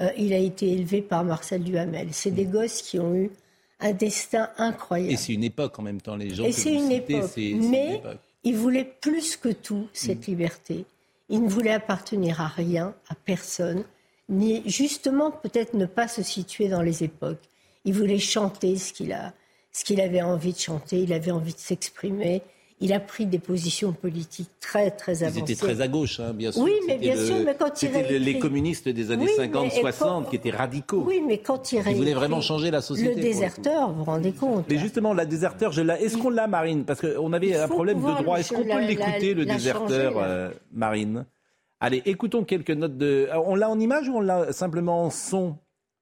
Euh, 0.00 0.10
il 0.16 0.32
a 0.32 0.38
été 0.38 0.72
élevé 0.72 1.00
par 1.00 1.22
Marcel 1.22 1.62
Duhamel. 1.62 2.08
C'est 2.10 2.32
des 2.32 2.46
gosses 2.46 2.82
qui 2.82 2.98
ont 2.98 3.14
eu 3.14 3.30
un 3.78 3.92
destin 3.92 4.50
incroyable. 4.58 5.12
Et 5.12 5.16
c'est 5.16 5.32
une 5.32 5.44
époque 5.44 5.78
en 5.78 5.82
même 5.82 6.00
temps, 6.00 6.16
les 6.16 6.34
gens. 6.34 6.42
Et 6.42 6.50
c'est 6.50 6.74
une, 6.74 6.90
époque. 6.90 7.30
Mais 7.36 8.02
il 8.42 8.56
voulait 8.56 8.96
plus 9.00 9.36
que 9.36 9.50
tout 9.50 9.86
cette 9.92 10.26
mm. 10.26 10.30
liberté. 10.32 10.84
Il 11.28 11.44
ne 11.44 11.48
voulait 11.48 11.70
appartenir 11.70 12.40
à 12.40 12.48
rien, 12.48 12.96
à 13.08 13.14
personne, 13.14 13.84
ni 14.28 14.68
justement 14.68 15.30
peut-être 15.30 15.74
ne 15.74 15.86
pas 15.86 16.08
se 16.08 16.24
situer 16.24 16.66
dans 16.66 16.82
les 16.82 17.04
époques. 17.04 17.44
Il 17.84 17.94
voulait 17.94 18.18
chanter 18.18 18.76
ce 18.76 18.92
qu'il 18.92 19.12
a, 19.12 19.32
ce 19.70 19.84
qu'il 19.84 20.00
avait 20.00 20.22
envie 20.22 20.52
de 20.52 20.58
chanter. 20.58 20.98
Il 20.98 21.12
avait 21.12 21.30
envie 21.30 21.54
de 21.54 21.60
s'exprimer 21.60 22.42
il 22.80 22.92
a 22.92 23.00
pris 23.00 23.26
des 23.26 23.38
positions 23.38 23.92
politiques 23.92 24.50
très, 24.60 24.90
très 24.90 25.24
avancées. 25.24 25.40
Ils 25.40 25.52
étaient 25.52 25.60
très 25.60 25.80
à 25.80 25.88
gauche, 25.88 26.20
hein, 26.20 26.32
bien 26.32 26.52
sûr. 26.52 26.62
Oui, 26.62 26.74
mais 26.86 26.96
bien 26.96 27.16
sûr, 27.16 27.36
mais 27.44 27.56
quand 27.58 27.82
il 27.82 27.88
C'était 27.88 28.18
les 28.18 28.38
communistes 28.38 28.88
des 28.88 29.10
années 29.10 29.26
50-60 29.26 30.28
qui 30.30 30.36
étaient 30.36 30.50
radicaux. 30.50 31.04
Oui, 31.06 31.22
mais 31.26 31.38
quand 31.38 31.72
il 31.72 31.82
Ils 31.86 31.96
voulaient 31.96 32.14
vraiment 32.14 32.40
changer 32.40 32.70
la 32.70 32.80
société. 32.80 33.14
Le 33.14 33.20
déserteur, 33.20 33.90
vous 33.90 33.98
vous 33.98 34.04
rendez 34.04 34.32
compte 34.32 34.66
Mais 34.68 34.78
justement, 34.78 35.12
la 35.12 35.26
déserteur, 35.26 35.72
je 35.72 35.82
Est-ce 35.82 36.16
qu'on 36.16 36.30
l'a, 36.30 36.46
Marine? 36.46 36.84
Parce 36.84 37.00
qu'on 37.00 37.32
avait 37.32 37.56
un 37.56 37.68
problème 37.68 38.00
de 38.00 38.22
droit. 38.22 38.38
Est-ce 38.38 38.54
qu'on 38.54 38.64
peut 38.64 38.86
l'écouter, 38.86 39.34
le 39.34 39.44
déserteur, 39.44 40.14
euh, 40.16 40.50
Marine? 40.72 41.24
Allez, 41.80 42.02
écoutons 42.06 42.44
quelques 42.44 42.70
notes 42.70 42.96
de... 42.96 43.28
On 43.32 43.54
l'a 43.54 43.70
en 43.70 43.78
image 43.78 44.08
ou 44.08 44.16
on 44.16 44.20
l'a 44.20 44.52
simplement 44.52 45.04
en 45.04 45.10
son? 45.10 45.56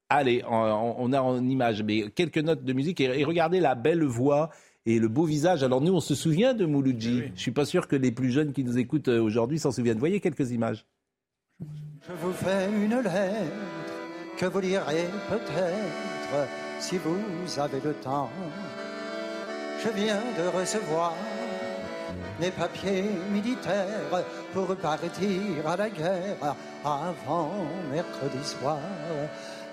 Allez, 0.08 0.42
on, 0.48 1.12
a 1.12 1.20
en 1.20 1.46
image, 1.48 1.82
mais 1.82 2.10
quelques 2.10 2.38
notes 2.38 2.64
de 2.64 2.72
musique 2.72 3.00
et 3.00 3.24
regardez 3.24 3.60
la 3.60 3.74
belle 3.74 4.04
voix 4.04 4.50
et 4.86 4.98
le 4.98 5.08
beau 5.08 5.24
visage. 5.24 5.62
Alors 5.62 5.80
nous, 5.80 5.92
on 5.92 6.00
se 6.00 6.14
souvient 6.14 6.54
de 6.54 6.64
Mouloudji. 6.64 7.18
Je 7.26 7.32
ne 7.32 7.36
suis 7.36 7.50
pas 7.50 7.64
sûr 7.64 7.88
que 7.88 7.96
les 7.96 8.12
plus 8.12 8.30
jeunes 8.30 8.52
qui 8.52 8.64
nous 8.64 8.78
écoutent 8.78 9.08
euh, 9.08 9.20
aujourd'hui 9.20 9.58
s'en 9.58 9.72
souviennent. 9.72 9.98
Voyez 9.98 10.20
quelques 10.20 10.52
images. 10.52 10.86
Je 11.60 12.12
vous 12.20 12.32
fais 12.32 12.68
une 12.68 12.96
lettre 13.02 13.10
que 14.38 14.46
vous 14.46 14.60
lirez 14.60 15.08
peut-être 15.28 16.48
si 16.78 16.98
vous 16.98 17.60
avez 17.60 17.80
le 17.84 17.94
temps. 17.94 18.30
Je 19.82 19.88
viens 19.90 20.22
de 20.38 20.56
recevoir 20.56 21.14
les 22.40 22.50
papiers 22.50 23.04
militaires 23.32 24.24
pour 24.52 24.74
partir 24.76 25.66
à 25.66 25.76
la 25.76 25.90
guerre 25.90 26.54
avant 26.84 27.50
mercredi 27.90 28.44
soir. 28.44 28.78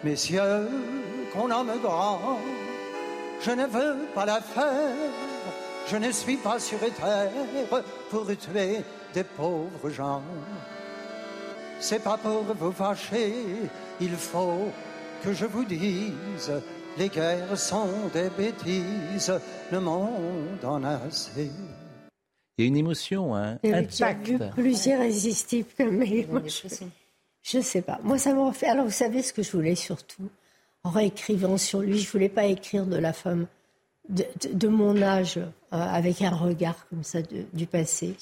Messieurs, 0.03 0.69
qu'on 1.34 1.48
me 1.48 1.81
grand 1.81 2.40
je 3.43 3.51
ne 3.51 3.65
veux 3.65 4.05
pas 4.13 4.25
la 4.25 4.41
faire. 4.41 4.95
Je 5.87 5.97
ne 5.97 6.11
suis 6.11 6.37
pas 6.37 6.59
sur 6.59 6.79
terre 6.79 7.29
pour 8.09 8.25
tuer 8.25 8.77
des 9.13 9.23
pauvres 9.23 9.89
gens. 9.89 10.23
C'est 11.79 12.01
pas 12.01 12.17
pour 12.17 12.43
vous 12.43 12.71
fâcher, 12.71 13.33
il 13.99 14.15
faut 14.15 14.69
que 15.21 15.33
je 15.33 15.45
vous 15.45 15.65
dise, 15.65 16.51
les 16.97 17.09
guerres 17.09 17.57
sont 17.57 18.09
des 18.13 18.29
bêtises, 18.29 19.33
le 19.71 19.79
monde 19.81 20.63
en 20.63 20.83
a 20.83 20.95
assez. 21.07 21.51
Il 22.57 22.63
y 22.63 22.65
a 22.65 22.67
une 22.67 22.77
émotion, 22.77 23.35
hein, 23.35 23.57
intacte. 23.63 24.31
plus 24.51 24.85
irrésistible 24.85 25.67
que 25.77 25.83
mes 25.83 26.27
Je 27.41 27.57
ne 27.57 27.63
sais 27.63 27.81
pas. 27.81 27.99
Moi, 28.03 28.17
ça 28.17 28.33
me 28.33 28.41
refait. 28.41 28.67
Alors, 28.67 28.85
vous 28.85 28.91
savez 28.91 29.21
ce 29.21 29.33
que 29.33 29.43
je 29.43 29.51
voulais 29.51 29.75
surtout? 29.75 30.29
En 30.84 30.89
réécrivant 30.89 31.57
sur 31.57 31.81
lui. 31.81 31.99
Je 31.99 32.11
voulais 32.11 32.30
pas 32.30 32.45
écrire 32.45 32.85
de 32.85 32.97
la 32.97 33.14
femme 33.14 33.47
de, 34.10 34.68
mon 34.68 35.01
âge 35.01 35.38
euh, 35.38 35.47
avec 35.72 36.22
un 36.22 36.35
regard 36.35 36.88
comme 36.89 37.03
ça 37.03 37.19
du 37.53 37.65
passé. 37.68 38.15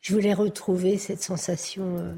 Je 0.00 0.14
voulais 0.14 0.34
retrouver 0.34 0.98
cette 0.98 1.22
sensation 1.22 1.98
euh, 1.98 2.14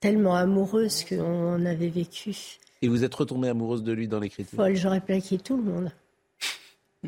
tellement 0.00 0.34
amoureuse 0.34 1.04
qu'on 1.04 1.64
avait 1.64 1.88
vécue. 1.88 2.36
Et 2.82 2.88
vous 2.88 3.04
êtes 3.04 3.14
retombée 3.14 3.48
amoureuse 3.48 3.82
de 3.82 3.92
lui 3.92 4.08
dans 4.08 4.20
l'écriture? 4.20 4.56
Folle, 4.56 4.76
j'aurais 4.76 5.00
plaqué 5.00 5.38
tout 5.38 5.56
le 5.56 5.62
monde. 5.62 5.92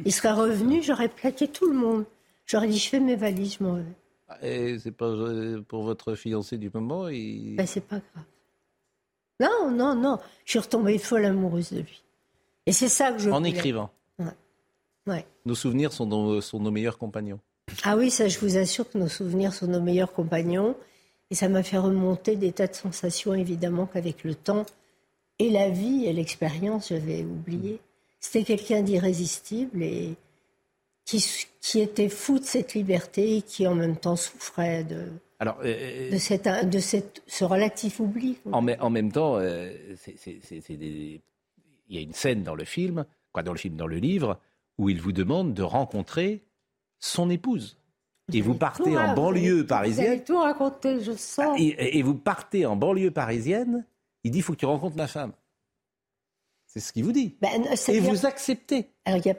Il 0.04 0.12
serait 0.12 0.32
revenu, 0.32 0.82
j'aurais 0.82 1.08
plaqué 1.08 1.48
tout 1.48 1.66
le 1.66 1.76
monde. 1.76 2.04
J'aurais 2.46 2.68
dit, 2.68 2.78
je 2.78 2.88
fais 2.88 3.00
mes 3.00 3.16
valises, 3.16 3.56
je 3.58 3.64
m'en 3.64 3.74
vais. 3.74 3.84
Et 4.42 4.78
c'est 4.78 4.92
pas 4.92 5.14
pour 5.68 5.82
votre 5.82 6.14
fiancé 6.14 6.56
du 6.56 6.70
moment 6.72 7.08
et... 7.08 7.54
ben, 7.56 7.66
C'est 7.66 7.82
pas 7.82 7.96
grave. 7.96 8.24
Non, 9.40 9.70
non, 9.70 9.94
non. 9.94 10.18
Je 10.44 10.50
suis 10.52 10.58
retombée 10.58 10.98
folle 10.98 11.24
amoureuse 11.24 11.72
de 11.72 11.80
lui. 11.80 12.02
Et 12.66 12.72
c'est 12.72 12.88
ça 12.88 13.12
que 13.12 13.18
je. 13.18 13.30
En 13.30 13.44
écrivant. 13.44 13.90
Ouais. 15.06 15.26
Nos 15.46 15.56
souvenirs 15.56 15.92
sont, 15.92 16.06
nos 16.06 16.70
meilleurs 16.70 16.98
compagnons. 16.98 17.40
Ah 17.82 17.96
oui, 17.96 18.10
ça, 18.10 18.28
je 18.28 18.38
vous 18.38 18.56
assure 18.56 18.88
que 18.88 18.98
nos 18.98 19.08
souvenirs 19.08 19.52
sont 19.52 19.66
nos 19.66 19.80
meilleurs 19.80 20.12
compagnons. 20.12 20.76
Et 21.30 21.34
ça 21.34 21.48
m'a 21.48 21.62
fait 21.62 21.78
remonter 21.78 22.36
des 22.36 22.52
tas 22.52 22.66
de 22.66 22.74
sensations, 22.74 23.34
évidemment, 23.34 23.86
qu'avec 23.86 24.22
le 24.22 24.34
temps 24.34 24.66
et 25.38 25.50
la 25.50 25.70
vie 25.70 26.04
et 26.04 26.12
l'expérience, 26.12 26.90
j'avais 26.90 27.22
oublié. 27.22 27.80
C'était 28.20 28.44
quelqu'un 28.44 28.82
d'irrésistible 28.82 29.82
et 29.82 30.14
qui, 31.04 31.24
qui 31.60 31.80
était 31.80 32.08
fou 32.08 32.38
de 32.38 32.44
cette 32.44 32.74
liberté 32.74 33.38
et 33.38 33.42
qui 33.42 33.66
en 33.66 33.74
même 33.74 33.96
temps 33.96 34.14
souffrait 34.14 34.84
de, 34.84 35.08
alors, 35.42 35.58
euh, 35.64 35.74
euh, 35.74 36.10
de, 36.12 36.18
cette, 36.18 36.48
de 36.70 36.78
cette, 36.78 37.20
ce 37.26 37.42
relatif 37.42 37.98
oubli. 37.98 38.38
En, 38.52 38.64
en 38.64 38.90
même 38.90 39.10
temps, 39.10 39.38
euh, 39.38 39.72
il 40.68 41.20
y 41.90 41.98
a 41.98 42.00
une 42.00 42.12
scène 42.12 42.44
dans 42.44 42.54
le 42.54 42.64
film, 42.64 43.04
quoi, 43.32 43.42
dans 43.42 43.50
le 43.50 43.58
film, 43.58 43.74
dans 43.74 43.88
le 43.88 43.96
livre, 43.96 44.38
où 44.78 44.88
il 44.88 45.00
vous 45.00 45.10
demande 45.10 45.52
de 45.52 45.64
rencontrer 45.64 46.44
son 47.00 47.28
épouse. 47.28 47.76
Et 48.32 48.40
vous 48.40 48.54
partez 48.54 48.96
en 48.96 49.14
banlieue 49.14 49.66
parisienne. 49.66 50.20
Vous 50.20 50.24
tout 50.24 50.38
raconté, 50.38 51.00
je 51.00 51.10
sens. 51.10 51.58
Et, 51.58 52.02
vous 52.02 52.14
partez 52.14 52.64
en 52.64 52.76
banlieue 52.76 53.10
parisienne. 53.10 53.84
Il 54.22 54.30
dit 54.30 54.38
il 54.38 54.42
faut 54.42 54.52
que 54.52 54.58
tu 54.58 54.66
rencontres 54.66 54.96
ma 54.96 55.08
femme. 55.08 55.32
C'est 56.68 56.78
ce 56.78 56.92
qu'il 56.92 57.02
vous 57.02 57.10
dit. 57.10 57.36
Ben, 57.40 57.64
et 57.88 57.98
vous 57.98 58.26
acceptez 58.26 58.90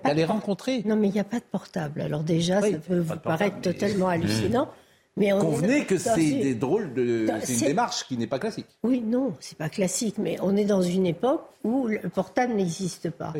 d'aller 0.03 0.25
rencontrer. 0.25 0.83
Non, 0.83 0.97
mais 0.97 1.07
il 1.07 1.13
n'y 1.13 1.21
a 1.21 1.23
pas 1.23 1.39
de 1.39 1.45
portable. 1.45 2.01
Alors 2.01 2.23
déjà, 2.23 2.59
ça 2.59 2.77
peut 2.77 2.99
vous 2.99 3.15
paraître 3.15 3.61
totalement 3.61 4.09
hallucinant. 4.09 4.67
Mais 5.15 5.29
Convenez 5.29 5.85
que 5.85 5.97
c'est 5.97 6.15
des 6.15 6.55
drôles 6.55 6.93
de. 6.93 7.27
C'est 7.43 7.53
une 7.53 7.67
démarche 7.67 8.07
qui 8.07 8.17
n'est 8.17 8.27
pas 8.27 8.39
classique. 8.39 8.65
Oui, 8.83 9.01
non, 9.01 9.35
c'est 9.39 9.57
pas 9.57 9.69
classique, 9.69 10.17
mais 10.17 10.37
on 10.41 10.55
est 10.55 10.65
dans 10.65 10.81
une 10.81 11.05
époque 11.05 11.45
où 11.63 11.87
le 11.87 12.09
portable 12.09 12.53
n'existe 12.53 13.11
pas. 13.11 13.33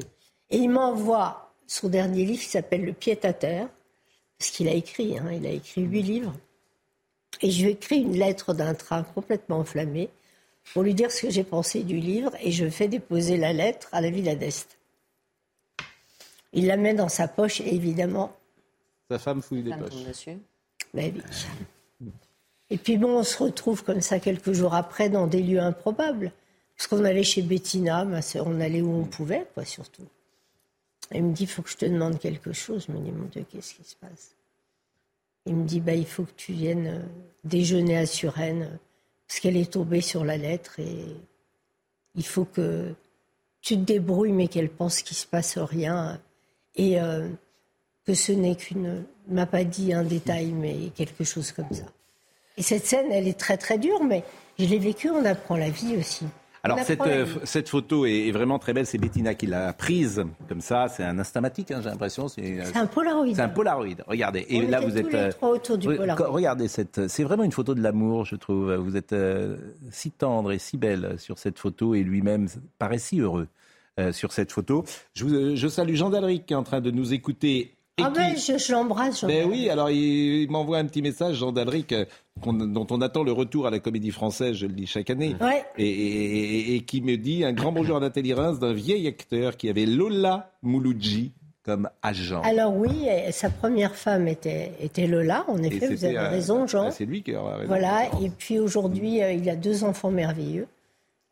Et 0.52 0.58
il 0.58 0.70
m'envoie 0.70 1.52
son 1.66 1.90
dernier 1.90 2.26
livre 2.26 2.42
qui 2.42 2.50
s'appelle 2.50 2.86
Le 2.86 2.94
pied 2.94 3.18
à 3.24 3.34
terre, 3.34 3.70
parce 4.38 4.52
qu'il 4.52 4.68
a 4.68 4.74
écrit, 4.74 5.18
hein, 5.18 5.32
il 5.32 5.48
a 5.48 5.52
écrit 5.52 5.82
huit 5.82 6.04
livres. 6.04 6.34
Et 7.42 7.50
je 7.50 7.64
lui 7.64 7.72
écris 7.72 8.02
une 8.02 8.18
lettre 8.18 8.54
d'un 8.54 8.76
train 8.76 9.04
complètement 9.04 9.60
enflammé 9.60 10.10
pour 10.74 10.84
lui 10.84 10.94
dire 10.94 11.12
ce 11.12 11.24
que 11.24 11.30
j'ai 11.32 11.44
pensé 11.44 11.84
du 11.84 11.98
livre 11.98 12.32
et 12.42 12.52
je 12.52 12.70
fais 12.70 12.88
déposer 12.88 13.38
la 13.38 13.52
lettre 13.52 13.90
à 13.92 14.02
la 14.02 14.12
Villa 14.12 14.36
d'Est. 14.36 14.78
Il 16.54 16.68
la 16.68 16.78
met 16.78 16.94
dans 16.94 17.10
sa 17.10 17.28
poche 17.28 17.62
et 17.62 17.74
évidemment. 17.74 18.36
Sa 19.10 19.18
femme 19.18 19.42
fouille 19.42 19.64
les 19.64 19.76
poches. 19.76 20.28
Et 22.70 22.78
puis 22.78 22.98
bon, 22.98 23.20
on 23.20 23.24
se 23.24 23.42
retrouve 23.42 23.84
comme 23.84 24.02
ça 24.02 24.20
quelques 24.20 24.54
jours 24.54 24.74
après 24.74 25.10
dans 25.10 25.28
des 25.28 25.42
lieux 25.42 25.60
improbables. 25.60 26.32
Parce 26.76 26.88
qu'on 26.88 27.06
allait 27.06 27.24
chez 27.24 27.42
Bettina, 27.42 28.04
ma 28.04 28.22
soeur, 28.22 28.48
on 28.48 28.60
allait 28.60 28.82
où 28.82 28.92
on 28.92 29.06
pouvait, 29.06 29.46
quoi, 29.54 29.64
surtout. 29.64 30.08
Elle 31.12 31.24
me 31.24 31.34
dit, 31.34 31.44
il 31.44 31.50
faut 31.50 31.62
que 31.62 31.70
je 31.70 31.78
te 31.78 31.86
demande 31.86 32.20
quelque 32.20 32.52
chose. 32.52 32.86
Je 32.88 32.92
me 32.92 33.00
dis, 33.00 33.12
mon 33.12 33.28
Dieu, 33.28 33.46
qu'est-ce 33.50 33.76
qui 33.76 33.84
se 33.84 33.96
passe? 33.96 34.36
Il 35.46 35.56
me 35.56 35.66
dit, 35.66 35.80
bah, 35.80 35.94
il 35.94 36.08
faut 36.08 36.24
que 36.24 36.34
tu 36.36 36.54
viennes 36.54 36.88
euh, 36.88 37.02
déjeuner 37.44 37.98
à 37.98 38.06
Suresnes, 38.06 38.80
parce 39.28 39.40
qu'elle 39.40 39.58
est 39.58 39.72
tombée 39.72 40.02
sur 40.02 40.26
la 40.26 40.38
lettre, 40.38 40.80
et 40.80 41.06
il 42.16 42.26
faut 42.26 42.46
que 42.46 42.94
tu 43.62 43.76
te 43.76 43.82
débrouilles, 43.82 44.32
mais 44.32 44.48
qu'elle 44.48 44.70
pense 44.70 45.02
qu'il 45.02 45.18
se 45.18 45.28
passe 45.28 45.58
rien. 45.58 46.20
Et 46.76 47.00
euh, 47.00 47.30
que 48.06 48.14
ce 48.14 48.32
n'est 48.32 48.56
qu'une, 48.56 49.04
m'a 49.30 49.46
pas 49.46 49.64
dit 49.64 49.94
un 49.94 50.04
détail, 50.04 50.48
mais 50.48 50.90
quelque 50.96 51.24
chose 51.24 51.52
comme 51.52 51.72
ça. 51.72 51.86
Et 52.58 52.62
cette 52.62 52.86
scène, 52.86 53.12
elle 53.12 53.28
est 53.28 53.40
très 53.40 53.58
très 53.58 53.78
dure, 53.78 54.04
mais 54.04 54.24
je 54.60 54.66
l'ai 54.66 54.80
vécue, 54.80 55.10
on 55.10 55.26
apprend 55.26 55.58
la 55.58 55.70
vie 55.70 55.96
aussi. 55.98 56.26
Alors 56.66 56.80
cette, 56.80 57.02
euh, 57.02 57.26
cette, 57.44 57.68
photo 57.68 58.06
est, 58.06 58.32
vraiment 58.32 58.58
très 58.58 58.72
belle, 58.72 58.86
c'est 58.86 58.98
Bettina 58.98 59.36
qui 59.36 59.48
l'a 59.48 59.74
prise 59.74 60.24
comme 60.48 60.62
ça, 60.62 60.88
c'est 60.88 61.04
un 61.04 61.20
instamatique, 61.20 61.72
hein, 61.72 61.82
j'ai 61.84 61.90
l'impression. 61.90 62.30
C'est 62.30 62.62
un 62.74 62.86
Polaroid. 62.86 63.36
C'est 63.36 63.42
un 63.42 63.50
Polaroid, 63.50 63.96
regardez. 64.08 64.46
Et 64.48 64.66
là 64.66 64.80
vous 64.80 64.98
êtes... 64.98 65.10
Tous 65.10 65.18
les 65.18 65.30
trois 65.30 65.50
autour 65.50 65.78
du 65.78 65.94
Polaroid. 65.94 66.28
Regardez, 66.30 66.70
cette, 66.70 67.10
c'est 67.10 67.26
vraiment 67.26 67.44
une 67.44 67.52
photo 67.52 67.76
de 67.76 67.82
l'amour, 67.82 68.24
je 68.24 68.38
trouve. 68.38 68.74
Vous 68.76 68.96
êtes 68.96 69.14
si 69.92 70.12
tendre 70.12 70.54
et 70.54 70.60
si 70.60 70.78
belle 70.78 71.16
sur 71.20 71.38
cette 71.38 71.60
photo 71.60 71.96
et 71.96 72.04
lui-même 72.04 72.48
paraît 72.80 72.98
si 72.98 73.20
heureux. 73.20 73.50
sur 74.14 74.32
cette 74.32 74.54
photo. 74.54 74.86
Je, 75.16 75.56
je 75.56 75.68
salue 75.68 75.96
Jean 75.96 76.12
Dalric 76.12 76.46
qui 76.46 76.54
est 76.54 76.58
en 76.58 76.64
train 76.64 76.80
de 76.80 76.92
nous 76.92 77.14
écouter 77.14 77.74
ah 78.02 78.10
ben, 78.10 78.36
je, 78.36 78.72
l'embrasse. 78.72 79.24
Ben 79.24 79.48
oui, 79.48 79.70
alors 79.70 79.92
il, 79.92 80.50
m'envoie 80.50 80.80
un 80.80 80.86
petit 80.86 81.04
message, 81.04 81.36
Jean 81.36 81.52
Dalric, 81.52 81.92
euh, 81.92 82.06
dont 82.44 82.88
on 82.90 83.02
attend 83.02 83.24
le 83.24 83.32
retour 83.32 83.68
à 83.68 83.70
la 83.70 83.80
Comédie 83.80 84.10
Française, 84.10 84.56
je 84.56 84.66
le 84.66 84.74
dis 84.74 84.88
chaque 84.88 85.12
année, 85.12 85.36
et, 85.78 86.84
qui 86.88 87.02
me 87.02 87.18
dit 87.18 87.46
un 87.46 87.54
grand 87.54 87.72
bonjour 87.72 87.98
à 87.98 88.00
Nathalie 88.00 88.34
Reims 88.34 88.58
d'un 88.58 88.74
vieil 88.74 89.08
acteur 89.08 89.58
qui 89.58 89.70
avait 89.70 89.86
Lola 89.86 90.52
Mouloudji 90.64 91.34
comme 91.64 91.88
agent. 92.02 92.42
Alors 92.42 92.76
oui, 92.76 93.06
sa 93.32 93.52
première 93.52 93.96
femme 93.96 94.28
était, 94.28 94.72
était 94.82 95.06
Lola, 95.06 95.46
en 95.48 95.62
effet, 95.62 95.88
vous 95.94 96.04
avez 96.04 96.18
raison, 96.18 96.66
Jean. 96.66 96.90
C'est 96.90 97.06
lui 97.06 97.22
qui 97.22 97.36
a 97.36 97.44
raison. 97.44 97.68
Voilà, 97.68 98.06
et 98.22 98.30
puis 98.30 98.58
aujourd'hui, 98.58 99.22
euh, 99.22 99.34
il 99.34 99.48
a 99.50 99.56
deux 99.56 99.84
enfants 99.84 100.12
merveilleux. 100.12 100.68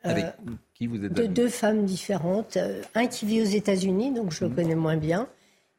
Avec 0.03 0.25
euh, 0.25 0.51
qui 0.75 0.87
vous 0.87 1.03
êtes 1.03 1.13
De 1.13 1.25
deux 1.25 1.49
femmes 1.49 1.85
différentes. 1.85 2.57
Un 2.95 3.07
qui 3.07 3.25
vit 3.25 3.41
aux 3.41 3.45
États-Unis, 3.45 4.13
donc 4.13 4.31
je 4.31 4.45
le 4.45 4.51
mmh. 4.51 4.55
connais 4.55 4.75
moins 4.75 4.97
bien. 4.97 5.27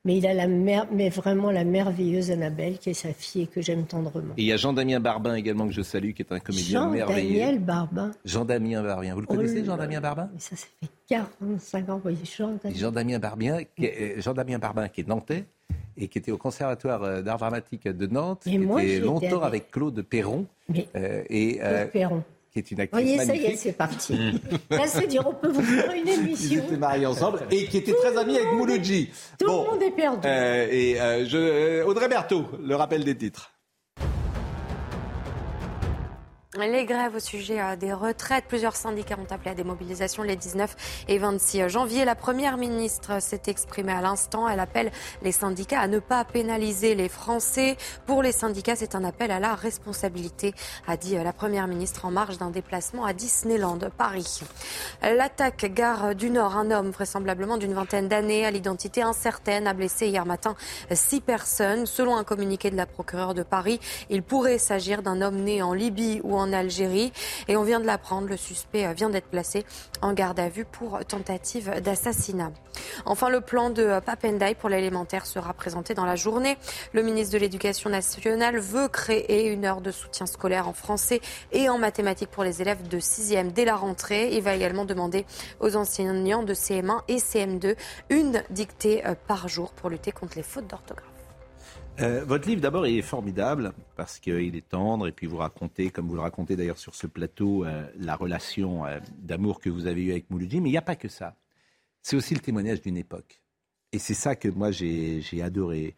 Mais 0.04 0.16
il 0.16 0.26
a 0.26 0.34
la 0.34 0.48
mer 0.48 0.88
mais 0.90 1.10
vraiment 1.10 1.52
la 1.52 1.62
merveilleuse 1.62 2.32
Annabelle, 2.32 2.78
qui 2.78 2.90
est 2.90 2.94
sa 2.94 3.12
fille 3.12 3.42
et 3.42 3.46
que 3.46 3.62
j'aime 3.62 3.84
tendrement. 3.84 4.34
Et 4.36 4.42
il 4.42 4.46
y 4.46 4.52
a 4.52 4.56
Jean-Damien 4.56 4.98
Barbin 4.98 5.36
également, 5.36 5.66
que 5.66 5.72
je 5.72 5.82
salue, 5.82 6.10
qui 6.10 6.22
est 6.22 6.32
un 6.32 6.40
comédien 6.40 6.90
merveilleux. 6.90 7.38
Jean-Damien 7.38 7.60
Barbin. 7.60 8.10
Jean-Damien 8.24 8.82
Barbin. 8.82 9.14
Vous 9.14 9.20
le 9.20 9.26
connaissez, 9.26 9.60
oh 9.62 9.66
Jean-Damien 9.66 10.00
Barbin? 10.00 10.28
Mais 10.32 10.40
Ça, 10.40 10.56
ça 10.56 10.66
fait 10.80 10.90
45 11.08 11.88
ans. 11.88 12.02
Jean-Damien 12.74 13.14
Jean 13.14 13.20
Barbin, 13.20 13.58
euh, 13.80 14.20
Jean-Damien 14.20 14.58
Barbin, 14.58 14.88
qui 14.88 15.02
est 15.02 15.08
nantais 15.08 15.44
et 15.96 16.08
qui 16.08 16.18
était 16.18 16.32
au 16.32 16.38
Conservatoire 16.38 17.02
euh, 17.04 17.22
d'art 17.22 17.38
dramatique 17.38 17.86
de 17.86 18.06
Nantes, 18.06 18.42
qui 18.42 18.56
était 18.56 18.98
longtemps 18.98 19.42
avec... 19.42 19.70
Claude 19.70 20.02
Perron. 20.02 20.46
Euh, 20.96 21.22
et, 21.28 21.58
Claude 21.58 21.90
Perron 21.92 22.24
qui 22.52 22.58
est 22.58 22.70
une 22.70 22.80
actrice 22.80 23.02
Voyez, 23.02 23.24
ça 23.24 23.34
y 23.34 23.44
est, 23.46 23.56
c'est 23.56 23.72
parti. 23.72 24.14
Là, 24.70 24.86
c'est 24.86 25.06
dire, 25.06 25.26
on 25.26 25.32
peut 25.32 25.48
vous 25.50 25.62
faire 25.62 25.90
une 25.92 26.08
émission. 26.20 26.62
Ils 26.62 26.66
étaient 26.66 26.76
mariés 26.76 27.06
ensemble 27.06 27.40
et 27.50 27.64
qui 27.66 27.78
étaient 27.78 27.94
très 27.94 28.16
amis 28.16 28.36
avec 28.36 28.52
Mouloudji. 28.52 29.10
Tout 29.38 29.46
le 29.46 29.52
monde 29.52 29.82
est 29.82 29.90
perdu. 29.90 30.26
Euh, 30.26 30.68
et 30.70 31.00
euh, 31.00 31.26
je, 31.26 31.36
euh, 31.38 31.84
Audrey 31.86 32.08
Berthaud, 32.08 32.46
le 32.62 32.76
rappel 32.76 33.04
des 33.04 33.16
titres. 33.16 33.51
Les 36.58 36.84
grèves 36.84 37.14
au 37.16 37.18
sujet 37.18 37.62
euh, 37.62 37.76
des 37.76 37.94
retraites. 37.94 38.44
Plusieurs 38.46 38.76
syndicats 38.76 39.16
ont 39.18 39.32
appelé 39.32 39.52
à 39.52 39.54
des 39.54 39.64
mobilisations 39.64 40.22
les 40.22 40.36
19 40.36 41.06
et 41.08 41.16
26 41.16 41.70
janvier. 41.70 42.04
La 42.04 42.14
première 42.14 42.58
ministre 42.58 43.22
s'est 43.22 43.40
exprimée 43.46 43.92
à 43.92 44.02
l'instant. 44.02 44.46
Elle 44.46 44.60
appelle 44.60 44.92
les 45.22 45.32
syndicats 45.32 45.80
à 45.80 45.88
ne 45.88 45.98
pas 45.98 46.22
pénaliser 46.26 46.94
les 46.94 47.08
Français. 47.08 47.78
Pour 48.04 48.22
les 48.22 48.32
syndicats, 48.32 48.76
c'est 48.76 48.94
un 48.94 49.02
appel 49.02 49.30
à 49.30 49.40
la 49.40 49.54
responsabilité, 49.54 50.52
a 50.86 50.98
dit 50.98 51.16
euh, 51.16 51.24
la 51.24 51.32
première 51.32 51.66
ministre 51.66 52.04
en 52.04 52.10
marge 52.10 52.36
d'un 52.36 52.50
déplacement 52.50 53.06
à 53.06 53.14
Disneyland, 53.14 53.78
Paris. 53.96 54.42
L'attaque 55.00 55.72
gare 55.72 56.14
du 56.14 56.28
Nord. 56.28 56.58
Un 56.58 56.70
homme, 56.70 56.90
vraisemblablement 56.90 57.56
d'une 57.56 57.72
vingtaine 57.72 58.08
d'années, 58.08 58.44
à 58.44 58.50
l'identité 58.50 59.00
incertaine, 59.00 59.66
a 59.66 59.72
blessé 59.72 60.08
hier 60.08 60.26
matin 60.26 60.54
six 60.92 61.22
personnes. 61.22 61.86
Selon 61.86 62.14
un 62.14 62.24
communiqué 62.24 62.70
de 62.70 62.76
la 62.76 62.84
procureure 62.84 63.32
de 63.32 63.42
Paris, 63.42 63.80
il 64.10 64.22
pourrait 64.22 64.58
s'agir 64.58 65.00
d'un 65.00 65.22
homme 65.22 65.36
né 65.36 65.62
en 65.62 65.72
Libye 65.72 66.20
ou 66.24 66.41
en 66.41 66.41
en 66.42 66.52
Algérie. 66.52 67.12
Et 67.48 67.56
on 67.56 67.62
vient 67.62 67.80
de 67.80 67.86
l'apprendre, 67.86 68.28
le 68.28 68.36
suspect 68.36 68.92
vient 68.94 69.10
d'être 69.10 69.28
placé 69.28 69.64
en 70.00 70.12
garde 70.12 70.40
à 70.40 70.48
vue 70.48 70.64
pour 70.64 71.04
tentative 71.06 71.80
d'assassinat. 71.80 72.52
Enfin, 73.04 73.28
le 73.28 73.40
plan 73.40 73.70
de 73.70 74.00
Papendai 74.04 74.54
pour 74.54 74.68
l'élémentaire 74.68 75.26
sera 75.26 75.52
présenté 75.54 75.94
dans 75.94 76.04
la 76.04 76.16
journée. 76.16 76.56
Le 76.92 77.02
ministre 77.02 77.34
de 77.34 77.38
l'Éducation 77.38 77.90
nationale 77.90 78.58
veut 78.58 78.88
créer 78.88 79.48
une 79.48 79.64
heure 79.64 79.80
de 79.80 79.90
soutien 79.90 80.26
scolaire 80.26 80.68
en 80.68 80.72
français 80.72 81.20
et 81.52 81.68
en 81.68 81.78
mathématiques 81.78 82.30
pour 82.30 82.44
les 82.44 82.60
élèves 82.60 82.88
de 82.88 82.98
6e 82.98 83.52
dès 83.52 83.64
la 83.64 83.76
rentrée. 83.76 84.34
Il 84.34 84.42
va 84.42 84.54
également 84.54 84.84
demander 84.84 85.24
aux 85.60 85.76
enseignants 85.76 86.42
de 86.42 86.54
CM1 86.54 87.00
et 87.08 87.16
CM2 87.16 87.76
une 88.10 88.42
dictée 88.50 89.02
par 89.26 89.48
jour 89.48 89.72
pour 89.72 89.90
lutter 89.90 90.12
contre 90.12 90.36
les 90.36 90.42
fautes 90.42 90.66
d'orthographe. 90.66 91.11
Euh, 92.00 92.24
votre 92.24 92.48
livre, 92.48 92.60
d'abord, 92.60 92.86
est 92.86 93.02
formidable 93.02 93.72
parce 93.96 94.18
qu'il 94.18 94.56
est 94.56 94.68
tendre 94.68 95.06
et 95.06 95.12
puis 95.12 95.26
vous 95.26 95.36
racontez, 95.36 95.90
comme 95.90 96.08
vous 96.08 96.14
le 96.14 96.22
racontez 96.22 96.56
d'ailleurs 96.56 96.78
sur 96.78 96.94
ce 96.94 97.06
plateau, 97.06 97.64
euh, 97.64 97.86
la 97.98 98.16
relation 98.16 98.86
euh, 98.86 98.98
d'amour 99.18 99.60
que 99.60 99.68
vous 99.68 99.86
avez 99.86 100.02
eue 100.02 100.10
avec 100.12 100.30
Mouloudji. 100.30 100.60
Mais 100.60 100.70
il 100.70 100.72
n'y 100.72 100.78
a 100.78 100.82
pas 100.82 100.96
que 100.96 101.08
ça. 101.08 101.36
C'est 102.00 102.16
aussi 102.16 102.34
le 102.34 102.40
témoignage 102.40 102.80
d'une 102.80 102.96
époque. 102.96 103.42
Et 103.92 103.98
c'est 103.98 104.14
ça 104.14 104.34
que 104.36 104.48
moi 104.48 104.70
j'ai 104.70 105.42
adoré. 105.42 105.94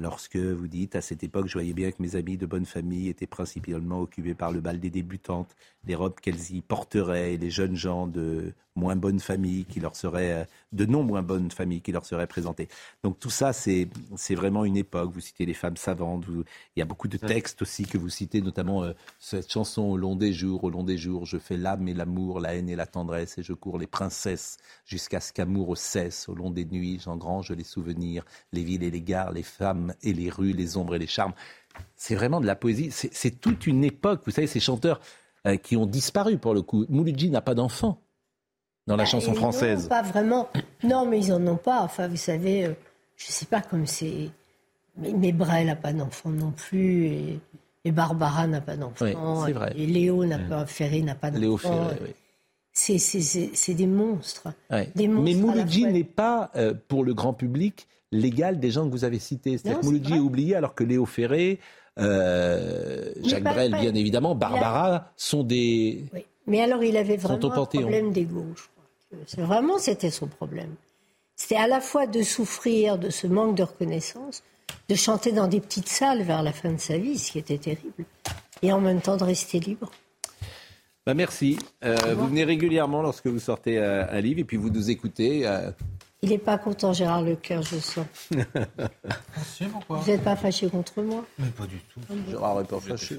lorsque 0.00 0.36
vous 0.36 0.68
dites 0.68 0.94
à 0.94 1.00
cette 1.00 1.24
époque, 1.24 1.48
je 1.48 1.54
voyais 1.54 1.74
bien 1.74 1.90
que 1.90 2.00
mes 2.00 2.14
amis 2.14 2.36
de 2.36 2.46
bonne 2.46 2.64
famille 2.64 3.08
étaient 3.08 3.26
principalement 3.26 4.00
occupés 4.00 4.34
par 4.34 4.52
le 4.52 4.60
bal 4.60 4.78
des 4.78 4.88
débutantes, 4.88 5.56
les 5.84 5.96
robes 5.96 6.20
qu'elles 6.20 6.52
y 6.52 6.62
porteraient, 6.62 7.36
les 7.36 7.50
jeunes 7.50 7.74
gens 7.74 8.06
de 8.06 8.54
moins 8.76 8.96
bonnes 8.96 9.20
familles 9.20 9.64
qui 9.64 9.80
leur 9.80 9.96
seraient, 9.96 10.32
euh, 10.32 10.44
de 10.72 10.84
non 10.84 11.02
moins 11.02 11.22
bonnes 11.22 11.50
familles 11.50 11.80
qui 11.80 11.92
leur 11.92 12.04
seraient 12.04 12.26
présentées. 12.26 12.68
Donc 13.02 13.18
tout 13.20 13.30
ça, 13.30 13.52
c'est, 13.52 13.88
c'est 14.16 14.34
vraiment 14.34 14.64
une 14.64 14.76
époque. 14.76 15.10
Vous 15.12 15.20
citez 15.20 15.46
les 15.46 15.54
femmes 15.54 15.76
savantes. 15.76 16.24
il 16.28 16.80
y 16.80 16.82
a 16.82 16.84
beaucoup 16.84 17.08
de 17.08 17.16
textes 17.16 17.62
aussi 17.62 17.84
que 17.84 17.98
vous 17.98 18.08
citez, 18.08 18.40
notamment 18.40 18.82
euh, 18.82 18.92
cette 19.20 19.50
chanson 19.50 19.82
Au 19.82 19.96
long 19.96 20.16
des 20.16 20.32
jours, 20.32 20.64
au 20.64 20.70
long 20.70 20.82
des 20.82 20.98
jours, 20.98 21.24
je 21.24 21.38
fais 21.38 21.56
l'âme 21.56 21.86
et 21.88 21.94
l'amour, 21.94 22.40
la 22.40 22.54
haine 22.54 22.68
et 22.68 22.76
la 22.76 22.86
tendresse, 22.86 23.38
et 23.38 23.42
je 23.42 23.52
cours 23.52 23.78
les 23.78 23.86
princesses 23.86 24.58
jusqu'à 24.84 25.20
ce 25.20 25.32
qu'amour 25.32 25.76
cesse. 25.76 26.28
Au 26.28 26.34
long 26.34 26.50
des 26.50 26.64
nuits, 26.64 27.00
j'engrange 27.02 27.50
les 27.52 27.64
souvenirs, 27.64 28.24
les 28.52 28.64
villes 28.64 28.82
et 28.82 28.90
les 28.90 29.02
gares, 29.02 29.32
les 29.32 29.42
femmes 29.42 29.94
et 30.02 30.12
les 30.12 30.30
rues, 30.30 30.52
les 30.52 30.76
ombres 30.76 30.96
et 30.96 30.98
les 30.98 31.06
charmes. 31.06 31.34
C'est 31.96 32.14
vraiment 32.14 32.40
de 32.40 32.46
la 32.46 32.56
poésie. 32.56 32.90
C'est, 32.90 33.40
toute 33.40 33.66
une 33.66 33.84
époque. 33.84 34.22
Vous 34.24 34.30
savez, 34.30 34.46
ces 34.46 34.60
chanteurs 34.60 35.00
euh, 35.46 35.56
qui 35.56 35.76
ont 35.76 35.86
disparu 35.86 36.38
pour 36.38 36.54
le 36.54 36.62
coup. 36.62 36.86
Mouloudji 36.88 37.30
n'a 37.30 37.40
pas 37.40 37.54
d'enfant 37.54 38.03
dans 38.86 38.96
la 38.96 39.04
bah, 39.04 39.08
chanson 39.08 39.34
française 39.34 39.88
Pas 39.88 40.02
vraiment. 40.02 40.48
Non, 40.82 41.06
mais 41.06 41.18
ils 41.18 41.32
en 41.32 41.46
ont 41.46 41.56
pas. 41.56 41.82
Enfin, 41.82 42.08
vous 42.08 42.16
savez, 42.16 42.66
euh, 42.66 42.74
je 43.16 43.28
ne 43.28 43.32
sais 43.32 43.46
pas 43.46 43.60
comme 43.60 43.86
c'est. 43.86 44.30
Mais, 44.96 45.12
mais 45.12 45.32
Brel 45.32 45.66
n'a 45.66 45.76
pas 45.76 45.92
d'enfant 45.92 46.30
non 46.30 46.50
plus. 46.50 47.06
Et, 47.06 47.40
Barbara 47.92 48.46
n'a 48.46 48.62
pas 48.62 48.76
d'enfant. 48.76 49.04
Oui, 49.44 49.52
vrai. 49.52 49.74
Et 49.76 49.86
Léo 49.86 50.24
n'a 50.24 50.38
pas, 50.38 50.64
Ferré 50.64 51.02
n'a 51.02 51.14
pas 51.14 51.30
d'enfant. 51.30 51.40
Léo 51.40 51.56
Ferré, 51.58 51.96
oui. 52.02 52.14
C'est 52.72 53.74
des 53.74 53.86
monstres. 53.86 54.48
Des 54.94 55.06
monstres 55.06 55.22
mais 55.22 55.34
Mouloudji 55.34 55.84
n'est 55.86 56.02
pas, 56.02 56.50
euh, 56.56 56.74
pour 56.88 57.04
le 57.04 57.14
grand 57.14 57.34
public, 57.34 57.86
l'égal 58.10 58.58
des 58.58 58.70
gens 58.70 58.86
que 58.86 58.90
vous 58.90 59.04
avez 59.04 59.18
cités. 59.18 59.58
C'est-à-dire 59.58 59.80
que 59.80 59.84
Mouloudji 59.84 60.14
est 60.14 60.18
oublié 60.18 60.56
alors 60.56 60.74
que 60.74 60.82
Léo 60.82 61.04
Ferré, 61.04 61.60
euh, 61.98 63.12
Jacques 63.22 63.44
Brel, 63.44 63.72
bien 63.72 63.94
évidemment, 63.94 64.34
Barbara, 64.34 65.12
sont 65.16 65.44
des. 65.44 66.04
Oui. 66.12 66.24
Mais 66.46 66.60
alors, 66.60 66.82
il 66.82 66.96
avait 66.96 67.16
vraiment 67.16 67.52
un 67.52 67.64
problème 67.64 68.12
d'ego, 68.12 68.44
c'est 69.26 69.40
vraiment, 69.40 69.78
c'était 69.78 70.10
son 70.10 70.26
problème. 70.26 70.74
C'était 71.36 71.56
à 71.56 71.66
la 71.66 71.80
fois 71.80 72.06
de 72.06 72.22
souffrir 72.22 72.98
de 72.98 73.10
ce 73.10 73.26
manque 73.26 73.56
de 73.56 73.62
reconnaissance, 73.62 74.42
de 74.88 74.94
chanter 74.94 75.32
dans 75.32 75.48
des 75.48 75.60
petites 75.60 75.88
salles 75.88 76.22
vers 76.22 76.42
la 76.42 76.52
fin 76.52 76.72
de 76.72 76.80
sa 76.80 76.96
vie, 76.96 77.18
ce 77.18 77.32
qui 77.32 77.38
était 77.38 77.58
terrible, 77.58 78.04
et 78.62 78.72
en 78.72 78.80
même 78.80 79.00
temps 79.00 79.16
de 79.16 79.24
rester 79.24 79.58
libre. 79.58 79.90
Bah 81.06 81.12
merci. 81.12 81.58
Euh, 81.84 82.14
vous 82.16 82.28
venez 82.28 82.44
régulièrement 82.44 83.02
lorsque 83.02 83.26
vous 83.26 83.38
sortez 83.38 83.78
euh, 83.78 84.06
un 84.10 84.20
livre 84.20 84.40
et 84.40 84.44
puis 84.44 84.56
vous 84.56 84.70
nous 84.70 84.90
écoutez. 84.90 85.46
Euh. 85.46 85.70
Il 86.24 86.30
n'est 86.30 86.38
pas 86.38 86.56
content, 86.56 86.94
Gérard 86.94 87.20
Leclerc, 87.20 87.60
je 87.60 87.76
sens. 87.76 88.06
Vous 89.90 90.06
n'êtes 90.06 90.24
pas 90.24 90.36
fâché 90.36 90.70
contre 90.70 91.02
moi 91.02 91.22
Mais 91.38 91.50
pas 91.50 91.66
du 91.66 91.76
tout. 91.80 92.00
Gérard 92.30 92.60
n'est 92.60 92.64
pas 92.64 92.80
fâché. 92.80 93.18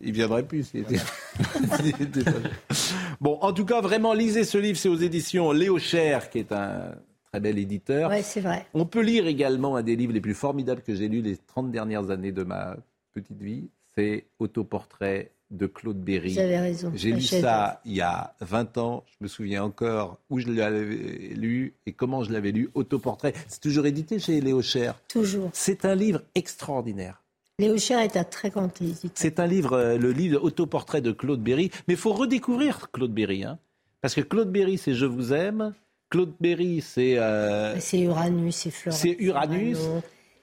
Il 0.00 0.12
viendrait 0.12 0.44
plus. 0.44 0.72
bon, 3.20 3.36
en 3.40 3.52
tout 3.52 3.64
cas, 3.64 3.80
vraiment, 3.80 4.14
lisez 4.14 4.44
ce 4.44 4.58
livre. 4.58 4.78
C'est 4.78 4.88
aux 4.88 4.94
éditions 4.94 5.50
Léo 5.50 5.80
Cher, 5.80 6.30
qui 6.30 6.38
est 6.38 6.52
un 6.52 6.94
très 7.32 7.40
bel 7.40 7.58
éditeur. 7.58 8.10
Oui, 8.10 8.22
c'est 8.22 8.42
vrai. 8.42 8.64
On 8.74 8.86
peut 8.86 9.02
lire 9.02 9.26
également 9.26 9.74
un 9.74 9.82
des 9.82 9.96
livres 9.96 10.12
les 10.12 10.20
plus 10.20 10.34
formidables 10.34 10.82
que 10.82 10.94
j'ai 10.94 11.08
lus 11.08 11.22
les 11.22 11.36
30 11.36 11.72
dernières 11.72 12.10
années 12.10 12.30
de 12.30 12.44
ma 12.44 12.76
petite 13.12 13.42
vie. 13.42 13.70
C'est 13.96 14.28
Autoportrait 14.38 15.32
de 15.50 15.66
Claude 15.66 15.98
Berry. 15.98 16.34
Vous 16.34 16.38
avez 16.38 16.58
raison. 16.58 16.92
J'ai 16.94 17.12
lu 17.12 17.22
ça 17.22 17.80
il 17.84 17.94
y 17.94 18.00
a 18.00 18.34
20 18.40 18.78
ans. 18.78 19.04
Je 19.08 19.24
me 19.24 19.28
souviens 19.28 19.64
encore 19.64 20.18
où 20.30 20.38
je 20.38 20.48
l'avais 20.48 21.34
lu 21.34 21.74
et 21.86 21.92
comment 21.92 22.22
je 22.22 22.32
l'avais 22.32 22.52
lu. 22.52 22.70
Autoportrait. 22.74 23.32
C'est 23.48 23.60
toujours 23.60 23.86
édité 23.86 24.18
chez 24.18 24.40
Léo 24.40 24.62
Cher. 24.62 24.94
Toujours. 25.08 25.50
C'est 25.52 25.84
un 25.84 25.94
livre 25.94 26.22
extraordinaire. 26.34 27.22
Léo 27.58 27.76
Cher 27.78 28.00
est 28.00 28.16
un 28.16 28.24
très 28.24 28.50
grand 28.50 28.80
éditeur. 28.80 29.10
C'est 29.14 29.38
un 29.38 29.46
livre, 29.46 29.74
euh, 29.74 29.98
le 29.98 30.12
livre 30.12 30.42
Autoportrait 30.42 31.02
de 31.02 31.12
Claude 31.12 31.42
Berry. 31.42 31.70
Mais 31.88 31.94
il 31.94 32.00
faut 32.00 32.12
redécouvrir 32.12 32.90
Claude 32.90 33.12
Berry. 33.12 33.44
Hein. 33.44 33.58
Parce 34.00 34.14
que 34.14 34.22
Claude 34.22 34.50
Berry, 34.50 34.78
c'est 34.78 34.94
Je 34.94 35.04
vous 35.04 35.32
aime. 35.32 35.74
Claude 36.08 36.32
Berry, 36.40 36.80
c'est. 36.80 37.18
Euh, 37.18 37.78
c'est 37.78 38.00
Uranus, 38.00 38.56
c'est 38.56 38.70
Florence. 38.70 39.00
C'est 39.00 39.16
Uranus. 39.20 39.78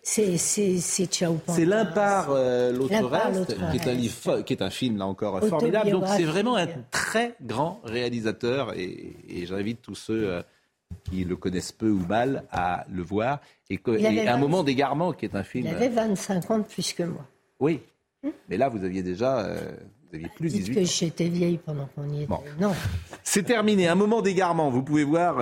C'est 0.10 0.38
C'est 0.38 1.66
l'un 1.66 1.84
par 1.84 2.30
euh, 2.30 2.72
l'autre 2.72 3.06
reste, 3.08 3.58
qui 3.72 3.78
est 3.78 3.88
un 3.90 3.94
livre, 3.94 4.42
qui 4.42 4.54
est 4.54 4.62
un 4.62 4.70
film 4.70 4.98
là 4.98 5.06
encore 5.06 5.44
formidable. 5.46 5.92
Donc 5.92 6.06
c'est 6.08 6.24
vraiment 6.24 6.56
un 6.56 6.68
très 6.92 7.36
grand 7.42 7.82
réalisateur 7.84 8.74
et, 8.74 9.46
j'invite 9.46 9.82
tous 9.82 9.96
ceux 9.96 10.30
euh, 10.30 10.42
qui 11.10 11.26
le 11.26 11.36
connaissent 11.36 11.74
peu 11.74 11.90
ou 11.90 12.00
mal 12.08 12.46
à 12.52 12.86
le 12.90 13.04
voir. 13.04 13.42
Et, 13.70 13.80
un 13.86 14.38
moment 14.38 14.64
d'égarement 14.64 15.12
qui 15.12 15.26
est 15.26 15.36
un 15.36 15.44
film. 15.44 15.68
Il 15.68 15.76
avait 15.76 15.90
25 15.90 16.52
ans 16.52 16.60
de 16.60 16.64
plus 16.64 16.94
que 16.94 17.04
moi. 17.04 17.26
Oui, 17.60 17.82
hmm? 18.24 18.30
Mais 18.48 18.56
là 18.56 18.70
vous 18.70 18.86
aviez 18.86 19.04
déjà. 19.04 19.40
Euh, 19.40 19.76
vous 20.10 20.16
aviez 20.16 20.30
plus 20.38 20.54
Dites 20.54 20.68
18 20.68 20.76
que 20.76 20.84
j'étais 20.86 21.28
vieille 21.28 21.58
pendant 21.58 21.86
qu'on 21.88 22.08
y 22.08 22.24
était. 22.24 22.34
Non. 22.62 22.72
C'est 23.24 23.44
terminé. 23.44 23.90
Un 23.90 23.96
moment 23.96 24.22
d'égarement. 24.22 24.70
Vous 24.70 24.84
pouvez 24.84 25.04
voir 25.04 25.42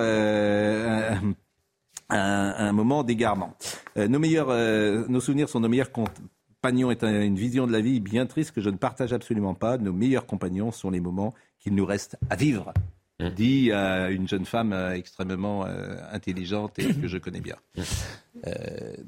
un, 2.09 2.71
moment 2.71 3.03
d'égarement. 3.03 3.53
Euh, 3.97 4.07
nos, 4.07 4.19
meilleurs, 4.19 4.49
euh, 4.49 5.05
nos 5.07 5.19
souvenirs 5.19 5.49
sont 5.49 5.59
nos 5.59 5.69
meilleurs 5.69 5.91
compagnons 5.91 6.89
est 6.89 7.03
une 7.03 7.35
vision 7.35 7.67
de 7.67 7.71
la 7.71 7.79
vie 7.79 7.99
bien 7.99 8.25
triste 8.25 8.51
que 8.51 8.61
je 8.61 8.69
ne 8.69 8.77
partage 8.77 9.13
absolument 9.13 9.53
pas. 9.53 9.77
Nos 9.77 9.93
meilleurs 9.93 10.25
compagnons 10.25 10.71
sont 10.71 10.89
les 10.89 10.99
moments 10.99 11.33
qu'il 11.59 11.75
nous 11.75 11.85
reste 11.85 12.17
à 12.31 12.35
vivre, 12.35 12.73
mmh. 13.19 13.29
dit 13.29 13.69
euh, 13.71 14.09
une 14.09 14.27
jeune 14.27 14.45
femme 14.45 14.73
extrêmement 14.95 15.67
intelligente 16.11 16.79
et 16.79 16.91
que 16.91 17.07
je 17.07 17.19
connais 17.19 17.39
bien. 17.39 17.55
Mmh. 17.77 17.81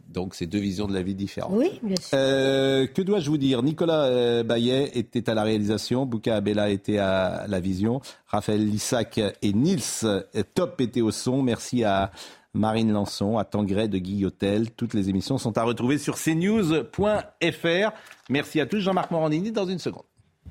donc 0.08 0.36
c'est 0.36 0.46
deux 0.46 0.60
visions 0.60 0.86
de 0.86 0.94
la 0.94 1.02
vie 1.02 1.16
différentes. 1.16 1.52
Oui, 1.52 1.80
bien 1.82 1.96
sûr. 1.96 2.16
que 2.16 3.02
dois-je 3.02 3.28
vous 3.28 3.40
dire? 3.40 3.64
Nicolas 3.64 4.44
Bayet 4.44 4.92
était 4.94 5.28
à 5.28 5.34
la 5.34 5.42
réalisation, 5.42 6.06
Bouka 6.06 6.36
Abella 6.36 6.70
était 6.70 7.00
à 7.00 7.46
la 7.48 7.60
vision, 7.60 8.02
Raphaël 8.28 8.64
Lissac 8.64 9.20
et 9.42 9.54
Nils 9.54 10.06
Top 10.54 10.80
étaient 10.80 11.02
au 11.02 11.10
son. 11.12 11.42
Merci 11.42 11.84
à 11.84 12.12
Marine 12.58 12.92
Lançon, 12.92 13.38
à 13.38 13.46
Tangré 13.46 13.88
de 13.88 13.98
Guillotel. 13.98 14.72
Toutes 14.72 14.94
les 14.94 15.10
émissions 15.10 15.38
sont 15.38 15.58
à 15.58 15.64
retrouver 15.64 15.98
sur 15.98 16.16
cnews.fr. 16.16 17.92
Merci 18.30 18.60
à 18.60 18.66
tous. 18.66 18.80
Jean-Marc 18.80 19.12
Morandini 19.12 19.52
dans 19.52 19.66
une 19.66 19.80
seconde. 19.80 20.04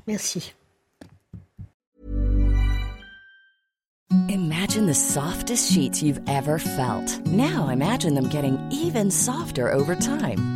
Merci. 0.06 0.54
Imagine 4.28 4.86
the 4.86 4.94
softest 4.94 5.72
sheets 5.72 6.02
you've 6.02 6.20
ever 6.28 6.58
felt. 6.58 7.20
Now 7.26 7.68
imagine 7.68 8.14
them 8.14 8.28
getting 8.28 8.58
even 8.70 9.10
softer 9.10 9.72
over 9.72 9.94
time. 9.94 10.55